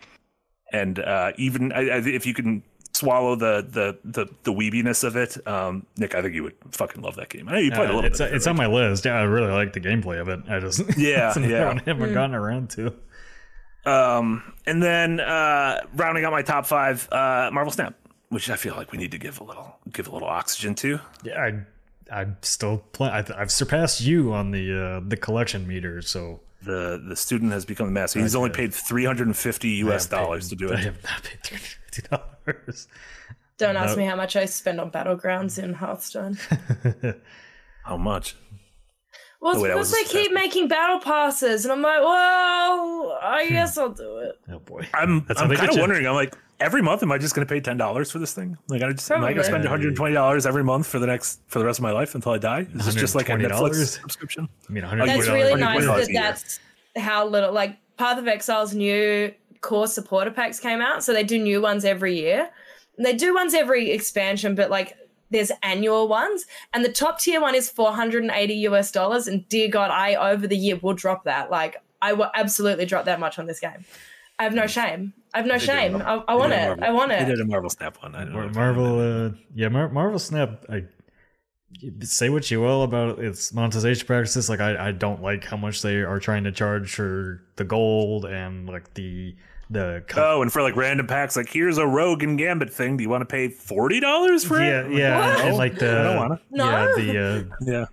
and 0.72 0.98
uh, 0.98 1.32
even 1.36 1.72
I, 1.72 1.80
I, 1.80 1.98
if 1.98 2.26
you 2.26 2.34
can 2.34 2.62
swallow 2.96 3.36
the 3.36 3.66
the 3.68 3.98
the 4.04 4.26
the 4.44 4.52
weebiness 4.52 5.04
of 5.04 5.16
it. 5.16 5.46
Um, 5.46 5.86
Nick, 5.96 6.14
I 6.14 6.22
think 6.22 6.34
you 6.34 6.42
would 6.42 6.54
fucking 6.72 7.02
love 7.02 7.16
that 7.16 7.28
game. 7.28 7.48
I 7.48 7.52
know 7.52 7.58
you 7.58 7.70
played 7.70 7.90
uh, 7.90 7.92
a 7.92 7.94
little. 7.94 8.04
It's, 8.04 8.18
bit 8.18 8.34
it's 8.34 8.46
on 8.46 8.56
my 8.56 8.66
list. 8.66 9.04
Yeah, 9.04 9.14
I 9.14 9.22
really 9.22 9.52
like 9.52 9.72
the 9.72 9.80
gameplay 9.80 10.20
of 10.20 10.28
it. 10.28 10.40
I 10.48 10.60
just 10.60 10.82
yeah 10.98 11.36
yeah 11.38 11.70
I 11.70 11.82
haven't 11.84 12.10
mm. 12.10 12.14
gotten 12.14 12.34
around 12.34 12.70
to. 12.70 12.94
Um, 13.84 14.52
and 14.66 14.82
then 14.82 15.20
uh, 15.20 15.80
rounding 15.94 16.24
out 16.24 16.32
my 16.32 16.42
top 16.42 16.66
five, 16.66 17.08
uh, 17.12 17.50
Marvel 17.52 17.70
Snap, 17.70 17.94
which 18.30 18.50
I 18.50 18.56
feel 18.56 18.74
like 18.74 18.90
we 18.90 18.98
need 18.98 19.12
to 19.12 19.18
give 19.18 19.40
a 19.40 19.44
little 19.44 19.78
give 19.92 20.08
a 20.08 20.10
little 20.10 20.28
oxygen 20.28 20.74
to. 20.76 20.98
Yeah, 21.22 21.40
I 21.40 21.60
I'm 22.12 22.36
still 22.42 22.78
playing. 22.92 23.14
I've 23.36 23.52
surpassed 23.52 24.00
you 24.00 24.32
on 24.32 24.50
the 24.50 24.72
uh, 24.72 25.00
the 25.06 25.16
collection 25.16 25.66
meter, 25.66 26.02
so 26.02 26.40
the 26.62 27.02
the 27.06 27.16
student 27.16 27.52
has 27.52 27.64
become 27.64 27.86
the 27.86 27.92
master. 27.92 28.20
He's 28.20 28.34
only 28.34 28.50
paid 28.50 28.74
350 28.74 29.68
US 29.68 30.06
dollars 30.06 30.48
to 30.50 30.56
do 30.56 30.68
it. 30.68 30.76
I 30.76 30.82
have 30.82 31.02
not 31.02 31.22
paid 31.22 31.42
350 31.42 32.08
dollars. 32.08 32.35
Don't 33.58 33.76
ask 33.76 33.96
me 33.96 34.04
how 34.04 34.16
much 34.16 34.36
I 34.36 34.44
spend 34.44 34.80
on 34.80 34.90
battlegrounds 34.90 35.62
in 35.62 35.72
Hearthstone. 35.72 36.38
how 37.84 37.96
much? 37.96 38.36
Well, 39.40 39.52
it's 39.52 39.60
oh, 39.60 39.68
because 39.68 39.92
they 39.92 40.04
keep 40.04 40.32
making 40.32 40.68
battle 40.68 40.98
passes, 40.98 41.64
and 41.64 41.72
I'm 41.72 41.82
like, 41.82 42.00
well, 42.00 43.18
I 43.22 43.44
hmm. 43.46 43.52
guess 43.52 43.78
I'll 43.78 43.90
do 43.90 44.18
it. 44.18 44.38
Oh 44.50 44.58
boy, 44.58 44.86
I'm 44.94 45.24
That's 45.26 45.40
I'm 45.40 45.54
kind 45.54 45.70
of 45.70 45.78
wondering. 45.78 46.06
I'm 46.06 46.14
like, 46.14 46.34
every 46.58 46.82
month, 46.82 47.02
am 47.02 47.12
I 47.12 47.18
just 47.18 47.34
going 47.34 47.46
to 47.46 47.52
pay 47.52 47.60
ten 47.60 47.76
dollars 47.76 48.10
for 48.10 48.18
this 48.18 48.32
thing? 48.32 48.56
Like, 48.68 48.82
I 48.82 48.92
just 48.92 49.10
am 49.10 49.22
I 49.22 49.32
going 49.32 49.36
to 49.36 49.44
spend 49.44 49.62
120 49.62 50.14
dollars 50.14 50.46
every 50.46 50.64
month 50.64 50.86
for 50.86 50.98
the 50.98 51.06
next 51.06 51.40
for 51.48 51.58
the 51.58 51.64
rest 51.64 51.78
of 51.78 51.82
my 51.82 51.92
life 51.92 52.14
until 52.14 52.32
I 52.32 52.38
die? 52.38 52.66
Is 52.74 52.86
this 52.86 52.94
just 52.94 53.14
like 53.14 53.28
a 53.28 53.32
Netflix 53.32 54.00
subscription? 54.00 54.48
I 54.68 54.72
mean, 54.72 54.84
that's 54.84 55.28
really 55.28 55.54
nice 55.54 55.84
that 55.84 56.08
that's 56.12 56.60
how 56.96 57.26
little. 57.26 57.52
Like, 57.52 57.76
Path 57.98 58.18
of 58.18 58.28
Exile's 58.28 58.74
new 58.74 59.32
core 59.66 59.88
supporter 59.88 60.30
packs 60.30 60.60
came 60.60 60.80
out, 60.80 61.02
so 61.02 61.12
they 61.12 61.24
do 61.24 61.38
new 61.38 61.60
ones 61.60 61.84
every 61.84 62.16
year. 62.16 62.48
And 62.96 63.04
they 63.04 63.14
do 63.14 63.34
ones 63.34 63.52
every 63.52 63.90
expansion, 63.90 64.54
but 64.54 64.70
like 64.70 64.96
there's 65.30 65.50
annual 65.62 66.08
ones, 66.08 66.46
and 66.72 66.84
the 66.84 66.92
top 66.92 67.18
tier 67.18 67.40
one 67.40 67.54
is 67.54 67.68
480 67.68 68.54
US 68.68 68.92
dollars. 68.92 69.26
And 69.26 69.48
dear 69.48 69.68
God, 69.68 69.90
I 69.90 70.14
over 70.14 70.46
the 70.46 70.56
year 70.56 70.76
will 70.76 70.94
drop 70.94 71.24
that. 71.24 71.50
Like, 71.50 71.76
I 72.00 72.12
will 72.12 72.30
absolutely 72.34 72.86
drop 72.86 73.06
that 73.06 73.18
much 73.18 73.38
on 73.38 73.46
this 73.46 73.60
game. 73.60 73.84
I 74.38 74.44
have 74.44 74.54
no 74.54 74.66
shame. 74.66 75.14
I 75.34 75.38
have 75.38 75.46
no 75.46 75.58
shame. 75.58 75.96
I, 75.96 76.22
I 76.28 76.34
want 76.34 76.52
it. 76.52 76.78
I 76.82 76.92
want 76.92 77.10
it. 77.10 77.20
They 77.20 77.32
did 77.32 77.40
a 77.40 77.44
Marvel 77.44 77.70
Snap 77.70 78.02
one. 78.02 78.14
I 78.14 78.24
don't 78.24 78.54
Marvel, 78.54 79.00
uh, 79.00 79.30
yeah, 79.54 79.68
Mar- 79.68 79.88
Marvel 79.88 80.18
Snap. 80.18 80.64
I 80.68 80.84
say 82.00 82.28
what 82.28 82.50
you 82.50 82.60
will 82.60 82.82
about 82.82 83.18
its 83.18 83.52
monetization 83.52 84.06
practices. 84.06 84.48
Like, 84.48 84.60
I, 84.60 84.88
I 84.88 84.92
don't 84.92 85.22
like 85.22 85.44
how 85.44 85.56
much 85.56 85.82
they 85.82 85.96
are 85.96 86.20
trying 86.20 86.44
to 86.44 86.52
charge 86.52 86.94
for 86.94 87.42
the 87.56 87.64
gold 87.64 88.26
and 88.26 88.68
like 88.68 88.94
the 88.94 89.34
the 89.70 90.04
oh, 90.16 90.42
and 90.42 90.52
for 90.52 90.62
like 90.62 90.76
random 90.76 91.06
packs, 91.06 91.36
like 91.36 91.48
here's 91.48 91.78
a 91.78 91.86
Rogue 91.86 92.22
and 92.22 92.38
Gambit 92.38 92.72
thing. 92.72 92.96
Do 92.96 93.02
you 93.02 93.08
want 93.08 93.22
to 93.22 93.26
pay 93.26 93.48
forty 93.48 94.00
dollars 94.00 94.44
for 94.44 94.60
yeah, 94.60 94.82
it? 94.82 94.92
Yeah, 94.92 94.96
yeah, 95.36 95.46
and 95.46 95.56
like 95.56 95.78
the 95.78 95.90
I 95.90 96.02
don't 96.02 96.16
wanna. 96.16 96.40
yeah 96.50 96.92
the 96.96 97.18
uh, 97.18 97.56
yeah. 97.60 97.86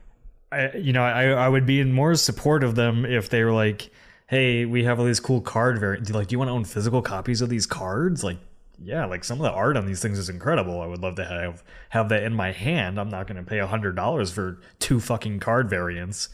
I, 0.52 0.78
you 0.78 0.94
know, 0.94 1.04
I 1.04 1.30
I 1.30 1.50
would 1.50 1.66
be 1.66 1.80
in 1.80 1.92
more 1.92 2.16
support 2.16 2.64
of 2.64 2.76
them 2.76 3.06
if 3.06 3.30
they 3.30 3.44
were 3.44 3.54
like 3.54 3.90
hey, 4.34 4.66
we 4.66 4.84
have 4.84 5.00
all 5.00 5.06
these 5.06 5.20
cool 5.20 5.42
card 5.42 5.80
variants. 5.80 6.10
Like, 6.10 6.28
do 6.28 6.34
you 6.34 6.40
want 6.40 6.50
to 6.50 6.54
own 6.54 6.66
physical 6.66 7.04
copies 7.04 7.42
of 7.42 7.50
these 7.50 7.68
cards? 7.68 8.24
Like, 8.24 8.40
yeah, 8.84 9.06
like 9.06 9.24
some 9.24 9.40
of 9.40 9.44
the 9.44 9.52
art 9.52 9.78
on 9.78 9.86
these 9.86 10.02
things 10.02 10.18
is 10.18 10.28
incredible. 10.28 10.82
I 10.82 10.88
would 10.88 11.02
love 11.02 11.16
to 11.16 11.26
have 11.26 11.64
have 11.90 12.10
that 12.10 12.24
in 12.24 12.34
my 12.34 12.52
hand. 12.52 13.00
I'm 13.00 13.10
not 13.10 13.28
going 13.28 13.38
to 13.38 13.48
pay 13.48 13.60
a 13.60 13.68
hundred 13.68 13.96
dollars 13.96 14.32
for 14.32 14.60
two 14.80 15.00
fucking 15.00 15.40
card 15.40 15.70
variants. 15.70 16.30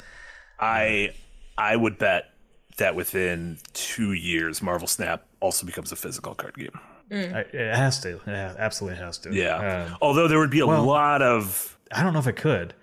I 0.60 1.14
I 1.58 1.76
would 1.76 1.98
bet 1.98 2.32
that 2.78 2.96
within 2.96 3.58
two 3.74 4.14
years, 4.14 4.62
Marvel 4.62 4.88
Snap 4.88 5.26
also 5.40 5.66
becomes 5.66 5.92
a 5.92 5.96
physical 5.96 6.36
card 6.36 6.56
game. 6.56 6.80
Mm. 7.10 7.36
I, 7.36 7.40
it 7.40 7.76
has 7.76 8.00
to. 8.02 8.18
It 8.18 8.56
absolutely 8.60 9.00
has 9.00 9.18
to. 9.20 9.34
Yeah. 9.34 9.88
Um, 9.88 9.98
Although 10.02 10.28
there 10.28 10.40
would 10.40 10.52
be 10.52 10.60
a 10.60 10.68
well, 10.68 10.84
lot 10.84 11.22
of. 11.22 11.78
I 11.92 12.04
don't 12.04 12.14
know 12.14 12.20
if 12.20 12.28
it 12.28 12.36
could. 12.36 12.74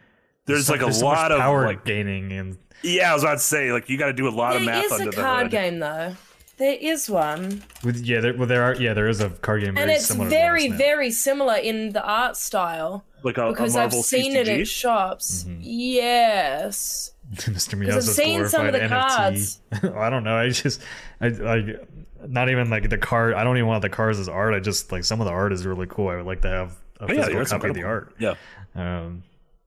There's, 0.46 0.70
like 0.70 0.80
a 0.80 0.92
so 0.92 1.04
lot 1.04 1.32
of 1.32 1.40
power 1.40 1.66
like 1.66 1.84
gaining 1.84 2.30
and 2.32 2.56
yeah, 2.82 3.10
I 3.10 3.14
was 3.14 3.22
about 3.22 3.34
to 3.34 3.38
say, 3.40 3.72
like, 3.72 3.88
you 3.88 3.98
got 3.98 4.06
to 4.06 4.12
do 4.12 4.28
a 4.28 4.30
lot 4.30 4.54
it 4.54 4.60
of 4.60 4.66
math 4.66 4.92
under 4.92 5.04
It 5.04 5.08
is 5.08 5.18
a 5.18 5.20
card 5.20 5.50
game, 5.50 5.78
though. 5.78 6.14
There 6.58 6.76
is 6.80 7.10
one. 7.10 7.62
With, 7.84 8.04
yeah, 8.04 8.20
there, 8.20 8.34
well, 8.34 8.46
there 8.46 8.62
are. 8.62 8.74
Yeah, 8.74 8.94
there 8.94 9.08
is 9.08 9.20
a 9.20 9.28
card 9.28 9.62
game, 9.62 9.76
and 9.76 9.90
it's 9.90 10.10
very, 10.10 10.68
very 10.68 11.10
similar 11.10 11.56
in 11.56 11.90
the 11.92 12.02
art 12.02 12.36
style. 12.36 13.04
Like 13.22 13.36
a, 13.36 13.50
because 13.50 13.76
a 13.76 13.80
I've 13.80 13.92
seen 13.92 14.32
CCG? 14.32 14.36
it 14.36 14.48
at 14.48 14.68
shops. 14.68 15.44
Mm-hmm. 15.44 15.60
Yes. 15.62 17.12
Mr. 17.34 17.78
Miyaza's 17.78 18.08
I've 18.08 18.14
seen 18.14 18.48
some 18.48 18.66
of 18.66 18.72
the 18.72 18.78
NFT. 18.78 18.88
cards. 18.88 19.60
I 19.96 20.08
don't 20.08 20.24
know. 20.24 20.36
I 20.36 20.48
just, 20.48 20.80
I 21.20 21.28
like, 21.28 21.88
not 22.28 22.50
even 22.50 22.70
like 22.70 22.88
the 22.88 22.98
card. 22.98 23.34
I 23.34 23.44
don't 23.44 23.56
even 23.56 23.68
want 23.68 23.82
the 23.82 23.88
cards 23.88 24.18
as 24.18 24.28
art. 24.28 24.54
I 24.54 24.60
just 24.60 24.92
like 24.92 25.04
some 25.04 25.20
of 25.20 25.26
the 25.26 25.32
art 25.32 25.52
is 25.52 25.66
really 25.66 25.86
cool. 25.88 26.08
I 26.08 26.16
would 26.16 26.26
like 26.26 26.42
to 26.42 26.48
have 26.48 26.76
a 27.00 27.04
oh, 27.04 27.06
physical 27.06 27.38
yeah, 27.40 27.44
copy 27.44 27.68
of 27.68 27.74
the 27.74 27.82
art. 27.82 28.14
Yeah. 28.18 28.34
Um, 28.74 29.22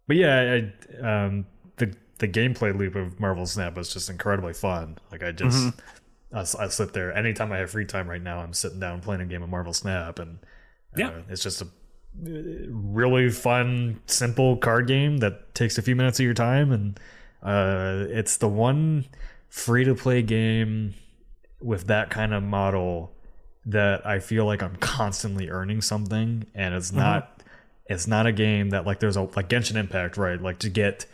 but 0.07 0.18
yeah, 0.18 0.60
I, 1.01 1.26
um, 1.26 1.45
the 1.78 1.95
the 2.18 2.28
gameplay 2.28 2.78
loop 2.78 2.95
of 2.95 3.20
Marvel 3.20 3.45
Snap 3.45 3.78
is 3.78 3.93
just 3.93 4.10
incredibly 4.10 4.53
fun. 4.53 4.97
Like 5.12 5.24
I 5.24 5.32
just. 5.32 5.57
Mm-hmm 5.57 5.80
I, 6.34 6.41
I 6.41 6.68
sit 6.68 6.93
there 6.93 7.16
anytime 7.16 7.51
I 7.51 7.57
have 7.57 7.72
free 7.72 7.86
time 7.86 8.10
right 8.10 8.22
now. 8.22 8.39
I'm 8.39 8.53
sitting 8.53 8.80
down 8.80 9.01
playing 9.01 9.22
a 9.22 9.26
game 9.26 9.43
of 9.43 9.49
Marvel 9.49 9.74
Snap, 9.74 10.20
and 10.20 10.39
uh, 10.95 10.97
yeah, 10.97 11.12
it's 11.30 11.43
just 11.43 11.62
a 11.62 11.68
really 12.24 13.30
fun, 13.30 14.01
simple 14.05 14.57
card 14.57 14.88
game 14.88 15.18
that 15.18 15.55
takes 15.55 15.78
a 15.78 15.82
few 15.82 15.95
minutes 15.95 16.20
of 16.20 16.26
your 16.26 16.34
time, 16.34 16.72
and 16.72 16.99
uh, 17.41 18.05
it's 18.10 18.38
the 18.38 18.47
one 18.47 19.05
free 19.49 19.84
to 19.84 19.95
play 19.95 20.22
game 20.22 20.93
with 21.60 21.88
that 21.88 22.10
kind 22.10 22.34
of 22.34 22.43
model 22.43 23.12
that 23.66 24.05
I 24.05 24.20
feel 24.20 24.45
like 24.45 24.64
I'm 24.64 24.76
constantly 24.78 25.49
earning 25.49 25.82
something, 25.82 26.45
and 26.55 26.74
it's 26.74 26.89
mm-hmm. 26.89 26.99
not 26.99 27.41
it's 27.86 28.07
not 28.07 28.26
a 28.26 28.32
game 28.32 28.70
that 28.70 28.86
like 28.86 28.99
there's 28.99 29.18
a 29.18 29.24
like 29.24 29.49
Genshin 29.49 29.76
Impact, 29.76 30.18
right? 30.18 30.41
Like 30.41 30.60
to 30.60 30.70
get 30.70 31.05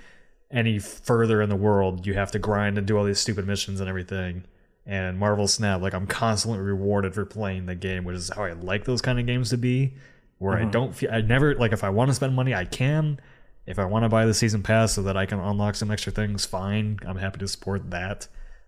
any 0.51 0.79
further 0.79 1.41
in 1.41 1.49
the 1.49 1.55
world, 1.55 2.05
you 2.05 2.13
have 2.13 2.31
to 2.31 2.39
grind 2.39 2.77
and 2.77 2.85
do 2.85 2.97
all 2.97 3.03
these 3.03 3.19
stupid 3.19 3.47
missions 3.47 3.79
and 3.79 3.89
everything 3.89 4.45
and 4.85 5.17
Marvel 5.17 5.47
Snap, 5.47 5.81
like 5.81 5.93
I'm 5.93 6.05
constantly 6.05 6.59
rewarded 6.59 7.15
for 7.15 7.25
playing 7.25 7.65
the 7.65 7.75
game, 7.75 8.03
which 8.03 8.15
is 8.15 8.29
how 8.29 8.43
I 8.43 8.53
like 8.53 8.85
those 8.85 9.01
kind 9.01 9.19
of 9.19 9.25
games 9.25 9.49
to 9.49 9.57
be. 9.57 9.93
Where 10.37 10.57
mm-hmm. 10.57 10.67
I 10.67 10.71
don't 10.71 10.95
feel 10.95 11.09
I 11.11 11.21
never 11.21 11.55
like 11.55 11.71
if 11.71 11.83
I 11.83 11.89
want 11.89 12.09
to 12.09 12.13
spend 12.15 12.35
money, 12.35 12.53
I 12.53 12.65
can. 12.65 13.19
If 13.65 13.79
I 13.79 13.85
want 13.85 14.03
to 14.03 14.09
buy 14.09 14.27
the 14.27 14.33
season 14.33 14.61
pass 14.61 14.93
so 14.93 15.01
that 15.03 15.17
I 15.17 15.25
can 15.25 15.39
unlock 15.39 15.73
some 15.73 15.89
extra 15.89 16.11
things, 16.11 16.45
fine. 16.45 16.99
I'm 17.05 17.17
happy 17.17 17.39
to 17.39 17.47
support 17.47 17.89
that. 17.89 18.27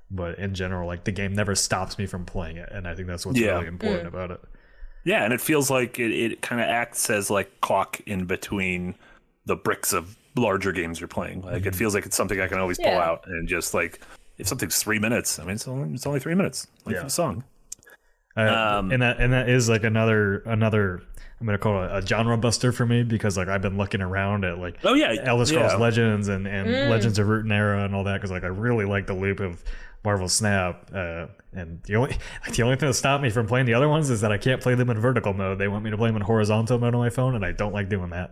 But 0.10 0.40
in 0.40 0.54
general, 0.54 0.88
like 0.88 1.04
the 1.04 1.12
game 1.12 1.34
never 1.34 1.54
stops 1.54 1.98
me 1.98 2.06
from 2.06 2.26
playing 2.26 2.58
it, 2.58 2.70
and 2.72 2.88
I 2.88 2.96
think 2.96 3.08
that's 3.08 3.26
what's 3.26 3.40
yeah. 3.40 3.56
really 3.56 3.68
important 3.68 4.04
mm. 4.04 4.08
about 4.08 4.32
it. 4.32 4.42
Yeah, 5.04 5.24
and 5.24 5.34
it 5.34 5.42
feels 5.42 5.70
like 5.70 6.00
it, 6.00 6.12
it 6.12 6.42
kind 6.42 6.62
of 6.62 6.68
acts 6.68 7.10
as 7.10 7.30
like 7.30 7.62
clock 7.62 8.00
in 8.06 8.26
between 8.26 8.96
the 9.46 9.56
bricks 9.56 9.94
of 9.94 10.18
larger 10.36 10.72
games 10.72 11.00
you're 11.00 11.08
playing. 11.08 11.42
Like 11.42 11.60
mm-hmm. 11.60 11.68
it 11.68 11.76
feels 11.76 11.94
like 11.94 12.06
it's 12.06 12.16
something 12.16 12.40
I 12.40 12.48
can 12.48 12.60
always 12.60 12.78
yeah. 12.80 12.92
pull 12.92 13.00
out 13.00 13.28
and 13.28 13.48
just 13.48 13.74
like 13.74 14.02
if 14.38 14.48
something's 14.48 14.82
three 14.82 15.00
minutes, 15.00 15.40
I 15.40 15.44
mean, 15.44 15.56
it's 15.56 15.68
only, 15.68 15.94
it's 15.94 16.06
only 16.06 16.20
three 16.20 16.36
minutes, 16.36 16.68
like 16.86 16.96
yeah. 16.96 17.06
a 17.06 17.10
song. 17.10 17.44
Uh, 18.36 18.42
um, 18.42 18.92
and 18.92 19.02
that 19.02 19.20
and 19.20 19.34
that 19.34 19.50
is 19.50 19.68
like 19.68 19.84
another 19.84 20.40
another 20.46 21.02
I'm 21.40 21.48
gonna 21.48 21.58
call 21.58 21.84
it 21.84 21.92
a 21.92 22.06
genre 22.06 22.38
buster 22.38 22.72
for 22.72 22.86
me 22.86 23.02
because 23.02 23.36
like 23.36 23.48
I've 23.48 23.64
been 23.64 23.78
looking 23.78 24.02
around 24.02 24.46
at 24.46 24.60
like 24.60 24.78
oh 24.84 24.94
yeah 24.94 25.16
Elder 25.24 25.46
Scrolls 25.46 25.72
yeah. 25.72 25.78
Legends 25.78 26.28
and 26.28 26.48
and 26.48 26.68
mm. 26.68 26.90
Legends 26.90 27.18
of 27.18 27.28
Runeterra 27.28 27.86
and 27.86 27.96
all 27.96 28.04
that 28.04 28.14
because 28.14 28.30
like 28.30 28.44
I 28.44 28.48
really 28.48 28.86
like 28.86 29.08
the 29.08 29.16
loop 29.16 29.40
of 29.40 29.64
Marvel 30.08 30.30
Snap 30.30 30.90
uh, 30.96 31.26
and 31.52 31.84
the 31.84 31.98
only 31.98 32.16
the 32.56 32.64
only 32.64 32.78
thing 32.78 32.88
that 32.88 32.94
stopped 32.94 33.22
me 33.22 33.30
from 33.30 33.46
playing 33.46 33.66
the 33.66 33.74
other 33.74 33.90
ones 33.90 34.10
is 34.10 34.22
that 34.22 34.32
I 34.32 34.38
can't 34.38 34.62
play 34.62 34.74
them 34.74 34.90
in 34.90 34.98
vertical 34.98 35.34
mode. 35.34 35.60
They 35.60 35.68
want 35.68 35.84
me 35.84 35.92
to 35.92 35.98
play 35.98 36.08
them 36.08 36.16
in 36.16 36.22
horizontal 36.22 36.80
mode 36.80 36.96
on 36.96 37.02
my 37.02 37.10
phone 37.10 37.36
and 37.36 37.44
I 37.46 37.52
don't 37.52 37.74
like 37.74 37.90
doing 37.90 38.12
that. 38.12 38.32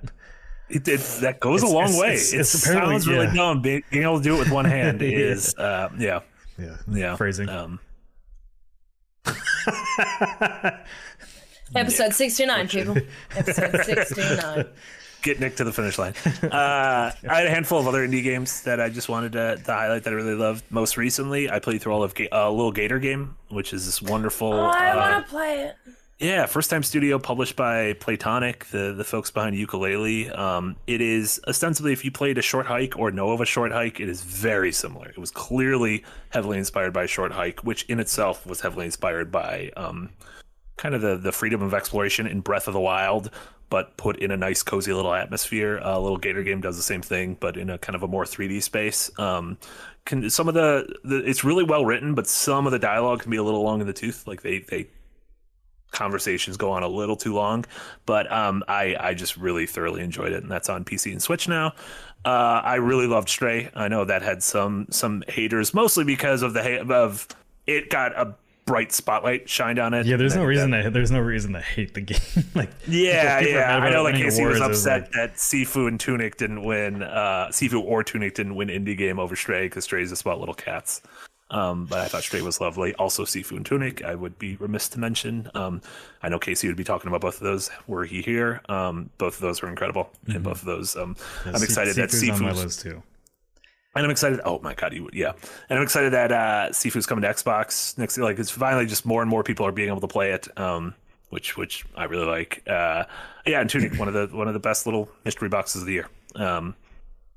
It, 0.69 0.87
it, 0.87 1.01
that 1.21 1.41
goes 1.41 1.63
it's, 1.63 1.71
a 1.71 1.75
long 1.75 1.89
it's, 1.89 1.99
way. 1.99 2.13
It's, 2.13 2.33
it's, 2.33 2.53
it 2.55 2.59
sounds 2.59 3.05
yeah. 3.05 3.13
really 3.13 3.35
dumb. 3.35 3.61
Being, 3.61 3.83
being, 3.91 4.03
able 4.03 4.19
to 4.19 4.23
do 4.23 4.35
it 4.35 4.39
with 4.39 4.51
one 4.51 4.63
hand 4.77 5.01
is, 5.01 5.53
uh, 5.55 5.89
yeah, 5.99 6.21
yeah, 6.57 6.77
yeah. 6.89 7.15
Phrasing. 7.17 7.49
Um, 7.49 7.79
Episode 11.75 12.13
sixty 12.13 12.45
nine, 12.45 12.69
people. 12.69 12.95
Episode 13.35 13.83
sixty 13.83 14.21
nine. 14.21 14.65
Get 15.25 15.39
Nick 15.39 15.55
to 15.55 15.63
the 15.63 15.73
finish 15.73 15.97
line. 15.97 16.13
Uh, 16.45 17.11
I 17.27 17.35
had 17.37 17.47
a 17.47 17.49
handful 17.49 17.79
of 17.79 17.87
other 17.87 18.07
indie 18.07 18.23
games 18.23 18.61
that 18.61 18.79
I 18.79 18.89
just 18.89 19.09
wanted 19.09 19.31
to, 19.31 19.57
to 19.57 19.73
highlight 19.73 20.03
that 20.03 20.13
I 20.13 20.15
really 20.15 20.35
loved. 20.35 20.63
Most 20.69 20.95
recently, 20.95 21.49
I 21.49 21.57
played 21.57 21.81
through 21.81 21.93
all 21.93 22.03
of 22.03 22.13
a 22.19 22.35
uh, 22.35 22.49
Little 22.51 22.71
Gator 22.71 22.99
Game, 22.99 23.35
which 23.49 23.73
is 23.73 23.85
this 23.85 24.01
wonderful. 24.01 24.53
Oh, 24.53 24.65
I 24.67 24.91
uh, 24.91 24.95
want 24.95 25.25
to 25.25 25.29
play 25.29 25.63
it. 25.63 25.75
Yeah, 26.19 26.45
first 26.45 26.69
time 26.69 26.83
studio 26.83 27.17
published 27.17 27.55
by 27.55 27.93
Playtonic, 27.93 28.65
the 28.65 28.93
the 28.93 29.03
folks 29.03 29.31
behind 29.31 29.55
Yooka-Laylee. 29.55 30.37
Um, 30.37 30.75
it 30.85 31.01
is 31.01 31.41
ostensibly, 31.47 31.91
if 31.91 32.05
you 32.05 32.11
played 32.11 32.37
a 32.37 32.43
short 32.43 32.67
hike 32.67 32.97
or 32.97 33.09
know 33.09 33.31
of 33.31 33.41
a 33.41 33.45
short 33.45 33.71
hike, 33.71 33.99
it 33.99 34.07
is 34.07 34.21
very 34.21 34.71
similar. 34.71 35.09
It 35.09 35.17
was 35.17 35.31
clearly 35.31 36.05
heavily 36.29 36.59
inspired 36.59 36.93
by 36.93 37.07
short 37.07 37.31
hike, 37.31 37.61
which 37.61 37.83
in 37.85 37.99
itself 37.99 38.45
was 38.45 38.61
heavily 38.61 38.85
inspired 38.85 39.31
by 39.31 39.71
um, 39.75 40.11
kind 40.77 40.93
of 40.93 41.01
the 41.01 41.17
the 41.17 41.31
freedom 41.31 41.61
of 41.61 41.73
exploration 41.73 42.27
in 42.27 42.41
Breath 42.41 42.67
of 42.67 42.73
the 42.73 42.79
Wild, 42.79 43.31
but 43.75 43.97
put 43.97 44.19
in 44.19 44.31
a 44.31 44.37
nice 44.37 44.63
cozy 44.63 44.93
little 44.93 45.13
atmosphere. 45.13 45.79
A 45.79 45.95
uh, 45.95 45.99
little 45.99 46.17
Gator 46.17 46.43
game 46.43 46.61
does 46.61 46.77
the 46.77 46.81
same 46.81 47.01
thing, 47.01 47.35
but 47.41 47.57
in 47.57 47.69
a 47.69 47.77
kind 47.77 47.93
of 47.93 48.03
a 48.03 48.07
more 48.07 48.23
3D 48.23 48.63
space. 48.63 49.11
Um, 49.19 49.57
can 50.05 50.29
some 50.29 50.47
of 50.47 50.53
the, 50.53 50.87
the 51.03 51.17
it's 51.17 51.43
really 51.43 51.65
well 51.65 51.83
written, 51.83 52.15
but 52.15 52.25
some 52.25 52.67
of 52.67 52.71
the 52.71 52.79
dialogue 52.79 53.23
can 53.23 53.31
be 53.31 53.35
a 53.35 53.43
little 53.43 53.63
long 53.63 53.81
in 53.81 53.87
the 53.87 53.91
tooth. 53.91 54.25
Like 54.27 54.43
they 54.43 54.59
they 54.59 54.87
conversations 55.91 56.55
go 56.55 56.71
on 56.71 56.83
a 56.83 56.87
little 56.87 57.17
too 57.17 57.33
long. 57.33 57.65
But 58.05 58.31
um, 58.31 58.63
I 58.69 58.95
I 58.97 59.13
just 59.13 59.35
really 59.35 59.65
thoroughly 59.65 60.01
enjoyed 60.01 60.31
it, 60.31 60.41
and 60.41 60.49
that's 60.49 60.69
on 60.69 60.85
PC 60.85 61.11
and 61.11 61.21
Switch 61.21 61.49
now. 61.49 61.73
Uh, 62.23 62.61
I 62.63 62.75
really 62.75 63.07
loved 63.07 63.27
Stray. 63.27 63.71
I 63.75 63.89
know 63.89 64.05
that 64.05 64.21
had 64.21 64.41
some 64.41 64.87
some 64.89 65.21
haters, 65.27 65.73
mostly 65.73 66.05
because 66.05 66.43
of 66.43 66.53
the 66.53 66.79
of 66.89 67.27
it 67.67 67.89
got 67.89 68.17
a 68.17 68.35
bright 68.65 68.91
spotlight 68.91 69.47
shined 69.47 69.79
on 69.79 69.93
it. 69.93 70.05
Yeah, 70.05 70.17
there's 70.17 70.35
no 70.35 70.43
reason 70.43 70.71
that, 70.71 70.83
to, 70.83 70.89
there's 70.89 71.11
no 71.11 71.19
reason 71.19 71.53
to 71.53 71.61
hate 71.61 71.93
the 71.93 72.01
game. 72.01 72.19
like 72.55 72.71
yeah, 72.87 73.39
yeah. 73.39 73.77
I 73.77 73.89
know 73.91 74.03
like 74.03 74.15
Casey 74.15 74.43
was 74.43 74.59
upset 74.59 75.01
like, 75.03 75.11
that 75.11 75.35
Sifu 75.35 75.87
and 75.87 75.99
Tunic 75.99 76.37
didn't 76.37 76.63
win. 76.63 77.03
Uh, 77.03 77.47
Sifu 77.51 77.83
or 77.83 78.03
Tunic 78.03 78.33
didn't 78.35 78.55
win 78.55 78.69
indie 78.69 78.97
game 78.97 79.19
over 79.19 79.35
Stray 79.35 79.65
because 79.65 79.83
Stray 79.83 80.01
is 80.01 80.09
just 80.09 80.23
about 80.23 80.39
little 80.39 80.55
cats. 80.55 81.01
Um, 81.51 81.85
but 81.85 81.99
I 81.99 82.07
thought 82.07 82.23
Stray 82.23 82.41
was 82.41 82.59
lovely. 82.59 82.95
Also, 82.95 83.23
Sifu 83.23 83.51
and 83.51 83.65
Tunic, 83.65 84.03
I 84.03 84.15
would 84.15 84.39
be 84.39 84.55
remiss 84.55 84.89
to 84.89 84.99
mention. 84.99 85.49
Um, 85.53 85.79
I 86.23 86.29
know 86.29 86.39
Casey 86.39 86.67
would 86.67 86.75
be 86.75 86.83
talking 86.83 87.07
about 87.07 87.21
both 87.21 87.35
of 87.35 87.41
those 87.41 87.69
were 87.87 88.03
he 88.03 88.23
here. 88.23 88.61
Um, 88.67 89.11
both 89.19 89.35
of 89.35 89.41
those 89.41 89.61
were 89.61 89.69
incredible, 89.69 90.09
mm-hmm. 90.23 90.37
and 90.37 90.43
both 90.43 90.61
of 90.61 90.65
those. 90.65 90.95
Um, 90.95 91.15
yeah, 91.45 91.51
I'm 91.55 91.63
excited 91.63 91.95
that 91.97 92.09
Sifu's 92.09 92.41
my 92.41 92.51
list 92.51 92.81
too. 92.81 93.03
And 93.95 94.03
I'm 94.03 94.11
excited. 94.11 94.41
Oh 94.43 94.59
my 94.59 94.73
god, 94.73 94.93
you 94.93 95.09
yeah. 95.13 95.31
And 95.69 95.79
I'm 95.79 95.83
excited 95.83 96.13
that 96.13 96.31
uh, 96.31 96.69
Sifu's 96.71 97.05
coming 97.05 97.21
to 97.21 97.29
Xbox 97.29 97.97
next. 97.97 98.17
Like 98.17 98.39
it's 98.39 98.49
finally 98.49 98.85
just 98.85 99.05
more 99.05 99.21
and 99.21 99.29
more 99.29 99.43
people 99.43 99.65
are 99.65 99.71
being 99.71 99.89
able 99.89 100.01
to 100.01 100.07
play 100.07 100.31
it. 100.31 100.47
Um, 100.59 100.95
which 101.29 101.57
which 101.57 101.85
I 101.95 102.05
really 102.05 102.25
like. 102.25 102.63
Uh, 102.67 103.05
yeah, 103.45 103.61
and 103.61 103.69
Tunic, 103.69 103.97
one 103.97 104.07
of 104.07 104.13
the 104.13 104.35
one 104.35 104.47
of 104.47 104.53
the 104.53 104.59
best 104.59 104.85
little 104.85 105.09
mystery 105.23 105.49
boxes 105.49 105.81
of 105.81 105.87
the 105.87 105.93
year. 105.93 106.09
Um, 106.35 106.75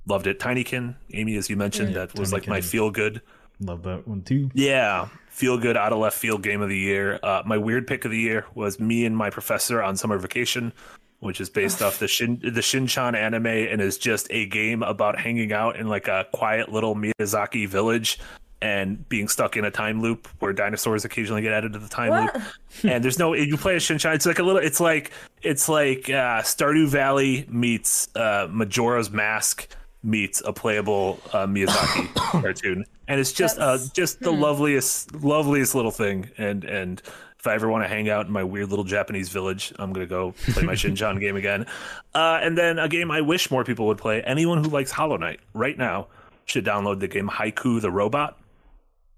loved 0.07 0.27
it. 0.27 0.39
Tinykin, 0.39 0.97
Amy, 1.15 1.37
as 1.37 1.49
you 1.49 1.57
mentioned, 1.57 1.91
yeah, 1.91 2.07
that 2.07 2.19
was 2.19 2.31
Tinykin. 2.31 2.33
like 2.33 2.49
my 2.49 2.61
feel 2.61 2.91
good 2.91 3.23
Love 3.61 3.83
that 3.83 4.07
one 4.07 4.23
too. 4.23 4.51
Yeah. 4.55 5.09
Feel 5.29 5.59
good 5.59 5.77
out 5.77 5.93
of 5.93 5.99
left 5.99 6.17
field 6.17 6.43
game 6.43 6.61
of 6.63 6.69
the 6.69 6.79
year. 6.79 7.19
Uh, 7.23 7.43
my 7.45 7.59
weird 7.59 7.87
pick 7.87 8.05
of 8.05 8.11
the 8.11 8.19
year 8.19 8.47
was 8.55 8.79
me 8.79 9.05
and 9.05 9.17
my 9.17 9.31
professor 9.31 9.83
on 9.83 9.97
summer 9.97 10.19
vacation, 10.19 10.73
which 11.21 11.41
is 11.41 11.51
based 11.51 11.83
off 11.83 11.99
the 11.99 12.09
Shin 12.09 12.39
the 12.43 12.61
Shinchan 12.61 13.17
anime 13.17 13.47
and 13.47 13.81
is 13.81 13.99
just 13.99 14.29
a 14.31 14.47
game 14.47 14.83
about 14.83 15.19
hanging 15.19 15.53
out 15.53 15.77
in 15.77 15.89
like 15.89 16.09
a 16.09 16.27
quiet 16.33 16.71
little 16.71 16.95
Miyazaki 16.95 17.69
village 17.69 18.19
and 18.61 19.09
being 19.09 19.29
stuck 19.29 19.57
in 19.57 19.65
a 19.65 19.71
time 19.71 20.01
loop 20.01 20.29
where 20.41 20.53
dinosaurs 20.53 21.05
occasionally 21.05 21.43
get 21.43 21.53
added 21.53 21.73
to 21.73 21.79
the 21.79 21.89
time 21.89 22.11
what? 22.11 22.35
loop. 22.35 22.45
and 22.85 23.05
there's 23.05 23.19
no 23.19 23.35
you 23.35 23.57
play 23.57 23.75
a 23.75 23.79
Shinchan. 23.79 24.15
It's 24.15 24.27
like 24.27 24.39
a 24.39 24.43
little. 24.43 24.61
It's 24.61 24.81
like 24.81 25.13
it's 25.43 25.69
like 25.69 26.09
uh, 26.09 26.43
Stardew 26.43 26.89
Valley 26.89 27.47
meets 27.49 28.09
uh, 28.15 28.49
Majora's 28.51 29.11
Mask 29.11 29.69
meets 30.03 30.41
a 30.45 30.53
playable 30.53 31.21
uh, 31.33 31.47
Miyazaki 31.47 32.15
cartoon, 32.15 32.85
and 33.09 33.21
it's 33.21 33.33
just 33.33 33.59
uh, 33.59 33.79
just 33.93 34.21
the 34.21 34.33
hmm. 34.33 34.41
loveliest 34.41 35.15
loveliest 35.15 35.75
little 35.75 35.91
thing. 35.91 36.31
And 36.39 36.65
and 36.65 37.03
if 37.39 37.47
I 37.47 37.55
ever 37.55 37.69
want 37.69 37.85
to 37.85 37.89
hang 37.89 38.09
out 38.09 38.27
in 38.27 38.33
my 38.33 38.43
weird 38.43 38.71
little 38.71 38.85
Japanese 38.85 39.29
village, 39.29 39.73
I'm 39.79 39.93
gonna 39.93 40.07
go 40.07 40.35
play 40.53 40.65
my 40.65 40.75
Shinchan 40.75 41.21
game 41.21 41.37
again. 41.37 41.67
Uh, 42.15 42.41
and 42.43 42.59
then 42.59 42.79
a 42.79 42.89
game 42.89 43.11
I 43.11 43.21
wish 43.21 43.51
more 43.51 43.65
people 43.65 43.87
would 43.87 43.99
play. 43.99 44.23
Anyone 44.23 44.63
who 44.63 44.71
likes 44.71 44.91
Hollow 44.91 45.17
Knight 45.17 45.41
right 45.55 45.79
now 45.79 46.09
should 46.47 46.65
download 46.65 47.01
the 47.01 47.09
game 47.09 47.29
Haiku 47.29 47.81
the 47.81 47.91
Robot. 47.91 48.39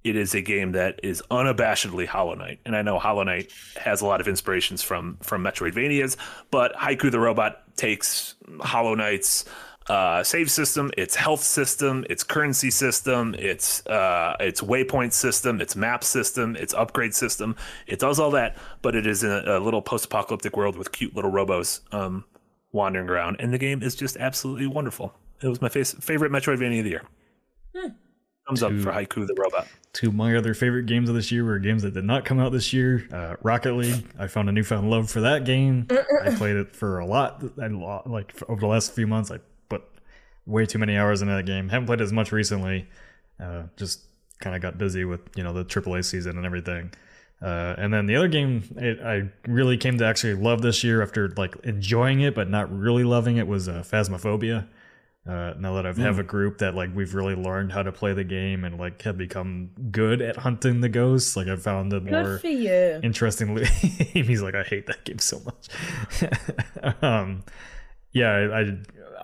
It 0.02 0.16
is 0.16 0.34
a 0.34 0.40
game 0.40 0.72
that 0.72 1.00
is 1.02 1.22
unabashedly 1.30 2.06
Hollow 2.06 2.34
Knight, 2.34 2.60
and 2.64 2.74
I 2.74 2.82
know 2.82 2.98
Hollow 2.98 3.22
Knight 3.22 3.52
has 3.78 4.00
a 4.00 4.06
lot 4.06 4.20
of 4.20 4.28
inspirations 4.28 4.82
from 4.82 5.18
from 5.22 5.42
Metroidvanias, 5.42 6.16
but 6.50 6.74
Haiku 6.74 7.10
the 7.10 7.20
Robot 7.20 7.76
takes 7.76 8.34
Hollow 8.60 8.94
Knight's 8.94 9.44
uh, 9.90 10.22
save 10.22 10.48
system, 10.48 10.92
its 10.96 11.16
health 11.16 11.42
system, 11.42 12.04
its 12.08 12.22
currency 12.22 12.70
system, 12.70 13.34
its 13.36 13.84
uh, 13.86 14.36
its 14.38 14.60
waypoint 14.60 15.12
system, 15.12 15.60
its 15.60 15.74
map 15.74 16.04
system, 16.04 16.54
its 16.54 16.72
upgrade 16.74 17.12
system. 17.12 17.56
It 17.88 17.98
does 17.98 18.20
all 18.20 18.30
that, 18.30 18.56
but 18.82 18.94
it 18.94 19.04
is 19.04 19.24
in 19.24 19.32
a, 19.32 19.58
a 19.58 19.60
little 19.60 19.82
post-apocalyptic 19.82 20.56
world 20.56 20.76
with 20.76 20.92
cute 20.92 21.16
little 21.16 21.32
robos 21.32 21.80
um, 21.92 22.24
wandering 22.70 23.08
around, 23.08 23.38
and 23.40 23.52
the 23.52 23.58
game 23.58 23.82
is 23.82 23.96
just 23.96 24.16
absolutely 24.16 24.68
wonderful. 24.68 25.12
It 25.42 25.48
was 25.48 25.60
my 25.60 25.68
face, 25.68 25.92
favorite 25.94 26.30
Metroidvania 26.30 26.78
of 26.78 26.84
the 26.84 26.90
year. 26.90 27.02
Hmm. 27.76 27.88
Thumbs 28.46 28.62
up 28.62 28.72
for 28.80 28.92
Haiku 28.92 29.26
the 29.26 29.34
robot. 29.34 29.66
Two 29.92 30.08
of 30.08 30.14
my 30.14 30.36
other 30.36 30.54
favorite 30.54 30.86
games 30.86 31.08
of 31.08 31.16
this 31.16 31.32
year 31.32 31.44
were 31.44 31.58
games 31.58 31.82
that 31.82 31.94
did 31.94 32.04
not 32.04 32.24
come 32.24 32.38
out 32.38 32.52
this 32.52 32.72
year. 32.72 33.08
Uh, 33.12 33.34
Rocket 33.42 33.74
League. 33.74 34.04
I 34.18 34.28
found 34.28 34.48
a 34.48 34.52
newfound 34.52 34.88
love 34.88 35.10
for 35.10 35.20
that 35.22 35.44
game. 35.44 35.88
I 36.24 36.30
played 36.30 36.56
it 36.56 36.76
for 36.76 37.00
a 37.00 37.06
lot. 37.06 37.42
I 37.60 37.66
like 37.66 38.34
over 38.48 38.60
the 38.60 38.66
last 38.68 38.92
few 38.92 39.08
months. 39.08 39.30
I 39.32 39.38
put 39.38 39.49
way 40.50 40.66
too 40.66 40.78
many 40.78 40.96
hours 40.96 41.22
into 41.22 41.34
that 41.34 41.46
game. 41.46 41.68
Haven't 41.68 41.86
played 41.86 42.00
as 42.00 42.12
much 42.12 42.32
recently. 42.32 42.88
Uh, 43.38 43.64
just 43.76 44.02
kind 44.40 44.56
of 44.56 44.62
got 44.62 44.78
busy 44.78 45.04
with 45.04 45.20
you 45.36 45.42
know 45.42 45.52
the 45.52 45.64
AAA 45.64 46.04
season 46.04 46.36
and 46.36 46.44
everything. 46.44 46.92
Uh, 47.42 47.74
and 47.78 47.92
then 47.92 48.04
the 48.04 48.16
other 48.16 48.28
game 48.28 48.62
it, 48.76 49.00
I 49.00 49.30
really 49.50 49.78
came 49.78 49.96
to 49.98 50.04
actually 50.04 50.34
love 50.34 50.60
this 50.60 50.84
year 50.84 51.02
after 51.02 51.28
like 51.38 51.56
enjoying 51.64 52.20
it 52.20 52.34
but 52.34 52.50
not 52.50 52.70
really 52.76 53.02
loving 53.02 53.38
it 53.38 53.46
was 53.46 53.66
uh, 53.68 53.82
Phasmophobia. 53.86 54.66
Uh, 55.26 55.54
now 55.58 55.74
that 55.74 55.84
I 55.84 55.88
have 55.88 56.16
mm. 56.16 56.20
a 56.20 56.22
group 56.22 56.58
that 56.58 56.74
like 56.74 56.94
we've 56.94 57.14
really 57.14 57.34
learned 57.34 57.72
how 57.72 57.82
to 57.82 57.92
play 57.92 58.14
the 58.14 58.24
game 58.24 58.64
and 58.64 58.78
like 58.78 59.02
have 59.02 59.18
become 59.18 59.70
good 59.90 60.22
at 60.22 60.36
hunting 60.38 60.80
the 60.80 60.88
ghosts, 60.88 61.36
like 61.36 61.46
I've 61.46 61.62
found 61.62 61.92
it 61.92 62.04
more 62.04 62.40
interestingly. 63.02 63.64
He's 63.66 64.42
like, 64.42 64.54
I 64.54 64.62
hate 64.62 64.86
that 64.86 65.04
game 65.04 65.18
so 65.18 65.40
much. 65.44 67.02
um, 67.02 67.44
yeah, 68.12 68.30
I, 68.30 68.60
I 68.60 68.64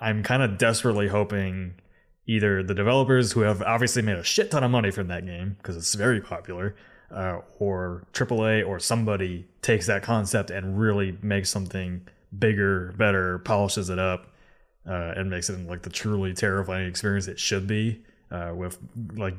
I'm 0.01 0.23
kind 0.23 0.43
of 0.43 0.59
desperately 0.59 1.09
hoping 1.09 1.75
either 2.27 2.63
the 2.63 2.75
developers 2.75 3.33
who 3.33 3.41
have 3.41 3.63
obviously 3.63 4.03
made 4.03 4.17
a 4.17 4.25
shit 4.25 4.51
ton 4.51 4.65
of 4.65 4.71
money 4.71 4.91
from 4.91 5.09
that 5.09 5.25
game 5.25 5.57
because 5.59 5.77
it's 5.77 5.95
very 5.95 6.21
popular, 6.21 6.75
uh, 7.11 7.39
or 7.59 8.05
AAA 8.13 8.67
or 8.67 8.81
somebody 8.81 9.47
takes 9.63 9.87
that 9.87 10.03
concept 10.03 10.51
and 10.51 10.79
really 10.79 11.17
makes 11.23 11.51
something 11.51 12.07
bigger, 12.37 12.95
better, 12.99 13.39
polishes 13.41 13.91
it 13.91 13.99
up, 13.99 14.33
uh, 14.89 15.15
and 15.17 15.31
makes 15.31 15.49
it 15.49 15.67
like 15.67 15.83
the 15.83 15.91
truly 15.91 16.35
terrifying 16.35 16.87
experience 16.89 17.29
it 17.29 17.39
should 17.39 17.67
be. 17.67 18.03
Uh, 18.29 18.53
with 18.53 18.77
like 19.15 19.37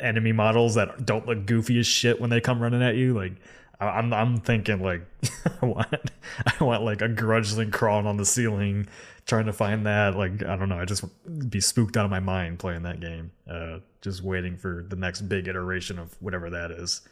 enemy 0.00 0.32
models 0.32 0.74
that 0.74 1.06
don't 1.06 1.24
look 1.24 1.46
goofy 1.46 1.78
as 1.78 1.86
shit 1.86 2.20
when 2.20 2.30
they 2.30 2.40
come 2.40 2.60
running 2.60 2.82
at 2.82 2.96
you, 2.96 3.14
like 3.14 3.34
I'm 3.80 4.12
I'm 4.12 4.38
thinking 4.38 4.82
like 4.82 5.02
I 5.62 5.66
want 5.66 6.10
I 6.44 6.64
want 6.64 6.82
like 6.82 7.00
a 7.00 7.08
grudgeling 7.08 7.72
crawling 7.72 8.06
on 8.06 8.16
the 8.16 8.24
ceiling 8.24 8.88
trying 9.26 9.46
to 9.46 9.52
find 9.52 9.86
that. 9.86 10.16
Like 10.16 10.44
I 10.44 10.56
don't 10.56 10.68
know, 10.68 10.78
I 10.78 10.84
just 10.84 11.04
be 11.50 11.60
spooked 11.60 11.96
out 11.96 12.04
of 12.04 12.10
my 12.10 12.20
mind 12.20 12.58
playing 12.58 12.82
that 12.82 13.00
game. 13.00 13.32
Uh, 13.48 13.78
just 14.00 14.22
waiting 14.22 14.56
for 14.56 14.84
the 14.88 14.96
next 14.96 15.22
big 15.22 15.48
iteration 15.48 15.98
of 15.98 16.14
whatever 16.20 16.50
that 16.50 16.70
is. 16.70 17.02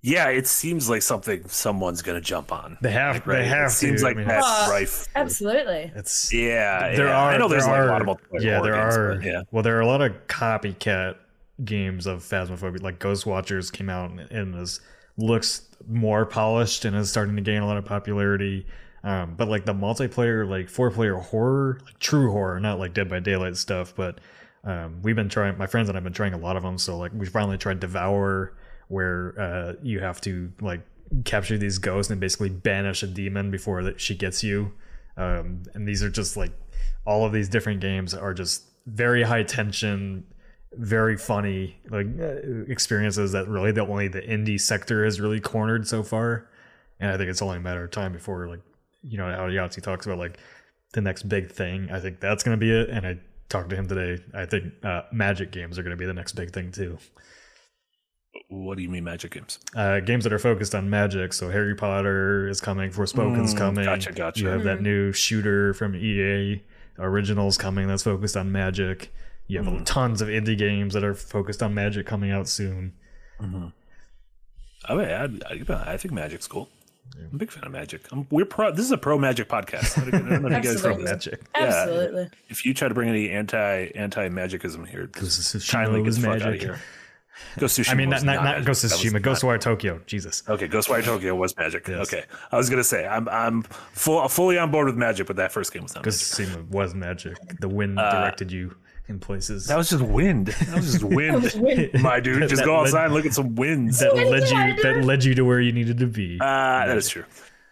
Yeah, 0.00 0.28
it 0.28 0.46
seems 0.46 0.88
like 0.88 1.02
something 1.02 1.48
someone's 1.48 2.02
gonna 2.02 2.20
jump 2.20 2.52
on. 2.52 2.78
They 2.80 2.92
have. 2.92 3.16
Like, 3.16 3.26
right? 3.26 3.38
They 3.38 3.48
have. 3.48 3.70
It 3.70 3.74
seems 3.74 4.00
to. 4.00 4.06
like 4.06 4.16
I 4.16 4.18
mean, 4.18 4.28
that's 4.28 4.70
rife. 4.70 5.08
Absolutely. 5.16 5.90
It's 5.96 6.32
yeah. 6.32 6.94
There 6.94 7.06
yeah. 7.06 7.18
are. 7.18 7.32
I 7.32 7.38
know 7.38 7.48
there's 7.48 7.64
there 7.64 7.72
like 7.72 8.00
are, 8.00 8.04
a 8.04 8.06
lot 8.06 8.20
of 8.32 8.42
yeah. 8.42 8.60
There 8.60 8.74
games, 8.74 8.96
are. 8.96 9.20
Yeah. 9.22 9.42
Well, 9.50 9.64
there 9.64 9.76
are 9.76 9.80
a 9.80 9.86
lot 9.86 10.00
of 10.00 10.12
copycat 10.28 11.16
games 11.64 12.06
of 12.06 12.22
Phasmophobia. 12.22 12.80
Like 12.80 13.00
Ghost 13.00 13.26
Watchers 13.26 13.72
came 13.72 13.90
out 13.90 14.12
and, 14.12 14.20
and 14.30 14.54
is 14.54 14.80
looks 15.16 15.62
more 15.88 16.24
polished 16.24 16.84
and 16.84 16.96
is 16.96 17.10
starting 17.10 17.34
to 17.34 17.42
gain 17.42 17.62
a 17.62 17.66
lot 17.66 17.76
of 17.76 17.84
popularity. 17.84 18.66
Um, 19.04 19.34
but 19.36 19.48
like 19.48 19.64
the 19.64 19.74
multiplayer, 19.74 20.48
like 20.48 20.68
four 20.68 20.90
player 20.90 21.16
horror, 21.16 21.80
like 21.84 21.98
true 21.98 22.30
horror, 22.30 22.58
not 22.60 22.78
like 22.78 22.94
Dead 22.94 23.08
by 23.08 23.20
Daylight 23.20 23.56
stuff, 23.56 23.94
but 23.94 24.20
um, 24.64 25.00
we've 25.02 25.16
been 25.16 25.28
trying. 25.28 25.56
My 25.56 25.66
friends 25.66 25.88
and 25.88 25.96
I've 25.96 26.04
been 26.04 26.12
trying 26.12 26.34
a 26.34 26.38
lot 26.38 26.56
of 26.56 26.62
them. 26.62 26.78
So 26.78 26.98
like 26.98 27.12
we 27.14 27.26
finally 27.26 27.58
tried 27.58 27.80
Devour, 27.80 28.54
where 28.88 29.34
uh, 29.38 29.72
you 29.82 30.00
have 30.00 30.20
to 30.22 30.52
like 30.60 30.80
capture 31.24 31.56
these 31.56 31.78
ghosts 31.78 32.10
and 32.10 32.20
basically 32.20 32.50
banish 32.50 33.02
a 33.02 33.06
demon 33.06 33.50
before 33.50 33.82
that 33.84 34.00
she 34.00 34.14
gets 34.14 34.42
you. 34.42 34.72
Um, 35.16 35.62
and 35.74 35.86
these 35.86 36.02
are 36.02 36.10
just 36.10 36.36
like 36.36 36.52
all 37.06 37.24
of 37.24 37.32
these 37.32 37.48
different 37.48 37.80
games 37.80 38.14
are 38.14 38.34
just 38.34 38.64
very 38.86 39.22
high 39.22 39.42
tension, 39.42 40.24
very 40.72 41.16
funny 41.16 41.78
like 41.90 42.06
uh, 42.20 42.64
experiences 42.66 43.32
that 43.32 43.48
really 43.48 43.72
the 43.72 43.86
only 43.86 44.08
the 44.08 44.20
indie 44.20 44.60
sector 44.60 45.04
has 45.04 45.20
really 45.20 45.40
cornered 45.40 45.86
so 45.86 46.02
far. 46.02 46.48
And 47.00 47.10
I 47.10 47.16
think 47.16 47.30
it's 47.30 47.42
only 47.42 47.58
a 47.58 47.60
matter 47.60 47.84
of 47.84 47.90
time 47.90 48.12
before 48.12 48.48
like 48.48 48.60
you 49.02 49.18
know 49.18 49.30
how 49.30 49.48
Yahtzee 49.48 49.82
talks 49.82 50.06
about 50.06 50.18
like 50.18 50.38
the 50.92 51.00
next 51.00 51.28
big 51.28 51.50
thing. 51.50 51.90
I 51.90 52.00
think 52.00 52.20
that's 52.20 52.42
going 52.42 52.58
to 52.58 52.60
be 52.60 52.70
it. 52.70 52.88
And 52.90 53.06
I 53.06 53.18
talked 53.48 53.70
to 53.70 53.76
him 53.76 53.88
today. 53.88 54.22
I 54.34 54.46
think 54.46 54.72
uh, 54.84 55.02
Magic 55.12 55.52
games 55.52 55.78
are 55.78 55.82
going 55.82 55.96
to 55.96 55.96
be 55.96 56.06
the 56.06 56.14
next 56.14 56.32
big 56.32 56.52
thing 56.52 56.72
too. 56.72 56.98
What 58.48 58.76
do 58.76 58.82
you 58.82 58.88
mean 58.88 59.04
Magic 59.04 59.32
games? 59.32 59.58
Uh, 59.74 60.00
games 60.00 60.24
that 60.24 60.32
are 60.32 60.38
focused 60.38 60.74
on 60.74 60.88
Magic. 60.88 61.32
So 61.32 61.50
Harry 61.50 61.74
Potter 61.74 62.48
is 62.48 62.60
coming. 62.60 62.90
Forspoken's 62.90 63.54
mm, 63.54 63.58
coming. 63.58 63.84
Gotcha, 63.84 64.12
gotcha. 64.12 64.40
You 64.40 64.48
have 64.48 64.64
that 64.64 64.80
new 64.80 65.12
shooter 65.12 65.74
from 65.74 65.94
EA 65.94 66.62
Originals 66.98 67.56
coming 67.58 67.88
that's 67.88 68.02
focused 68.02 68.36
on 68.36 68.50
Magic. 68.52 69.12
You 69.46 69.62
have 69.62 69.72
mm. 69.72 69.84
tons 69.84 70.20
of 70.20 70.28
indie 70.28 70.58
games 70.58 70.94
that 70.94 71.04
are 71.04 71.14
focused 71.14 71.62
on 71.62 71.74
Magic 71.74 72.06
coming 72.06 72.30
out 72.30 72.48
soon. 72.48 72.94
Mm-hmm. 73.40 73.68
Oh 74.88 75.00
yeah, 75.00 75.26
I, 75.48 75.72
I, 75.72 75.92
I 75.92 75.96
think 75.96 76.12
Magic's 76.12 76.46
cool. 76.46 76.68
I'm 77.16 77.34
a 77.34 77.38
big 77.38 77.50
fan 77.50 77.64
of 77.64 77.72
Magic. 77.72 78.02
I'm, 78.12 78.26
we're 78.30 78.44
pro. 78.44 78.70
This 78.70 78.84
is 78.84 78.92
a 78.92 78.98
pro 78.98 79.18
Magic 79.18 79.48
podcast. 79.48 79.98
I 80.00 80.10
don't 80.10 80.42
know 80.42 80.48
if 80.48 80.64
you 80.64 80.70
guys 80.70 80.80
from 80.80 81.04
Magic. 81.04 81.42
Absolutely. 81.54 82.22
Yeah, 82.22 82.28
if 82.48 82.64
you 82.64 82.74
try 82.74 82.88
to 82.88 82.94
bring 82.94 83.08
any 83.08 83.30
anti 83.30 83.90
anti 83.94 84.28
Magicism 84.28 84.86
here, 84.86 85.08
kindly 85.68 86.02
get 86.02 86.14
the 86.14 86.20
fuck 86.20 86.42
out 86.42 86.54
of 86.54 86.60
here. 86.60 86.80
Ghost 87.58 87.78
Tsushima. 87.78 87.90
I 87.90 87.94
mean, 87.94 88.10
not, 88.10 88.22
not, 88.24 88.44
not 88.44 88.64
Ghost 88.64 88.84
of 88.84 88.90
Tsushima. 88.90 89.20
Ghostwire 89.20 89.60
Tokyo. 89.60 90.00
Jesus. 90.06 90.42
Okay, 90.48 90.68
Ghostwire 90.68 91.04
Tokyo 91.04 91.34
was 91.34 91.56
Magic. 91.56 91.86
Yes. 91.86 92.12
Okay, 92.12 92.24
I 92.50 92.56
was 92.56 92.68
gonna 92.68 92.84
say 92.84 93.06
I'm 93.06 93.28
I'm 93.28 93.62
full, 93.62 94.26
fully 94.28 94.58
on 94.58 94.70
board 94.70 94.86
with 94.86 94.96
Magic, 94.96 95.26
but 95.26 95.36
that 95.36 95.52
first 95.52 95.72
game 95.72 95.82
was 95.82 95.94
not. 95.94 96.04
Ghost 96.04 96.34
Tsushima 96.34 96.68
was 96.68 96.94
Magic. 96.94 97.36
The 97.60 97.68
wind 97.68 97.98
uh, 97.98 98.10
directed 98.10 98.52
you 98.52 98.74
in 99.08 99.18
places. 99.18 99.66
That 99.66 99.76
was 99.76 99.90
just 99.90 100.02
wind. 100.02 100.48
That 100.48 100.76
was 100.76 100.92
just 100.92 101.04
wind. 101.04 101.42
was 101.42 101.54
wind. 101.54 102.02
My 102.02 102.20
dude, 102.20 102.48
just 102.48 102.64
go 102.64 102.76
outside 102.76 102.98
led, 102.98 103.04
and 103.06 103.14
look 103.14 103.26
at 103.26 103.34
some 103.34 103.54
winds. 103.54 104.00
That 104.00 104.14
led 104.14 104.48
you 104.48 104.82
that 104.82 105.04
led 105.04 105.24
you 105.24 105.34
to 105.34 105.42
where 105.42 105.60
you 105.60 105.72
needed 105.72 105.98
to 105.98 106.06
be. 106.06 106.38
Uh, 106.40 106.86
that 106.86 106.96
is 106.96 107.08
true. 107.08 107.24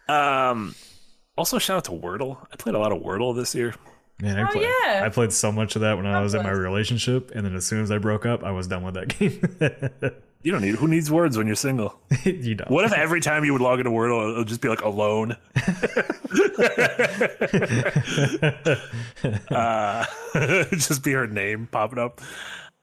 Um, 0.09 0.75
also, 1.37 1.59
shout 1.59 1.77
out 1.77 1.83
to 1.85 1.91
Wordle. 1.91 2.45
I 2.51 2.55
played 2.55 2.75
a 2.75 2.79
lot 2.79 2.91
of 2.91 3.01
Wordle 3.01 3.35
this 3.35 3.53
year. 3.53 3.75
Man, 4.19 4.39
I, 4.39 4.49
oh, 4.49 4.51
played, 4.51 4.67
yeah. 4.83 5.03
I 5.05 5.09
played 5.09 5.31
so 5.31 5.51
much 5.51 5.75
of 5.75 5.81
that 5.81 5.95
when 5.95 6.07
I 6.07 6.21
was 6.21 6.33
in 6.33 6.41
my 6.41 6.49
relationship, 6.49 7.31
and 7.35 7.45
then 7.45 7.55
as 7.55 7.67
soon 7.67 7.83
as 7.83 7.91
I 7.91 7.99
broke 7.99 8.25
up, 8.25 8.43
I 8.43 8.49
was 8.49 8.67
done 8.67 8.83
with 8.83 8.95
that 8.95 9.07
game. 9.19 10.21
You 10.43 10.51
don't 10.51 10.61
need 10.61 10.75
who 10.75 10.87
needs 10.87 11.11
words 11.11 11.37
when 11.37 11.47
you're 11.47 11.55
single. 11.55 11.99
you 12.23 12.55
don't. 12.55 12.69
What 12.69 12.85
if 12.85 12.93
every 12.93 13.21
time 13.21 13.43
you 13.43 13.53
would 13.53 13.61
log 13.61 13.79
into 13.79 13.91
Wordle, 13.91 14.31
it'll 14.31 14.43
just 14.43 14.61
be 14.61 14.69
like 14.69 14.81
alone? 14.81 15.35
uh, 19.51 20.05
just 20.75 21.03
be 21.03 21.11
her 21.11 21.27
name 21.27 21.67
popping 21.71 21.99
up. 21.99 22.21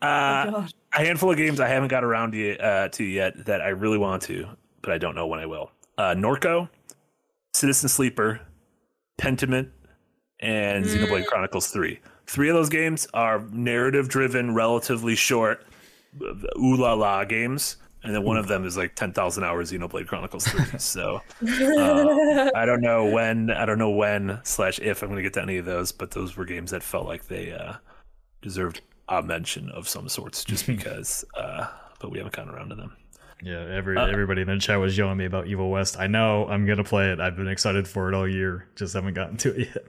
Uh, 0.02 0.52
oh, 0.54 0.66
a 0.92 0.98
handful 0.98 1.30
of 1.30 1.36
games 1.36 1.60
I 1.60 1.68
haven't 1.68 1.88
got 1.88 2.04
around 2.04 2.32
to, 2.32 2.58
uh, 2.58 2.88
to 2.88 3.04
yet 3.04 3.46
that 3.46 3.62
I 3.62 3.68
really 3.68 3.96
want 3.96 4.22
to, 4.24 4.46
but 4.82 4.92
I 4.92 4.98
don't 4.98 5.14
know 5.14 5.26
when 5.26 5.40
I 5.40 5.46
will. 5.46 5.70
Uh, 5.96 6.14
Norco, 6.14 6.68
Citizen 7.54 7.88
Sleeper, 7.88 8.40
Pentiment, 9.18 9.70
and 10.40 10.84
mm. 10.84 10.88
Xenoblade 10.88 11.26
Chronicles 11.26 11.68
3. 11.68 11.98
Three 12.26 12.50
of 12.50 12.54
those 12.54 12.68
games 12.68 13.06
are 13.14 13.44
narrative 13.50 14.08
driven, 14.08 14.54
relatively 14.54 15.14
short, 15.14 15.64
ooh 16.58 16.76
la 16.76 16.94
la 16.94 17.24
games. 17.24 17.76
And 18.02 18.14
then 18.14 18.22
one 18.22 18.36
of 18.36 18.48
them 18.48 18.66
is 18.66 18.76
like 18.76 18.94
10,000 18.94 19.44
hours 19.44 19.72
Xenoblade 19.72 20.06
Chronicles 20.06 20.46
3. 20.46 20.64
So 20.78 21.22
uh, 21.42 22.50
I 22.54 22.66
don't 22.66 22.82
know 22.82 23.06
when, 23.06 23.50
I 23.50 23.64
don't 23.64 23.78
know 23.78 23.90
when 23.90 24.40
slash 24.44 24.78
if 24.78 25.02
I'm 25.02 25.08
going 25.08 25.16
to 25.16 25.22
get 25.22 25.32
to 25.34 25.42
any 25.42 25.56
of 25.56 25.64
those, 25.64 25.90
but 25.90 26.10
those 26.10 26.36
were 26.36 26.44
games 26.44 26.70
that 26.72 26.82
felt 26.82 27.06
like 27.06 27.28
they 27.28 27.52
uh, 27.52 27.76
deserved 28.42 28.82
a 29.08 29.22
mention 29.22 29.70
of 29.70 29.88
some 29.88 30.10
sorts 30.10 30.44
just 30.44 30.66
because, 30.68 31.24
uh, 31.34 31.66
but 31.98 32.10
we 32.10 32.18
haven't 32.18 32.36
gotten 32.36 32.54
around 32.54 32.68
to 32.68 32.74
them. 32.74 32.94
Yeah, 33.42 33.66
every 33.74 33.96
uh, 33.96 34.06
everybody 34.06 34.42
in 34.42 34.48
the 34.48 34.58
chat 34.58 34.78
was 34.78 34.96
yelling 34.96 35.18
me 35.18 35.26
about 35.26 35.48
Evil 35.48 35.70
West. 35.70 35.98
I 35.98 36.06
know 36.06 36.46
I'm 36.46 36.64
gonna 36.66 36.84
play 36.84 37.10
it. 37.10 37.20
I've 37.20 37.36
been 37.36 37.48
excited 37.48 37.86
for 37.86 38.08
it 38.08 38.14
all 38.14 38.26
year. 38.26 38.68
Just 38.74 38.94
haven't 38.94 39.14
gotten 39.14 39.36
to 39.38 39.54
it 39.54 39.68
yet. 39.74 39.84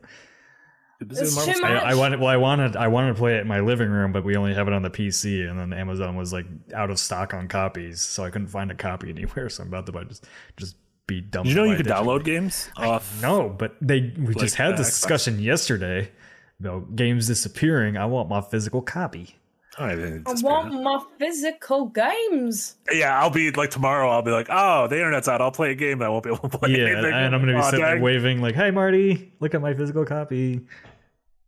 It's 1.02 1.46
too 1.46 1.52
much. 1.52 1.62
I, 1.62 1.92
I, 1.92 1.96
wanted 1.96 2.20
well 2.20 2.30
I 2.30 2.38
wanted 2.38 2.76
I 2.76 2.88
wanted 2.88 3.10
to 3.10 3.14
play 3.16 3.36
it 3.36 3.42
in 3.42 3.48
my 3.48 3.60
living 3.60 3.90
room, 3.90 4.12
but 4.12 4.24
we 4.24 4.36
only 4.36 4.54
have 4.54 4.68
it 4.68 4.74
on 4.74 4.82
the 4.82 4.90
PC 4.90 5.50
and 5.50 5.60
then 5.60 5.74
Amazon 5.74 6.16
was 6.16 6.32
like 6.32 6.46
out 6.74 6.90
of 6.90 7.00
stock 7.00 7.34
on 7.34 7.48
copies, 7.48 8.02
so 8.02 8.24
I 8.24 8.30
couldn't 8.30 8.48
find 8.48 8.72
a 8.72 8.76
copy 8.76 9.10
anywhere. 9.16 9.50
So 9.50 9.64
I'm 9.64 9.70
about 9.70 9.86
to 9.88 9.92
buy 9.92 10.04
just 10.06 10.26
just 10.58 10.76
be 11.08 11.22
dumb. 11.22 11.46
You 11.46 11.56
know 11.56 11.64
you 11.66 11.76
could 11.76 11.86
download 11.86 12.24
games 12.24 12.70
off 12.78 13.22
No, 13.22 13.50
but 13.50 13.76
they 13.82 14.14
we 14.18 14.28
like 14.28 14.38
just 14.38 14.56
had 14.56 14.78
this 14.78 14.90
discussion 14.90 15.40
yesterday 15.40 16.12
about 16.60 16.96
games 16.96 17.28
disappearing. 17.28 17.98
I 17.98 18.06
want 18.06 18.30
my 18.30 18.42
physical 18.42 18.82
copy. 18.82 19.36
I, 19.78 19.92
I 20.26 20.34
want 20.42 20.74
my 20.74 21.04
physical 21.20 21.88
games. 21.88 22.78
Yeah, 22.92 23.20
I'll 23.20 23.30
be 23.30 23.52
like 23.52 23.72
tomorrow. 23.72 24.10
I'll 24.10 24.22
be 24.22 24.32
like, 24.32 24.48
oh, 24.50 24.88
the 24.88 24.96
internet's 24.96 25.28
out. 25.28 25.42
I'll 25.42 25.52
play 25.52 25.72
a 25.72 25.76
game. 25.76 26.02
I 26.02 26.08
won't 26.08 26.24
be 26.24 26.30
able 26.30 26.50
to 26.50 26.58
play. 26.58 26.72
Yeah, 26.72 26.86
anything. 26.86 27.06
and 27.14 27.36
I'm 27.36 27.42
gonna 27.42 27.54
be 27.54 27.60
oh, 27.60 27.62
sitting 27.64 27.82
there 27.82 28.00
waving 28.00 28.42
like, 28.42 28.56
"Hey, 28.56 28.72
Marty, 28.72 29.34
look 29.40 29.54
at 29.54 29.62
my 29.62 29.74
physical 29.74 30.06
copy." 30.06 30.62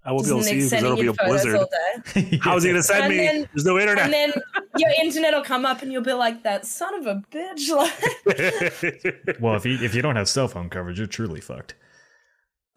I 0.03 0.11
won't 0.11 0.25
be 0.25 0.29
able 0.31 0.39
to 0.39 0.45
see 0.45 0.55
you 0.55 0.63
because 0.63 0.83
it'll 0.83 0.95
be 0.95 1.07
a 1.07 1.13
blizzard. 1.13 1.67
yeah. 2.15 2.39
How's 2.41 2.63
he 2.63 2.69
gonna 2.69 2.83
send 2.83 3.05
and 3.05 3.13
me? 3.13 3.17
Then, 3.17 3.49
There's 3.53 3.65
no 3.65 3.77
internet. 3.77 4.05
And 4.05 4.13
then 4.13 4.33
your 4.77 4.91
internet 5.01 5.33
will 5.33 5.43
come 5.43 5.65
up, 5.65 5.81
and 5.81 5.91
you'll 5.91 6.03
be 6.03 6.13
like, 6.13 6.43
"That 6.43 6.65
son 6.65 6.95
of 6.95 7.07
a 7.07 7.23
bitch!" 7.31 7.69
Like, 7.69 9.39
well, 9.41 9.55
if 9.55 9.65
you 9.65 9.77
if 9.81 9.95
you 9.95 10.01
don't 10.01 10.15
have 10.15 10.29
cell 10.29 10.47
phone 10.47 10.69
coverage, 10.69 10.97
you're 10.97 11.07
truly 11.07 11.41
fucked. 11.41 11.75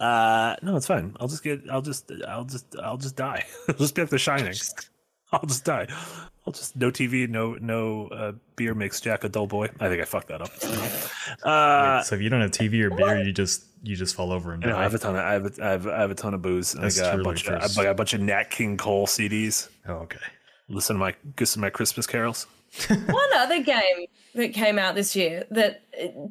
Uh, 0.01 0.57
no, 0.63 0.77
it's 0.77 0.87
fine. 0.87 1.17
I'll 1.21 1.29
just 1.29 1.43
get. 1.43 1.63
I'll 1.71 1.83
just. 1.83 2.11
I'll 2.27 2.45
just. 2.45 2.77
I'll 2.83 2.97
just 2.97 3.17
die. 3.17 3.45
I'll 3.69 3.75
just 3.75 3.95
be 3.95 4.03
like 4.03 4.11
The 4.11 4.19
Shining. 4.19 4.55
I'll 5.33 5.47
just 5.47 5.65
die. 5.65 5.87
I'll 6.47 6.53
just 6.53 6.75
no 6.77 6.91
TV, 6.91 7.29
no 7.29 7.55
no 7.61 8.09
uh, 8.09 8.33
beer 8.57 8.75
makes 8.75 9.01
Jack 9.01 9.25
a 9.25 9.29
dull 9.29 9.47
boy. 9.47 9.69
I 9.79 9.89
think 9.89 10.01
I 10.01 10.05
fucked 10.05 10.29
that 10.29 10.43
up. 10.43 10.51
Uh, 11.45 11.99
Wait, 11.99 12.07
so 12.07 12.17
if 12.17 12.23
you 12.23 12.29
don't 12.29 12.41
have 12.41 12.51
TV 12.51 12.83
or 12.83 12.91
beer, 12.91 13.23
you 13.23 13.33
just 13.33 13.65
you 13.83 13.95
just 13.95 14.15
fall 14.15 14.33
over 14.33 14.53
and 14.53 14.63
die. 14.63 14.79
I 14.79 14.83
have 14.83 14.95
a 14.95 14.99
ton 14.99 15.15
of 15.15 15.21
I 15.21 15.33
have 15.33 15.47
a, 15.47 15.65
I 15.65 15.71
have, 15.71 15.87
I 15.87 16.01
have 16.01 16.11
a 16.11 16.15
ton 16.15 16.35
of 16.35 16.43
booze. 16.43 16.73
That's 16.73 16.99
I 16.99 17.03
got 17.03 17.21
a 17.21 17.23
bunch 17.23 17.47
of, 17.47 17.79
I 17.79 17.83
got 17.83 17.91
a 17.91 17.95
bunch 17.95 18.15
of 18.15 18.21
Nat 18.21 18.51
King 18.51 18.77
Cole 18.77 19.07
CDs. 19.07 19.69
Oh, 19.87 19.95
okay. 19.95 20.19
Listen 20.69 20.97
to 20.97 21.01
my 21.01 21.15
listen 21.39 21.61
to 21.61 21.67
my 21.67 21.71
Christmas 21.71 22.07
carols. 22.07 22.47
One 22.89 23.35
other 23.37 23.63
game 23.63 24.07
that 24.35 24.55
came 24.55 24.79
out 24.79 24.95
this 24.95 25.17
year 25.17 25.45
that 25.51 25.83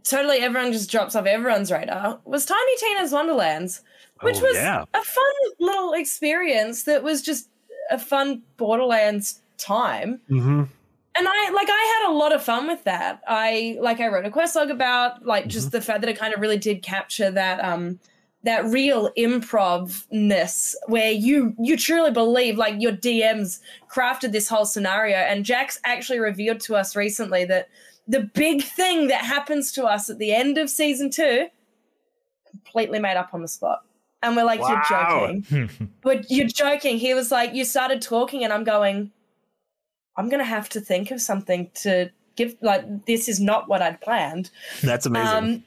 totally 0.03 0.37
everyone 0.37 0.71
just 0.71 0.89
drops 0.89 1.15
off 1.15 1.25
everyone's 1.25 1.71
radar 1.71 2.19
was 2.23 2.45
Tiny 2.45 2.77
Tina's 2.77 3.11
Wonderlands, 3.11 3.81
which 4.21 4.37
oh, 4.37 4.43
was 4.43 4.55
yeah. 4.55 4.85
a 4.93 5.03
fun 5.03 5.33
little 5.59 5.93
experience 5.93 6.83
that 6.83 7.03
was 7.03 7.21
just 7.21 7.49
a 7.89 7.99
fun 7.99 8.41
Borderlands 8.57 9.41
time. 9.57 10.21
Mm-hmm. 10.29 10.63
And 11.15 11.27
I 11.27 11.49
like 11.51 11.67
I 11.69 12.01
had 12.01 12.11
a 12.11 12.15
lot 12.15 12.33
of 12.33 12.43
fun 12.43 12.67
with 12.67 12.83
that. 12.85 13.21
I 13.27 13.77
like 13.81 13.99
I 13.99 14.07
wrote 14.07 14.25
a 14.25 14.31
quest 14.31 14.55
log 14.55 14.69
about 14.69 15.25
like 15.25 15.43
mm-hmm. 15.43 15.49
just 15.49 15.71
the 15.71 15.81
fact 15.81 16.01
that 16.01 16.09
it 16.09 16.17
kind 16.17 16.33
of 16.33 16.39
really 16.39 16.57
did 16.57 16.81
capture 16.81 17.29
that 17.31 17.63
um 17.63 17.99
that 18.43 18.63
real 18.65 19.07
improvness 19.15 20.75
where 20.87 21.11
you 21.11 21.53
you 21.59 21.75
truly 21.75 22.11
believe 22.11 22.57
like 22.57 22.75
your 22.79 22.93
DMs 22.93 23.59
crafted 23.91 24.31
this 24.31 24.47
whole 24.47 24.65
scenario 24.65 25.17
and 25.17 25.43
Jack's 25.43 25.79
actually 25.83 26.19
revealed 26.19 26.61
to 26.61 26.75
us 26.75 26.95
recently 26.95 27.43
that 27.45 27.67
the 28.07 28.21
big 28.21 28.63
thing 28.63 29.07
that 29.07 29.25
happens 29.25 29.71
to 29.73 29.85
us 29.85 30.09
at 30.09 30.19
the 30.19 30.33
end 30.33 30.57
of 30.57 30.69
season 30.69 31.09
2 31.09 31.47
completely 32.49 32.99
made 32.99 33.17
up 33.17 33.33
on 33.33 33.41
the 33.41 33.47
spot 33.47 33.83
and 34.21 34.35
we're 34.35 34.43
like 34.43 34.61
wow. 34.61 34.69
you're 34.69 34.83
joking 34.89 35.69
but 36.01 36.29
you're 36.29 36.47
joking 36.47 36.97
he 36.97 37.13
was 37.13 37.31
like 37.31 37.53
you 37.53 37.63
started 37.63 38.01
talking 38.01 38.43
and 38.43 38.53
I'm 38.53 38.63
going 38.63 39.11
I'm 40.17 40.29
going 40.29 40.39
to 40.39 40.45
have 40.45 40.67
to 40.69 40.81
think 40.81 41.11
of 41.11 41.21
something 41.21 41.69
to 41.75 42.11
give 42.35 42.55
like 42.61 43.05
this 43.05 43.29
is 43.29 43.39
not 43.39 43.67
what 43.69 43.81
I'd 43.81 44.01
planned 44.01 44.51
that's 44.81 45.05
amazing 45.05 45.37
um, 45.37 45.63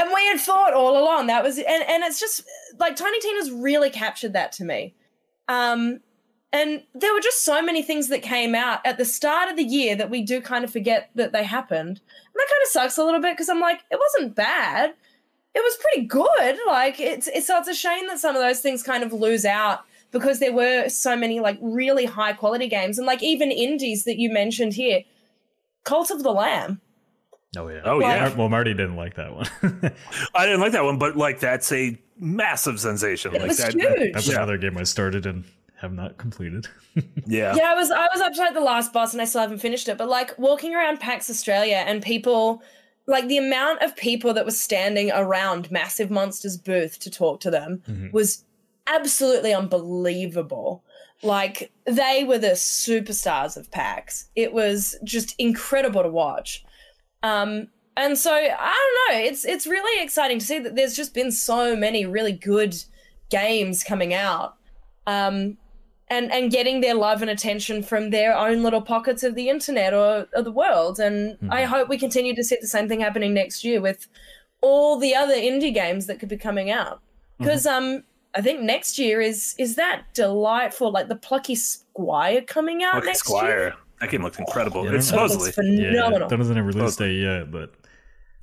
and 0.00 0.10
we 0.12 0.26
had 0.26 0.40
thought 0.40 0.74
all 0.74 1.02
along 1.02 1.28
that 1.28 1.42
was 1.42 1.58
and 1.58 1.68
and 1.68 2.02
it's 2.04 2.20
just 2.20 2.44
like 2.78 2.96
Tiny 2.96 3.20
Tina's 3.20 3.50
really 3.50 3.90
captured 3.90 4.32
that 4.32 4.52
to 4.52 4.64
me. 4.64 4.94
Um 5.48 6.00
and 6.52 6.84
there 6.94 7.12
were 7.12 7.20
just 7.20 7.44
so 7.44 7.60
many 7.60 7.82
things 7.82 8.06
that 8.08 8.22
came 8.22 8.54
out 8.54 8.78
at 8.86 8.96
the 8.96 9.04
start 9.04 9.50
of 9.50 9.56
the 9.56 9.64
year 9.64 9.96
that 9.96 10.08
we 10.08 10.22
do 10.22 10.40
kind 10.40 10.64
of 10.64 10.70
forget 10.70 11.10
that 11.16 11.32
they 11.32 11.42
happened. 11.42 11.88
And 11.88 11.98
that 12.36 12.48
kind 12.48 12.62
of 12.62 12.68
sucks 12.70 12.96
a 12.96 13.04
little 13.04 13.20
bit 13.20 13.32
because 13.32 13.48
I'm 13.48 13.58
like, 13.58 13.80
it 13.90 13.98
wasn't 13.98 14.36
bad. 14.36 14.94
It 15.54 15.62
was 15.62 15.76
pretty 15.76 16.06
good. 16.06 16.58
Like 16.66 17.00
it's 17.00 17.28
it's 17.28 17.46
so 17.46 17.58
it's 17.58 17.68
a 17.68 17.74
shame 17.74 18.06
that 18.08 18.18
some 18.18 18.34
of 18.34 18.42
those 18.42 18.60
things 18.60 18.82
kind 18.82 19.04
of 19.04 19.12
lose 19.12 19.44
out 19.44 19.80
because 20.10 20.40
there 20.40 20.52
were 20.52 20.88
so 20.88 21.16
many 21.16 21.40
like 21.40 21.58
really 21.60 22.04
high 22.04 22.32
quality 22.32 22.68
games 22.68 22.98
and 22.98 23.06
like 23.06 23.22
even 23.22 23.50
indies 23.50 24.04
that 24.04 24.18
you 24.18 24.30
mentioned 24.30 24.74
here. 24.74 25.02
Cult 25.84 26.10
of 26.10 26.22
the 26.22 26.32
Lamb 26.32 26.80
Oh 27.56 27.68
yeah. 27.68 27.80
Oh 27.84 28.00
yeah. 28.00 28.34
Well, 28.34 28.48
Marty 28.48 28.74
didn't 28.74 28.96
like 28.96 29.14
that 29.14 29.34
one. 29.34 29.46
I 30.34 30.46
didn't 30.46 30.60
like 30.60 30.72
that 30.72 30.84
one, 30.84 30.98
but 30.98 31.16
like 31.16 31.40
that's 31.40 31.70
a 31.72 31.98
massive 32.18 32.80
sensation. 32.80 33.34
It 33.34 33.40
like 33.40 33.48
was 33.48 33.58
that, 33.58 33.74
huge. 33.74 34.12
That's 34.12 34.28
yeah. 34.28 34.36
another 34.36 34.58
game 34.58 34.76
I 34.78 34.84
started 34.84 35.26
and 35.26 35.44
have 35.80 35.92
not 35.92 36.16
completed. 36.16 36.68
yeah. 37.26 37.54
Yeah, 37.54 37.70
I 37.70 37.74
was 37.74 37.90
I 37.90 38.08
was 38.12 38.20
up 38.20 38.32
to 38.34 38.40
like 38.40 38.54
the 38.54 38.60
last 38.60 38.92
boss 38.92 39.12
and 39.12 39.22
I 39.22 39.24
still 39.24 39.40
haven't 39.40 39.58
finished 39.58 39.88
it. 39.88 39.98
But 39.98 40.08
like 40.08 40.38
walking 40.38 40.74
around 40.74 41.00
PAX 41.00 41.30
Australia 41.30 41.84
and 41.86 42.02
people 42.02 42.62
like 43.06 43.28
the 43.28 43.38
amount 43.38 43.82
of 43.82 43.96
people 43.96 44.32
that 44.34 44.44
were 44.44 44.50
standing 44.50 45.10
around 45.12 45.70
Massive 45.70 46.10
Monsters 46.10 46.56
booth 46.56 46.98
to 47.00 47.10
talk 47.10 47.40
to 47.40 47.50
them 47.50 47.82
mm-hmm. 47.88 48.10
was 48.12 48.44
absolutely 48.86 49.52
unbelievable. 49.52 50.82
Like 51.22 51.70
they 51.84 52.24
were 52.24 52.38
the 52.38 52.48
superstars 52.48 53.56
of 53.56 53.70
PAX. 53.70 54.28
It 54.36 54.52
was 54.52 54.96
just 55.04 55.34
incredible 55.38 56.02
to 56.02 56.08
watch. 56.08 56.64
Um, 57.22 57.68
and 57.96 58.18
so 58.18 58.32
I 58.32 58.48
don't 59.08 59.16
know. 59.16 59.24
It's 59.24 59.44
it's 59.44 59.66
really 59.66 60.02
exciting 60.02 60.38
to 60.38 60.44
see 60.44 60.58
that 60.58 60.74
there's 60.74 60.96
just 60.96 61.14
been 61.14 61.30
so 61.30 61.76
many 61.76 62.06
really 62.06 62.32
good 62.32 62.74
games 63.30 63.84
coming 63.84 64.12
out, 64.12 64.56
um, 65.06 65.56
and 66.08 66.30
and 66.32 66.50
getting 66.50 66.80
their 66.80 66.94
love 66.94 67.22
and 67.22 67.30
attention 67.30 67.82
from 67.82 68.10
their 68.10 68.36
own 68.36 68.62
little 68.62 68.82
pockets 68.82 69.22
of 69.22 69.34
the 69.34 69.48
internet 69.48 69.94
or, 69.94 70.26
or 70.34 70.42
the 70.42 70.52
world. 70.52 70.98
And 70.98 71.38
mm. 71.38 71.52
I 71.52 71.64
hope 71.64 71.88
we 71.88 71.98
continue 71.98 72.34
to 72.34 72.44
see 72.44 72.56
the 72.60 72.66
same 72.66 72.88
thing 72.88 73.00
happening 73.00 73.34
next 73.34 73.64
year 73.64 73.80
with 73.80 74.06
all 74.60 74.98
the 74.98 75.14
other 75.14 75.34
indie 75.34 75.72
games 75.72 76.06
that 76.06 76.18
could 76.18 76.28
be 76.28 76.36
coming 76.36 76.70
out. 76.70 77.00
Because 77.38 77.66
mm-hmm. 77.66 77.96
um, 77.96 78.04
I 78.34 78.40
think 78.40 78.60
next 78.60 78.98
year 78.98 79.20
is 79.20 79.54
is 79.58 79.76
that 79.76 80.02
delightful, 80.14 80.90
like 80.90 81.08
the 81.08 81.16
Plucky 81.16 81.54
Squire 81.54 82.42
coming 82.42 82.82
out 82.82 82.92
Plucky 82.92 83.06
next 83.06 83.20
Squire. 83.20 83.48
year. 83.48 83.74
That 84.00 84.10
game 84.10 84.22
looks 84.22 84.38
incredible. 84.38 84.84
Yeah, 84.84 84.96
it's 84.96 85.06
supposedly 85.06 85.52
phenomenal. 85.52 86.28
Yeah, 86.28 86.36
doesn't 86.36 86.56
have 86.56 86.64
a 86.64 86.68
release 86.68 86.96
date 86.96 87.22
yet, 87.22 87.50
but 87.50 87.72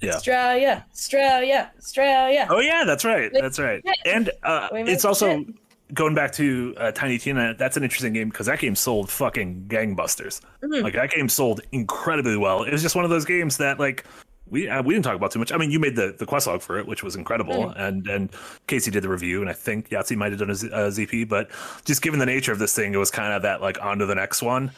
yeah. 0.01 0.15
Australia, 0.15 0.85
Australia, 0.91 1.71
Australia. 1.77 2.47
Oh 2.49 2.59
yeah, 2.59 2.83
that's 2.85 3.05
right. 3.05 3.31
That's 3.33 3.59
right. 3.59 3.83
And 4.05 4.31
uh, 4.43 4.69
it's 4.71 5.05
also 5.05 5.45
going 5.93 6.15
back 6.15 6.31
to 6.33 6.73
uh, 6.77 6.91
Tiny 6.91 7.17
Tina. 7.17 7.53
That's 7.57 7.77
an 7.77 7.83
interesting 7.83 8.13
game 8.13 8.29
because 8.29 8.47
that 8.47 8.59
game 8.59 8.75
sold 8.75 9.09
fucking 9.09 9.65
gangbusters. 9.67 10.41
Mm-hmm. 10.61 10.83
Like 10.83 10.93
that 10.93 11.11
game 11.11 11.29
sold 11.29 11.61
incredibly 11.71 12.37
well. 12.37 12.63
It 12.63 12.71
was 12.71 12.81
just 12.81 12.95
one 12.95 13.05
of 13.05 13.11
those 13.11 13.25
games 13.25 13.57
that 13.57 13.79
like 13.79 14.05
we 14.51 14.67
uh, 14.67 14.83
we 14.83 14.93
didn't 14.93 15.05
talk 15.05 15.15
about 15.15 15.31
too 15.31 15.39
much. 15.39 15.51
I 15.51 15.57
mean, 15.57 15.71
you 15.71 15.79
made 15.79 15.95
the 15.95 16.13
the 16.17 16.25
quest 16.25 16.45
log 16.47 16.61
for 16.61 16.77
it, 16.77 16.85
which 16.85 17.03
was 17.03 17.15
incredible, 17.15 17.65
mm. 17.69 17.73
and 17.79 18.07
and 18.07 18.29
Casey 18.67 18.91
did 18.91 19.03
the 19.03 19.09
review, 19.09 19.41
and 19.41 19.49
I 19.49 19.53
think 19.53 19.89
Yahtzee 19.89 20.17
might 20.17 20.31
have 20.31 20.39
done 20.39 20.49
a, 20.49 20.55
Z- 20.55 20.67
a 20.67 20.87
ZP. 20.89 21.27
But 21.27 21.49
just 21.85 22.01
given 22.01 22.19
the 22.19 22.25
nature 22.25 22.51
of 22.51 22.59
this 22.59 22.75
thing, 22.75 22.93
it 22.93 22.97
was 22.97 23.09
kind 23.09 23.33
of 23.33 23.41
that 23.43 23.61
like 23.61 23.81
on 23.81 23.99
to 23.99 24.05
the 24.05 24.15
next 24.15 24.41
one. 24.41 24.71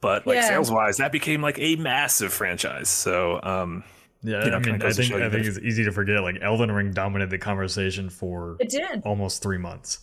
But 0.00 0.26
like 0.26 0.36
yeah. 0.36 0.48
sales 0.48 0.70
wise, 0.70 0.98
that 0.98 1.12
became 1.12 1.40
like 1.40 1.58
a 1.58 1.76
massive 1.76 2.32
franchise. 2.32 2.90
So 2.90 3.40
um, 3.42 3.82
yeah, 4.22 4.44
you 4.44 4.50
know, 4.50 4.56
I 4.56 4.60
mean, 4.60 4.82
I 4.82 4.90
think 4.90 5.12
I 5.12 5.30
think 5.30 5.46
it's 5.46 5.58
easy 5.58 5.84
to 5.84 5.92
forget. 5.92 6.22
Like 6.22 6.38
Elden 6.42 6.70
Ring 6.70 6.92
dominated 6.92 7.30
the 7.30 7.38
conversation 7.38 8.10
for 8.10 8.56
it 8.60 8.68
did 8.68 9.02
almost 9.04 9.42
three 9.42 9.58
months. 9.58 10.00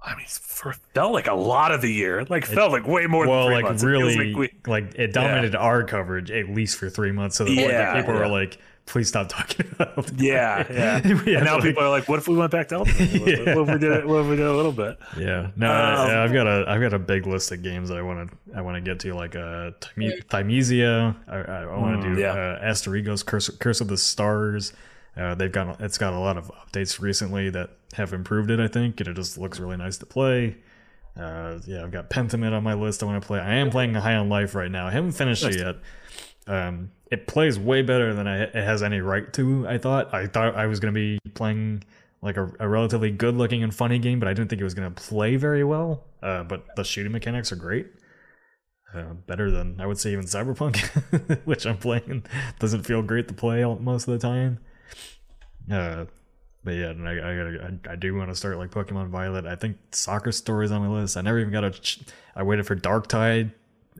I 0.00 0.14
mean, 0.14 0.26
for 0.28 0.74
felt 0.94 1.12
like 1.12 1.26
a 1.26 1.34
lot 1.34 1.72
of 1.72 1.82
the 1.82 1.92
year. 1.92 2.24
Like 2.24 2.44
it, 2.44 2.54
felt 2.54 2.72
like 2.72 2.86
way 2.86 3.06
more. 3.06 3.26
Well, 3.26 3.50
like 3.50 3.64
months. 3.64 3.82
really, 3.82 4.14
it 4.14 4.36
like, 4.36 4.36
we, 4.36 4.70
like, 4.70 4.94
it 4.94 5.12
dominated 5.12 5.54
yeah. 5.54 5.60
our 5.60 5.82
coverage 5.82 6.30
at 6.30 6.48
least 6.48 6.78
for 6.78 6.88
three 6.88 7.12
months. 7.12 7.36
So 7.36 7.44
the 7.44 7.52
yeah, 7.52 7.96
people 7.96 8.14
yeah. 8.14 8.20
were 8.20 8.28
like, 8.28 8.58
please 8.86 9.08
stop 9.08 9.28
talking 9.28 9.66
about 9.72 10.10
Yeah, 10.16 10.64
yeah. 10.72 11.00
and 11.04 11.44
now 11.44 11.54
like, 11.54 11.64
people 11.64 11.82
are 11.82 11.90
like, 11.90 12.08
what 12.08 12.18
if 12.18 12.28
we 12.28 12.36
went 12.36 12.50
back 12.50 12.68
to 12.68 12.76
Elden 12.76 12.94
Ring? 12.96 13.20
What, 13.20 13.28
yeah. 13.28 13.54
what, 13.54 13.68
if 13.68 13.74
we 13.74 13.78
did 13.78 13.92
it? 13.92 14.08
What 14.08 14.20
if 14.20 14.26
we 14.28 14.36
did 14.36 14.46
a 14.46 14.54
little 14.54 14.72
bit? 14.72 14.98
Yeah, 15.16 15.50
no, 15.56 15.70
um, 15.70 16.08
yeah, 16.08 16.22
I've 16.22 16.32
got 16.32 16.46
a 16.46 16.64
I've 16.68 16.80
got 16.80 16.94
a 16.94 16.98
big 16.98 17.26
list 17.26 17.50
of 17.52 17.62
games 17.62 17.88
that 17.88 17.98
I 17.98 18.02
want 18.02 18.30
to 18.30 18.56
I 18.56 18.60
want 18.60 18.76
to 18.76 18.80
get 18.80 19.00
to, 19.00 19.14
like 19.14 19.34
uh, 19.34 19.72
Thymesia. 19.96 21.16
I, 21.26 21.36
I, 21.36 21.62
I 21.62 21.76
want 21.76 22.00
to 22.00 22.08
mm, 22.08 22.14
do 22.14 22.20
yeah. 22.20 22.32
uh, 22.32 22.64
Asterigos 22.64 23.24
Curse, 23.24 23.50
Curse 23.50 23.80
of 23.80 23.88
the 23.88 23.98
Stars. 23.98 24.72
Uh, 25.16 25.34
they've 25.34 25.52
got 25.52 25.80
it's 25.80 25.98
got 25.98 26.12
a 26.12 26.18
lot 26.18 26.36
of 26.36 26.50
updates 26.50 27.00
recently 27.00 27.50
that 27.50 27.70
have 27.94 28.12
improved 28.12 28.50
it. 28.50 28.60
I 28.60 28.68
think, 28.68 29.00
and 29.00 29.08
it 29.08 29.14
just 29.14 29.38
looks 29.38 29.58
really 29.58 29.76
nice 29.76 29.98
to 29.98 30.06
play. 30.06 30.56
Uh, 31.16 31.58
yeah, 31.66 31.82
I've 31.82 31.90
got 31.90 32.10
Pentiment 32.10 32.52
on 32.52 32.62
my 32.62 32.74
list. 32.74 33.02
I 33.02 33.06
want 33.06 33.20
to 33.20 33.26
play. 33.26 33.40
I 33.40 33.54
am 33.54 33.70
playing 33.70 33.94
High 33.94 34.14
on 34.14 34.28
Life 34.28 34.54
right 34.54 34.70
now. 34.70 34.86
I 34.86 34.90
haven't 34.90 35.12
finished 35.12 35.44
it 35.44 35.56
yet. 35.56 35.76
Um, 36.46 36.92
it 37.10 37.26
plays 37.26 37.58
way 37.58 37.82
better 37.82 38.14
than 38.14 38.26
I, 38.26 38.42
it 38.42 38.54
has 38.54 38.82
any 38.82 39.00
right 39.00 39.30
to. 39.34 39.66
I 39.68 39.78
thought. 39.78 40.14
I 40.14 40.26
thought 40.26 40.54
I 40.54 40.66
was 40.66 40.80
going 40.80 40.94
to 40.94 40.98
be 40.98 41.18
playing 41.34 41.82
like 42.22 42.36
a, 42.36 42.50
a, 42.58 42.68
relatively 42.68 43.10
good 43.10 43.36
looking 43.36 43.62
and 43.62 43.74
funny 43.74 43.98
game, 43.98 44.18
but 44.18 44.28
I 44.28 44.32
didn't 44.32 44.50
think 44.50 44.60
it 44.60 44.64
was 44.64 44.74
going 44.74 44.92
to 44.92 45.02
play 45.02 45.36
very 45.36 45.64
well. 45.64 46.04
Uh, 46.22 46.42
but 46.42 46.64
the 46.76 46.84
shooting 46.84 47.12
mechanics 47.12 47.52
are 47.52 47.56
great. 47.56 47.86
Uh, 48.94 49.14
better 49.26 49.50
than 49.50 49.80
I 49.80 49.86
would 49.86 49.98
say 49.98 50.12
even 50.12 50.24
Cyberpunk, 50.24 50.78
which 51.44 51.66
I'm 51.66 51.76
playing. 51.76 52.24
Doesn't 52.58 52.84
feel 52.84 53.02
great 53.02 53.28
to 53.28 53.34
play 53.34 53.62
most 53.62 54.08
of 54.08 54.18
the 54.18 54.26
time. 54.26 54.58
Uh, 55.70 56.06
but 56.64 56.72
yeah, 56.72 56.88
I, 56.88 57.10
I, 57.12 57.36
gotta, 57.36 57.78
I, 57.88 57.92
I 57.92 57.96
do 57.96 58.14
want 58.14 58.30
to 58.30 58.34
start 58.34 58.58
like 58.58 58.70
Pokemon 58.70 59.08
Violet. 59.08 59.46
I 59.46 59.56
think 59.56 59.78
Soccer 59.92 60.32
Stories 60.32 60.70
on 60.70 60.82
my 60.82 60.88
list. 60.88 61.16
I 61.16 61.20
never 61.22 61.38
even 61.38 61.52
got 61.52 61.64
a. 61.64 61.70
Ch- 61.70 62.00
I 62.34 62.42
waited 62.42 62.66
for 62.66 62.76
Darktide. 62.76 63.52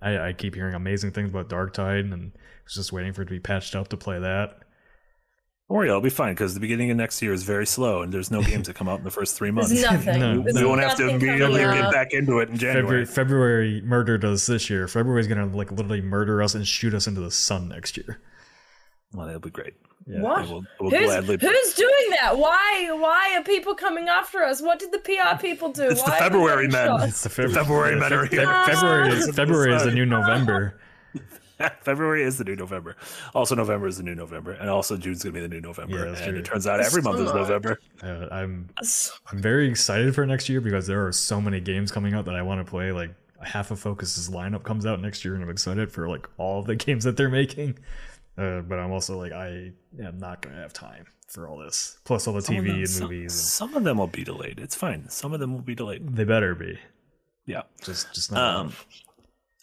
I, 0.03 0.19
I 0.29 0.33
keep 0.33 0.55
hearing 0.55 0.75
amazing 0.75 1.13
things 1.13 1.31
about 1.31 1.49
Darktide, 1.49 2.13
and 2.13 2.33
was 2.65 2.75
just 2.75 2.93
waiting 2.93 3.13
for 3.13 3.23
it 3.23 3.27
to 3.27 3.31
be 3.31 3.41
patched 3.41 3.75
up 3.75 3.89
to 3.89 3.97
play 3.97 4.19
that. 4.19 4.61
Don't 5.69 5.77
worry, 5.77 5.89
it'll 5.89 6.01
be 6.01 6.09
fine 6.09 6.33
because 6.33 6.55
the 6.55 6.61
beginning 6.61 6.91
of 6.91 6.97
next 6.97 7.21
year 7.21 7.33
is 7.33 7.43
very 7.43 7.67
slow, 7.67 8.03
and 8.03 8.13
there's 8.13 8.31
no 8.31 8.43
games 8.43 8.69
that 8.69 8.77
come 8.77 8.89
out 8.89 8.99
in 8.99 9.05
the 9.05 9.11
first 9.11 9.37
three 9.37 9.51
months. 9.51 9.71
There's 9.73 9.83
nothing. 9.83 10.19
no, 10.19 10.41
we 10.41 10.65
won't 10.65 10.81
have 10.81 10.97
to 10.97 11.09
immediately 11.09 11.61
get 11.61 11.93
back 11.93 12.13
into 12.15 12.39
it 12.39 12.49
in 12.49 12.57
January. 12.57 13.05
February, 13.05 13.07
February 13.07 13.81
murdered 13.83 14.25
us 14.25 14.47
this 14.47 14.71
year. 14.71 14.89
February 14.89 15.21
is 15.21 15.27
gonna 15.27 15.47
like 15.47 15.71
literally 15.71 16.01
murder 16.01 16.43
us 16.43 16.55
and 16.55 16.67
shoot 16.67 16.95
us 16.95 17.07
into 17.07 17.21
the 17.21 17.31
sun 17.31 17.69
next 17.69 17.99
year. 17.99 18.19
Well, 19.13 19.27
that'll 19.27 19.41
be 19.41 19.51
great. 19.51 19.75
Yeah. 20.07 20.21
What? 20.21 20.49
We'll, 20.49 20.65
we'll 20.81 20.91
who's, 20.91 21.15
who's, 21.27 21.75
doing 21.75 22.11
that? 22.11 22.39
Why? 22.39 22.89
Why 22.93 23.37
are 23.37 23.43
people 23.43 23.75
coming 23.75 24.09
after 24.09 24.43
us? 24.43 24.63
What 24.63 24.79
did 24.79 24.93
the 24.93 24.99
PR 24.99 25.37
people 25.41 25.71
do? 25.71 25.83
It's 25.83 26.03
why 26.03 26.11
the 26.11 26.17
February 26.17 26.69
men. 26.69 27.03
It's 27.03 27.23
the 27.23 27.29
February, 27.29 27.55
February 27.55 28.01
men 28.01 28.13
are 28.13 28.25
here. 28.25 28.47
February, 28.67 29.09
is, 29.11 29.31
February 29.35 29.75
is 29.75 29.85
the 29.85 29.91
new 29.91 30.07
November. 30.07 30.81
February 31.83 32.23
is 32.23 32.39
the 32.39 32.45
new 32.45 32.57
November. 32.57 32.97
Also, 33.35 33.55
November 33.55 33.89
is 33.89 33.97
the 33.97 34.03
new 34.03 34.15
November, 34.15 34.53
and 34.53 34.71
also 34.71 34.97
June's 34.97 35.23
gonna 35.23 35.33
be 35.33 35.41
the 35.41 35.49
new 35.49 35.61
November. 35.61 36.07
Yeah, 36.07 36.23
and 36.23 36.31
true. 36.31 36.39
it 36.39 36.45
turns 36.45 36.67
out 36.67 36.81
every 36.81 37.03
month 37.03 37.19
is 37.19 37.33
November. 37.33 37.81
Uh, 38.03 38.29
I'm 38.31 38.69
I'm 39.31 39.43
very 39.43 39.69
excited 39.69 40.15
for 40.15 40.25
next 40.25 40.49
year 40.49 40.61
because 40.61 40.87
there 40.87 41.05
are 41.07 41.13
so 41.13 41.41
many 41.41 41.61
games 41.61 41.91
coming 41.91 42.15
out 42.15 42.25
that 42.27 42.37
I 42.37 42.43
want 42.43 42.65
to 42.65 42.71
play. 42.71 42.93
Like 42.93 43.11
half 43.43 43.71
of 43.71 43.81
Focus's 43.81 44.31
lineup 44.31 44.63
comes 44.63 44.87
out 44.87 45.01
next 45.01 45.25
year, 45.25 45.35
and 45.35 45.43
I'm 45.43 45.51
excited 45.51 45.91
for 45.91 46.09
like 46.09 46.29
all 46.39 46.63
the 46.63 46.77
games 46.77 47.05
that 47.05 47.17
they're 47.17 47.29
making. 47.29 47.79
Uh, 48.39 48.61
but 48.61 48.79
I'm 48.79 48.93
also 48.93 49.19
like, 49.19 49.33
I 49.33 49.73
am 50.01 50.19
not 50.19 50.43
gonna 50.43 50.57
have 50.57 50.73
time 50.73 51.07
for 51.27 51.49
all 51.49 51.59
this. 51.59 51.99
Plus 52.05 52.27
all 52.27 52.35
the 52.35 52.43
some 52.43 52.57
TV 52.57 52.67
them, 52.67 52.77
and 52.77 52.89
some, 52.89 53.03
movies. 53.05 53.35
Some 53.35 53.75
of 53.75 53.85
them 53.85 53.99
will 53.99 54.07
be 54.07 54.25
delayed. 54.25 54.59
It's 54.61 54.75
fine. 54.75 55.09
Some 55.09 55.33
of 55.35 55.41
them 55.41 55.53
will 55.53 55.63
be 55.63 55.75
delayed. 55.75 56.17
They 56.17 56.25
better 56.25 56.55
be. 56.55 56.79
Yeah. 57.47 57.63
Just 57.83 58.15
just 58.15 58.31
not. 58.31 58.57
Um, 58.57 58.73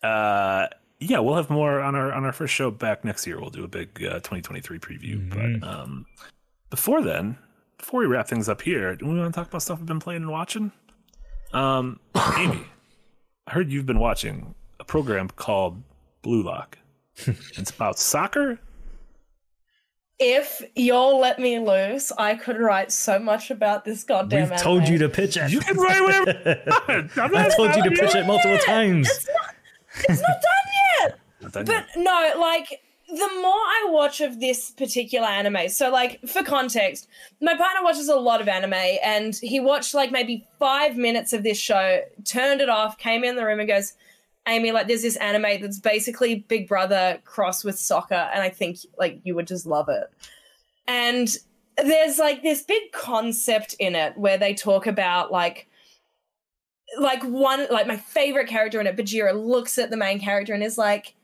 uh, 0.04 0.68
yeah, 1.00 1.20
we'll 1.20 1.36
have 1.36 1.50
more 1.50 1.82
on 1.82 1.96
our 1.96 2.12
on 2.12 2.26
our 2.26 2.34
first 2.34 2.54
show 2.54 2.72
back 2.72 3.04
next 3.06 3.26
year. 3.26 3.40
We'll 3.40 3.50
do 3.50 3.64
a 3.64 3.68
big 3.68 4.04
uh, 4.04 4.20
2023 4.20 4.80
preview. 4.80 5.30
Mm-hmm. 5.30 5.60
But 5.60 5.68
um, 5.68 6.06
before 6.70 7.02
then, 7.02 7.38
before 7.78 8.02
we 8.02 8.08
wrap 8.08 8.28
things 8.28 8.50
up 8.50 8.62
here, 8.62 8.96
do 8.96 9.06
we 9.06 9.18
want 9.18 9.34
to 9.34 9.40
talk 9.40 9.48
about 9.48 9.62
stuff 9.62 9.80
we've 9.80 9.88
been 9.88 10.00
playing 10.00 10.24
and 10.24 10.32
watching? 10.32 10.72
Um, 11.54 12.00
Amy, 12.38 12.66
I 13.48 13.52
heard 13.52 13.72
you've 13.72 13.86
been 13.86 14.00
watching 14.00 14.56
a 14.80 14.84
program 14.84 15.30
called 15.30 15.82
Blue 16.22 16.44
Lock. 16.44 16.78
it's 17.28 17.72
about 17.72 18.00
soccer. 18.00 18.60
If 20.18 20.62
you'll 20.76 21.20
let 21.20 21.40
me 21.40 21.60
loose, 21.60 22.12
I 22.18 22.36
could 22.36 22.58
write 22.58 22.92
so 22.92 23.20
much 23.20 23.52
about 23.52 23.84
this 23.84 24.06
goddamn. 24.06 24.44
We've 24.44 24.52
anime. 24.52 24.64
told 24.64 24.88
you 24.88 24.98
to 25.00 25.10
pitch 25.10 25.36
it. 25.36 25.52
You 25.52 25.60
can 25.60 25.76
write 25.76 26.02
whatever. 26.02 26.64
I 27.18 27.50
told 27.50 27.76
you 27.76 27.84
to 27.84 27.92
pitch 27.92 28.16
it 28.16 28.26
multiple 28.26 28.58
times. 28.60 29.10
It's 29.10 29.28
not, 29.28 29.56
it's 30.10 30.22
not 30.22 30.42
done 30.42 31.10
yet. 31.10 31.20
Done 31.52 31.66
but 31.66 31.68
yet. 31.68 31.88
no, 31.98 32.34
like 32.40 32.82
the 33.08 33.30
more 33.42 33.54
I 33.54 33.88
watch 33.90 34.20
of 34.20 34.40
this 34.40 34.72
particular 34.72 35.28
anime, 35.28 35.70
so 35.70 35.92
like 35.92 36.26
for 36.28 36.44
context, 36.44 37.08
my 37.40 37.56
partner 37.56 37.84
watches 37.84 38.08
a 38.10 38.16
lot 38.16 38.42
of 38.42 38.48
anime 38.48 38.74
and 38.74 39.36
he 39.36 39.60
watched 39.60 39.94
like 39.94 40.12
maybe 40.12 40.48
five 40.60 40.98
minutes 40.98 41.34
of 41.34 41.44
this 41.44 41.58
show, 41.58 42.02
turned 42.24 42.62
it 42.62 42.70
off, 42.70 42.98
came 42.98 43.24
in 43.24 43.36
the 43.36 43.46
room 43.46 43.60
and 43.60 43.68
goes, 43.68 43.94
Amy, 44.48 44.72
like 44.72 44.88
there's 44.88 45.02
this 45.02 45.16
anime 45.18 45.62
that's 45.62 45.80
basically 45.80 46.46
Big 46.48 46.68
Brother 46.68 47.20
cross 47.26 47.64
with 47.64 47.80
soccer, 47.80 48.14
and 48.14 48.42
I 48.44 48.50
think 48.50 48.78
like 48.98 49.20
you 49.24 49.36
would 49.36 49.48
just 49.48 49.66
love 49.66 49.90
it. 49.90 50.10
And 50.88 51.36
there's 51.78 52.20
like 52.20 52.42
this 52.42 52.62
big 52.62 52.92
concept 52.92 53.76
in 53.80 53.96
it 53.96 54.18
where 54.18 54.38
they 54.38 54.54
talk 54.54 54.88
about 54.88 55.32
like 55.32 55.68
like 57.00 57.24
one 57.24 57.68
like 57.72 57.88
my 57.88 57.98
favorite 57.98 58.48
character 58.48 58.80
in 58.80 58.88
it, 58.88 58.96
Bachira, 58.96 59.34
looks 59.34 59.78
at 59.78 59.90
the 59.90 59.98
main 59.98 60.20
character 60.20 60.54
and 60.54 60.64
is 60.64 60.78
like, 60.78 61.16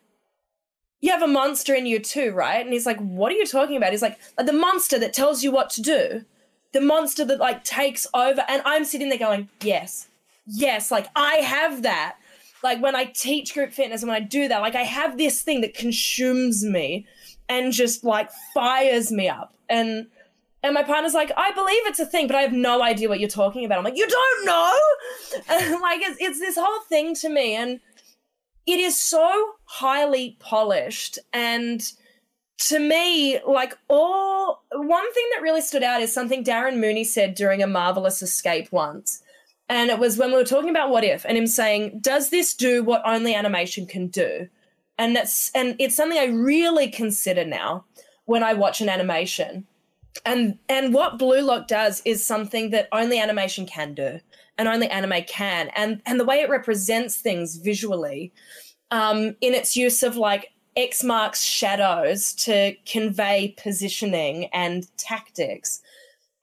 you 0.99 1.11
have 1.11 1.21
a 1.21 1.27
monster 1.27 1.73
in 1.73 1.85
you 1.85 1.99
too, 1.99 2.31
right? 2.31 2.63
And 2.63 2.73
he's 2.73 2.85
like, 2.85 2.99
what 2.99 3.31
are 3.31 3.35
you 3.35 3.45
talking 3.45 3.77
about? 3.77 3.91
He's 3.91 4.01
like, 4.01 4.19
like 4.37 4.47
the 4.47 4.53
monster 4.53 4.99
that 4.99 5.13
tells 5.13 5.43
you 5.43 5.51
what 5.51 5.69
to 5.71 5.81
do, 5.81 6.25
the 6.73 6.81
monster 6.81 7.23
that 7.25 7.39
like 7.39 7.63
takes 7.63 8.07
over. 8.13 8.43
And 8.47 8.61
I'm 8.65 8.83
sitting 8.83 9.09
there 9.09 9.19
going, 9.19 9.49
yes, 9.61 10.07
yes, 10.45 10.91
like 10.91 11.07
I 11.15 11.35
have 11.35 11.83
that. 11.83 12.17
Like 12.63 12.81
when 12.81 12.95
I 12.95 13.05
teach 13.05 13.53
group 13.53 13.71
fitness 13.71 14.01
and 14.01 14.11
when 14.11 14.21
I 14.21 14.25
do 14.25 14.47
that, 14.47 14.61
like 14.61 14.75
I 14.75 14.83
have 14.83 15.17
this 15.17 15.41
thing 15.41 15.61
that 15.61 15.73
consumes 15.73 16.63
me 16.63 17.07
and 17.49 17.73
just 17.73 18.03
like 18.03 18.29
fires 18.53 19.11
me 19.11 19.29
up. 19.29 19.55
And 19.69 20.07
and 20.63 20.75
my 20.75 20.83
partner's 20.83 21.15
like, 21.15 21.31
I 21.35 21.51
believe 21.51 21.79
it's 21.85 21.99
a 21.99 22.05
thing, 22.05 22.27
but 22.27 22.35
I 22.35 22.41
have 22.41 22.53
no 22.53 22.83
idea 22.83 23.09
what 23.09 23.19
you're 23.19 23.29
talking 23.29 23.65
about. 23.65 23.79
I'm 23.79 23.83
like, 23.83 23.97
you 23.97 24.07
don't 24.07 24.45
know? 24.45 24.77
Like 25.81 26.01
it's 26.01 26.17
it's 26.19 26.39
this 26.39 26.57
whole 26.57 26.81
thing 26.87 27.15
to 27.15 27.29
me. 27.29 27.55
And 27.55 27.79
it 28.67 28.79
is 28.79 28.99
so 28.99 29.53
highly 29.65 30.37
polished 30.39 31.17
and 31.33 31.81
to 32.67 32.79
me 32.79 33.39
like 33.47 33.77
all 33.89 34.63
one 34.71 35.13
thing 35.13 35.25
that 35.33 35.41
really 35.41 35.61
stood 35.61 35.83
out 35.83 36.01
is 36.01 36.13
something 36.13 36.43
darren 36.43 36.79
mooney 36.79 37.03
said 37.03 37.33
during 37.33 37.63
a 37.63 37.67
marvelous 37.67 38.21
escape 38.21 38.71
once 38.71 39.23
and 39.71 39.89
it 39.89 39.99
was 39.99 40.17
when 40.17 40.31
we 40.31 40.35
were 40.35 40.43
talking 40.43 40.69
about 40.69 40.89
what 40.89 41.05
if 41.05 41.25
and 41.25 41.37
him 41.37 41.47
saying 41.47 41.99
does 42.01 42.29
this 42.29 42.53
do 42.53 42.83
what 42.83 43.01
only 43.05 43.33
animation 43.33 43.85
can 43.85 44.07
do? 44.07 44.49
And 44.97 45.15
that's 45.15 45.49
and 45.55 45.77
it's 45.79 45.95
something 45.95 46.19
i 46.19 46.25
really 46.25 46.89
consider 46.89 47.45
now 47.45 47.85
when 48.25 48.43
i 48.43 48.53
watch 48.53 48.81
an 48.81 48.89
animation. 48.89 49.65
And 50.25 50.59
and 50.67 50.93
what 50.93 51.17
blue 51.17 51.39
lock 51.39 51.69
does 51.69 52.01
is 52.03 52.25
something 52.25 52.71
that 52.71 52.89
only 52.91 53.17
animation 53.17 53.65
can 53.65 53.93
do 53.93 54.19
and 54.57 54.67
only 54.67 54.89
anime 54.89 55.23
can. 55.25 55.69
And 55.69 56.01
and 56.05 56.19
the 56.19 56.25
way 56.25 56.41
it 56.41 56.49
represents 56.49 57.15
things 57.15 57.55
visually 57.55 58.33
um, 58.91 59.37
in 59.39 59.53
its 59.53 59.77
use 59.77 60.03
of 60.03 60.17
like 60.17 60.51
X 60.75 61.01
marks 61.01 61.41
shadows 61.41 62.33
to 62.33 62.75
convey 62.85 63.55
positioning 63.57 64.47
and 64.47 64.85
tactics. 64.97 65.81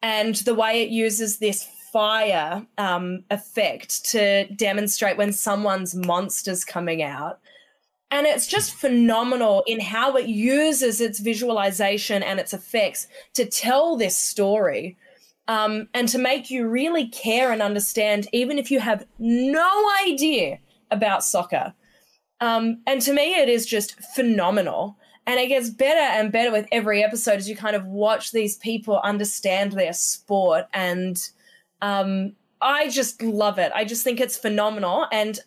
And 0.01 0.37
the 0.37 0.55
way 0.55 0.83
it 0.83 0.89
uses 0.89 1.39
this 1.39 1.69
fire 1.93 2.67
um, 2.79 3.25
effect 3.31 4.05
to 4.07 4.47
demonstrate 4.55 5.17
when 5.17 5.33
someone's 5.33 5.95
monster's 5.95 6.65
coming 6.65 7.03
out 7.03 7.41
and 8.11 8.27
it's 8.27 8.47
just 8.47 8.75
phenomenal 8.75 9.63
in 9.67 9.81
how 9.81 10.17
it 10.17 10.27
uses 10.27 11.01
its 11.01 11.19
visualization 11.19 12.23
and 12.23 12.41
its 12.41 12.55
effects 12.55 13.07
to 13.35 13.45
tell 13.45 13.97
this 13.97 14.17
story 14.17 14.97
um, 15.47 15.89
and 15.93 16.09
to 16.09 16.19
make 16.19 16.51
you 16.51 16.69
really 16.69 17.09
care 17.09 17.53
and 17.53 17.61
understand, 17.61 18.27
even 18.33 18.59
if 18.59 18.71
you 18.71 18.81
have 18.81 19.07
no 19.19 19.91
idea 20.07 20.59
about 20.91 21.25
soccer. 21.25 21.75
Um, 22.41 22.81
and 22.87 23.03
to 23.03 23.13
me, 23.13 23.35
it 23.35 23.49
is 23.49 23.67
just 23.67 24.01
phenomenal. 24.15 24.97
And 25.27 25.39
it 25.39 25.49
gets 25.49 25.69
better 25.69 26.01
and 26.01 26.33
better 26.33 26.51
with 26.51 26.67
every 26.73 27.05
episode 27.05 27.37
as 27.37 27.49
you 27.49 27.57
kind 27.57 27.77
of 27.77 27.85
watch 27.85 28.33
these 28.33 28.57
people 28.57 29.01
understand 29.01 29.73
their 29.73 29.93
sport. 29.93 30.67
And 30.73 31.19
um, 31.83 32.33
I 32.61 32.89
just 32.89 33.23
love 33.23 33.59
it. 33.59 33.73
I 33.75 33.85
just 33.85 34.05
think 34.05 34.21
it's 34.21 34.37
phenomenal. 34.37 35.07
And 35.13 35.39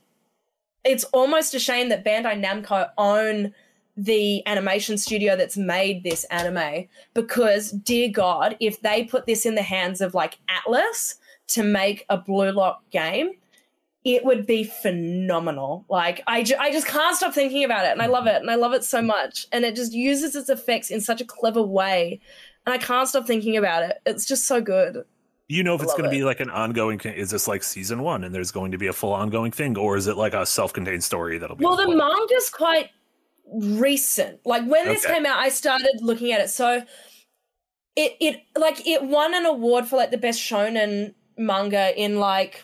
it's 0.84 1.04
almost 1.06 1.54
a 1.54 1.60
shame 1.60 1.90
that 1.90 2.06
Bandai 2.06 2.44
Namco 2.44 2.90
own 2.98 3.54
the 3.98 4.46
animation 4.48 4.98
studio 4.98 5.36
that's 5.36 5.58
made 5.58 6.04
this 6.04 6.24
anime 6.26 6.86
because 7.14 7.72
dear 7.72 8.10
god 8.10 8.56
if 8.62 8.82
they 8.82 9.04
put 9.04 9.26
this 9.26 9.46
in 9.46 9.56
the 9.56 9.62
hands 9.62 10.00
of 10.00 10.14
like 10.14 10.40
Atlus 10.50 11.16
to 11.48 11.62
make 11.62 12.06
a 12.10 12.18
blue 12.18 12.52
lock 12.52 12.90
game 12.90 13.32
it 14.04 14.24
would 14.24 14.48
be 14.48 14.64
phenomenal 14.64 15.86
like 15.90 16.22
I, 16.26 16.42
ju- 16.44 16.56
I 16.60 16.72
just 16.72 16.88
can't 16.88 17.16
stop 17.16 17.34
thinking 17.34 17.64
about 17.64 17.86
it 17.86 17.92
and 17.92 18.02
i 18.02 18.08
love 18.08 18.28
it 18.28 18.42
and 18.42 18.50
i 18.50 18.56
love 18.56 18.74
it 18.74 18.84
so 18.84 19.02
much 19.02 19.46
and 19.52 19.66
it 19.66 19.76
just 19.76 19.94
uses 19.94 20.36
its 20.36 20.50
effects 20.50 20.90
in 20.90 21.02
such 21.02 21.22
a 21.22 21.26
clever 21.26 21.62
way 21.62 22.20
and 22.66 22.74
i 22.74 22.78
can't 22.78 23.08
stop 23.08 23.28
thinking 23.28 23.58
about 23.58 23.84
it 23.84 23.98
it's 24.06 24.26
just 24.26 24.48
so 24.48 24.62
good 24.62 25.04
you 25.52 25.64
know 25.64 25.76
if 25.76 25.84
it's 25.84 25.94
going 25.94 26.04
to 26.04 26.10
be 26.10 26.24
like 26.24 26.40
an 26.40 26.50
ongoing 26.50 27.00
is 27.00 27.30
this 27.30 27.48
like 27.48 27.64
season 27.64 28.02
one 28.02 28.24
and 28.24 28.34
there's 28.34 28.52
going 28.52 28.72
to 28.72 28.78
be 28.78 28.88
a 28.88 28.94
full 28.94 29.14
ongoing 29.14 29.52
thing 29.52 29.78
or 29.78 29.98
is 29.98 30.08
it 30.08 30.18
like 30.18 30.34
a 30.34 30.46
self-contained 30.46 31.04
story 31.04 31.38
that'll 31.38 31.56
be 31.56 31.66
well 31.66 31.76
the 31.76 31.96
manga's 31.96 32.50
quite 32.50 32.90
recent. 33.52 34.40
Like 34.46 34.66
when 34.66 34.86
this 34.86 35.06
okay. 35.06 35.16
came 35.16 35.26
out 35.26 35.38
i 35.38 35.50
started 35.50 36.00
looking 36.02 36.32
at 36.32 36.42
it. 36.42 36.50
So 36.50 36.84
it 37.96 38.16
it 38.20 38.42
like 38.58 38.86
it 38.88 39.04
won 39.04 39.34
an 39.34 39.46
award 39.46 39.86
for 39.86 39.98
like 39.98 40.12
the 40.12 40.18
best 40.18 40.40
shonen 40.40 41.14
manga 41.38 42.00
in 42.02 42.20
like 42.20 42.64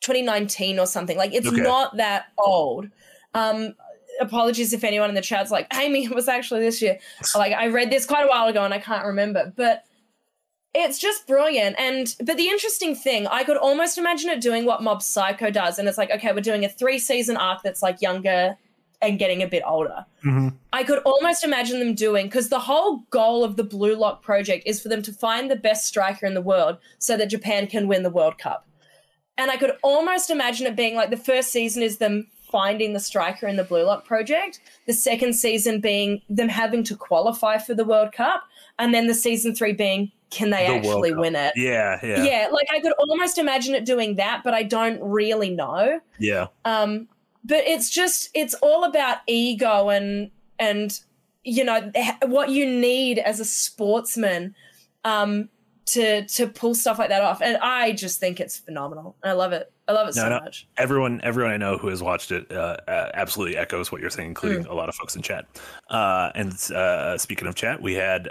2019 0.00 0.78
or 0.78 0.86
something. 0.86 1.16
Like 1.16 1.34
it's 1.34 1.48
okay. 1.48 1.60
not 1.60 1.96
that 1.98 2.26
old. 2.38 2.88
Um 3.34 3.74
apologies 4.20 4.72
if 4.72 4.84
anyone 4.84 5.08
in 5.08 5.14
the 5.14 5.22
chat's 5.22 5.50
like 5.50 5.66
amy 5.74 6.04
it 6.04 6.14
was 6.14 6.28
actually 6.28 6.60
this 6.60 6.80
year. 6.80 6.98
Like 7.34 7.52
i 7.52 7.66
read 7.68 7.90
this 7.90 8.06
quite 8.06 8.24
a 8.24 8.28
while 8.28 8.46
ago 8.46 8.64
and 8.64 8.72
i 8.72 8.78
can't 8.78 9.06
remember. 9.06 9.52
But 9.54 9.84
it's 10.74 10.98
just 10.98 11.26
brilliant. 11.26 11.76
And 11.78 12.14
but 12.20 12.36
the 12.36 12.48
interesting 12.48 12.94
thing, 12.94 13.26
I 13.26 13.44
could 13.44 13.56
almost 13.56 13.98
imagine 13.98 14.30
it 14.30 14.40
doing 14.40 14.64
what 14.64 14.82
Mob 14.82 15.02
Psycho 15.02 15.50
does. 15.50 15.78
And 15.78 15.88
it's 15.88 15.98
like, 15.98 16.10
okay, 16.10 16.32
we're 16.32 16.40
doing 16.40 16.64
a 16.64 16.68
three 16.68 16.98
season 16.98 17.36
arc 17.36 17.62
that's 17.62 17.82
like 17.82 18.00
younger 18.00 18.56
and 19.02 19.18
getting 19.18 19.42
a 19.42 19.48
bit 19.48 19.62
older. 19.66 20.06
Mm-hmm. 20.24 20.48
I 20.72 20.84
could 20.84 21.00
almost 21.00 21.44
imagine 21.44 21.80
them 21.80 21.94
doing 21.94 22.26
because 22.26 22.48
the 22.48 22.60
whole 22.60 22.98
goal 23.10 23.44
of 23.44 23.56
the 23.56 23.64
Blue 23.64 23.96
Lock 23.96 24.22
project 24.22 24.62
is 24.64 24.80
for 24.80 24.88
them 24.88 25.02
to 25.02 25.12
find 25.12 25.50
the 25.50 25.56
best 25.56 25.86
striker 25.86 26.24
in 26.24 26.34
the 26.34 26.40
world 26.40 26.78
so 26.98 27.16
that 27.16 27.26
Japan 27.26 27.66
can 27.66 27.88
win 27.88 28.04
the 28.04 28.10
World 28.10 28.38
Cup. 28.38 28.66
And 29.36 29.50
I 29.50 29.56
could 29.56 29.72
almost 29.82 30.30
imagine 30.30 30.66
it 30.66 30.76
being 30.76 30.94
like 30.94 31.10
the 31.10 31.16
first 31.16 31.50
season 31.50 31.82
is 31.82 31.98
them 31.98 32.28
finding 32.52 32.92
the 32.92 33.00
striker 33.00 33.48
in 33.48 33.56
the 33.56 33.64
Blue 33.64 33.82
Lock 33.82 34.04
project, 34.04 34.60
the 34.86 34.92
second 34.92 35.32
season 35.32 35.80
being 35.80 36.20
them 36.28 36.48
having 36.48 36.84
to 36.84 36.94
qualify 36.94 37.58
for 37.58 37.74
the 37.74 37.84
World 37.84 38.12
Cup, 38.12 38.44
and 38.82 38.92
then 38.92 39.06
the 39.06 39.14
season 39.14 39.54
three 39.54 39.72
being 39.72 40.10
can 40.30 40.50
they 40.50 40.66
the 40.66 40.74
actually 40.74 41.14
win 41.14 41.36
it? 41.36 41.52
Yeah, 41.56 42.00
yeah. 42.02 42.24
Yeah, 42.24 42.48
like 42.50 42.66
I 42.72 42.80
could 42.80 42.92
almost 42.92 43.38
imagine 43.38 43.74
it 43.74 43.84
doing 43.84 44.16
that, 44.16 44.40
but 44.42 44.54
I 44.54 44.62
don't 44.64 44.98
really 45.00 45.50
know. 45.50 46.00
Yeah. 46.18 46.48
Um 46.64 47.08
but 47.44 47.58
it's 47.58 47.90
just 47.90 48.30
it's 48.34 48.54
all 48.54 48.84
about 48.84 49.18
ego 49.26 49.88
and 49.88 50.30
and 50.58 50.98
you 51.44 51.64
know 51.64 51.92
what 52.26 52.48
you 52.50 52.66
need 52.66 53.18
as 53.18 53.40
a 53.40 53.44
sportsman 53.44 54.54
um 55.04 55.48
to 55.86 56.24
to 56.26 56.46
pull 56.48 56.74
stuff 56.74 56.98
like 56.98 57.10
that 57.10 57.22
off 57.22 57.42
and 57.42 57.56
I 57.58 57.92
just 57.92 58.18
think 58.18 58.40
it's 58.40 58.56
phenomenal. 58.56 59.16
I 59.22 59.32
love 59.32 59.52
it. 59.52 59.72
I 59.88 59.92
love 59.92 60.08
it 60.08 60.16
no, 60.16 60.22
so 60.22 60.28
no. 60.28 60.40
much. 60.40 60.68
Everyone, 60.76 61.20
everyone 61.22 61.52
I 61.52 61.56
know 61.56 61.76
who 61.76 61.88
has 61.88 62.02
watched 62.02 62.30
it 62.30 62.50
uh, 62.52 62.76
uh, 62.86 63.10
absolutely 63.14 63.56
echoes 63.56 63.90
what 63.90 64.00
you're 64.00 64.10
saying, 64.10 64.28
including 64.28 64.64
mm. 64.64 64.70
a 64.70 64.74
lot 64.74 64.88
of 64.88 64.94
folks 64.94 65.16
in 65.16 65.22
chat. 65.22 65.46
Uh, 65.92 66.32
and 66.34 66.52
uh, 66.72 67.18
speaking 67.18 67.46
of 67.46 67.54
chat, 67.54 67.82
we 67.82 67.92
had 67.92 68.24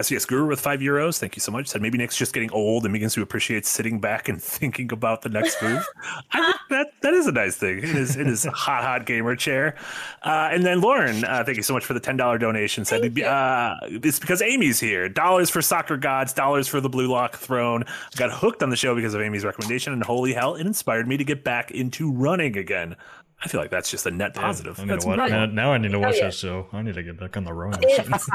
SES 0.00 0.24
uh, 0.24 0.26
Guru 0.26 0.46
with 0.46 0.58
five 0.58 0.80
euros. 0.80 1.18
Thank 1.18 1.36
you 1.36 1.40
so 1.40 1.52
much. 1.52 1.68
Said 1.68 1.82
maybe 1.82 1.98
Nick's 1.98 2.16
just 2.16 2.32
getting 2.32 2.50
old 2.50 2.84
and 2.84 2.94
begins 2.94 3.12
to 3.12 3.22
appreciate 3.22 3.66
sitting 3.66 4.00
back 4.00 4.28
and 4.28 4.42
thinking 4.58 4.90
about 4.90 5.20
the 5.20 5.28
next 5.28 5.62
move. 5.62 5.86
I 6.32 6.40
think 6.40 6.56
that 6.70 6.86
that 7.02 7.12
is 7.12 7.26
a 7.26 7.32
nice 7.32 7.56
thing. 7.56 7.78
It 7.78 7.84
is 7.84 8.16
it 8.16 8.26
is 8.26 8.44
hot 8.44 8.84
hot 8.84 9.04
gamer 9.04 9.36
chair. 9.36 9.76
Uh, 10.22 10.48
and 10.50 10.64
then 10.64 10.80
Lauren, 10.80 11.20
thank 11.20 11.58
you 11.58 11.62
so 11.62 11.74
much 11.74 11.84
for 11.84 11.92
the 11.92 12.00
ten 12.00 12.16
dollar 12.16 12.38
donation. 12.38 12.86
Said 12.86 13.00
it's 13.04 14.18
because 14.18 14.40
Amy's 14.40 14.80
here. 14.80 15.10
Dollars 15.10 15.50
for 15.50 15.60
soccer 15.60 15.98
gods, 15.98 16.32
dollars 16.32 16.68
for 16.68 16.80
the 16.80 16.88
blue 16.88 17.08
lock 17.08 17.36
throne. 17.36 17.84
I 17.86 18.16
got 18.16 18.32
hooked 18.32 18.62
on 18.62 18.70
the 18.70 18.76
show 18.76 18.94
because 18.94 19.12
of 19.12 19.20
Amy's 19.20 19.44
recommendation, 19.44 19.92
and 19.92 20.02
holy 20.02 20.32
hell, 20.32 20.54
it 20.54 20.66
inspired 20.66 21.06
me 21.06 21.18
to 21.18 21.24
get 21.24 21.44
back 21.44 21.70
into 21.70 22.10
running 22.10 22.56
again. 22.56 22.96
I 23.40 23.46
feel 23.46 23.60
like 23.60 23.70
that's 23.70 23.90
just 23.90 24.04
a 24.04 24.10
net 24.10 24.34
positive. 24.34 24.78
Yeah, 24.84 24.98
I 25.06 25.28
now, 25.28 25.46
now, 25.46 25.72
I 25.72 25.78
need 25.78 25.92
to 25.92 25.98
watch 26.00 26.14
oh, 26.14 26.16
yeah. 26.16 26.24
that 26.24 26.34
show. 26.34 26.66
I 26.72 26.82
need 26.82 26.94
to 26.94 27.04
get 27.04 27.20
back 27.20 27.36
on 27.36 27.44
the 27.44 27.52
rowing 27.52 27.76
it's, 27.80 28.28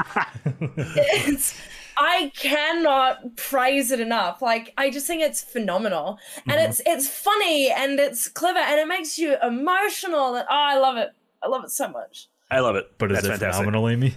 it's, 0.86 1.60
I 1.96 2.32
cannot 2.34 3.36
praise 3.36 3.90
it 3.90 4.00
enough. 4.00 4.40
Like 4.40 4.72
I 4.78 4.90
just 4.90 5.06
think 5.06 5.20
it's 5.22 5.42
phenomenal, 5.42 6.18
and 6.46 6.56
mm-hmm. 6.56 6.70
it's 6.70 6.80
it's 6.86 7.06
funny 7.06 7.70
and 7.70 8.00
it's 8.00 8.28
clever 8.28 8.58
and 8.58 8.80
it 8.80 8.88
makes 8.88 9.18
you 9.18 9.36
emotional. 9.42 10.36
And 10.36 10.46
oh, 10.48 10.54
I 10.54 10.78
love 10.78 10.96
it. 10.96 11.10
I 11.42 11.48
love 11.48 11.64
it 11.64 11.70
so 11.70 11.88
much. 11.88 12.28
I 12.50 12.60
love 12.60 12.76
it. 12.76 12.92
But 12.96 13.10
that's 13.10 13.24
is 13.24 13.26
it 13.26 13.32
fantastic. 13.32 13.66
phenomenal, 13.66 13.88
Amy? 13.90 14.14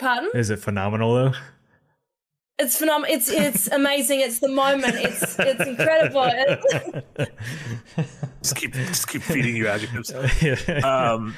Pardon? 0.00 0.30
Is 0.34 0.50
it 0.50 0.58
phenomenal 0.58 1.14
though? 1.14 1.32
It's 2.58 2.76
phenomenal. 2.76 3.14
It's 3.14 3.30
it's 3.30 3.68
amazing. 3.68 4.20
It's 4.20 4.40
the 4.40 4.48
moment. 4.48 4.96
It's 4.96 5.38
it's 5.38 5.66
incredible. 5.66 6.28
just 8.42 8.56
keep 8.56 8.72
just 8.72 9.08
keep 9.08 9.22
feeding 9.22 9.56
you 9.56 9.68
adjectives. 9.68 10.12
Um, 10.84 11.36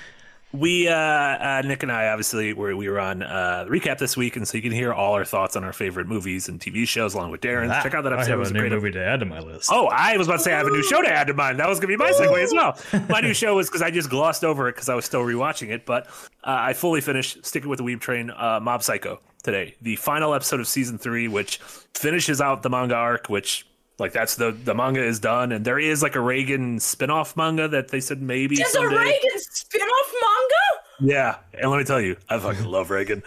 we 0.54 0.86
uh, 0.86 0.94
uh, 0.94 1.62
Nick 1.64 1.82
and 1.82 1.90
I 1.90 2.08
obviously 2.08 2.52
were 2.52 2.76
we 2.76 2.86
were 2.86 3.00
on 3.00 3.22
uh, 3.22 3.64
recap 3.68 3.96
this 3.96 4.18
week, 4.18 4.36
and 4.36 4.46
so 4.46 4.58
you 4.58 4.62
can 4.62 4.70
hear 4.72 4.92
all 4.92 5.14
our 5.14 5.24
thoughts 5.24 5.56
on 5.56 5.64
our 5.64 5.72
favorite 5.72 6.06
movies 6.06 6.46
and 6.46 6.60
TV 6.60 6.86
shows 6.86 7.14
along 7.14 7.30
with 7.30 7.40
Darren. 7.40 7.70
Ah, 7.72 7.82
Check 7.82 7.94
out 7.94 8.04
that 8.04 8.12
episode. 8.12 8.34
I 8.34 8.38
have 8.38 8.50
a 8.50 8.52
new 8.52 8.68
movie 8.68 8.90
to 8.90 9.02
add 9.02 9.20
to 9.20 9.26
my 9.26 9.40
list. 9.40 9.70
Oh, 9.72 9.86
I 9.86 10.18
was 10.18 10.26
about 10.26 10.36
to 10.38 10.42
say 10.42 10.52
I 10.52 10.58
have 10.58 10.66
a 10.66 10.70
new 10.70 10.82
show 10.82 11.00
to 11.00 11.08
add 11.08 11.28
to 11.28 11.34
mine. 11.34 11.56
That 11.56 11.70
was 11.70 11.80
gonna 11.80 11.88
be 11.88 11.96
my 11.96 12.10
segue 12.10 12.42
as 12.42 12.52
well. 12.52 12.78
My 13.08 13.22
new 13.22 13.32
show 13.42 13.56
was 13.56 13.68
because 13.68 13.80
I 13.80 13.90
just 13.90 14.10
glossed 14.10 14.44
over 14.44 14.68
it 14.68 14.72
because 14.74 14.90
I 14.90 14.94
was 14.94 15.06
still 15.06 15.22
rewatching 15.22 15.70
it, 15.70 15.86
but 15.86 16.06
uh, 16.44 16.56
I 16.60 16.74
fully 16.74 17.00
finished 17.00 17.46
sticking 17.46 17.70
with 17.70 17.78
the 17.78 17.84
Weeb 17.84 18.00
Train. 18.00 18.30
Uh, 18.30 18.60
Mob 18.60 18.82
Psycho 18.82 19.20
today, 19.42 19.74
the 19.80 19.96
final 19.96 20.34
episode 20.34 20.60
of 20.60 20.68
season 20.68 20.98
three, 20.98 21.28
which 21.28 21.58
finishes 21.94 22.42
out 22.42 22.62
the 22.62 22.68
manga 22.68 22.94
arc, 22.94 23.30
which 23.30 23.66
like 23.98 24.12
that's 24.12 24.36
the 24.36 24.52
the 24.52 24.74
manga 24.74 25.02
is 25.02 25.20
done, 25.20 25.52
and 25.52 25.64
there 25.64 25.78
is 25.78 26.02
like 26.02 26.16
a 26.16 26.20
Reigen 26.20 26.80
spin-off 26.80 27.36
manga 27.36 27.68
that 27.68 27.88
they 27.88 28.00
said 28.00 28.22
maybe. 28.22 28.56
There's 28.56 28.72
someday. 28.72 28.96
a 28.96 28.98
Reigen 28.98 29.38
spin-off 29.38 30.12
manga. 30.12 30.82
Yeah, 31.04 31.38
and 31.58 31.70
let 31.70 31.78
me 31.78 31.84
tell 31.84 32.00
you, 32.00 32.16
I 32.28 32.38
fucking 32.38 32.64
love 32.64 32.88
Reigen. 32.88 33.22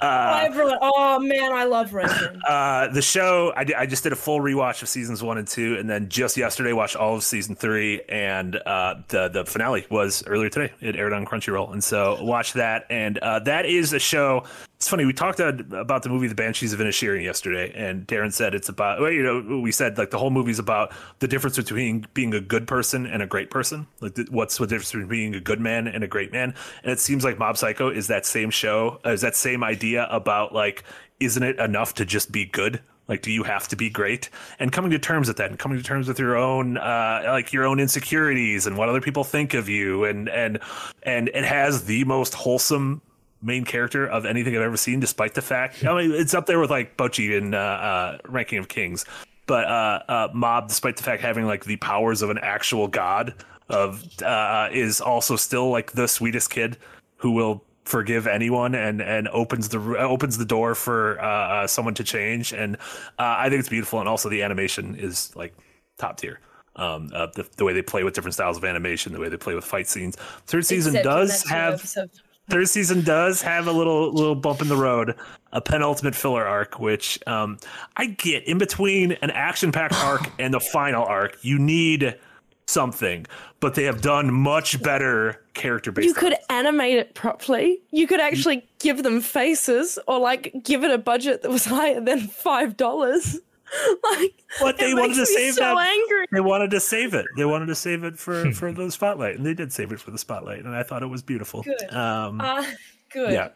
Uh, 0.00 0.42
Everyone, 0.44 0.78
oh 0.80 1.18
man, 1.18 1.52
I 1.52 1.64
love 1.64 1.90
Reigen. 1.90 2.40
Uh, 2.46 2.88
the 2.92 3.02
show, 3.02 3.52
I, 3.56 3.66
I 3.76 3.86
just 3.86 4.04
did 4.04 4.12
a 4.12 4.16
full 4.16 4.38
rewatch 4.38 4.80
of 4.82 4.88
seasons 4.88 5.22
one 5.22 5.36
and 5.36 5.48
two, 5.48 5.76
and 5.76 5.90
then 5.90 6.08
just 6.08 6.36
yesterday 6.36 6.72
watched 6.72 6.94
all 6.94 7.16
of 7.16 7.24
season 7.24 7.56
three, 7.56 8.02
and 8.08 8.56
uh, 8.56 8.94
the 9.08 9.28
the 9.28 9.44
finale 9.44 9.86
was 9.90 10.22
earlier 10.26 10.48
today. 10.48 10.72
It 10.80 10.94
aired 10.96 11.12
on 11.12 11.26
Crunchyroll, 11.26 11.72
and 11.72 11.82
so 11.82 12.22
watch 12.22 12.52
that. 12.52 12.86
And 12.88 13.18
uh, 13.18 13.40
that 13.40 13.66
is 13.66 13.92
a 13.92 13.98
show 13.98 14.44
it's 14.86 14.90
funny. 14.92 15.04
We 15.04 15.14
talked 15.14 15.40
about 15.40 16.04
the 16.04 16.08
movie 16.08 16.28
The 16.28 16.36
Banshees 16.36 16.72
of 16.72 16.78
Inisherin 16.78 17.24
yesterday, 17.24 17.72
and 17.74 18.06
Darren 18.06 18.32
said 18.32 18.54
it's 18.54 18.68
about. 18.68 19.00
Well, 19.00 19.10
you 19.10 19.20
know, 19.20 19.58
we 19.58 19.72
said 19.72 19.98
like 19.98 20.10
the 20.10 20.18
whole 20.18 20.30
movie's 20.30 20.60
about 20.60 20.92
the 21.18 21.26
difference 21.26 21.56
between 21.56 22.06
being 22.14 22.32
a 22.34 22.40
good 22.40 22.68
person 22.68 23.04
and 23.04 23.20
a 23.20 23.26
great 23.26 23.50
person. 23.50 23.88
Like, 24.00 24.16
what's 24.30 24.58
the 24.58 24.66
difference 24.68 24.92
between 24.92 25.08
being 25.08 25.34
a 25.34 25.40
good 25.40 25.58
man 25.58 25.88
and 25.88 26.04
a 26.04 26.06
great 26.06 26.30
man? 26.30 26.54
And 26.84 26.92
it 26.92 27.00
seems 27.00 27.24
like 27.24 27.36
Mob 27.36 27.56
Psycho 27.56 27.90
is 27.90 28.06
that 28.06 28.26
same 28.26 28.48
show, 28.48 29.00
uh, 29.04 29.10
is 29.10 29.22
that 29.22 29.34
same 29.34 29.64
idea 29.64 30.06
about 30.08 30.54
like, 30.54 30.84
isn't 31.18 31.42
it 31.42 31.58
enough 31.58 31.94
to 31.94 32.04
just 32.04 32.30
be 32.30 32.44
good? 32.44 32.80
Like, 33.08 33.22
do 33.22 33.32
you 33.32 33.42
have 33.42 33.66
to 33.68 33.76
be 33.76 33.90
great? 33.90 34.30
And 34.60 34.70
coming 34.70 34.92
to 34.92 35.00
terms 35.00 35.26
with 35.26 35.38
that, 35.38 35.50
and 35.50 35.58
coming 35.58 35.78
to 35.78 35.84
terms 35.84 36.06
with 36.06 36.20
your 36.20 36.36
own, 36.36 36.76
uh, 36.76 37.22
like 37.26 37.52
your 37.52 37.64
own 37.64 37.80
insecurities 37.80 38.68
and 38.68 38.76
what 38.76 38.88
other 38.88 39.00
people 39.00 39.24
think 39.24 39.52
of 39.52 39.68
you, 39.68 40.04
and 40.04 40.28
and 40.28 40.60
and 41.02 41.28
it 41.28 41.44
has 41.44 41.86
the 41.86 42.04
most 42.04 42.34
wholesome 42.34 43.02
main 43.46 43.64
character 43.64 44.06
of 44.06 44.26
anything 44.26 44.56
I've 44.56 44.62
ever 44.62 44.76
seen, 44.76 45.00
despite 45.00 45.34
the 45.34 45.42
fact 45.42 45.84
I 45.84 45.96
mean 45.96 46.12
it's 46.12 46.34
up 46.34 46.46
there 46.46 46.58
with 46.58 46.70
like 46.70 46.96
Bocchi 46.96 47.38
and 47.38 47.54
uh, 47.54 47.58
uh, 47.58 48.18
Ranking 48.26 48.58
of 48.58 48.68
Kings, 48.68 49.06
but 49.46 49.64
uh, 49.66 50.02
uh, 50.08 50.28
Mob, 50.34 50.68
despite 50.68 50.96
the 50.96 51.04
fact 51.04 51.22
having 51.22 51.46
like 51.46 51.64
the 51.64 51.76
powers 51.76 52.20
of 52.20 52.30
an 52.30 52.38
actual 52.38 52.88
god, 52.88 53.34
of 53.68 54.04
uh, 54.22 54.68
is 54.72 55.00
also 55.00 55.36
still 55.36 55.70
like 55.70 55.92
the 55.92 56.08
sweetest 56.08 56.50
kid 56.50 56.76
who 57.16 57.30
will 57.30 57.62
forgive 57.84 58.26
anyone 58.26 58.74
and 58.74 59.00
and 59.00 59.28
opens 59.28 59.68
the 59.68 59.78
opens 59.98 60.36
the 60.36 60.44
door 60.44 60.74
for 60.74 61.22
uh, 61.22 61.66
someone 61.66 61.94
to 61.94 62.04
change, 62.04 62.52
and 62.52 62.76
I 63.18 63.48
think 63.48 63.60
it's 63.60 63.68
beautiful, 63.68 64.00
and 64.00 64.08
also 64.08 64.28
the 64.28 64.42
animation 64.42 64.96
is 64.96 65.34
like 65.36 65.54
top 65.96 66.18
tier. 66.18 66.40
Um, 66.78 67.08
the, 67.08 67.48
the 67.56 67.64
way 67.64 67.72
they 67.72 67.80
play 67.80 68.04
with 68.04 68.12
different 68.12 68.34
styles 68.34 68.58
of 68.58 68.64
animation, 68.66 69.14
the 69.14 69.18
way 69.18 69.30
they 69.30 69.38
play 69.38 69.54
with 69.54 69.64
fight 69.64 69.88
scenes. 69.88 70.16
Third 70.46 70.66
season 70.66 70.94
Except 70.94 71.04
does 71.04 71.42
have. 71.48 71.74
Episode 71.74 72.10
third 72.48 72.68
season 72.68 73.02
does 73.02 73.42
have 73.42 73.66
a 73.66 73.72
little 73.72 74.12
little 74.12 74.34
bump 74.34 74.60
in 74.60 74.68
the 74.68 74.76
road, 74.76 75.14
a 75.52 75.60
penultimate 75.60 76.14
filler 76.14 76.44
arc, 76.44 76.78
which 76.78 77.18
um, 77.26 77.58
I 77.96 78.06
get 78.06 78.44
in 78.44 78.58
between 78.58 79.12
an 79.12 79.30
action 79.30 79.72
packed 79.72 79.94
arc 80.04 80.30
and 80.38 80.54
the 80.54 80.60
final 80.60 81.04
arc. 81.04 81.38
You 81.42 81.58
need 81.58 82.18
something, 82.66 83.26
but 83.60 83.74
they 83.74 83.84
have 83.84 84.00
done 84.00 84.32
much 84.32 84.82
better 84.82 85.40
character 85.54 85.92
based. 85.92 86.06
You 86.06 86.14
could 86.14 86.34
animate 86.50 86.98
it 86.98 87.14
properly. 87.14 87.80
You 87.90 88.06
could 88.06 88.20
actually 88.20 88.66
give 88.78 89.02
them 89.02 89.20
faces, 89.20 89.98
or 90.06 90.18
like 90.18 90.52
give 90.62 90.84
it 90.84 90.90
a 90.90 90.98
budget 90.98 91.42
that 91.42 91.50
was 91.50 91.64
higher 91.64 92.00
than 92.00 92.20
five 92.20 92.76
dollars. 92.76 93.38
like 94.04 94.42
what 94.60 94.78
they 94.78 94.94
wanted 94.94 95.14
to 95.14 95.26
save 95.26 95.54
so 95.54 95.60
that 95.60 95.76
angry. 95.76 96.26
they 96.32 96.40
wanted 96.40 96.70
to 96.70 96.80
save 96.80 97.14
it 97.14 97.26
they 97.36 97.44
wanted 97.44 97.66
to 97.66 97.74
save 97.74 98.04
it 98.04 98.18
for 98.18 98.52
for 98.52 98.72
the 98.72 98.90
spotlight 98.90 99.36
and 99.36 99.44
they 99.44 99.54
did 99.54 99.72
save 99.72 99.92
it 99.92 100.00
for 100.00 100.10
the 100.10 100.18
spotlight 100.18 100.64
and 100.64 100.74
i 100.74 100.82
thought 100.82 101.02
it 101.02 101.06
was 101.06 101.22
beautiful 101.22 101.62
good 101.62 101.94
um 101.94 102.40
uh, 102.40 102.64
good 103.10 103.32
yeah 103.32 103.48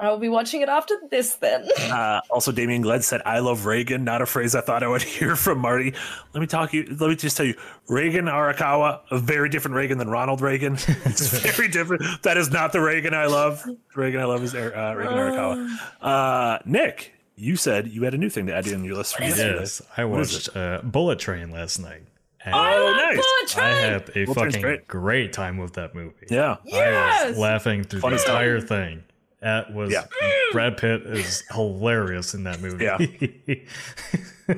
I'll 0.00 0.18
be 0.18 0.28
watching 0.28 0.62
it 0.62 0.68
after 0.68 0.94
this 1.10 1.34
then. 1.36 1.68
uh, 1.78 2.20
also, 2.30 2.52
Damien 2.52 2.80
Gled 2.82 3.04
said, 3.04 3.20
I 3.26 3.40
love 3.40 3.60
Reigen, 3.60 4.02
not 4.02 4.22
a 4.22 4.26
phrase 4.26 4.54
I 4.54 4.62
thought 4.62 4.82
I 4.82 4.88
would 4.88 5.02
hear 5.18 5.36
from 5.36 5.58
Marty. 5.58 5.92
Let 6.32 6.40
me 6.40 6.46
talk 6.46 6.72
you, 6.72 6.96
let 6.98 7.10
me 7.10 7.16
just 7.16 7.36
tell 7.36 7.46
you, 7.46 7.54
Reigen 7.88 8.24
Arakawa, 8.24 9.00
a 9.10 9.18
very 9.18 9.48
different 9.48 9.76
Reigen 9.76 9.98
than 9.98 10.08
Ronald 10.08 10.40
Reagan. 10.40 10.74
It's 10.74 11.28
very 11.28 11.68
different. 11.68 12.02
That 12.22 12.36
is 12.36 12.50
not 12.50 12.72
the 12.72 12.80
Reagan 12.80 13.14
I 13.14 13.26
love. 13.26 13.64
Reagan 13.94 14.20
I 14.20 14.24
love 14.24 14.42
is 14.42 14.54
uh, 14.54 14.58
Reigen 14.58 15.12
Arakawa. 15.12 15.68
Uh, 16.00 16.58
Nick, 16.64 17.12
you 17.40 17.56
said 17.56 17.88
you 17.88 18.02
had 18.04 18.14
a 18.14 18.18
new 18.18 18.28
thing 18.28 18.46
to 18.46 18.54
add 18.54 18.66
in 18.66 18.84
your 18.84 18.96
list. 18.96 19.16
For 19.16 19.22
yes, 19.24 19.80
I 19.96 20.04
watched 20.04 20.54
uh, 20.54 20.82
Bullet 20.84 21.18
Train 21.18 21.50
last 21.50 21.78
night. 21.78 22.02
And 22.44 22.54
oh, 22.54 22.92
nice! 22.96 23.16
Bullet 23.16 23.48
Train. 23.48 23.66
I 23.66 23.80
had 23.80 24.10
a 24.14 24.24
Bullet 24.26 24.34
fucking 24.34 24.62
great. 24.62 24.86
great. 24.86 25.32
time 25.32 25.56
with 25.58 25.74
that 25.74 25.94
movie. 25.94 26.26
Yeah, 26.28 26.56
yes! 26.64 27.24
I 27.24 27.28
was 27.30 27.38
laughing 27.38 27.84
through 27.84 28.00
Fun 28.00 28.12
the 28.12 28.18
entire 28.18 28.60
thing. 28.60 29.04
That 29.40 29.72
was 29.72 29.90
yeah. 29.90 30.04
Brad 30.52 30.76
Pitt 30.76 31.02
is 31.02 31.42
hilarious 31.50 32.34
in 32.34 32.44
that 32.44 32.60
movie. 32.60 32.84
Yeah. 32.84 32.98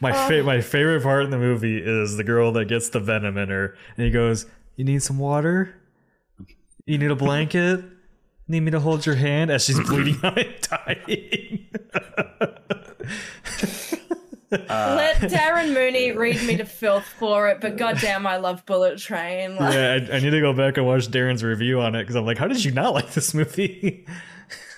my 0.00 0.12
fa- 0.12 0.42
my 0.42 0.60
favorite 0.60 1.02
part 1.02 1.24
in 1.24 1.30
the 1.30 1.38
movie 1.38 1.78
is 1.82 2.16
the 2.18 2.24
girl 2.24 2.52
that 2.52 2.66
gets 2.66 2.90
the 2.90 3.00
venom 3.00 3.38
in 3.38 3.48
her, 3.48 3.76
and 3.96 4.04
he 4.04 4.10
goes, 4.10 4.44
"You 4.76 4.84
need 4.84 5.02
some 5.02 5.18
water? 5.18 5.74
You 6.84 6.98
need 6.98 7.10
a 7.10 7.16
blanket? 7.16 7.84
Need 8.52 8.60
me 8.60 8.70
to 8.70 8.80
hold 8.80 9.06
your 9.06 9.14
hand?" 9.14 9.50
As 9.50 9.64
she's 9.64 9.80
bleeding 9.80 10.20
out 10.22 10.38
and 10.38 10.54
dying. 10.60 11.68
Uh, 14.52 14.94
Let 14.96 15.16
Darren 15.30 15.72
Mooney 15.72 16.12
read 16.12 16.42
me 16.42 16.58
to 16.58 16.66
filth 16.66 17.06
for 17.18 17.48
it, 17.48 17.60
but 17.60 17.78
goddamn, 17.78 18.26
I 18.26 18.36
love 18.36 18.66
Bullet 18.66 18.98
Train. 18.98 19.56
Like, 19.56 19.74
yeah, 19.74 19.92
I, 20.12 20.16
I, 20.16 20.20
need 20.20 20.30
to 20.30 20.40
go 20.40 20.52
back 20.52 20.76
and 20.76 20.86
watch 20.86 21.08
Darren's 21.08 21.42
review 21.42 21.80
on 21.80 21.94
it 21.94 22.02
because 22.02 22.16
I'm 22.16 22.26
like, 22.26 22.36
how 22.36 22.48
did 22.48 22.62
you 22.62 22.70
not 22.72 22.92
like 22.92 23.12
this 23.12 23.32
movie? 23.32 24.04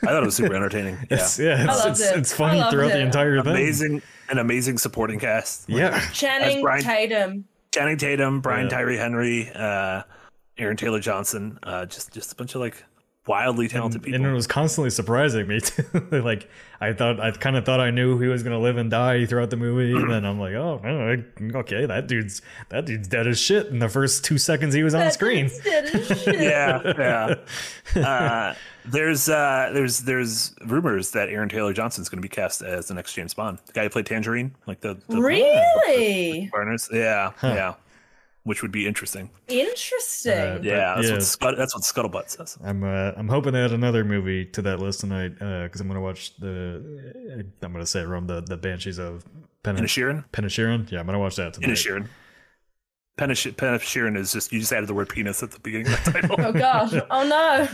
I 0.02 0.06
thought 0.06 0.22
it 0.22 0.26
was 0.26 0.36
super 0.36 0.54
entertaining. 0.54 0.94
Yeah, 1.10 1.16
it's, 1.16 1.38
yeah, 1.38 1.64
it's, 1.68 1.86
it's, 1.86 2.12
it. 2.12 2.18
it's 2.18 2.32
funny 2.32 2.62
throughout 2.70 2.90
it. 2.90 2.94
the 2.94 3.00
entire 3.00 3.42
thing. 3.42 3.50
Amazing, 3.50 4.02
an 4.28 4.38
amazing 4.38 4.78
supporting 4.78 5.18
cast. 5.18 5.68
Yeah, 5.68 5.98
Channing 6.10 6.62
Brian, 6.62 6.84
Tatum, 6.84 7.44
Channing 7.72 7.96
Tatum, 7.96 8.40
Brian 8.40 8.66
yeah. 8.66 8.76
Tyree 8.76 8.96
Henry, 8.96 9.50
uh, 9.52 10.02
Aaron 10.56 10.76
Taylor 10.76 11.00
Johnson, 11.00 11.58
uh, 11.64 11.86
just 11.86 12.12
just 12.12 12.32
a 12.32 12.36
bunch 12.36 12.54
of 12.54 12.60
like 12.60 12.84
wildly 13.26 13.68
talented 13.68 13.96
and, 13.96 14.04
people. 14.04 14.16
and 14.16 14.26
it 14.26 14.34
was 14.34 14.46
constantly 14.46 14.90
surprising 14.90 15.46
me 15.46 15.60
too. 15.60 15.84
like 16.10 16.48
I 16.80 16.92
thought, 16.92 17.18
I 17.20 17.30
kind 17.30 17.56
of 17.56 17.64
thought 17.64 17.80
I 17.80 17.90
knew 17.90 18.18
he 18.18 18.26
was 18.28 18.42
gonna 18.42 18.58
live 18.58 18.76
and 18.76 18.90
die 18.90 19.24
throughout 19.24 19.48
the 19.50 19.56
movie, 19.56 19.92
and 19.94 20.10
then 20.10 20.24
I'm 20.26 20.38
like, 20.38 20.52
oh, 20.54 20.82
okay, 21.56 21.86
that 21.86 22.06
dude's 22.08 22.42
that 22.68 22.84
dude's 22.84 23.08
dead 23.08 23.26
as 23.26 23.40
shit 23.40 23.68
in 23.68 23.78
the 23.78 23.88
first 23.88 24.24
two 24.24 24.36
seconds 24.36 24.74
he 24.74 24.82
was 24.82 24.92
on 24.94 25.00
That 25.00 25.14
screen. 25.14 25.50
dead 25.62 25.84
as 25.86 26.06
shit. 26.22 26.40
yeah, 26.40 27.34
yeah. 27.96 28.02
Uh, 28.06 28.54
there's 28.84 29.28
uh, 29.30 29.70
there's 29.72 30.00
there's 30.00 30.54
rumors 30.66 31.12
that 31.12 31.30
Aaron 31.30 31.48
Taylor 31.48 31.72
Johnson's 31.72 32.10
going 32.10 32.18
to 32.20 32.28
be 32.28 32.28
cast 32.28 32.60
as 32.60 32.88
the 32.88 32.94
next 32.94 33.14
James 33.14 33.32
Bond, 33.32 33.58
the 33.64 33.72
guy 33.72 33.84
who 33.84 33.88
played 33.88 34.04
Tangerine, 34.06 34.54
like 34.66 34.80
the, 34.80 34.98
the 35.08 35.22
Really 35.22 36.50
Barnes. 36.52 36.90
Yeah, 36.92 37.32
yeah. 37.42 37.74
Which 38.44 38.60
would 38.60 38.72
be 38.72 38.86
interesting. 38.86 39.30
interesting. 39.48 40.32
Uh, 40.32 40.58
Yeah, 40.62 40.94
that's 40.96 41.08
yeah. 41.08 41.12
what 41.14 41.22
Scut, 41.22 41.56
that's 41.56 41.74
what 41.74 41.82
Scuttlebutt 41.82 42.28
says. 42.28 42.58
I'm 42.62 42.84
uh, 42.84 43.12
I'm 43.16 43.28
hoping 43.28 43.54
to 43.54 43.58
add 43.58 43.72
another 43.72 44.04
movie 44.04 44.44
to 44.46 44.60
that 44.62 44.80
list 44.80 45.00
tonight 45.00 45.30
because 45.38 45.80
I'm 45.80 45.88
gonna 45.88 46.00
watch 46.02 46.36
the 46.36 47.44
I'm 47.62 47.72
gonna 47.72 47.86
say 47.86 48.00
it 48.00 48.06
wrong 48.06 48.26
the 48.26 48.42
the 48.42 48.56
Banshees 48.58 48.98
of 48.98 49.24
Pen- 49.62 49.76
Inisherin? 49.78 50.24
Penishirin. 50.32 50.90
Yeah, 50.92 51.00
I'm 51.00 51.06
gonna 51.06 51.18
watch 51.18 51.36
that 51.36 51.54
tonight. 51.54 51.70
Inisherin. 51.70 52.06
Penish- 53.16 53.54
Penishirin 53.54 54.16
is 54.18 54.32
just 54.32 54.52
you 54.52 54.58
just 54.58 54.72
added 54.72 54.88
the 54.88 54.94
word 54.94 55.08
penis 55.08 55.40
at 55.42 55.52
the 55.52 55.60
beginning 55.60 55.86
of 55.86 56.04
the 56.04 56.10
title. 56.12 56.34
oh 56.38 56.52
gosh. 56.52 56.92
Oh 57.10 57.24
no. 57.26 57.68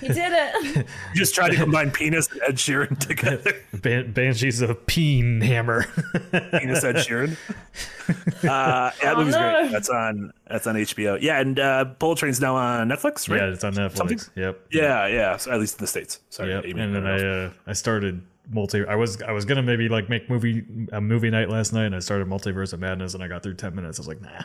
You 0.00 0.14
did 0.14 0.32
it. 0.32 0.76
you 0.76 0.84
just 1.16 1.34
tried 1.34 1.50
to 1.50 1.56
combine 1.56 1.90
penis 1.90 2.30
and 2.30 2.40
Ed 2.42 2.54
Sheeran 2.56 2.96
together. 2.98 3.52
Ban- 3.74 4.12
Banshees 4.12 4.60
of 4.60 4.86
Peen 4.86 5.40
Hammer. 5.40 5.82
penis 6.32 6.84
Ed 6.84 6.96
Sheeran. 6.96 7.36
Uh, 8.08 8.90
that 9.02 9.14
Oh, 9.14 9.16
movie's 9.18 9.34
no. 9.34 9.50
great. 9.60 9.72
That's 9.72 9.88
on 9.88 10.32
that's 10.48 10.66
on 10.66 10.74
HBO. 10.76 11.18
Yeah, 11.20 11.40
and 11.40 11.58
uh, 11.58 11.84
Bullet 11.98 12.18
Train's 12.18 12.40
now 12.40 12.54
on 12.54 12.88
Netflix, 12.88 13.28
right? 13.28 13.40
yeah, 13.40 13.52
it's 13.52 13.64
on 13.64 13.74
Netflix. 13.74 13.96
Something- 13.96 14.18
Yep. 14.36 14.66
Yeah, 14.70 15.06
yeah. 15.08 15.36
So 15.38 15.50
at 15.50 15.58
least 15.60 15.74
in 15.78 15.82
the 15.82 15.86
states. 15.88 16.20
Sorry, 16.30 16.50
Yep. 16.50 16.64
Amy. 16.66 16.80
And 16.80 16.94
then 16.94 17.06
I 17.06 17.14
I 17.14 17.16
don't 17.18 17.26
know. 17.26 17.46
uh, 17.46 17.50
I 17.66 17.72
started 17.72 18.22
multi. 18.50 18.84
I 18.86 18.94
was 18.94 19.20
I 19.22 19.32
was 19.32 19.44
gonna 19.44 19.62
maybe 19.62 19.88
like 19.88 20.08
make 20.08 20.28
movie 20.30 20.64
a 20.92 21.00
movie 21.00 21.30
night 21.30 21.48
last 21.48 21.72
night, 21.72 21.86
and 21.86 21.96
I 21.96 22.00
started 22.00 22.28
Multiverse 22.28 22.72
of 22.72 22.80
Madness, 22.80 23.14
and 23.14 23.22
I 23.24 23.28
got 23.28 23.42
through 23.42 23.54
ten 23.54 23.74
minutes. 23.74 23.98
I 23.98 24.02
was 24.02 24.08
like, 24.08 24.20
nah, 24.20 24.42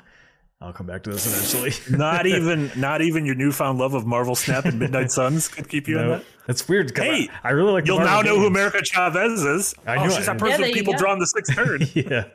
I'll 0.62 0.74
come 0.74 0.88
back 0.88 1.04
to 1.04 1.10
this 1.12 1.26
eventually. 1.26 1.72
not 1.98 2.26
even 2.26 2.70
not 2.76 3.02
even 3.02 3.26
your 3.26 3.36
newfound 3.36 3.80
love 3.80 3.94
of 3.94 4.06
Marvel 4.06 4.36
Snap 4.36 4.66
and 4.66 4.78
Midnight 4.78 5.10
Suns 5.10 5.48
could 5.48 5.70
keep 5.70 5.88
you 5.88 5.98
in 6.00 6.08
that. 6.10 6.24
it's 6.50 6.68
weird. 6.68 6.94
'cause 6.94 7.06
Hey, 7.06 7.30
I, 7.44 7.50
I 7.50 7.52
really 7.52 7.72
like. 7.72 7.88
You'll 7.88 8.00
now 8.00 8.16
Marvel 8.16 8.34
know 8.36 8.40
who. 8.42 8.48
America 8.48 8.84
Chavez 8.84 9.42
is. 9.44 9.74
I 9.88 9.96
oh, 9.96 10.04
knew 10.04 10.10
she's 10.10 10.20
it. 10.20 10.26
that 10.26 10.38
person 10.38 10.60
Yeah, 10.62 10.68
with 10.68 10.76
people 10.76 10.94
go. 10.94 11.00
drawing 11.00 11.20
the 11.20 11.28
sixth 11.28 11.56
third. 11.56 11.84
yeah. 11.96 12.26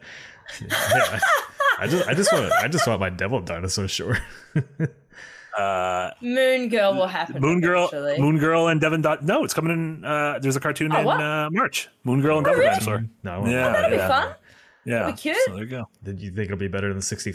yeah. 0.63 1.19
I 1.79 1.87
just 1.87 2.09
I 2.09 2.15
just 2.15 2.33
want 2.33 2.51
I 2.53 2.69
just 2.69 2.87
want 2.87 3.01
my 3.01 3.11
Devil 3.11 3.41
Dinosaur 3.41 3.89
short. 3.89 4.19
Uh, 5.57 6.11
Moon 6.21 6.69
Girl 6.69 6.95
will 6.95 7.07
happen. 7.07 7.41
Moon 7.41 7.61
Girl, 7.61 7.87
eventually. 7.87 8.19
Moon 8.21 8.39
Girl, 8.39 8.67
and 8.67 8.81
Devin. 8.81 9.03
Di- 9.03 9.19
no, 9.23 9.45
it's 9.45 9.55
coming 9.55 9.71
in. 9.71 10.05
Uh, 10.05 10.41
there's 10.43 10.57
a 10.57 10.61
cartoon 10.61 10.93
Oh, 10.93 10.99
in 11.03 11.07
uh, 11.09 11.49
March. 11.53 11.89
Moon 12.03 12.21
Girl 12.21 12.39
and 12.39 12.45
Devil 12.45 12.59
really? 12.59 12.71
Dinosaur. 12.73 13.05
no, 13.23 13.31
I 13.35 13.39
want- 13.39 13.53
Yeah, 13.53 13.73
That'd 13.73 13.91
be 13.93 13.99
fun. 13.99 14.35
yeah. 14.85 15.07
Be 15.07 15.13
cute. 15.13 15.37
So 15.47 15.53
there 15.55 15.63
you 15.63 15.71
go. 15.71 15.89
Did 16.03 16.19
you 16.21 16.33
think 16.33 16.47
it'll 16.47 16.57
be 16.57 16.67
better 16.67 16.93
than 16.93 17.01
sixty 17.01 17.31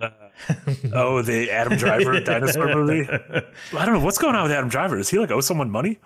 five? 0.00 0.92
Oh, 0.94 1.22
the 1.22 1.50
Adam 1.50 1.76
Driver 1.78 2.18
dinosaur 2.24 2.74
movie. 2.74 3.08
I 3.08 3.84
don't 3.84 3.94
know 3.94 4.04
what's 4.04 4.18
going 4.18 4.34
on 4.34 4.42
with 4.44 4.52
Adam 4.52 4.68
Driver. 4.68 4.96
Does 4.96 5.08
he 5.10 5.18
like 5.18 5.30
owe 5.30 5.40
someone 5.40 5.70
money? 5.70 5.98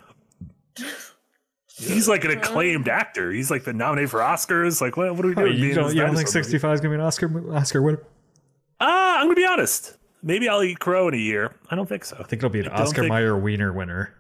He's 1.77 2.09
like 2.09 2.25
an 2.25 2.31
acclaimed 2.31 2.89
actor. 2.89 3.33
He's 3.33 3.51
like 3.51 3.65
the 3.65 3.73
nominated 3.73 4.11
for 4.11 4.21
Oscars. 4.21 4.81
Like, 4.81 4.97
what, 4.97 5.15
what 5.17 5.25
are 5.25 5.29
we 5.29 5.35
doing? 5.35 5.53
you 5.55 5.59
being 5.59 5.71
in 5.71 5.77
don't, 5.77 5.95
you 5.95 6.01
don't 6.03 6.15
think 6.15 6.29
sixty 6.29 6.59
five 6.59 6.75
is 6.75 6.81
gonna 6.81 6.91
be 6.93 7.01
an 7.01 7.01
Oscar 7.07 7.55
Oscar 7.55 7.83
winner? 7.83 8.01
Uh, 8.81 8.85
I'm 9.19 9.25
gonna 9.27 9.35
be 9.35 9.47
honest. 9.47 9.97
Maybe 10.23 10.49
I'll 10.49 10.63
eat 10.63 10.79
crow 10.79 11.09
in 11.09 11.15
a 11.15 11.19
year. 11.19 11.55
I 11.71 11.77
don't 11.77 11.89
think 11.89 12.05
so. 12.05 12.17
I 12.19 12.23
think 12.23 12.41
it'll 12.41 12.49
be 12.51 12.61
an 12.61 12.67
I 12.69 12.77
don't 12.77 12.87
Oscar 12.87 13.03
think- 13.03 13.13
Mayer 13.13 13.37
Wiener 13.37 13.73
winner. 13.73 14.15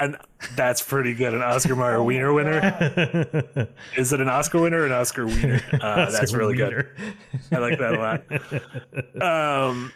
And 0.00 0.16
that's 0.56 0.82
pretty 0.82 1.14
good. 1.14 1.34
An 1.34 1.42
Oscar 1.42 1.76
Mayer 1.76 2.02
Wiener 2.02 2.32
winner. 2.32 3.68
Is 3.96 4.12
it 4.12 4.20
an 4.20 4.28
Oscar 4.28 4.62
winner 4.62 4.80
or 4.80 4.86
an 4.86 4.92
Oscar 4.92 5.26
Wiener? 5.26 5.60
Uh, 5.80 6.10
that's 6.10 6.20
Oscar 6.20 6.38
really 6.38 6.56
good. 6.56 6.86
I 7.52 7.58
like 7.58 7.78
that 7.78 7.94
a 7.94 8.20
lot. 9.20 9.70
Um, 9.70 9.92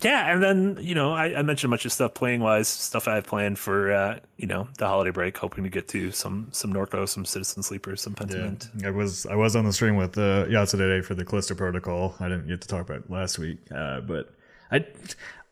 yeah, 0.00 0.32
and 0.32 0.42
then 0.42 0.78
you 0.80 0.94
know 0.94 1.12
I, 1.12 1.38
I 1.38 1.42
mentioned 1.42 1.70
a 1.70 1.72
bunch 1.72 1.84
of 1.84 1.92
stuff 1.92 2.14
playing 2.14 2.40
wise, 2.40 2.66
stuff 2.68 3.08
I 3.08 3.16
have 3.16 3.26
planned 3.26 3.58
for 3.58 3.92
uh, 3.92 4.20
you 4.38 4.46
know 4.46 4.68
the 4.78 4.86
holiday 4.86 5.10
break. 5.10 5.36
Hoping 5.36 5.64
to 5.64 5.70
get 5.70 5.88
to 5.88 6.10
some 6.12 6.48
some 6.52 6.72
Norco, 6.72 7.06
some 7.06 7.24
Citizen 7.26 7.62
Sleepers, 7.62 8.00
some 8.00 8.14
Yeah, 8.18 8.26
Pentiment. 8.26 8.86
I 8.86 8.90
was 8.90 9.26
I 9.26 9.34
was 9.34 9.54
on 9.54 9.64
the 9.66 9.72
stream 9.72 9.96
with 9.96 10.16
uh, 10.16 10.46
Yahtzee 10.46 10.78
today 10.78 11.02
for 11.02 11.14
the 11.14 11.24
Callisto 11.24 11.54
Protocol. 11.54 12.14
I 12.20 12.28
didn't 12.28 12.48
get 12.48 12.62
to 12.62 12.68
talk 12.68 12.82
about 12.82 12.98
it 12.98 13.10
last 13.10 13.38
week, 13.38 13.58
uh, 13.74 14.00
but 14.00 14.34
I 14.70 14.86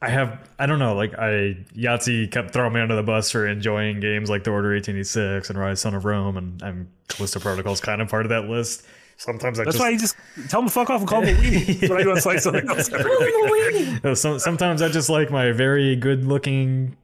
I 0.02 0.08
have 0.08 0.48
I 0.58 0.66
don't 0.66 0.78
know 0.78 0.94
like 0.94 1.18
I 1.18 1.56
Yahtzee 1.76 2.30
kept 2.30 2.52
throwing 2.52 2.72
me 2.72 2.80
under 2.80 2.96
the 2.96 3.02
bus 3.02 3.30
for 3.30 3.46
enjoying 3.46 4.00
games 4.00 4.30
like 4.30 4.44
The 4.44 4.50
Order 4.50 4.72
1886 4.72 5.50
and 5.50 5.58
Ryse 5.58 5.78
Son 5.78 5.94
of 5.94 6.04
Rome, 6.06 6.36
and 6.38 6.62
I'm 6.62 6.88
Callisto 7.08 7.38
Protocol 7.40 7.72
is 7.74 7.80
kind 7.80 8.00
of 8.00 8.08
part 8.08 8.24
of 8.24 8.30
that 8.30 8.44
list. 8.48 8.86
Sometimes 9.18 9.60
I 9.60 9.64
That's 9.64 9.76
just 9.76 9.84
why 9.84 9.90
you 9.90 9.98
just 9.98 10.16
tell 10.48 10.60
them 10.62 10.68
to 10.68 10.72
fuck 10.72 10.88
off 10.88 11.00
and 11.02 11.08
call 11.08 11.20
me 11.20 11.34
weenie. 11.34 11.80
That's 11.80 11.90
what 11.90 12.00
I 12.00 12.02
do 12.04 12.10
on 12.12 12.20
Slightly 12.22 12.40
Something 12.40 12.68
Else 12.70 12.90
every 12.90 13.50
week. 13.50 14.00
No, 14.04 14.14
some, 14.14 14.38
sometimes 14.38 14.80
I 14.80 14.88
just 14.88 15.10
like 15.10 15.30
my 15.30 15.52
very 15.52 15.94
good 15.96 16.24
looking 16.24 16.96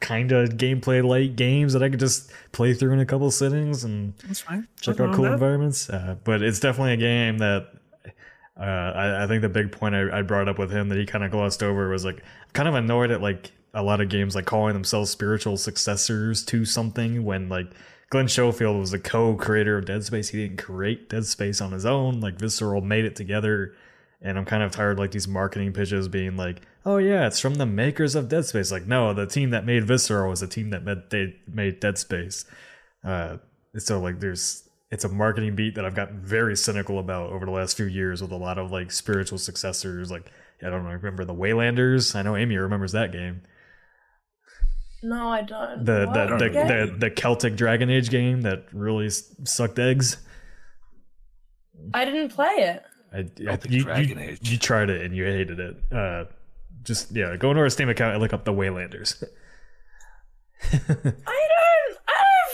kind 0.00 0.32
of 0.32 0.50
gameplay 0.56 1.06
light 1.06 1.36
games 1.36 1.72
that 1.74 1.82
I 1.84 1.88
could 1.88 2.00
just 2.00 2.32
play 2.50 2.74
through 2.74 2.92
in 2.94 2.98
a 2.98 3.06
couple 3.06 3.30
sittings 3.30 3.84
and 3.84 4.14
That's 4.26 4.40
fine. 4.40 4.66
check 4.80 4.98
Nothing 4.98 5.10
out 5.10 5.14
cool 5.14 5.24
that. 5.26 5.32
environments. 5.34 5.88
Uh, 5.88 6.16
but 6.24 6.42
it's 6.42 6.58
definitely 6.58 6.94
a 6.94 6.96
game 6.96 7.38
that 7.38 7.68
uh, 8.58 8.62
I, 8.62 9.24
I 9.24 9.26
think 9.26 9.42
the 9.42 9.48
big 9.48 9.72
point 9.72 9.94
I, 9.94 10.18
I 10.18 10.22
brought 10.22 10.48
up 10.48 10.58
with 10.58 10.70
him 10.70 10.88
that 10.90 10.98
he 10.98 11.06
kind 11.06 11.24
of 11.24 11.30
glossed 11.30 11.62
over 11.62 11.88
was 11.88 12.04
like 12.04 12.22
kind 12.52 12.68
of 12.68 12.74
annoyed 12.74 13.10
at 13.10 13.22
like 13.22 13.50
a 13.74 13.82
lot 13.82 14.00
of 14.00 14.08
games 14.08 14.34
like 14.34 14.44
calling 14.44 14.74
themselves 14.74 15.10
spiritual 15.10 15.56
successors 15.56 16.44
to 16.44 16.64
something 16.64 17.24
when 17.24 17.48
like 17.48 17.72
Glenn 18.10 18.28
Schofield 18.28 18.78
was 18.78 18.90
the 18.90 18.98
co-creator 18.98 19.78
of 19.78 19.86
Dead 19.86 20.04
Space. 20.04 20.28
He 20.28 20.42
didn't 20.42 20.62
create 20.62 21.08
Dead 21.08 21.24
Space 21.24 21.62
on 21.62 21.72
his 21.72 21.86
own. 21.86 22.20
Like 22.20 22.38
Visceral 22.38 22.82
made 22.82 23.06
it 23.06 23.16
together. 23.16 23.74
And 24.20 24.36
I'm 24.36 24.44
kind 24.44 24.62
of 24.62 24.70
tired 24.70 24.98
like 24.98 25.12
these 25.12 25.26
marketing 25.26 25.72
pitches 25.72 26.08
being 26.08 26.36
like, 26.36 26.60
"Oh 26.84 26.98
yeah, 26.98 27.26
it's 27.26 27.40
from 27.40 27.54
the 27.54 27.66
makers 27.66 28.14
of 28.14 28.28
Dead 28.28 28.44
Space." 28.44 28.70
Like, 28.70 28.86
no, 28.86 29.12
the 29.14 29.26
team 29.26 29.50
that 29.50 29.64
made 29.64 29.84
Visceral 29.84 30.28
was 30.30 30.40
the 30.40 30.46
team 30.46 30.70
that 30.70 30.84
made, 30.84 31.10
they 31.10 31.34
made 31.48 31.80
Dead 31.80 31.98
Space. 31.98 32.44
Uh, 33.02 33.38
so 33.78 33.98
like, 33.98 34.20
there's 34.20 34.68
it's 34.92 35.04
a 35.04 35.08
marketing 35.08 35.56
beat 35.56 35.74
that 35.74 35.84
I've 35.84 35.94
gotten 35.96 36.20
very 36.20 36.54
cynical 36.56 36.98
about 37.00 37.32
over 37.32 37.44
the 37.46 37.50
last 37.50 37.76
few 37.76 37.86
years 37.86 38.22
with 38.22 38.30
a 38.30 38.36
lot 38.36 38.58
of 38.58 38.70
like 38.70 38.92
spiritual 38.92 39.38
successors. 39.38 40.10
Like, 40.10 40.30
I 40.62 40.70
don't 40.70 40.84
know, 40.84 40.90
remember 40.90 41.24
the 41.24 41.34
Waylanders? 41.34 42.14
I 42.14 42.22
know 42.22 42.36
Amy 42.36 42.56
remembers 42.56 42.92
that 42.92 43.10
game. 43.10 43.42
No, 45.02 45.28
I 45.30 45.42
don't. 45.42 45.84
The 45.84 46.04
What? 46.06 46.14
the 46.14 46.36
the, 46.36 46.44
Okay. 46.44 46.68
the 46.68 46.96
the 46.98 47.10
Celtic 47.10 47.56
Dragon 47.56 47.90
Age 47.90 48.08
game 48.10 48.42
that 48.42 48.66
really 48.72 49.08
sucked 49.08 49.78
eggs. 49.80 50.18
I 51.94 52.04
didn't 52.04 52.28
play 52.28 52.46
it. 52.58 52.82
I, 53.12 53.18
I, 53.18 53.22
Celtic 53.24 53.70
you, 53.72 53.82
Dragon 53.84 54.18
you, 54.18 54.24
Age. 54.24 54.50
you 54.50 54.58
tried 54.58 54.90
it 54.90 55.00
and 55.04 55.16
you 55.16 55.24
hated 55.24 55.58
it. 55.58 55.76
Uh, 55.90 56.24
just 56.84 57.10
yeah, 57.16 57.34
go 57.36 57.50
into 57.50 57.62
our 57.62 57.68
Steam 57.70 57.88
account 57.88 58.12
and 58.14 58.22
look 58.22 58.32
up 58.32 58.44
the 58.44 58.52
Waylanders. 58.52 59.22
I. 60.72 60.76
I 60.76 60.78
don't 61.48 61.51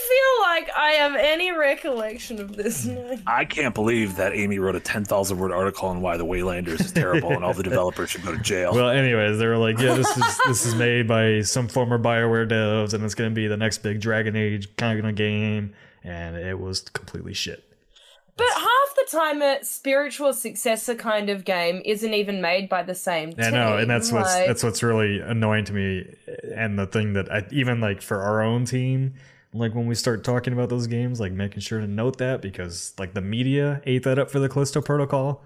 feel 0.09 0.41
like 0.41 0.69
I 0.75 0.91
have 0.91 1.15
any 1.15 1.51
recollection 1.51 2.39
of 2.39 2.55
this. 2.55 2.85
No. 2.85 3.17
I 3.27 3.45
can't 3.45 3.75
believe 3.75 4.15
that 4.15 4.33
Amy 4.33 4.59
wrote 4.59 4.75
a 4.75 4.79
10,000 4.79 5.37
word 5.37 5.51
article 5.51 5.89
on 5.89 6.01
why 6.01 6.17
the 6.17 6.25
Waylanders 6.25 6.81
is 6.81 6.91
terrible 6.91 7.31
and 7.31 7.43
all 7.43 7.53
the 7.53 7.63
developers 7.71 8.09
should 8.09 8.23
go 8.23 8.31
to 8.31 8.41
jail. 8.41 8.73
well, 8.73 8.89
anyways, 8.89 9.37
they 9.37 9.47
were 9.47 9.57
like, 9.57 9.79
yeah, 9.79 9.93
this 9.93 10.17
is 10.17 10.39
this 10.47 10.65
is 10.65 10.75
made 10.75 11.07
by 11.07 11.41
some 11.41 11.67
former 11.67 11.99
Bioware 11.99 12.49
devs, 12.49 12.93
and 12.93 13.03
it's 13.03 13.15
gonna 13.15 13.29
be 13.29 13.47
the 13.47 13.57
next 13.57 13.79
big 13.79 14.01
Dragon 14.01 14.35
Age 14.35 14.75
kind 14.75 15.05
of 15.05 15.15
game, 15.15 15.73
and 16.03 16.35
it 16.35 16.59
was 16.59 16.81
completely 16.81 17.33
shit. 17.33 17.63
But 18.37 18.47
half 18.53 18.95
the 18.95 19.05
time, 19.11 19.41
a 19.41 19.63
spiritual 19.65 20.31
successor 20.31 20.95
kind 20.95 21.29
of 21.29 21.43
game 21.43 21.81
isn't 21.83 22.13
even 22.13 22.41
made 22.41 22.69
by 22.69 22.83
the 22.83 22.95
same. 22.95 23.33
I 23.37 23.49
know, 23.49 23.77
and 23.77 23.89
that's 23.89 24.13
what's 24.13 24.33
that's 24.33 24.63
what's 24.63 24.81
really 24.81 25.19
annoying 25.19 25.65
to 25.65 25.73
me, 25.73 26.15
and 26.55 26.79
the 26.79 26.87
thing 26.87 27.13
that 27.13 27.29
I 27.29 27.45
even 27.51 27.81
like 27.81 28.01
for 28.01 28.21
our 28.21 28.41
own 28.41 28.63
team, 28.63 29.15
like 29.53 29.73
when 29.73 29.87
we 29.87 29.95
start 29.95 30.23
talking 30.23 30.53
about 30.53 30.69
those 30.69 30.87
games, 30.87 31.19
like 31.19 31.31
making 31.31 31.61
sure 31.61 31.79
to 31.79 31.87
note 31.87 32.17
that 32.19 32.41
because 32.41 32.93
like 32.99 33.13
the 33.13 33.21
media 33.21 33.81
ate 33.85 34.03
that 34.03 34.19
up 34.19 34.29
for 34.29 34.39
the 34.39 34.49
Callisto 34.49 34.81
Protocol, 34.81 35.43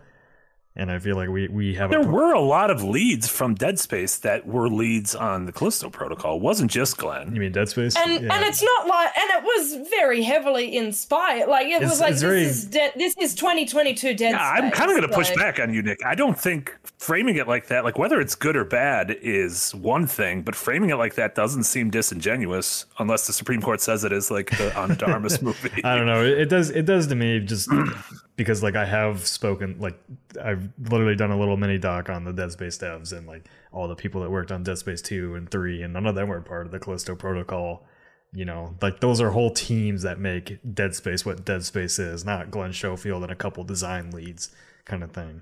and 0.75 0.89
I 0.91 0.97
feel 0.99 1.15
like 1.15 1.29
we 1.29 1.47
we 1.47 1.75
have 1.75 1.89
there 1.91 2.01
a 2.01 2.07
were 2.07 2.33
a 2.33 2.39
lot 2.41 2.71
of 2.71 2.83
leads 2.83 3.27
from 3.27 3.53
Dead 3.53 3.77
Space 3.79 4.17
that 4.17 4.47
were 4.47 4.67
leads 4.69 5.13
on 5.13 5.45
the 5.45 5.51
Callisto 5.51 5.89
Protocol. 5.89 6.37
It 6.37 6.41
wasn't 6.41 6.71
just 6.71 6.97
Glenn. 6.97 7.33
you 7.35 7.39
mean 7.41 7.51
Dead 7.51 7.69
Space, 7.69 7.95
and 7.95 8.11
Yeah. 8.23 8.33
and 8.33 8.43
it's 8.45 8.63
not 8.63 8.87
like 8.87 9.09
and 9.17 9.29
it 9.31 9.43
was 9.43 9.89
very 9.89 10.23
heavily 10.23 10.75
inspired. 10.75 11.47
Like 11.47 11.67
it 11.67 11.73
It's- 11.75 11.89
was 11.91 11.99
like 12.01 12.13
this 12.13 12.21
very- 12.21 12.43
is 12.43 12.65
de- 12.65 12.91
this 12.95 13.15
is 13.19 13.35
2022 13.35 14.15
Dead 14.15 14.31
Yeah, 14.31 14.39
I'm 14.49 14.71
kind 14.71 14.89
of 14.89 14.97
going 14.97 15.09
to 15.09 15.15
push 15.15 15.29
like- 15.29 15.37
back 15.37 15.59
on 15.59 15.73
you, 15.73 15.81
Nick. 15.83 16.03
I 16.05 16.15
don't 16.15 16.39
think 16.39 16.75
framing 16.97 17.35
it 17.35 17.47
like 17.47 17.67
that, 17.67 17.83
like 17.83 17.97
whether 17.97 18.19
it's 18.19 18.33
good 18.33 18.55
or 18.55 18.63
bad, 18.65 19.15
is 19.21 19.75
one 19.75 20.07
thing, 20.07 20.41
but 20.41 20.55
framing 20.55 20.89
it 20.89 20.95
like 20.95 21.15
that 21.15 21.35
doesn't 21.35 21.63
seem 21.63 21.89
disingenuous 21.89 22.85
unless 22.99 23.27
the 23.27 23.33
Supreme 23.33 23.61
Court 23.61 23.81
says 23.81 24.03
it 24.03 24.11
is 24.13 24.31
like 24.31 24.49
the 24.57 24.75
Ana 24.79 24.95
de 24.95 25.07
movie. 25.43 25.83
I 25.83 25.95
don't 25.95 26.05
know. 26.07 26.23
It, 26.23 26.39
it 26.39 26.49
does. 26.49 26.69
It 26.69 26.85
does 26.85 27.07
to 27.07 27.15
me 27.15 27.39
just 27.41 27.69
because 28.44 28.61
like 28.61 28.76
I 28.76 28.86
have 28.86 29.26
spoken 29.26 29.78
like 29.80 29.99
I've 30.41 30.70
literally 30.80 31.15
done 31.15 31.32
a 31.32 31.40
little 31.40 31.57
mini 31.57 31.78
doc 31.78 32.10
on 32.10 32.26
the 32.26 32.34
Dead 32.34 32.52
Space 32.52 32.78
devs 32.78 33.11
and 33.11 33.26
like 33.26 33.48
all 33.72 33.88
the 33.88 33.95
people 33.95 34.22
that 34.22 34.30
worked 34.30 34.52
on 34.52 34.64
Dead 34.64 34.78
Space 34.78 35.02
2 35.02 35.36
and 35.36 35.49
3 35.49 35.82
and 35.82 35.94
none 35.94 36.06
of 36.06 36.15
them 36.15 36.28
were 36.28 36.41
part 36.41 36.65
of 36.65 36.72
the 36.72 36.80
Callisto 36.80 37.15
protocol. 37.15 37.86
You 38.34 38.45
know, 38.45 38.76
like 38.82 38.99
those 38.99 39.22
are 39.22 39.30
whole 39.30 39.52
teams 39.52 40.02
that 40.02 40.20
make 40.20 40.60
Dead 40.74 40.95
Space 40.95 41.26
what 41.26 41.45
Dead 41.45 41.64
Space 41.64 41.99
is, 41.99 42.26
not 42.26 42.52
Glenn 42.52 42.74
Schofield 42.74 43.24
and 43.24 43.32
a 43.32 43.36
couple 43.36 43.64
design 43.64 44.11
leads 44.11 44.52
kind 44.86 45.03
of 45.03 45.11
thing. 45.11 45.41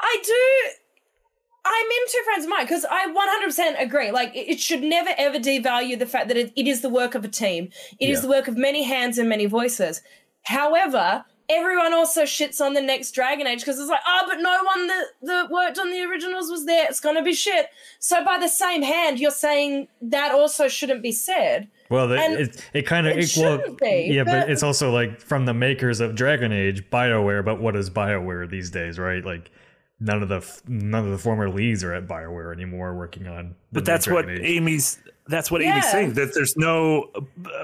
I 0.00 0.18
do 0.24 0.72
I'm 1.64 1.86
in 1.86 2.08
two 2.08 2.22
friends 2.24 2.44
of 2.44 2.50
mine 2.50 2.64
because 2.64 2.84
I 2.90 3.06
100% 3.06 3.80
agree. 3.80 4.10
Like, 4.10 4.32
it 4.34 4.58
should 4.58 4.82
never 4.82 5.10
ever 5.16 5.38
devalue 5.38 5.96
the 5.96 6.06
fact 6.06 6.28
that 6.28 6.36
it, 6.36 6.52
it 6.56 6.66
is 6.66 6.80
the 6.80 6.88
work 6.88 7.14
of 7.14 7.24
a 7.24 7.28
team. 7.28 7.70
It 8.00 8.08
yeah. 8.08 8.14
is 8.14 8.22
the 8.22 8.28
work 8.28 8.48
of 8.48 8.56
many 8.56 8.82
hands 8.82 9.16
and 9.16 9.28
many 9.28 9.46
voices. 9.46 10.02
However, 10.42 11.24
everyone 11.48 11.92
also 11.92 12.22
shits 12.22 12.60
on 12.60 12.74
the 12.74 12.80
next 12.80 13.12
Dragon 13.12 13.46
Age 13.46 13.60
because 13.60 13.78
it's 13.78 13.90
like, 13.90 14.00
oh, 14.06 14.24
but 14.26 14.40
no 14.40 14.58
one 14.64 14.86
that, 14.86 15.04
that 15.22 15.50
worked 15.50 15.78
on 15.78 15.90
the 15.90 16.02
originals 16.02 16.50
was 16.50 16.66
there. 16.66 16.86
It's 16.88 17.00
going 17.00 17.16
to 17.16 17.22
be 17.22 17.34
shit. 17.34 17.66
So, 17.98 18.24
by 18.24 18.38
the 18.38 18.48
same 18.48 18.82
hand, 18.82 19.20
you're 19.20 19.30
saying 19.30 19.88
that 20.00 20.32
also 20.32 20.68
shouldn't 20.68 21.02
be 21.02 21.12
said. 21.12 21.68
Well, 21.88 22.08
the, 22.08 22.16
it, 22.16 22.70
it 22.72 22.82
kind 22.86 23.06
of 23.06 23.18
it 23.18 23.34
well, 23.36 23.60
be, 23.78 24.08
yeah, 24.10 24.24
but, 24.24 24.42
but, 24.46 24.50
it's 24.50 24.62
also 24.62 24.90
like 24.90 25.20
from 25.20 25.44
the 25.44 25.52
makers 25.52 26.00
of 26.00 26.14
Dragon 26.14 26.50
Age, 26.50 26.88
Bioware. 26.90 27.44
But 27.44 27.60
what 27.60 27.76
is 27.76 27.90
Bioware 27.90 28.48
these 28.48 28.70
days, 28.70 28.98
right? 28.98 29.24
Like 29.24 29.50
none 30.02 30.22
of 30.22 30.28
the 30.28 30.60
none 30.66 31.04
of 31.04 31.10
the 31.10 31.18
former 31.18 31.48
leads 31.48 31.84
are 31.84 31.94
at 31.94 32.06
Bioware 32.06 32.52
anymore 32.52 32.94
working 32.94 33.26
on. 33.26 33.54
But 33.70 33.84
that's 33.84 34.06
what 34.06 34.28
Age. 34.28 34.40
Amy's. 34.42 34.98
That's 35.28 35.50
what 35.50 35.62
yeah. 35.62 35.74
Amy's 35.74 35.90
saying. 35.90 36.14
That 36.14 36.34
there's 36.34 36.56
no 36.56 37.10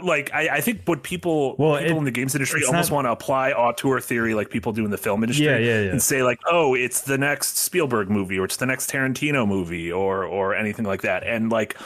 like. 0.03 0.33
I, 0.33 0.57
I 0.57 0.61
think 0.61 0.83
what 0.85 1.03
people 1.03 1.57
well, 1.57 1.79
people 1.79 1.97
it, 1.97 1.99
in 1.99 2.05
the 2.05 2.11
games 2.11 2.35
industry 2.35 2.63
almost 2.65 2.91
not, 2.91 2.95
want 2.95 3.07
to 3.07 3.11
apply 3.11 3.53
auteur 3.53 4.01
theory, 4.01 4.35
like 4.35 4.51
people 4.51 4.73
do 4.73 4.85
in 4.85 4.91
the 4.91 4.99
film 4.99 5.25
industry, 5.25 5.47
yeah, 5.47 5.59
yeah, 5.59 5.81
yeah. 5.83 5.91
and 5.91 6.01
say 6.01 6.23
like, 6.23 6.39
oh, 6.47 6.75
it's 6.75 7.03
the 7.03 7.19
next 7.19 7.59
Spielberg 7.59 8.09
movie, 8.09 8.39
or 8.39 8.45
it's 8.45 8.57
the 8.57 8.67
next 8.67 8.91
Tarantino 8.91 9.47
movie, 9.47 9.91
or 9.91 10.25
or 10.25 10.55
anything 10.55 10.85
like 10.85 11.03
that, 11.03 11.25
and 11.25 11.51
like. 11.51 11.77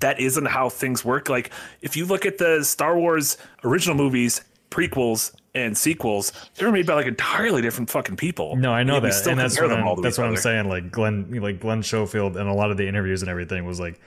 That 0.00 0.18
isn't 0.18 0.46
how 0.46 0.68
things 0.68 1.04
work. 1.04 1.28
Like, 1.28 1.52
if 1.80 1.96
you 1.96 2.06
look 2.06 2.26
at 2.26 2.36
the 2.36 2.64
Star 2.64 2.98
Wars 2.98 3.36
original 3.62 3.94
movies, 3.94 4.40
prequels, 4.68 5.32
and 5.54 5.76
sequels, 5.76 6.32
they 6.54 6.64
were 6.64 6.72
made 6.72 6.86
by 6.86 6.94
like 6.94 7.06
entirely 7.06 7.62
different 7.62 7.90
fucking 7.90 8.16
people. 8.16 8.56
No, 8.56 8.72
I 8.72 8.82
know 8.82 9.00
that, 9.00 9.26
and 9.26 9.38
that's 9.38 9.60
what 9.60 9.70
I'm, 9.70 10.00
that's 10.02 10.18
what 10.18 10.26
I'm 10.26 10.36
saying. 10.36 10.68
Like 10.68 10.90
Glenn, 10.90 11.30
like 11.30 11.60
Glenn 11.60 11.82
Schofield, 11.82 12.36
and 12.36 12.48
a 12.48 12.54
lot 12.54 12.70
of 12.70 12.76
the 12.76 12.88
interviews 12.88 13.22
and 13.22 13.30
everything 13.30 13.64
was 13.64 13.78
like 13.78 14.00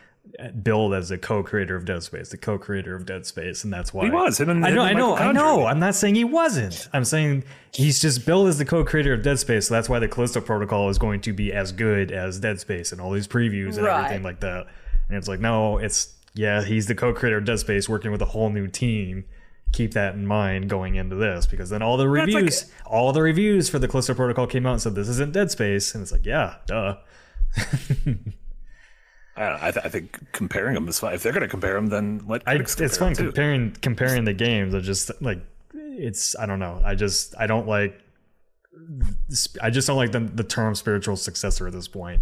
billed 0.64 0.94
as 0.94 1.12
a 1.12 1.20
co-creator 1.20 1.76
of 1.76 1.86
Dead 1.86 2.02
Space, 2.02 2.30
the 2.30 2.38
co-creator 2.38 2.96
of 2.96 3.06
Dead 3.06 3.28
Space, 3.28 3.64
and 3.64 3.72
that's 3.72 3.94
why 3.94 4.06
he 4.06 4.12
was. 4.12 4.40
Him 4.40 4.50
and, 4.50 4.66
I 4.66 4.72
know, 4.72 4.82
I 4.82 4.94
know, 4.94 5.16
I 5.16 5.32
know. 5.32 5.66
I'm 5.68 5.80
not 5.80 5.94
saying 5.94 6.16
he 6.16 6.24
wasn't. 6.24 6.90
I'm 6.94 7.06
saying 7.06 7.44
he's 7.74 8.00
just 8.00 8.26
billed 8.26 8.48
as 8.48 8.58
the 8.58 8.66
co-creator 8.66 9.14
of 9.14 9.22
Dead 9.22 9.38
Space, 9.38 9.68
so 9.68 9.76
that's 9.76 9.88
why 9.88 10.00
the 10.00 10.08
Callisto 10.08 10.42
Protocol 10.42 10.90
is 10.90 10.98
going 10.98 11.22
to 11.22 11.34
be 11.34 11.54
as 11.54 11.72
good 11.72 12.12
as 12.12 12.40
Dead 12.40 12.60
Space 12.60 12.92
and 12.92 13.00
all 13.00 13.12
these 13.12 13.28
previews 13.28 13.78
and 13.78 13.86
right. 13.86 14.06
everything 14.06 14.24
like 14.24 14.40
that. 14.40 14.66
And 15.10 15.18
it's 15.18 15.28
like, 15.28 15.40
no, 15.40 15.78
it's 15.78 16.16
yeah, 16.34 16.64
he's 16.64 16.88
the 16.88 16.96
co-creator 16.96 17.38
of 17.38 17.46
Dead 17.46 17.60
Space, 17.60 17.88
working 17.88 18.12
with 18.12 18.22
a 18.24 18.26
whole 18.26 18.50
new 18.50 18.68
team 18.68 19.26
keep 19.72 19.94
that 19.94 20.14
in 20.14 20.26
mind 20.26 20.70
going 20.70 20.96
into 20.96 21.16
this 21.16 21.46
because 21.46 21.70
then 21.70 21.82
all 21.82 21.98
the 21.98 22.08
reviews, 22.08 22.64
like, 22.64 22.92
all 22.92 23.12
the 23.12 23.22
reviews 23.22 23.70
for 23.70 23.80
the 23.80 23.88
Callisto 23.88 24.14
Protocol 24.14 24.48
came 24.48 24.66
out 24.66 24.74
and 24.74 24.82
said 24.82 24.96
this 24.96 25.10
isn't 25.10 25.34
Dead 25.34 25.52
Space, 25.52 25.94
and 25.94 26.02
it's 26.02 26.12
like, 26.12 26.26
yeah, 26.26 26.56
duh. 26.66 26.98
I, 29.38 29.42
know, 29.42 29.58
I, 29.62 29.72
th- 29.72 29.86
I, 29.86 29.90
think 29.90 30.32
comparing 30.32 30.76
them 30.76 30.88
is 30.88 31.00
fine. 31.00 31.14
If 31.14 31.24
they're 31.24 31.34
going 31.34 31.42
to 31.42 31.50
compare 31.50 31.74
them, 31.74 31.88
then 31.88 32.22
let 32.26 32.44
I, 32.48 32.56
it's 32.56 32.98
fun 32.98 33.16
comparing 33.16 33.72
comparing 33.82 34.24
the 34.24 34.34
games. 34.34 34.74
I 34.74 34.80
just 34.80 35.12
like 35.22 35.40
it's 35.74 36.38
I 36.38 36.46
don't 36.46 36.60
know. 36.60 36.82
I 36.84 36.96
just 36.96 37.36
I 37.38 37.48
don't 37.48 37.68
like 37.68 38.00
I 39.62 39.70
just 39.70 39.88
don't 39.88 39.98
like 39.98 40.12
the 40.12 40.20
the 40.20 40.44
term 40.44 40.76
spiritual 40.76 41.18
successor 41.18 41.68
at 41.68 41.74
this 41.74 41.88
point 41.88 42.22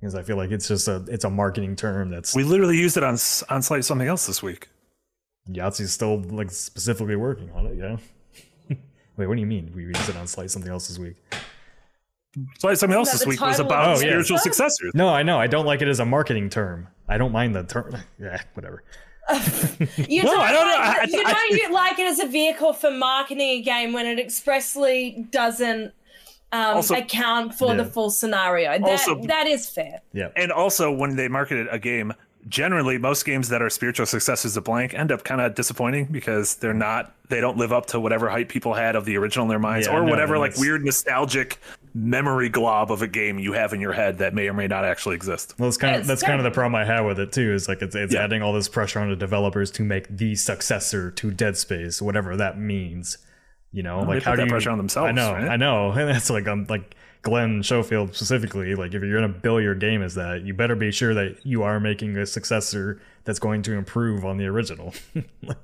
because 0.00 0.14
I 0.14 0.22
feel 0.22 0.36
like 0.36 0.50
it's 0.50 0.68
just 0.68 0.88
a 0.88 1.04
it's 1.08 1.24
a 1.24 1.30
marketing 1.30 1.76
term 1.76 2.10
that's 2.10 2.34
we 2.34 2.44
literally 2.44 2.76
used 2.76 2.96
it 2.96 3.02
on 3.02 3.18
on 3.48 3.62
slight 3.62 3.84
something 3.84 4.08
else 4.08 4.26
this 4.26 4.42
week. 4.42 4.68
Yahtzee's 5.50 5.92
still 5.92 6.20
like 6.22 6.50
specifically 6.50 7.16
working 7.16 7.50
on 7.52 7.66
it. 7.66 7.76
Yeah. 7.76 7.96
Wait, 9.16 9.26
what 9.26 9.34
do 9.34 9.40
you 9.40 9.46
mean? 9.46 9.72
We 9.74 9.84
used 9.84 10.08
it 10.08 10.16
on 10.16 10.26
Slightly 10.26 10.48
Something 10.48 10.70
Else 10.70 10.88
this 10.88 10.98
week. 10.98 11.16
Slightly 12.58 12.76
Something 12.76 12.96
Else 12.96 13.12
this 13.12 13.26
week 13.26 13.40
was 13.40 13.58
about 13.58 13.88
oh, 13.88 13.94
spiritual 13.96 14.36
yeah. 14.36 14.42
successors. 14.42 14.92
No, 14.94 15.08
I 15.08 15.22
know. 15.22 15.38
I 15.38 15.46
don't 15.46 15.66
like 15.66 15.82
it 15.82 15.88
as 15.88 16.00
a 16.00 16.04
marketing 16.04 16.50
term. 16.50 16.88
I 17.08 17.18
don't 17.18 17.32
mind 17.32 17.54
the 17.54 17.64
term. 17.64 17.96
Yeah, 18.20 18.40
whatever. 18.54 18.82
you 20.08 20.22
no, 20.22 20.30
don't 20.30 20.40
I 20.40 20.52
don't 20.52 20.66
like, 20.66 21.10
know. 21.10 21.18
you 21.18 21.24
know 21.24 21.62
you 21.68 21.72
like 21.72 21.98
it 21.98 22.06
as 22.06 22.18
a 22.18 22.26
vehicle 22.26 22.72
for 22.72 22.90
marketing 22.90 23.40
a 23.40 23.62
game 23.62 23.92
when 23.92 24.06
it 24.06 24.18
expressly 24.18 25.26
doesn't 25.30 25.92
um, 26.52 26.76
also, 26.76 26.94
account 26.94 27.54
for 27.54 27.68
yeah. 27.68 27.82
the 27.82 27.84
full 27.84 28.10
scenario. 28.10 28.70
That, 28.78 28.82
also, 28.82 29.22
that 29.26 29.46
is 29.46 29.68
fair. 29.68 30.00
Yeah. 30.12 30.28
And 30.36 30.50
also, 30.50 30.90
when 30.90 31.16
they 31.16 31.28
marketed 31.28 31.66
a 31.70 31.78
game, 31.78 32.14
generally 32.48 32.98
most 32.98 33.24
games 33.24 33.48
that 33.48 33.62
are 33.62 33.70
spiritual 33.70 34.06
successors 34.06 34.56
of 34.56 34.64
blank 34.64 34.94
end 34.94 35.12
up 35.12 35.24
kind 35.24 35.40
of 35.40 35.54
disappointing 35.54 36.06
because 36.06 36.56
they're 36.56 36.74
not 36.74 37.14
they 37.28 37.40
don't 37.40 37.58
live 37.58 37.72
up 37.72 37.86
to 37.86 38.00
whatever 38.00 38.28
hype 38.28 38.48
people 38.48 38.74
had 38.74 38.96
of 38.96 39.04
the 39.04 39.16
original 39.16 39.44
in 39.44 39.48
their 39.48 39.58
minds 39.58 39.86
yeah, 39.86 39.94
or 39.94 40.02
no, 40.02 40.10
whatever 40.10 40.38
like 40.38 40.56
weird 40.56 40.84
nostalgic 40.84 41.60
memory 41.94 42.48
glob 42.48 42.90
of 42.90 43.02
a 43.02 43.06
game 43.06 43.38
you 43.38 43.52
have 43.52 43.72
in 43.72 43.80
your 43.80 43.92
head 43.92 44.18
that 44.18 44.34
may 44.34 44.48
or 44.48 44.54
may 44.54 44.66
not 44.66 44.84
actually 44.84 45.14
exist. 45.14 45.54
Well, 45.58 45.68
it's 45.68 45.76
kind 45.76 45.96
of 45.96 46.06
that's 46.06 46.22
kind 46.22 46.38
of 46.38 46.44
the 46.44 46.50
problem 46.50 46.74
I 46.74 46.84
have 46.84 47.04
with 47.04 47.18
it 47.18 47.32
too. 47.32 47.52
Is 47.52 47.68
like 47.68 47.82
it's, 47.82 47.94
it's 47.94 48.14
yeah. 48.14 48.24
adding 48.24 48.42
all 48.42 48.52
this 48.52 48.68
pressure 48.68 49.00
on 49.00 49.10
the 49.10 49.16
developers 49.16 49.70
to 49.72 49.82
make 49.82 50.08
the 50.08 50.34
successor 50.36 51.10
to 51.10 51.30
Dead 51.30 51.56
Space, 51.56 52.00
whatever 52.00 52.36
that 52.36 52.58
means. 52.58 53.18
You 53.70 53.82
know, 53.82 53.98
well, 53.98 54.06
like 54.06 54.22
how 54.22 54.34
do 54.34 54.42
you 54.42 54.48
pressure 54.48 54.70
on 54.70 54.78
themselves? 54.78 55.08
I 55.08 55.12
know, 55.12 55.32
right? 55.32 55.48
I 55.48 55.56
know, 55.56 55.90
and 55.96 56.08
that's 56.08 56.30
like 56.30 56.48
I'm 56.48 56.66
like 56.68 56.96
Glenn 57.22 57.62
Schofield 57.62 58.14
specifically, 58.14 58.74
like 58.74 58.94
if 58.94 59.02
you're 59.02 59.18
going 59.18 59.32
to 59.32 59.38
bill 59.40 59.60
your 59.60 59.74
game 59.74 60.02
as 60.02 60.14
that, 60.14 60.42
you 60.42 60.54
better 60.54 60.76
be 60.76 60.90
sure 60.90 61.14
that 61.14 61.44
you 61.44 61.62
are 61.62 61.80
making 61.80 62.16
a 62.16 62.26
successor 62.26 63.00
that's 63.24 63.38
going 63.38 63.62
to 63.62 63.72
improve 63.74 64.24
on 64.24 64.36
the 64.36 64.46
original. 64.46 64.94
like, 65.42 65.58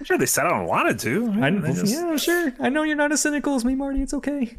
I'm 0.00 0.04
sure 0.04 0.18
they 0.18 0.26
set 0.26 0.46
out 0.46 0.60
and 0.60 0.66
wanted 0.66 0.98
to. 1.00 1.32
I, 1.40 1.50
just... 1.50 1.92
Yeah, 1.92 2.16
sure. 2.16 2.52
I 2.60 2.68
know 2.68 2.84
you're 2.84 2.96
not 2.96 3.12
as 3.12 3.20
cynical 3.20 3.54
as 3.54 3.64
me, 3.64 3.74
Marty. 3.74 4.00
It's 4.00 4.14
okay. 4.14 4.56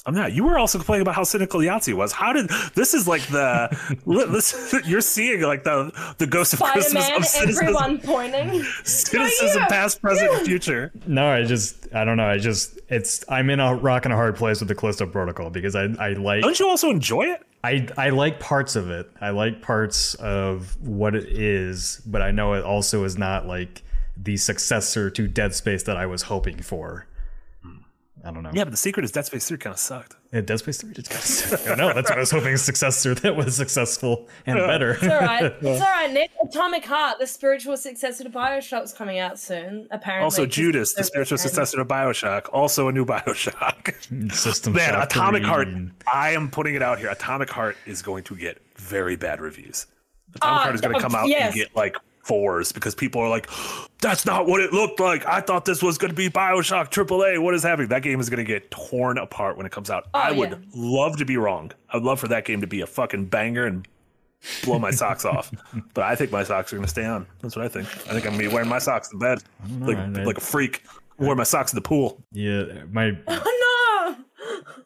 Oh, 0.00 0.08
I'm 0.08 0.14
not. 0.14 0.32
You 0.32 0.44
were 0.44 0.58
also 0.58 0.78
complaining 0.78 1.02
about 1.02 1.14
how 1.14 1.24
cynical 1.24 1.60
Yahtzee 1.60 1.94
was. 1.94 2.12
How 2.12 2.32
did 2.32 2.48
this 2.74 2.94
is 2.94 3.06
like 3.06 3.22
the 3.28 3.68
this, 4.30 4.74
you're 4.86 5.00
seeing 5.00 5.42
like 5.42 5.64
the 5.64 5.92
the 6.18 6.26
ghost 6.26 6.52
of 6.54 6.60
Christmas 6.60 7.08
of 7.10 7.24
cynicism. 7.24 7.64
Everyone 7.64 7.98
pointing. 7.98 8.62
cynicism, 8.84 9.62
past, 9.68 10.00
present, 10.00 10.46
future. 10.46 10.92
No, 11.06 11.26
I 11.28 11.44
just 11.44 11.92
I 11.94 12.04
don't 12.04 12.16
know. 12.16 12.28
I 12.28 12.38
just 12.38 12.78
it's 12.88 13.24
I'm 13.28 13.50
in 13.50 13.60
a 13.60 13.74
rock 13.74 14.04
and 14.04 14.12
a 14.12 14.16
hard 14.16 14.36
place 14.36 14.60
with 14.60 14.68
the 14.68 14.74
Callisto 14.74 15.06
Protocol 15.06 15.50
because 15.50 15.76
I 15.76 15.84
I 15.98 16.12
like. 16.14 16.42
Don't 16.42 16.58
you 16.58 16.68
also 16.68 16.90
enjoy 16.90 17.24
it? 17.24 17.42
I 17.62 17.88
I 17.98 18.10
like 18.10 18.40
parts 18.40 18.76
of 18.76 18.90
it. 18.90 19.10
I 19.20 19.30
like 19.30 19.60
parts 19.62 20.14
of 20.14 20.80
what 20.80 21.14
it 21.14 21.26
is, 21.28 22.00
but 22.06 22.22
I 22.22 22.30
know 22.30 22.54
it 22.54 22.64
also 22.64 23.04
is 23.04 23.18
not 23.18 23.46
like 23.46 23.82
the 24.16 24.36
successor 24.36 25.10
to 25.10 25.26
Dead 25.28 25.54
Space 25.54 25.82
that 25.84 25.96
I 25.96 26.06
was 26.06 26.22
hoping 26.22 26.60
for. 26.62 27.06
I 28.24 28.30
don't 28.30 28.42
know. 28.42 28.50
Yeah, 28.52 28.64
but 28.64 28.70
the 28.70 28.76
secret 28.76 29.04
is 29.04 29.12
Dead 29.12 29.24
Space 29.24 29.48
3 29.48 29.58
kind 29.58 29.72
of 29.72 29.80
sucked. 29.80 30.16
Yeah, 30.32 30.42
Dead 30.42 30.58
Space 30.58 30.80
3 30.82 30.92
just 30.92 31.10
kind 31.10 31.20
of 31.20 31.26
sucked. 31.26 31.68
I 31.68 31.74
know. 31.74 31.92
That's 31.94 32.10
what 32.10 32.18
I 32.18 32.20
was 32.20 32.30
hoping 32.30 32.54
a 32.54 32.58
successor 32.58 33.14
that 33.14 33.34
was 33.34 33.56
successful 33.56 34.28
and 34.46 34.58
better. 34.58 34.92
It's 34.92 35.04
all 35.04 35.20
right. 35.20 35.54
It's 35.60 35.80
all 35.80 35.88
right, 35.88 36.12
Nick. 36.12 36.30
Atomic 36.42 36.84
Heart, 36.84 37.18
the 37.18 37.26
spiritual 37.26 37.76
successor 37.76 38.24
to 38.24 38.30
Bioshock's 38.30 38.92
coming 38.92 39.18
out 39.18 39.38
soon, 39.38 39.88
apparently. 39.90 40.24
Also, 40.24 40.46
Judas, 40.46 40.94
the 40.94 41.04
spiritual 41.04 41.38
successor 41.38 41.78
to 41.78 41.84
Bioshock, 41.84 42.48
also 42.52 42.88
a 42.88 42.92
new 42.92 43.04
Bioshock. 43.06 44.32
System 44.32 44.74
Man, 44.74 44.94
Atomic 44.94 45.42
Heart, 45.42 45.68
I 46.12 46.30
am 46.30 46.50
putting 46.50 46.74
it 46.74 46.82
out 46.82 46.98
here. 46.98 47.08
Atomic 47.08 47.50
Heart 47.50 47.76
is 47.86 48.02
going 48.02 48.24
to 48.24 48.36
get 48.36 48.60
very 48.76 49.16
bad 49.16 49.40
reviews. 49.40 49.86
Atomic 50.36 50.60
uh, 50.60 50.62
Heart 50.62 50.74
is 50.74 50.80
going 50.80 50.94
to 50.94 51.00
come 51.00 51.14
out 51.14 51.28
yes. 51.28 51.46
and 51.46 51.54
get 51.54 51.74
like 51.74 51.96
fours 52.30 52.70
because 52.70 52.94
people 52.94 53.20
are 53.20 53.28
like, 53.28 53.50
that's 54.00 54.24
not 54.24 54.46
what 54.46 54.60
it 54.60 54.72
looked 54.72 55.00
like. 55.00 55.26
I 55.26 55.40
thought 55.40 55.64
this 55.64 55.82
was 55.82 55.98
going 55.98 56.10
to 56.10 56.14
be 56.14 56.30
Bioshock 56.30 56.90
AAA. 56.90 57.42
What 57.42 57.54
is 57.54 57.64
happening? 57.64 57.88
That 57.88 58.04
game 58.04 58.20
is 58.20 58.30
going 58.30 58.38
to 58.38 58.44
get 58.44 58.70
torn 58.70 59.18
apart 59.18 59.56
when 59.56 59.66
it 59.66 59.72
comes 59.72 59.90
out. 59.90 60.06
Oh, 60.14 60.20
I 60.20 60.30
would 60.30 60.50
yeah. 60.50 60.56
love 60.72 61.16
to 61.16 61.24
be 61.24 61.36
wrong. 61.36 61.72
I'd 61.88 62.02
love 62.02 62.20
for 62.20 62.28
that 62.28 62.44
game 62.44 62.60
to 62.60 62.68
be 62.68 62.82
a 62.82 62.86
fucking 62.86 63.26
banger 63.26 63.66
and 63.66 63.88
blow 64.62 64.78
my 64.78 64.92
socks 64.92 65.24
off. 65.24 65.50
But 65.92 66.04
I 66.04 66.14
think 66.14 66.30
my 66.30 66.44
socks 66.44 66.72
are 66.72 66.76
going 66.76 66.86
to 66.86 66.90
stay 66.90 67.04
on. 67.04 67.26
That's 67.40 67.56
what 67.56 67.64
I 67.64 67.68
think. 67.68 67.88
I 67.88 68.12
think 68.12 68.26
I'm 68.26 68.34
going 68.34 68.44
to 68.44 68.48
be 68.48 68.54
wearing 68.54 68.68
my 68.68 68.78
socks 68.78 69.12
in 69.12 69.18
bed 69.18 69.42
like, 69.80 69.98
like 70.24 70.38
a 70.38 70.40
freak. 70.40 70.84
Wear 71.18 71.34
my 71.34 71.42
socks 71.42 71.72
in 71.72 71.76
the 71.76 71.82
pool. 71.82 72.22
Yeah, 72.30 72.84
my. 72.92 73.18
Oh, 73.28 73.34
no! 73.34 73.79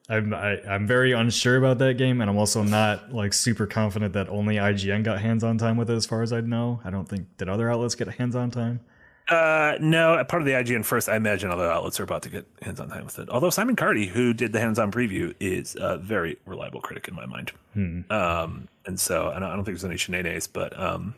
I'm 0.09 0.35
I, 0.35 0.53
am 0.53 0.69
i 0.69 0.75
am 0.75 0.87
very 0.87 1.13
unsure 1.13 1.57
about 1.57 1.79
that 1.79 1.95
game, 1.95 2.21
and 2.21 2.29
I'm 2.29 2.37
also 2.37 2.63
not 2.63 3.13
like 3.13 3.33
super 3.33 3.67
confident 3.67 4.13
that 4.15 4.29
only 4.29 4.57
IGN 4.57 5.03
got 5.03 5.21
hands-on 5.21 5.59
time 5.59 5.77
with 5.77 5.91
it. 5.91 5.95
As 5.95 6.07
far 6.07 6.23
as 6.23 6.33
I 6.33 6.41
know, 6.41 6.81
I 6.85 6.91
don't 6.91 7.09
think 7.09 7.37
did 7.39 7.49
other 7.49 7.71
outlets 7.71 7.95
get 7.95 8.09
hands-on 8.09 8.51
time. 8.51 8.81
Uh, 9.29 9.79
no, 9.81 10.23
part 10.29 10.43
of 10.43 10.47
the 10.47 10.53
IGN 10.53 10.85
first. 10.85 11.09
I 11.09 11.17
imagine 11.17 11.51
other 11.51 11.71
outlets 11.71 11.99
are 11.99 12.03
about 12.03 12.23
to 12.25 12.29
get 12.29 12.47
hands-on 12.61 12.91
time 12.91 13.05
with 13.05 13.19
it. 13.19 13.31
Although 13.31 13.49
Simon 13.49 13.75
Cardy, 13.75 14.07
who 14.07 14.35
did 14.35 14.53
the 14.53 14.61
hands-on 14.61 14.93
preview, 14.93 15.35
is 15.41 15.77
a 15.81 15.97
very 15.97 16.37
reliable 16.45 16.83
critic 16.83 17.09
in 17.09 17.15
my 17.15 17.25
mind. 17.25 17.53
Hmm. 17.73 18.01
Um, 18.11 18.69
and 18.85 19.01
so 19.01 19.29
I 19.29 19.39
don't, 19.39 19.45
I 19.45 19.57
don't 19.57 19.65
think 19.65 19.79
there's 19.79 19.85
any 19.85 19.97
shenanigans, 19.97 20.47
but 20.47 20.79
um, 20.79 21.15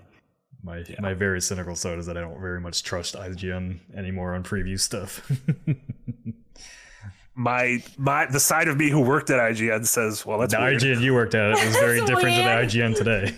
my 0.63 0.85
yeah. 0.89 1.01
my 1.01 1.15
very 1.15 1.41
cynical 1.41 1.75
side 1.75 1.99
is 1.99 2.07
that 2.07 2.17
I 2.17 2.21
don't 2.21 2.41
very 2.41 2.61
much 2.61 2.85
trust 2.85 3.17
IGN 3.17 3.81
anymore 3.95 4.35
on 4.35 4.45
preview 4.45 4.79
stuff. 4.79 5.29
my 7.37 7.83
my 7.97 8.27
the 8.27 8.41
side 8.41 8.67
of 8.67 8.77
me 8.77 8.89
who 8.91 9.01
worked 9.01 9.31
at 9.31 9.39
IGN 9.39 9.87
says, 9.87 10.27
"Well, 10.27 10.39
that's 10.39 10.53
the 10.55 10.59
weird. 10.61 10.81
IGN 10.83 11.01
you 11.01 11.15
worked 11.15 11.35
at 11.35 11.51
it 11.51 11.65
was 11.67 11.77
very 11.77 12.01
different 12.07 12.37
weird. 12.37 12.69
to 12.71 12.79
the 12.79 12.85
IGN 12.85 12.97
today." 12.97 13.35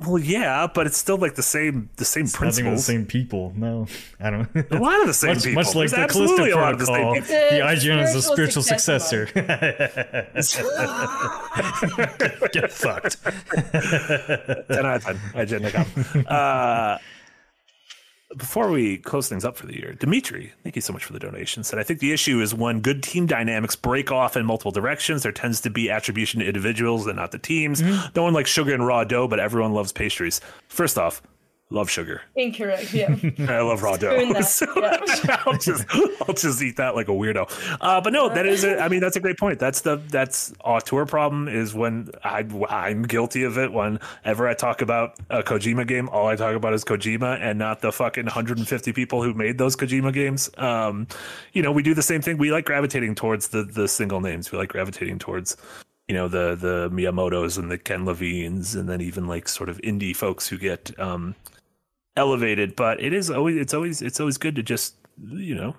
Well, 0.00 0.18
yeah, 0.18 0.66
but 0.74 0.86
it's 0.88 0.96
still 0.98 1.16
like 1.18 1.36
the 1.36 1.42
same 1.42 1.88
the 1.96 2.04
same 2.04 2.24
it's 2.24 2.36
principles. 2.36 2.84
the 2.84 2.92
same 2.92 3.06
people. 3.06 3.52
No, 3.56 3.86
I 4.20 4.30
don't. 4.30 4.48
a 4.70 4.78
lot 4.78 5.00
of 5.00 5.06
the 5.06 5.14
same 5.14 5.34
much, 5.34 5.44
people. 5.44 5.62
Much 5.62 5.74
like 5.76 5.90
There's 5.90 6.08
the 6.08 6.12
Callisto 6.12 6.50
Protocol, 6.52 7.14
the, 7.14 7.20
the 7.20 7.60
IGN 7.60 8.02
is 8.02 8.14
a 8.16 8.20
spiritual 8.22 8.62
successor. 8.64 9.26
Get 12.52 12.72
fucked. 12.72 13.22
ten 14.68 14.84
out 14.84 14.96
of 14.96 15.04
ten. 15.04 15.16
IGN. 15.34 16.26
Uh, 16.30 16.98
before 18.36 18.70
we 18.70 18.98
close 18.98 19.28
things 19.28 19.44
up 19.44 19.56
for 19.56 19.66
the 19.66 19.76
year, 19.76 19.92
Dimitri, 19.94 20.52
thank 20.62 20.76
you 20.76 20.82
so 20.82 20.92
much 20.92 21.04
for 21.04 21.12
the 21.12 21.18
donation. 21.18 21.64
Said 21.64 21.78
I 21.78 21.82
think 21.82 22.00
the 22.00 22.12
issue 22.12 22.40
is 22.40 22.54
when 22.54 22.80
good 22.80 23.02
team 23.02 23.26
dynamics 23.26 23.76
break 23.76 24.10
off 24.10 24.36
in 24.36 24.44
multiple 24.46 24.72
directions, 24.72 25.22
there 25.22 25.32
tends 25.32 25.60
to 25.62 25.70
be 25.70 25.90
attribution 25.90 26.40
to 26.40 26.46
individuals 26.46 27.06
and 27.06 27.16
not 27.16 27.32
the 27.32 27.38
teams. 27.38 27.82
Mm-hmm. 27.82 28.08
No 28.14 28.22
one 28.22 28.32
likes 28.32 28.50
sugar 28.50 28.74
and 28.74 28.86
raw 28.86 29.04
dough, 29.04 29.28
but 29.28 29.40
everyone 29.40 29.72
loves 29.72 29.92
pastries. 29.92 30.40
First 30.68 30.98
off, 30.98 31.22
love 31.70 31.90
sugar. 31.90 32.22
Incorrect. 32.36 32.92
Yeah. 32.92 33.16
I 33.48 33.60
love 33.60 33.82
raw 33.82 33.96
dough. 33.96 34.32
So 34.44 34.66
yeah. 34.76 34.98
I'll 35.46 35.58
just 35.58 35.84
I'll 36.20 36.34
just 36.34 36.62
eat 36.62 36.76
that 36.76 36.94
like 36.94 37.08
a 37.08 37.12
weirdo. 37.12 37.50
Uh, 37.80 38.00
but 38.00 38.12
no, 38.12 38.28
that 38.28 38.46
is 38.46 38.64
a, 38.64 38.78
I 38.80 38.88
mean 38.88 39.00
that's 39.00 39.16
a 39.16 39.20
great 39.20 39.38
point. 39.38 39.58
That's 39.58 39.80
the 39.80 39.96
that's 40.08 40.52
auteur 40.64 41.06
problem 41.06 41.48
is 41.48 41.74
when 41.74 42.10
I 42.22 42.46
I'm 42.68 43.02
guilty 43.02 43.42
of 43.44 43.58
it. 43.58 43.72
Whenever 43.72 44.48
I 44.48 44.54
talk 44.54 44.82
about 44.82 45.18
a 45.30 45.42
Kojima 45.42 45.86
game, 45.86 46.08
all 46.10 46.26
I 46.26 46.36
talk 46.36 46.54
about 46.54 46.74
is 46.74 46.84
Kojima 46.84 47.40
and 47.40 47.58
not 47.58 47.80
the 47.80 47.92
fucking 47.92 48.24
150 48.24 48.92
people 48.92 49.22
who 49.22 49.34
made 49.34 49.58
those 49.58 49.76
Kojima 49.76 50.12
games. 50.12 50.50
Um, 50.58 51.06
you 51.52 51.62
know, 51.62 51.72
we 51.72 51.82
do 51.82 51.94
the 51.94 52.02
same 52.02 52.22
thing. 52.22 52.38
We 52.38 52.52
like 52.52 52.66
gravitating 52.66 53.14
towards 53.14 53.48
the 53.48 53.64
the 53.64 53.88
single 53.88 54.20
names. 54.20 54.52
We 54.52 54.58
like 54.58 54.68
gravitating 54.68 55.18
towards 55.18 55.56
you 56.08 56.14
know 56.14 56.28
the 56.28 56.54
the 56.54 56.90
Miyamotos 56.90 57.58
and 57.58 57.70
the 57.70 57.78
Ken 57.78 58.04
Levines, 58.04 58.74
and 58.74 58.88
then 58.88 59.00
even 59.00 59.26
like 59.26 59.48
sort 59.48 59.68
of 59.68 59.80
indie 59.80 60.14
folks 60.14 60.48
who 60.48 60.58
get 60.58 60.90
um, 60.98 61.34
elevated, 62.16 62.76
but 62.76 63.02
it 63.02 63.12
is 63.12 63.30
always 63.30 63.56
it's 63.56 63.74
always 63.74 64.02
it's 64.02 64.20
always 64.20 64.38
good 64.38 64.56
to 64.56 64.62
just 64.62 64.94
you 65.22 65.54
know 65.54 65.74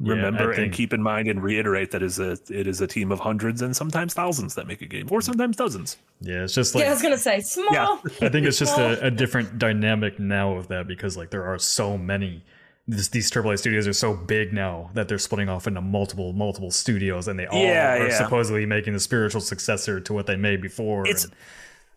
remember 0.00 0.52
yeah, 0.52 0.60
and 0.60 0.72
keep 0.72 0.92
in 0.92 1.02
mind 1.02 1.28
and 1.28 1.42
reiterate 1.42 1.92
that 1.92 2.02
is 2.02 2.18
a 2.18 2.32
it 2.50 2.66
is 2.66 2.80
a 2.80 2.86
team 2.86 3.12
of 3.12 3.20
hundreds 3.20 3.62
and 3.62 3.76
sometimes 3.76 4.12
thousands 4.12 4.54
that 4.56 4.66
make 4.66 4.82
a 4.82 4.86
game 4.86 5.06
or 5.10 5.20
sometimes 5.20 5.56
dozens 5.56 5.96
yeah 6.20 6.42
it's 6.42 6.52
just 6.52 6.74
like 6.74 6.82
yeah 6.82 6.90
i 6.90 6.92
was 6.92 7.00
gonna 7.00 7.16
say 7.16 7.40
small 7.40 7.72
yeah. 7.72 7.96
i 8.20 8.28
think 8.28 8.44
it's 8.44 8.58
just 8.58 8.76
a, 8.76 9.06
a, 9.06 9.10
different 9.10 9.56
dynamic 9.56 10.18
now 10.18 10.54
of 10.54 10.66
that 10.66 10.88
because 10.88 11.16
like 11.16 11.30
there 11.30 11.44
are 11.44 11.58
so 11.58 11.96
many 11.96 12.42
this, 12.88 13.08
these 13.08 13.30
AAA 13.30 13.58
studios 13.58 13.86
are 13.86 13.94
so 13.94 14.14
big 14.14 14.52
now 14.52 14.90
that 14.94 15.08
they're 15.08 15.16
splitting 15.16 15.48
off 15.48 15.68
into 15.68 15.80
multiple 15.80 16.32
multiple 16.32 16.72
studios 16.72 17.28
and 17.28 17.38
they 17.38 17.46
all 17.46 17.62
yeah, 17.62 17.94
are 17.94 18.08
yeah. 18.08 18.18
supposedly 18.18 18.66
making 18.66 18.94
the 18.94 19.00
spiritual 19.00 19.40
successor 19.40 20.00
to 20.00 20.12
what 20.12 20.26
they 20.26 20.36
made 20.36 20.60
before 20.60 21.06
it's 21.06 21.24
and, 21.24 21.34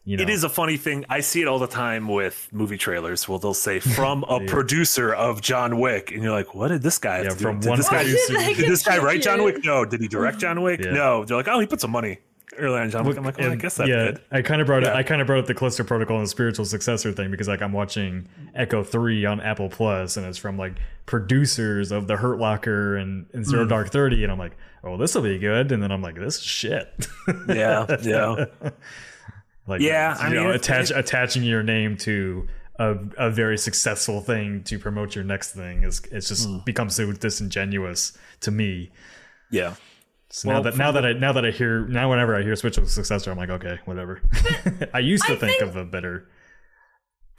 you 0.07 0.15
know. 0.15 0.23
It 0.23 0.29
is 0.29 0.45
a 0.45 0.49
funny 0.49 0.77
thing. 0.77 1.03
I 1.09 1.19
see 1.19 1.41
it 1.41 1.49
all 1.49 1.59
the 1.59 1.67
time 1.67 2.07
with 2.07 2.47
movie 2.53 2.77
trailers. 2.77 3.27
Well, 3.27 3.39
they'll 3.39 3.53
say 3.53 3.79
from 3.81 4.23
a 4.29 4.39
yeah. 4.41 4.49
producer 4.49 5.13
of 5.13 5.41
John 5.41 5.81
Wick, 5.81 6.11
and 6.11 6.23
you're 6.23 6.31
like, 6.31 6.55
"What 6.55 6.69
did 6.69 6.81
this 6.81 6.97
guy? 6.97 7.23
Yeah, 7.23 7.31
from 7.31 7.59
did 7.59 7.69
one 7.69 7.77
this 7.77 7.89
guy, 7.89 8.03
did 8.53 8.69
this 8.69 8.83
guy 8.83 8.99
write 8.99 9.21
John 9.21 9.43
Wick? 9.43 9.65
No. 9.65 9.83
Did 9.83 9.99
he 9.99 10.07
direct 10.07 10.39
John 10.39 10.61
Wick? 10.61 10.81
Yeah. 10.81 10.91
No. 10.91 11.25
They're 11.25 11.35
like, 11.35 11.49
"Oh, 11.49 11.59
he 11.59 11.67
put 11.67 11.81
some 11.81 11.91
money." 11.91 12.19
Early 12.57 12.79
on, 12.79 12.89
John 12.89 13.03
Wick. 13.05 13.17
I'm 13.17 13.23
like, 13.25 13.37
well, 13.37 13.51
I 13.51 13.55
guess 13.55 13.75
that's 13.75 13.89
yeah, 13.89 14.05
good. 14.05 14.21
I 14.31 14.41
kind 14.41 14.61
of 14.61 14.67
brought 14.67 14.83
yeah. 14.83 14.93
it. 14.93 14.95
I 14.95 15.03
kind 15.03 15.19
of 15.19 15.27
brought 15.27 15.39
up 15.39 15.45
the 15.45 15.53
Callisto 15.53 15.83
Protocol 15.83 16.17
and 16.17 16.25
the 16.25 16.29
spiritual 16.29 16.63
successor 16.63 17.11
thing 17.11 17.29
because 17.29 17.49
like 17.49 17.61
I'm 17.61 17.73
watching 17.73 18.29
Echo 18.55 18.85
Three 18.85 19.25
on 19.25 19.41
Apple 19.41 19.67
Plus, 19.67 20.15
and 20.15 20.25
it's 20.25 20.37
from 20.37 20.57
like 20.57 20.75
producers 21.05 21.91
of 21.91 22.07
the 22.07 22.15
Hurt 22.15 22.39
Locker 22.39 22.95
and, 22.95 23.25
and 23.33 23.45
Zero 23.45 23.65
mm. 23.65 23.69
Dark 23.69 23.89
Thirty, 23.89 24.23
and 24.23 24.31
I'm 24.31 24.39
like, 24.39 24.55
oh, 24.85 24.95
this 24.95 25.13
will 25.13 25.23
be 25.23 25.37
good, 25.37 25.73
and 25.73 25.83
then 25.83 25.91
I'm 25.91 26.01
like, 26.01 26.15
this 26.15 26.37
is 26.37 26.43
shit. 26.43 27.07
yeah, 27.49 27.85
yeah. 28.01 28.45
Like 29.67 29.81
yeah, 29.81 30.15
I 30.17 30.29
mean, 30.29 30.35
know, 30.35 30.51
attach, 30.51 30.91
attaching 30.91 31.43
your 31.43 31.61
name 31.61 31.97
to 31.97 32.47
a, 32.79 32.95
a 33.17 33.29
very 33.29 33.57
successful 33.57 34.21
thing 34.21 34.63
to 34.63 34.79
promote 34.79 35.13
your 35.13 35.23
next 35.23 35.53
thing 35.53 35.83
is 35.83 36.01
it's 36.11 36.29
just 36.29 36.47
mm. 36.47 36.63
becomes 36.63 36.95
so 36.95 37.11
disingenuous 37.11 38.17
to 38.41 38.51
me. 38.51 38.91
Yeah. 39.51 39.75
So 40.29 40.49
well, 40.49 40.63
now 40.63 40.71
that 40.71 40.77
now 40.77 40.91
that 40.91 41.05
I 41.05 41.13
now 41.13 41.33
that 41.33 41.45
I 41.45 41.51
hear 41.51 41.87
now 41.87 42.09
whenever 42.09 42.35
I 42.35 42.43
hear 42.43 42.55
switch 42.55 42.77
of 42.77 42.89
successor, 42.89 43.31
I'm 43.31 43.37
like, 43.37 43.49
okay, 43.49 43.79
whatever. 43.85 44.21
I 44.93 44.99
used 44.99 45.25
to 45.25 45.33
I 45.33 45.35
think, 45.35 45.59
think 45.59 45.61
of 45.61 45.75
a 45.75 45.85
better 45.85 46.27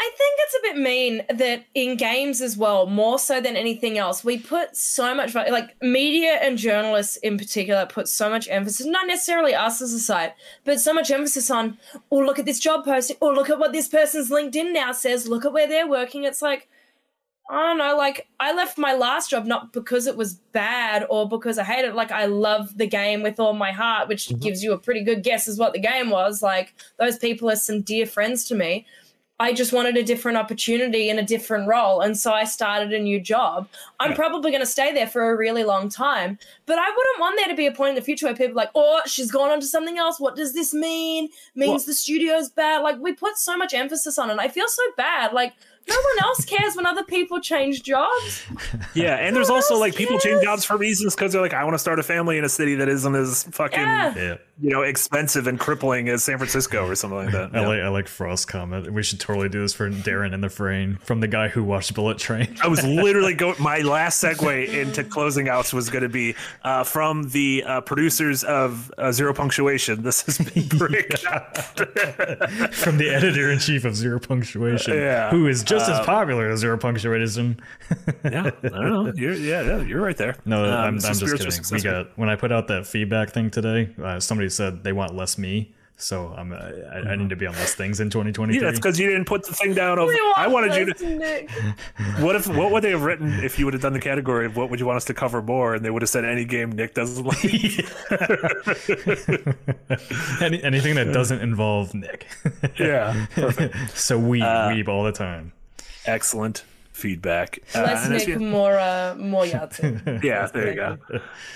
I 0.00 0.10
think 0.16 0.38
it's 0.38 0.54
a 0.54 0.62
bit 0.62 0.76
mean 0.76 1.22
that 1.28 1.64
in 1.74 1.96
games 1.96 2.40
as 2.40 2.56
well, 2.56 2.86
more 2.86 3.18
so 3.18 3.40
than 3.40 3.56
anything 3.56 3.98
else, 3.98 4.22
we 4.22 4.38
put 4.38 4.76
so 4.76 5.12
much 5.12 5.34
like 5.34 5.74
media 5.82 6.38
and 6.40 6.56
journalists 6.56 7.16
in 7.16 7.36
particular 7.36 7.84
put 7.84 8.06
so 8.06 8.30
much 8.30 8.48
emphasis, 8.48 8.86
not 8.86 9.08
necessarily 9.08 9.54
us 9.56 9.82
as 9.82 9.92
a 9.92 9.98
site, 9.98 10.34
but 10.64 10.78
so 10.78 10.94
much 10.94 11.10
emphasis 11.10 11.50
on, 11.50 11.78
oh, 12.12 12.18
look 12.18 12.38
at 12.38 12.44
this 12.44 12.60
job 12.60 12.84
posting, 12.84 13.16
or 13.20 13.32
oh, 13.32 13.34
look 13.34 13.50
at 13.50 13.58
what 13.58 13.72
this 13.72 13.88
person's 13.88 14.30
LinkedIn 14.30 14.72
now 14.72 14.92
says, 14.92 15.26
look 15.26 15.44
at 15.44 15.52
where 15.52 15.66
they're 15.66 15.88
working. 15.88 16.22
It's 16.22 16.42
like, 16.42 16.68
I 17.50 17.56
don't 17.56 17.78
know, 17.78 17.96
like 17.96 18.28
I 18.38 18.54
left 18.54 18.78
my 18.78 18.92
last 18.92 19.30
job 19.30 19.46
not 19.46 19.72
because 19.72 20.06
it 20.06 20.16
was 20.16 20.34
bad 20.34 21.06
or 21.10 21.28
because 21.28 21.58
I 21.58 21.64
hated 21.64 21.88
it. 21.88 21.94
Like 21.96 22.12
I 22.12 22.26
love 22.26 22.76
the 22.78 22.86
game 22.86 23.22
with 23.22 23.40
all 23.40 23.54
my 23.54 23.72
heart, 23.72 24.06
which 24.06 24.28
mm-hmm. 24.28 24.38
gives 24.38 24.62
you 24.62 24.72
a 24.72 24.78
pretty 24.78 25.02
good 25.02 25.24
guess 25.24 25.48
as 25.48 25.58
what 25.58 25.72
the 25.72 25.80
game 25.80 26.10
was. 26.10 26.40
Like 26.40 26.74
those 26.98 27.18
people 27.18 27.50
are 27.50 27.56
some 27.56 27.80
dear 27.80 28.06
friends 28.06 28.46
to 28.48 28.54
me 28.54 28.86
I 29.40 29.52
just 29.52 29.72
wanted 29.72 29.96
a 29.96 30.02
different 30.02 30.36
opportunity 30.36 31.08
and 31.10 31.20
a 31.20 31.22
different 31.22 31.68
role. 31.68 32.00
And 32.00 32.18
so 32.18 32.32
I 32.32 32.42
started 32.42 32.92
a 32.92 32.98
new 32.98 33.20
job. 33.20 33.68
I'm 34.00 34.10
yeah. 34.10 34.16
probably 34.16 34.50
going 34.50 34.62
to 34.62 34.66
stay 34.66 34.92
there 34.92 35.06
for 35.06 35.30
a 35.30 35.36
really 35.36 35.62
long 35.62 35.88
time. 35.88 36.38
But 36.66 36.78
I 36.78 36.88
wouldn't 36.88 37.20
want 37.20 37.36
there 37.38 37.48
to 37.48 37.54
be 37.54 37.66
a 37.66 37.72
point 37.72 37.90
in 37.90 37.94
the 37.94 38.02
future 38.02 38.26
where 38.26 38.34
people 38.34 38.52
are 38.52 38.64
like, 38.64 38.70
oh, 38.74 39.00
she's 39.06 39.30
gone 39.30 39.50
on 39.50 39.60
to 39.60 39.66
something 39.66 39.96
else. 39.96 40.18
What 40.18 40.34
does 40.34 40.54
this 40.54 40.74
mean? 40.74 41.28
Means 41.54 41.68
well, 41.68 41.86
the 41.86 41.94
studio's 41.94 42.48
bad. 42.48 42.82
Like, 42.82 42.98
we 42.98 43.12
put 43.12 43.38
so 43.38 43.56
much 43.56 43.74
emphasis 43.74 44.18
on 44.18 44.28
it. 44.28 44.38
I 44.40 44.48
feel 44.48 44.66
so 44.66 44.82
bad. 44.96 45.32
Like, 45.32 45.52
no 45.88 45.94
one 45.94 46.24
else 46.24 46.44
cares 46.44 46.74
when 46.74 46.84
other 46.84 47.04
people 47.04 47.40
change 47.40 47.82
jobs. 47.82 48.44
Yeah, 48.94 49.16
and 49.16 49.34
no 49.34 49.38
there's 49.38 49.50
also 49.50 49.78
like 49.78 49.92
cares. 49.92 50.06
people 50.06 50.18
change 50.18 50.42
jobs 50.42 50.64
for 50.64 50.76
reasons 50.76 51.14
because 51.14 51.32
they're 51.32 51.42
like, 51.42 51.54
I 51.54 51.62
want 51.62 51.74
to 51.74 51.78
start 51.78 52.00
a 52.00 52.02
family 52.02 52.36
in 52.36 52.44
a 52.44 52.48
city 52.48 52.74
that 52.76 52.88
isn't 52.88 53.14
as 53.14 53.44
fucking 53.44 53.78
yeah. 53.78 54.38
You 54.60 54.70
know 54.70 54.82
expensive 54.82 55.46
and 55.46 55.58
crippling 55.58 56.08
as 56.08 56.24
San 56.24 56.38
Francisco 56.38 56.86
or 56.86 56.94
something 56.94 57.18
like 57.18 57.32
that. 57.32 57.54
I 57.54 57.60
yeah. 57.60 57.68
like 57.68 57.80
I 57.80 57.88
like 57.88 58.08
Frost 58.08 58.48
comment. 58.48 58.92
We 58.92 59.02
should 59.02 59.20
totally 59.20 59.48
do 59.48 59.60
this 59.60 59.72
for 59.72 59.90
Darren 59.90 60.34
in 60.34 60.40
the 60.40 60.48
frame 60.48 60.98
from 61.02 61.20
the 61.20 61.28
guy 61.28 61.48
who 61.48 61.62
watched 61.62 61.94
Bullet 61.94 62.18
Train. 62.18 62.56
I 62.62 62.68
was 62.68 62.84
literally 62.84 63.34
going. 63.34 63.56
My 63.60 63.78
last 63.78 64.22
segue 64.22 64.68
into 64.68 65.04
closing 65.04 65.48
outs 65.48 65.72
was 65.72 65.90
going 65.90 66.02
to 66.02 66.08
be 66.08 66.34
uh, 66.62 66.84
from 66.84 67.28
the 67.30 67.62
uh, 67.64 67.80
producers 67.82 68.44
of 68.44 68.92
uh, 68.98 69.12
Zero 69.12 69.32
Punctuation. 69.32 70.02
This 70.02 70.22
has 70.22 70.38
been 70.38 70.68
great. 70.78 71.18
from 72.72 72.98
the 72.98 73.10
editor 73.14 73.50
in 73.50 73.58
chief 73.58 73.84
of 73.84 73.94
Zero 73.94 74.18
Punctuation, 74.18 74.94
yeah. 74.94 75.30
who 75.30 75.46
is 75.46 75.62
just 75.62 75.88
as 75.88 75.98
uh, 75.98 76.04
popular 76.04 76.50
as 76.50 76.60
zero 76.60 76.76
punctuation. 76.76 77.60
yeah, 78.24 78.50
I 78.64 78.68
don't 78.68 78.92
know. 78.92 79.12
You're, 79.14 79.34
yeah, 79.34 79.62
yeah, 79.62 79.82
you're 79.82 80.02
right 80.02 80.16
there. 80.16 80.36
No, 80.44 80.64
um, 80.64 80.70
I'm, 80.70 80.94
I'm 80.94 81.00
just 81.00 81.20
kidding. 81.20 81.62
We 81.70 81.80
got 81.80 82.16
when 82.18 82.28
I 82.28 82.36
put 82.36 82.52
out 82.52 82.68
that 82.68 82.86
feedback 82.86 83.30
thing 83.30 83.50
today. 83.50 83.94
Uh, 84.02 84.18
somebody 84.48 84.76
said 84.76 84.84
they 84.84 84.92
want 84.92 85.14
less 85.14 85.38
me. 85.38 85.74
So 86.00 86.32
I'm, 86.36 86.52
uh, 86.52 86.56
I, 86.56 87.10
I, 87.10 87.16
need 87.16 87.30
to 87.30 87.36
be 87.36 87.44
on 87.44 87.54
less 87.54 87.74
things 87.74 87.98
in 87.98 88.08
2023. 88.08 88.54
Yeah, 88.54 88.70
that's 88.70 88.78
because 88.78 89.00
you 89.00 89.08
didn't 89.08 89.24
put 89.24 89.44
the 89.44 89.52
thing 89.52 89.74
down 89.74 89.98
of. 89.98 90.08
I 90.36 90.46
wanted 90.46 90.76
you 90.76 90.94
to. 90.94 91.16
Nick. 91.16 91.50
What 92.20 92.36
if? 92.36 92.46
What 92.46 92.70
would 92.70 92.84
they 92.84 92.90
have 92.90 93.02
written 93.02 93.32
if 93.42 93.58
you 93.58 93.64
would 93.64 93.74
have 93.74 93.82
done 93.82 93.94
the 93.94 94.00
category 94.00 94.46
of 94.46 94.56
what 94.56 94.70
would 94.70 94.78
you 94.78 94.86
want 94.86 94.98
us 94.98 95.06
to 95.06 95.14
cover 95.14 95.42
more? 95.42 95.74
And 95.74 95.84
they 95.84 95.90
would 95.90 96.02
have 96.02 96.08
said 96.08 96.24
any 96.24 96.44
game 96.44 96.70
Nick 96.70 96.94
doesn't 96.94 97.24
like. 97.24 97.44
any, 100.40 100.62
anything 100.62 100.94
that 100.94 101.10
doesn't 101.12 101.40
involve 101.40 101.92
Nick. 101.94 102.28
yeah, 102.78 103.26
perfect. 103.32 103.98
so 103.98 104.20
we 104.20 104.40
uh, 104.40 104.72
weep 104.72 104.88
all 104.88 105.02
the 105.02 105.10
time 105.10 105.50
excellent 106.06 106.62
feedback. 106.98 107.60
Uh, 107.74 107.82
Let's 107.82 108.08
make 108.08 108.26
you, 108.26 108.38
more 108.38 108.78
uh, 108.78 109.14
more 109.18 109.44
Yahtzee. 109.44 110.22
yeah, 110.24 110.46
there 110.46 110.68
you 110.68 110.74
go. 110.74 110.98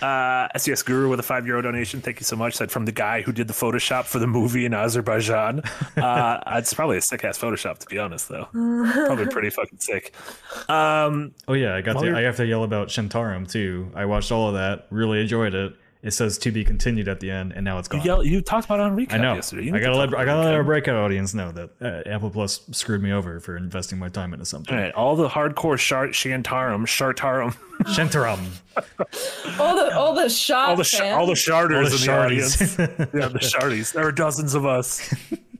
Uh, 0.03 0.49
SES 0.57 0.83
Guru 0.83 1.09
with 1.09 1.21
a 1.21 1.23
five 1.23 1.47
euro 1.47 1.63
donation. 1.63 2.01
Thank 2.01 2.19
you 2.19 2.25
so 2.25 2.35
much. 2.35 2.55
Said 2.55 2.73
from 2.73 2.87
the 2.87 2.93
guy 2.93 3.23
who 3.23 3.31
did 3.31 3.47
the 3.47 3.55
Photoshop 3.55 4.05
for 4.05 4.19
the 4.19 4.27
movie 4.27 4.65
in 4.65 4.75
Azerbaijan. 4.75 5.63
Uh, 5.97 6.41
it's 6.55 6.73
probably 6.75 6.97
a 6.97 7.01
sick 7.01 7.25
ass 7.25 7.39
Photoshop 7.39 7.79
to 7.79 7.87
be 7.87 7.99
honest, 7.99 8.29
though. 8.29 8.47
probably 8.53 9.27
pretty 9.27 9.51
fucking 9.51 9.79
sick. 9.79 10.15
Um, 10.69 11.35
oh 11.47 11.53
yeah, 11.53 11.75
I 11.75 11.81
got 11.81 12.01
to. 12.01 12.17
I 12.17 12.23
have 12.23 12.37
to 12.37 12.47
yell 12.47 12.65
about 12.65 12.89
Shantaram 12.89 13.49
too. 13.49 13.91
I 13.95 14.07
watched 14.07 14.33
all 14.33 14.49
of 14.49 14.55
that. 14.55 14.87
Really 14.91 15.21
enjoyed 15.21 15.55
it 15.55 15.75
it 16.03 16.13
says 16.13 16.37
to 16.39 16.51
be 16.51 16.65
continued 16.65 17.07
at 17.07 17.21
the 17.21 17.31
end, 17.31 17.53
and 17.53 17.65
now 17.65 17.79
it's 17.79 17.87
gone. 17.87 18.01
You, 18.01 18.07
yell, 18.07 18.25
you 18.25 18.41
talked 18.41 18.65
about 18.65 18.81
it 18.81 18.83
on 18.83 18.97
recap 18.97 19.13
I 19.13 19.19
know. 19.19 19.35
yesterday. 19.35 19.71
I 19.71 19.79
gotta 19.79 19.97
let 19.97 20.13
I 20.15 20.25
gotta 20.25 20.43
let 20.43 20.55
our 20.55 20.65
breakout 20.65 20.97
audience 20.97 21.33
know 21.33 21.53
that 21.53 21.71
uh, 21.81 22.09
Apple 22.09 22.31
Plus 22.31 22.61
screwed 22.73 23.01
me 23.01 23.13
over 23.13 23.39
for 23.39 23.57
investing 23.57 24.01
my 24.01 24.09
time 24.09 24.33
into 24.33 24.45
something. 24.45 24.75
All 24.75 24.81
right, 24.81 24.93
all 24.95 25.15
the 25.15 25.29
hardcore 25.29 25.79
shart 25.79 26.11
shantarum, 26.11 26.87
shartarum, 26.87 27.57
shantarum, 27.83 28.41
all 29.61 29.77
the 29.77 29.97
all 29.97 30.15
the 30.15 30.29
shart 30.29 30.71
all 30.71 30.77
the 30.77 30.85
sh- 30.85 31.01
all 31.01 31.27
the 31.27 31.37
sharters 31.37 31.93
all 31.93 31.99
the 31.99 32.05
in 32.05 32.07
the 32.07 32.25
audience. 32.25 32.61
yeah, 32.79 33.29
the 33.29 33.39
sharties. 33.41 33.93
There 33.93 34.05
are 34.05 34.13
dozens 34.13 34.55
of 34.55 34.67
us. 34.67 35.15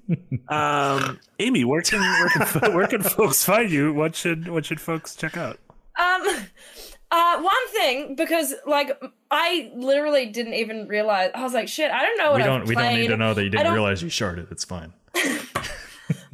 um, 0.49 1.21
Amy, 1.39 1.65
where 1.65 1.83
can 1.83 2.01
where 2.01 2.29
can, 2.31 2.75
where 2.75 2.87
can 2.89 3.03
folks 3.03 3.45
find 3.45 3.71
you? 3.71 3.95
What 3.95 4.17
should 4.17 4.49
what 4.49 4.67
should 4.67 4.81
folks 4.81 5.15
check 5.15 5.37
out? 5.37 5.61
Um 5.97 6.47
Uh, 7.15 7.43
one 7.43 7.69
thing 7.73 8.15
because 8.17 8.55
like 8.67 8.99
I 9.31 9.71
literally 9.77 10.27
didn't 10.27 10.55
even 10.55 10.89
realize. 10.89 11.31
I 11.35 11.43
was 11.43 11.53
like, 11.53 11.69
shit. 11.69 11.91
I 11.91 12.01
don't 12.07 12.17
know 12.17 12.31
what 12.33 12.37
we 12.39 12.43
don't. 12.43 12.63
I've 12.63 12.69
we 12.69 12.75
don't 12.75 12.95
need 12.95 13.09
to 13.09 13.17
know 13.19 13.35
that 13.35 13.45
you 13.45 13.51
didn't 13.51 13.71
realize 13.73 14.03
you 14.03 14.09
sharded. 14.09 14.51
It's 14.51 14.65
fine. 14.65 14.95
I 15.15 15.21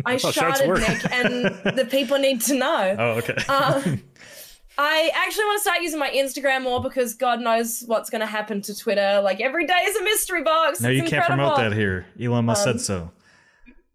Oh, 0.06 0.16
sharded 0.16 0.68
work. 0.68 0.78
Nick, 0.80 1.10
and 1.12 1.76
the 1.76 1.84
people 1.90 2.18
need 2.18 2.40
to 2.42 2.54
know. 2.54 2.96
Oh, 2.98 3.10
okay. 3.18 3.34
Um, 3.48 4.02
I 4.80 5.10
actually 5.16 5.44
want 5.46 5.58
to 5.58 5.62
start 5.62 5.82
using 5.82 5.98
my 5.98 6.10
Instagram 6.10 6.62
more 6.62 6.80
because 6.80 7.14
God 7.14 7.40
knows 7.40 7.82
what's 7.86 8.08
going 8.10 8.20
to 8.20 8.26
happen 8.26 8.62
to 8.62 8.76
Twitter. 8.78 9.20
Like 9.24 9.40
every 9.40 9.66
day 9.66 9.74
is 9.86 9.96
a 9.96 10.04
mystery 10.04 10.44
box. 10.44 10.80
no, 10.80 10.88
It's 10.90 11.02
you 11.02 11.08
can't 11.08 11.26
promote 11.26 11.56
that 11.56 11.72
here. 11.72 12.06
Elon 12.22 12.44
Musk 12.44 12.64
Um, 12.64 12.78
said 12.78 12.80
so. 12.80 13.10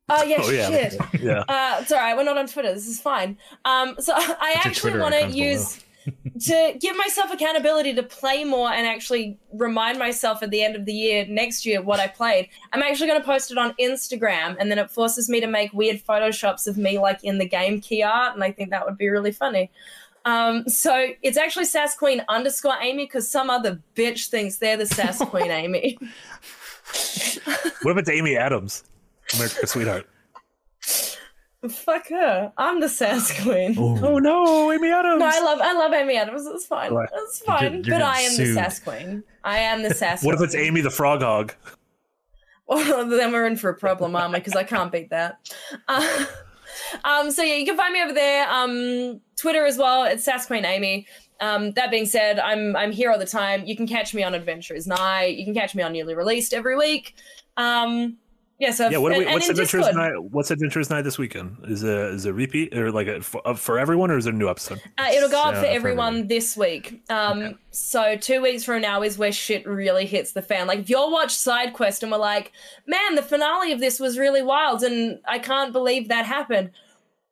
Oh 0.10 0.24
yeah, 0.24 0.38
Oh 0.42 0.50
yeah, 0.52 0.68
shit. 0.70 0.96
yeah. 1.22 1.44
Uh, 1.48 1.78
it's 1.80 1.92
all 1.94 2.00
right. 2.00 2.18
We're 2.18 2.26
not 2.26 2.38
on 2.38 2.48
Twitter. 2.48 2.74
This 2.74 2.88
is 2.90 3.00
fine. 3.00 3.38
Um, 3.64 3.96
so 4.00 4.14
I 4.18 4.52
your 4.56 4.62
actually 4.66 5.00
want 5.00 5.16
to 5.16 5.30
use. 5.30 5.78
below. 5.78 5.86
Use 6.06 6.48
to 6.48 6.78
give 6.80 6.96
myself 6.98 7.32
accountability 7.32 7.94
to 7.94 8.04
play 8.04 8.44
more 8.44 8.72
and 8.72 8.86
actually 8.88 9.38
remind 9.54 10.00
myself 10.00 10.44
at 10.44 10.52
the 10.52 10.64
end 10.64 10.76
of 10.76 10.86
the 10.86 10.94
year 10.94 11.26
next 11.28 11.66
year 11.66 11.82
what 11.82 12.00
I 12.00 12.08
played. 12.08 12.50
I'm 12.72 12.82
actually 12.82 13.08
going 13.08 13.20
to 13.20 13.26
post 13.26 13.52
it 13.52 13.58
on 13.58 13.74
Instagram, 13.80 14.56
and 14.60 14.70
then 14.72 14.80
it 14.80 14.90
forces 14.90 15.30
me 15.30 15.40
to 15.42 15.48
make 15.48 15.74
weird 15.74 16.04
photoshops 16.04 16.68
of 16.68 16.78
me 16.78 17.00
like 17.00 17.24
in 17.24 17.38
the 17.38 17.48
game 17.48 17.82
key 17.82 18.04
art, 18.04 18.34
and 18.34 18.44
I 18.44 18.52
think 18.52 18.70
that 18.72 18.86
would 18.86 18.98
be 18.98 19.10
really 19.10 19.32
funny. 19.32 19.72
Um, 20.26 20.68
so 20.70 21.10
it's 21.22 21.38
actually 21.38 21.66
Sass 21.66 21.96
Queen 21.96 22.24
underscore 22.30 22.78
Amy 22.82 23.06
because 23.06 23.30
some 23.30 23.50
other 23.50 23.82
bitch 23.96 24.30
thinks 24.30 24.58
they're 24.58 24.78
the 24.78 24.86
Sass 24.86 25.18
Queen 25.20 25.52
Amy. 25.52 25.98
What 27.82 27.92
if 27.92 27.98
it's 27.98 28.10
Amy 28.10 28.38
Adams, 28.38 28.84
America's 29.34 29.72
sweetheart? 29.72 30.08
Fuck 31.70 32.10
her. 32.10 32.52
I'm 32.58 32.82
the 32.82 32.90
Sass 32.90 33.42
Queen. 33.42 33.76
Oh 33.78 34.20
no, 34.20 34.72
Amy 34.72 34.90
Adams. 34.90 35.20
No, 35.20 35.26
I 35.26 35.40
love 35.40 35.60
I 35.62 35.74
love 35.74 35.94
Amy 35.94 36.18
Adams. 36.18 36.46
It's 36.46 36.66
fine. 36.66 36.94
Right. 36.94 37.10
It's 37.14 37.40
fine. 37.40 37.84
you're 37.84 37.96
but 37.96 38.02
I 38.02 38.20
am 38.22 38.32
sued. 38.32 38.50
the 38.50 38.54
sass 38.54 38.80
queen. 38.80 39.24
I 39.44 39.60
am 39.60 39.82
the 39.82 39.94
sass. 39.94 40.24
what 40.24 40.36
if 40.36 40.42
it's. 40.42 40.56
Amy 40.56 40.82
the 40.82 40.90
Frog 40.90 41.22
Hog? 41.22 41.54
Well, 42.68 43.08
then 43.10 43.32
we're 43.32 43.46
in 43.46 43.56
for 43.56 43.70
a 43.70 43.76
problem, 43.76 44.16
aren't 44.16 44.34
we? 44.34 44.40
Because 44.40 44.56
I 44.56 44.64
can't 44.64 44.92
beat 44.92 45.10
that. 45.12 45.40
Uh, 45.88 46.26
um, 47.06 47.32
so 47.32 47.44
yeah, 47.44 47.56
you 47.56 47.66
can 47.66 47.78
find 47.78 47.94
me 47.94 48.02
over 48.02 48.14
there. 48.14 48.50
Um, 48.50 49.22
Twitter 49.38 49.66
as 49.66 49.78
well. 49.78 50.04
It's 50.04 50.26
Sass 50.26 50.46
Queen 50.46 50.66
Amy. 50.66 51.08
Um, 51.40 51.72
that 51.72 51.92
being 51.92 52.06
said, 52.06 52.40
I'm 52.40 52.76
I'm 52.76 52.92
here 52.92 53.12
all 53.12 53.20
the 53.20 53.26
time. 53.26 53.66
You 53.66 53.76
can 53.76 53.88
catch 53.88 54.14
me 54.14 54.24
on 54.24 54.34
Adventurers 54.34 54.86
Night. 54.86 55.38
You 55.38 55.46
can 55.46 55.54
catch 55.54 55.76
me 55.76 55.84
on 55.84 55.94
newly 55.94 56.16
released 56.16 56.54
every 56.54 56.76
week. 56.76 57.16
Um, 57.58 58.18
yeah. 58.60 58.72
So 58.72 58.90
Yeah, 58.90 58.98
what 59.00 59.12
are 59.12 59.18
we, 59.18 59.26
and- 59.26 59.28
and 59.30 59.34
what's 59.36 59.46
in 59.48 59.52
Adventures 59.52 59.86
Discord. 59.86 59.96
Night? 60.14 60.24
What's 60.32 60.52
Adventures 60.52 60.90
Night 60.90 61.02
this 61.04 61.18
weekend? 61.18 61.58
Is 61.68 61.84
a 61.84 62.08
is 62.10 62.26
a 62.26 62.34
repeat 62.34 62.76
or 62.78 62.92
like 62.92 63.08
a, 63.08 63.22
for, 63.22 63.42
for 63.56 63.80
everyone, 63.80 64.12
or 64.12 64.18
is 64.18 64.26
it 64.28 64.34
a 64.34 64.38
new 64.38 64.50
episode? 64.50 64.82
Uh, 64.98 65.08
it'll 65.14 65.30
go 65.30 65.42
up 65.42 65.54
Yeah, 65.54 65.60
for 65.62 65.66
for 65.68 65.72
everyone 65.72 66.08
everyone. 66.14 66.28
this 66.28 66.56
week. 66.58 67.04
Um, 67.10 67.42
Okay. 67.44 67.56
So 67.72 68.16
two 68.18 68.42
weeks 68.42 68.64
from 68.64 68.82
now 68.82 69.02
is 69.02 69.18
where 69.18 69.32
shit 69.32 69.66
really 69.68 70.06
hits 70.06 70.32
the 70.34 70.42
fan. 70.42 70.68
Like 70.68 70.80
if 70.80 70.90
you'll 70.90 71.12
watch 71.12 71.32
Side 71.36 71.74
Quest 71.74 72.04
and 72.04 72.12
we're 72.12 72.18
like, 72.20 72.52
man, 72.88 73.16
the 73.16 73.24
finale 73.24 73.72
of 73.72 73.80
this 73.80 74.00
was 74.00 74.18
really 74.20 74.44
wild, 74.44 74.84
and 74.84 75.20
I 75.28 75.40
can't 75.40 75.74
believe 75.74 76.08
that 76.10 76.26
happened. 76.26 76.72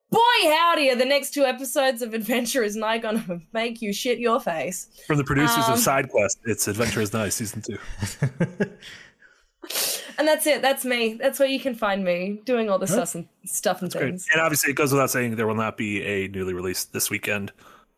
Boy, 0.09 0.19
howdy, 0.43 0.89
are 0.89 0.95
the 0.97 1.05
next 1.05 1.33
two 1.33 1.45
episodes 1.45 2.01
of 2.01 2.13
Adventurers 2.13 2.75
Night 2.75 3.01
gonna 3.03 3.39
make 3.53 3.81
you 3.81 3.93
shit 3.93 4.19
your 4.19 4.41
face. 4.41 4.87
From 5.07 5.17
the 5.17 5.23
producers 5.23 5.63
Um, 5.65 5.73
of 5.73 5.79
Side 5.79 6.09
Quest, 6.09 6.39
it's 6.45 6.67
Adventures 6.67 7.13
Night 7.13 7.31
season 7.31 7.61
two. 7.61 7.77
And 10.17 10.27
that's 10.27 10.45
it. 10.45 10.61
That's 10.61 10.85
me. 10.85 11.15
That's 11.15 11.39
where 11.39 11.47
you 11.47 11.59
can 11.59 11.73
find 11.73 12.03
me 12.03 12.41
doing 12.45 12.69
all 12.69 12.77
the 12.77 12.85
stuff 12.87 13.15
and 13.15 13.27
stuff 13.45 13.81
and 13.81 13.91
Great. 13.91 14.01
things. 14.03 14.27
And 14.31 14.41
obviously, 14.41 14.71
it 14.71 14.75
goes 14.75 14.91
without 14.91 15.09
saying 15.09 15.35
there 15.35 15.47
will 15.47 15.55
not 15.55 15.77
be 15.77 16.03
a 16.03 16.27
newly 16.27 16.53
released 16.53 16.93
this 16.93 17.09
weekend, 17.09 17.51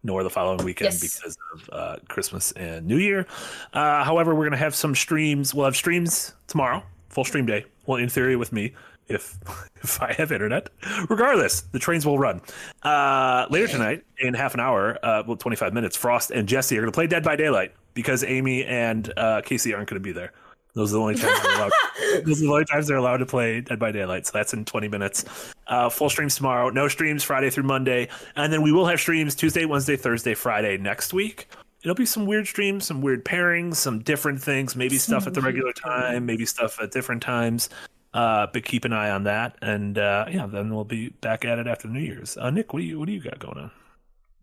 nor 0.04 0.24
the 0.24 0.30
following 0.30 0.64
weekend 0.64 0.94
Yes. 0.94 1.02
because 1.02 1.38
of 1.54 1.70
uh, 1.74 1.96
Christmas 2.08 2.52
and 2.54 2.86
New 2.86 2.98
Year. 2.98 3.26
Uh, 3.74 4.04
however, 4.04 4.34
we're 4.36 4.44
going 4.44 4.52
to 4.52 4.58
have 4.58 4.76
some 4.76 4.96
streams. 4.96 5.54
We'll 5.54 5.66
have 5.66 5.76
streams 5.76 6.34
tomorrow, 6.48 6.84
full 7.10 7.26
stream 7.26 7.46
day. 7.46 7.66
Well, 7.88 7.98
in 7.98 8.08
theory, 8.08 8.36
with 8.38 8.54
me, 8.54 8.74
if 9.10 9.38
if 9.84 10.02
I 10.02 10.14
have 10.14 10.32
internet. 10.32 10.70
Regardless, 11.10 11.62
the 11.62 11.80
trains 11.80 12.06
will 12.06 12.20
run. 12.20 12.40
Uh, 12.84 13.48
later 13.50 13.68
tonight, 13.68 14.04
in 14.20 14.34
half 14.34 14.54
an 14.54 14.62
hour, 14.62 14.98
uh, 15.04 15.24
well, 15.28 15.36
25 15.36 15.74
minutes, 15.74 15.98
Frost 15.98 16.32
and 16.32 16.48
Jesse 16.48 16.78
are 16.78 16.82
going 16.82 16.92
to 16.92 16.96
play 16.96 17.08
Dead 17.08 17.24
by 17.24 17.36
Daylight 17.36 17.74
because 17.96 18.24
Amy 18.24 18.64
and 18.64 19.12
uh, 19.18 19.42
Casey 19.44 19.74
aren't 19.74 19.90
going 19.90 20.00
to 20.02 20.04
be 20.04 20.14
there. 20.14 20.32
Those 20.74 20.92
are 20.92 20.98
the 20.98 21.02
only 21.02 21.16
times 21.16 21.42
they're 21.42 21.56
allowed. 21.56 21.72
those 22.26 22.42
are 22.42 22.46
the 22.46 22.52
only 22.52 22.66
times 22.66 22.88
they're 22.88 22.98
allowed 22.98 23.18
to 23.18 23.26
play 23.26 23.62
Dead 23.62 23.80
by 23.80 23.92
Daylight. 23.92 24.26
So 24.26 24.32
that's 24.34 24.54
in 24.54 24.66
20 24.66 24.88
minutes. 24.88 25.26
Uh, 25.68 25.90
full 25.90 26.10
streams 26.10 26.36
tomorrow. 26.36 26.70
No 26.70 26.88
streams 26.88 27.24
Friday 27.24 27.50
through 27.50 27.64
Monday, 27.64 28.10
and 28.36 28.52
then 28.52 28.62
we 28.62 28.72
will 28.72 28.86
have 28.86 29.00
streams 29.00 29.36
Tuesday, 29.36 29.66
Wednesday, 29.66 29.96
Thursday, 29.96 30.34
Friday 30.34 30.78
next 30.78 31.14
week. 31.14 31.48
It'll 31.84 31.96
be 31.96 32.06
some 32.06 32.26
weird 32.26 32.48
streams, 32.48 32.86
some 32.86 33.02
weird 33.02 33.26
pairings, 33.26 33.76
some 33.76 34.00
different 34.00 34.42
things. 34.42 34.76
Maybe 34.76 34.98
stuff 34.98 35.28
at 35.28 35.34
the 35.34 35.42
regular 35.42 35.74
time, 35.74 36.26
maybe 36.26 36.46
stuff 36.46 36.80
at 36.82 36.92
different 36.92 37.22
times. 37.22 37.70
Uh, 38.14 38.48
but 38.54 38.64
keep 38.64 38.86
an 38.86 38.94
eye 38.94 39.10
on 39.10 39.24
that, 39.24 39.58
and 39.62 39.98
uh, 39.98 40.26
yeah, 40.30 40.46
then 40.46 40.74
we'll 40.74 40.84
be 40.84 41.10
back 41.10 41.46
at 41.46 41.58
it 41.58 41.66
after 41.68 41.88
New 41.88 42.00
Year's. 42.00 42.38
Uh, 42.38 42.52
Nick, 42.52 42.72
what 42.72 42.80
do 42.80 42.86
you 42.86 43.00
what 43.00 43.08
do 43.08 43.12
you 43.12 43.20
got 43.20 43.40
going 43.40 43.58
on? 43.58 43.72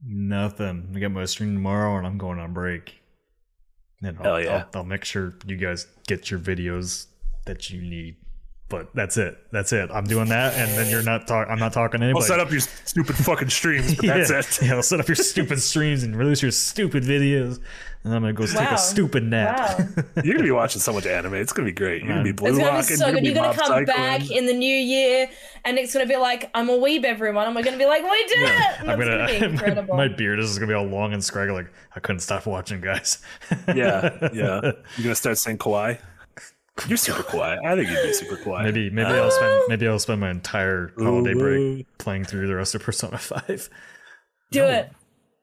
Nothing. 0.04 0.92
I 0.94 0.98
got 0.98 1.12
my 1.12 1.24
stream 1.24 1.54
tomorrow, 1.54 1.96
and 1.96 2.06
I'm 2.06 2.18
going 2.18 2.40
on 2.40 2.52
break. 2.52 2.99
And 4.02 4.16
I'll, 4.18 4.24
Hell 4.24 4.40
yeah. 4.40 4.64
I'll, 4.74 4.80
I'll 4.80 4.84
make 4.84 5.04
sure 5.04 5.34
you 5.46 5.56
guys 5.56 5.86
get 6.06 6.30
your 6.30 6.40
videos 6.40 7.06
that 7.46 7.70
you 7.70 7.82
need. 7.82 8.16
But 8.70 8.94
that's 8.94 9.16
it. 9.16 9.36
That's 9.50 9.72
it. 9.72 9.90
I'm 9.92 10.04
doing 10.04 10.28
that, 10.28 10.54
and 10.54 10.70
then 10.78 10.88
you're 10.88 11.02
not 11.02 11.26
talking. 11.26 11.52
I'm 11.52 11.58
not 11.58 11.72
talking 11.72 12.00
to 12.00 12.06
I'll 12.10 12.20
set 12.22 12.38
up 12.38 12.52
your 12.52 12.60
stupid 12.60 13.16
fucking 13.16 13.50
streams, 13.50 13.96
but 13.96 14.06
that's 14.06 14.30
yeah. 14.30 14.38
it. 14.38 14.58
Yeah, 14.62 14.74
I'll 14.76 14.82
set 14.84 15.00
up 15.00 15.08
your 15.08 15.16
stupid 15.16 15.60
streams 15.60 16.04
and 16.04 16.16
release 16.16 16.40
your 16.40 16.52
stupid 16.52 17.02
videos, 17.02 17.58
and 18.04 18.14
I'm 18.14 18.22
gonna 18.22 18.32
go 18.32 18.46
take 18.46 18.70
a 18.70 18.78
stupid 18.78 19.24
nap. 19.24 19.58
Wow. 19.80 20.04
You're 20.22 20.34
gonna 20.34 20.44
be 20.46 20.52
watching 20.52 20.80
so 20.80 20.92
much 20.92 21.04
anime. 21.04 21.34
It's 21.34 21.52
gonna 21.52 21.66
be 21.66 21.72
great. 21.72 22.02
You're 22.04 22.10
gonna 22.12 22.22
be 22.22 22.30
blue 22.30 22.50
It's 22.50 22.58
rocking. 22.60 22.96
so 22.96 23.06
you're 23.06 23.14
good. 23.16 23.24
You're 23.24 23.34
gonna 23.34 23.54
come 23.58 23.72
Psychoing. 23.72 23.86
back 23.86 24.30
in 24.30 24.46
the 24.46 24.54
new 24.54 24.76
year, 24.76 25.28
and 25.64 25.76
it's 25.76 25.92
gonna 25.92 26.06
be 26.06 26.16
like, 26.16 26.48
"I'm 26.54 26.68
a 26.70 26.78
weeb, 26.78 27.02
everyone," 27.02 27.48
and 27.48 27.56
we're 27.56 27.64
gonna 27.64 27.76
be 27.76 27.86
like, 27.86 28.04
"We 28.08 28.24
did 28.28 28.38
it!" 28.38 28.50
And 28.82 28.90
I'm 28.92 29.00
it's 29.00 29.10
gonna, 29.10 29.26
gonna 29.26 29.38
be 29.40 29.44
incredible. 29.52 29.96
my, 29.96 30.06
my 30.06 30.14
beard 30.14 30.38
is 30.38 30.56
gonna 30.60 30.68
be 30.68 30.74
all 30.74 30.86
long 30.86 31.12
and 31.12 31.24
scraggly. 31.24 31.54
Like 31.56 31.72
I 31.96 31.98
couldn't 31.98 32.20
stop 32.20 32.46
watching, 32.46 32.80
guys. 32.80 33.18
Yeah, 33.66 34.28
yeah. 34.32 34.60
You're 34.62 35.02
gonna 35.02 35.14
start 35.16 35.38
saying 35.38 35.58
kawaii. 35.58 35.98
You're 36.88 36.96
super 36.96 37.22
quiet. 37.22 37.60
I 37.64 37.76
think 37.76 37.88
you'd 37.90 38.02
be 38.02 38.12
super 38.12 38.36
quiet. 38.36 38.64
maybe 38.64 38.90
maybe 38.90 39.10
I'll 39.10 39.30
spend 39.30 39.62
maybe 39.68 39.86
I'll 39.88 39.98
spend 39.98 40.20
my 40.20 40.30
entire 40.30 40.92
holiday 40.98 41.32
Ooh. 41.32 41.38
break 41.38 41.98
playing 41.98 42.24
through 42.24 42.46
the 42.46 42.54
rest 42.54 42.74
of 42.74 42.82
Persona 42.82 43.18
Five. 43.18 43.68
Do 44.50 44.64
it. 44.64 44.90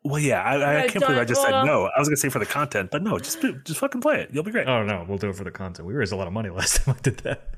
Well, 0.07 0.19
yeah. 0.19 0.41
I, 0.41 0.83
I 0.83 0.87
can't 0.87 1.03
believe 1.05 1.19
I 1.19 1.25
just 1.25 1.41
said 1.41 1.51
no. 1.63 1.85
I 1.95 1.99
was 1.99 2.07
gonna 2.07 2.17
say 2.17 2.29
for 2.29 2.39
the 2.39 2.45
content, 2.45 2.91
but 2.91 3.01
no. 3.03 3.17
Just 3.19 3.41
just 3.63 3.79
fucking 3.79 4.01
play 4.01 4.21
it. 4.21 4.29
You'll 4.31 4.43
be 4.43 4.51
great. 4.51 4.67
Oh 4.67 4.83
no, 4.83 5.05
we'll 5.07 5.17
do 5.17 5.29
it 5.29 5.35
for 5.35 5.43
the 5.43 5.51
content. 5.51 5.87
We 5.87 5.93
raised 5.93 6.13
a 6.13 6.15
lot 6.15 6.27
of 6.27 6.33
money 6.33 6.49
last 6.51 6.83
time 6.83 6.95
I 6.97 7.01
did 7.01 7.17
that. 7.19 7.41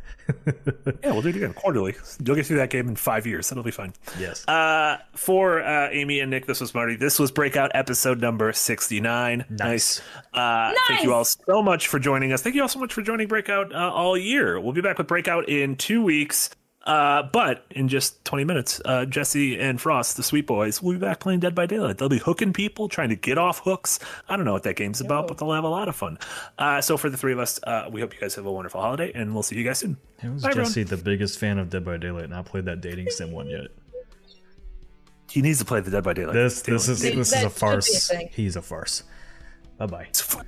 Yeah, 1.03 1.11
we'll 1.13 1.23
do 1.23 1.29
it 1.29 1.35
again 1.37 1.53
quarterly. 1.53 1.95
You'll 2.23 2.35
get 2.35 2.45
through 2.45 2.57
that 2.57 2.69
game 2.69 2.87
in 2.87 2.95
five 2.95 3.25
years. 3.25 3.49
That'll 3.49 3.63
be 3.63 3.71
fine. 3.71 3.93
yes. 4.19 4.47
Uh, 4.47 4.97
for 5.15 5.59
uh, 5.63 5.89
Amy 5.91 6.19
and 6.19 6.29
Nick, 6.29 6.45
this 6.45 6.61
was 6.61 6.75
Marty. 6.75 6.95
This 6.95 7.17
was 7.17 7.31
Breakout 7.31 7.71
episode 7.73 8.19
number 8.21 8.53
69. 8.53 9.45
Nice. 9.49 10.01
Uh, 10.31 10.71
Thank 10.87 11.03
you 11.03 11.13
all 11.15 11.25
so 11.25 11.63
much 11.63 11.87
for 11.87 11.97
joining 11.97 12.31
us. 12.31 12.43
Thank 12.43 12.55
you 12.55 12.61
all 12.61 12.67
so 12.67 12.79
much 12.79 12.93
for 12.93 13.01
joining 13.01 13.27
Breakout 13.27 13.73
uh, 13.73 13.91
all 13.91 14.15
year. 14.15 14.59
We'll 14.59 14.73
be 14.73 14.81
back 14.81 14.99
with 14.99 15.07
Breakout 15.07 15.49
in 15.49 15.75
two 15.75 16.03
weeks. 16.03 16.51
Uh, 16.85 17.23
but 17.23 17.65
in 17.71 17.87
just 17.87 18.23
20 18.25 18.45
minutes, 18.45 18.81
uh, 18.85 19.05
Jesse 19.05 19.59
and 19.59 19.79
Frost, 19.79 20.15
the 20.17 20.23
Sweet 20.23 20.47
Boys, 20.47 20.81
will 20.81 20.93
be 20.93 20.99
back 20.99 21.19
playing 21.19 21.41
Dead 21.41 21.53
by 21.53 21.65
Daylight. 21.65 21.97
They'll 21.97 22.09
be 22.09 22.19
hooking 22.19 22.53
people, 22.53 22.87
trying 22.87 23.09
to 23.09 23.15
get 23.15 23.37
off 23.37 23.59
hooks. 23.59 23.99
I 24.29 24.35
don't 24.35 24.45
know 24.45 24.53
what 24.53 24.63
that 24.63 24.75
game's 24.75 25.01
about, 25.01 25.27
but 25.27 25.37
they'll 25.37 25.51
have 25.51 25.65
a 25.65 25.69
lot 25.69 25.89
of 25.89 25.95
fun. 25.95 26.17
Uh, 26.57 26.79
so 26.81 26.95
for 26.97 27.09
the 27.09 27.17
three 27.17 27.33
of 27.33 27.39
us, 27.39 27.59
uh, 27.63 27.89
we 27.91 28.01
hope 28.01 28.13
you 28.13 28.19
guys 28.19 28.33
have 28.35 28.45
a 28.45 28.51
wonderful 28.51 28.81
holiday, 28.81 29.11
and 29.13 29.33
we'll 29.33 29.43
see 29.43 29.57
you 29.57 29.63
guys 29.63 29.79
soon. 29.79 29.97
It 30.23 30.31
was 30.31 30.41
Bye, 30.43 30.49
everyone. 30.51 30.69
Jesse 30.69 30.83
the 30.83 30.97
biggest 30.97 31.37
fan 31.37 31.59
of 31.59 31.69
Dead 31.69 31.83
by 31.83 31.97
Daylight, 31.97 32.29
not 32.29 32.45
played 32.45 32.65
that 32.65 32.81
dating 32.81 33.09
sim 33.09 33.31
one 33.31 33.47
yet. 33.47 33.67
He 35.29 35.41
needs 35.41 35.59
to 35.59 35.65
play 35.65 35.81
the 35.81 35.91
Dead 35.91 36.03
by 36.03 36.13
Daylight. 36.13 36.33
This 36.33 36.61
this 36.61 36.87
is 36.87 37.01
this 37.01 37.33
is 37.33 37.43
a 37.43 37.47
a 37.47 37.49
farce. 37.49 38.07
thing. 38.07 38.29
He's 38.31 38.55
a 38.55 38.61
farce. 38.61 39.03
Bye 39.77 39.85
bye. 39.85 40.05
It's 40.09 40.21
fun. 40.21 40.47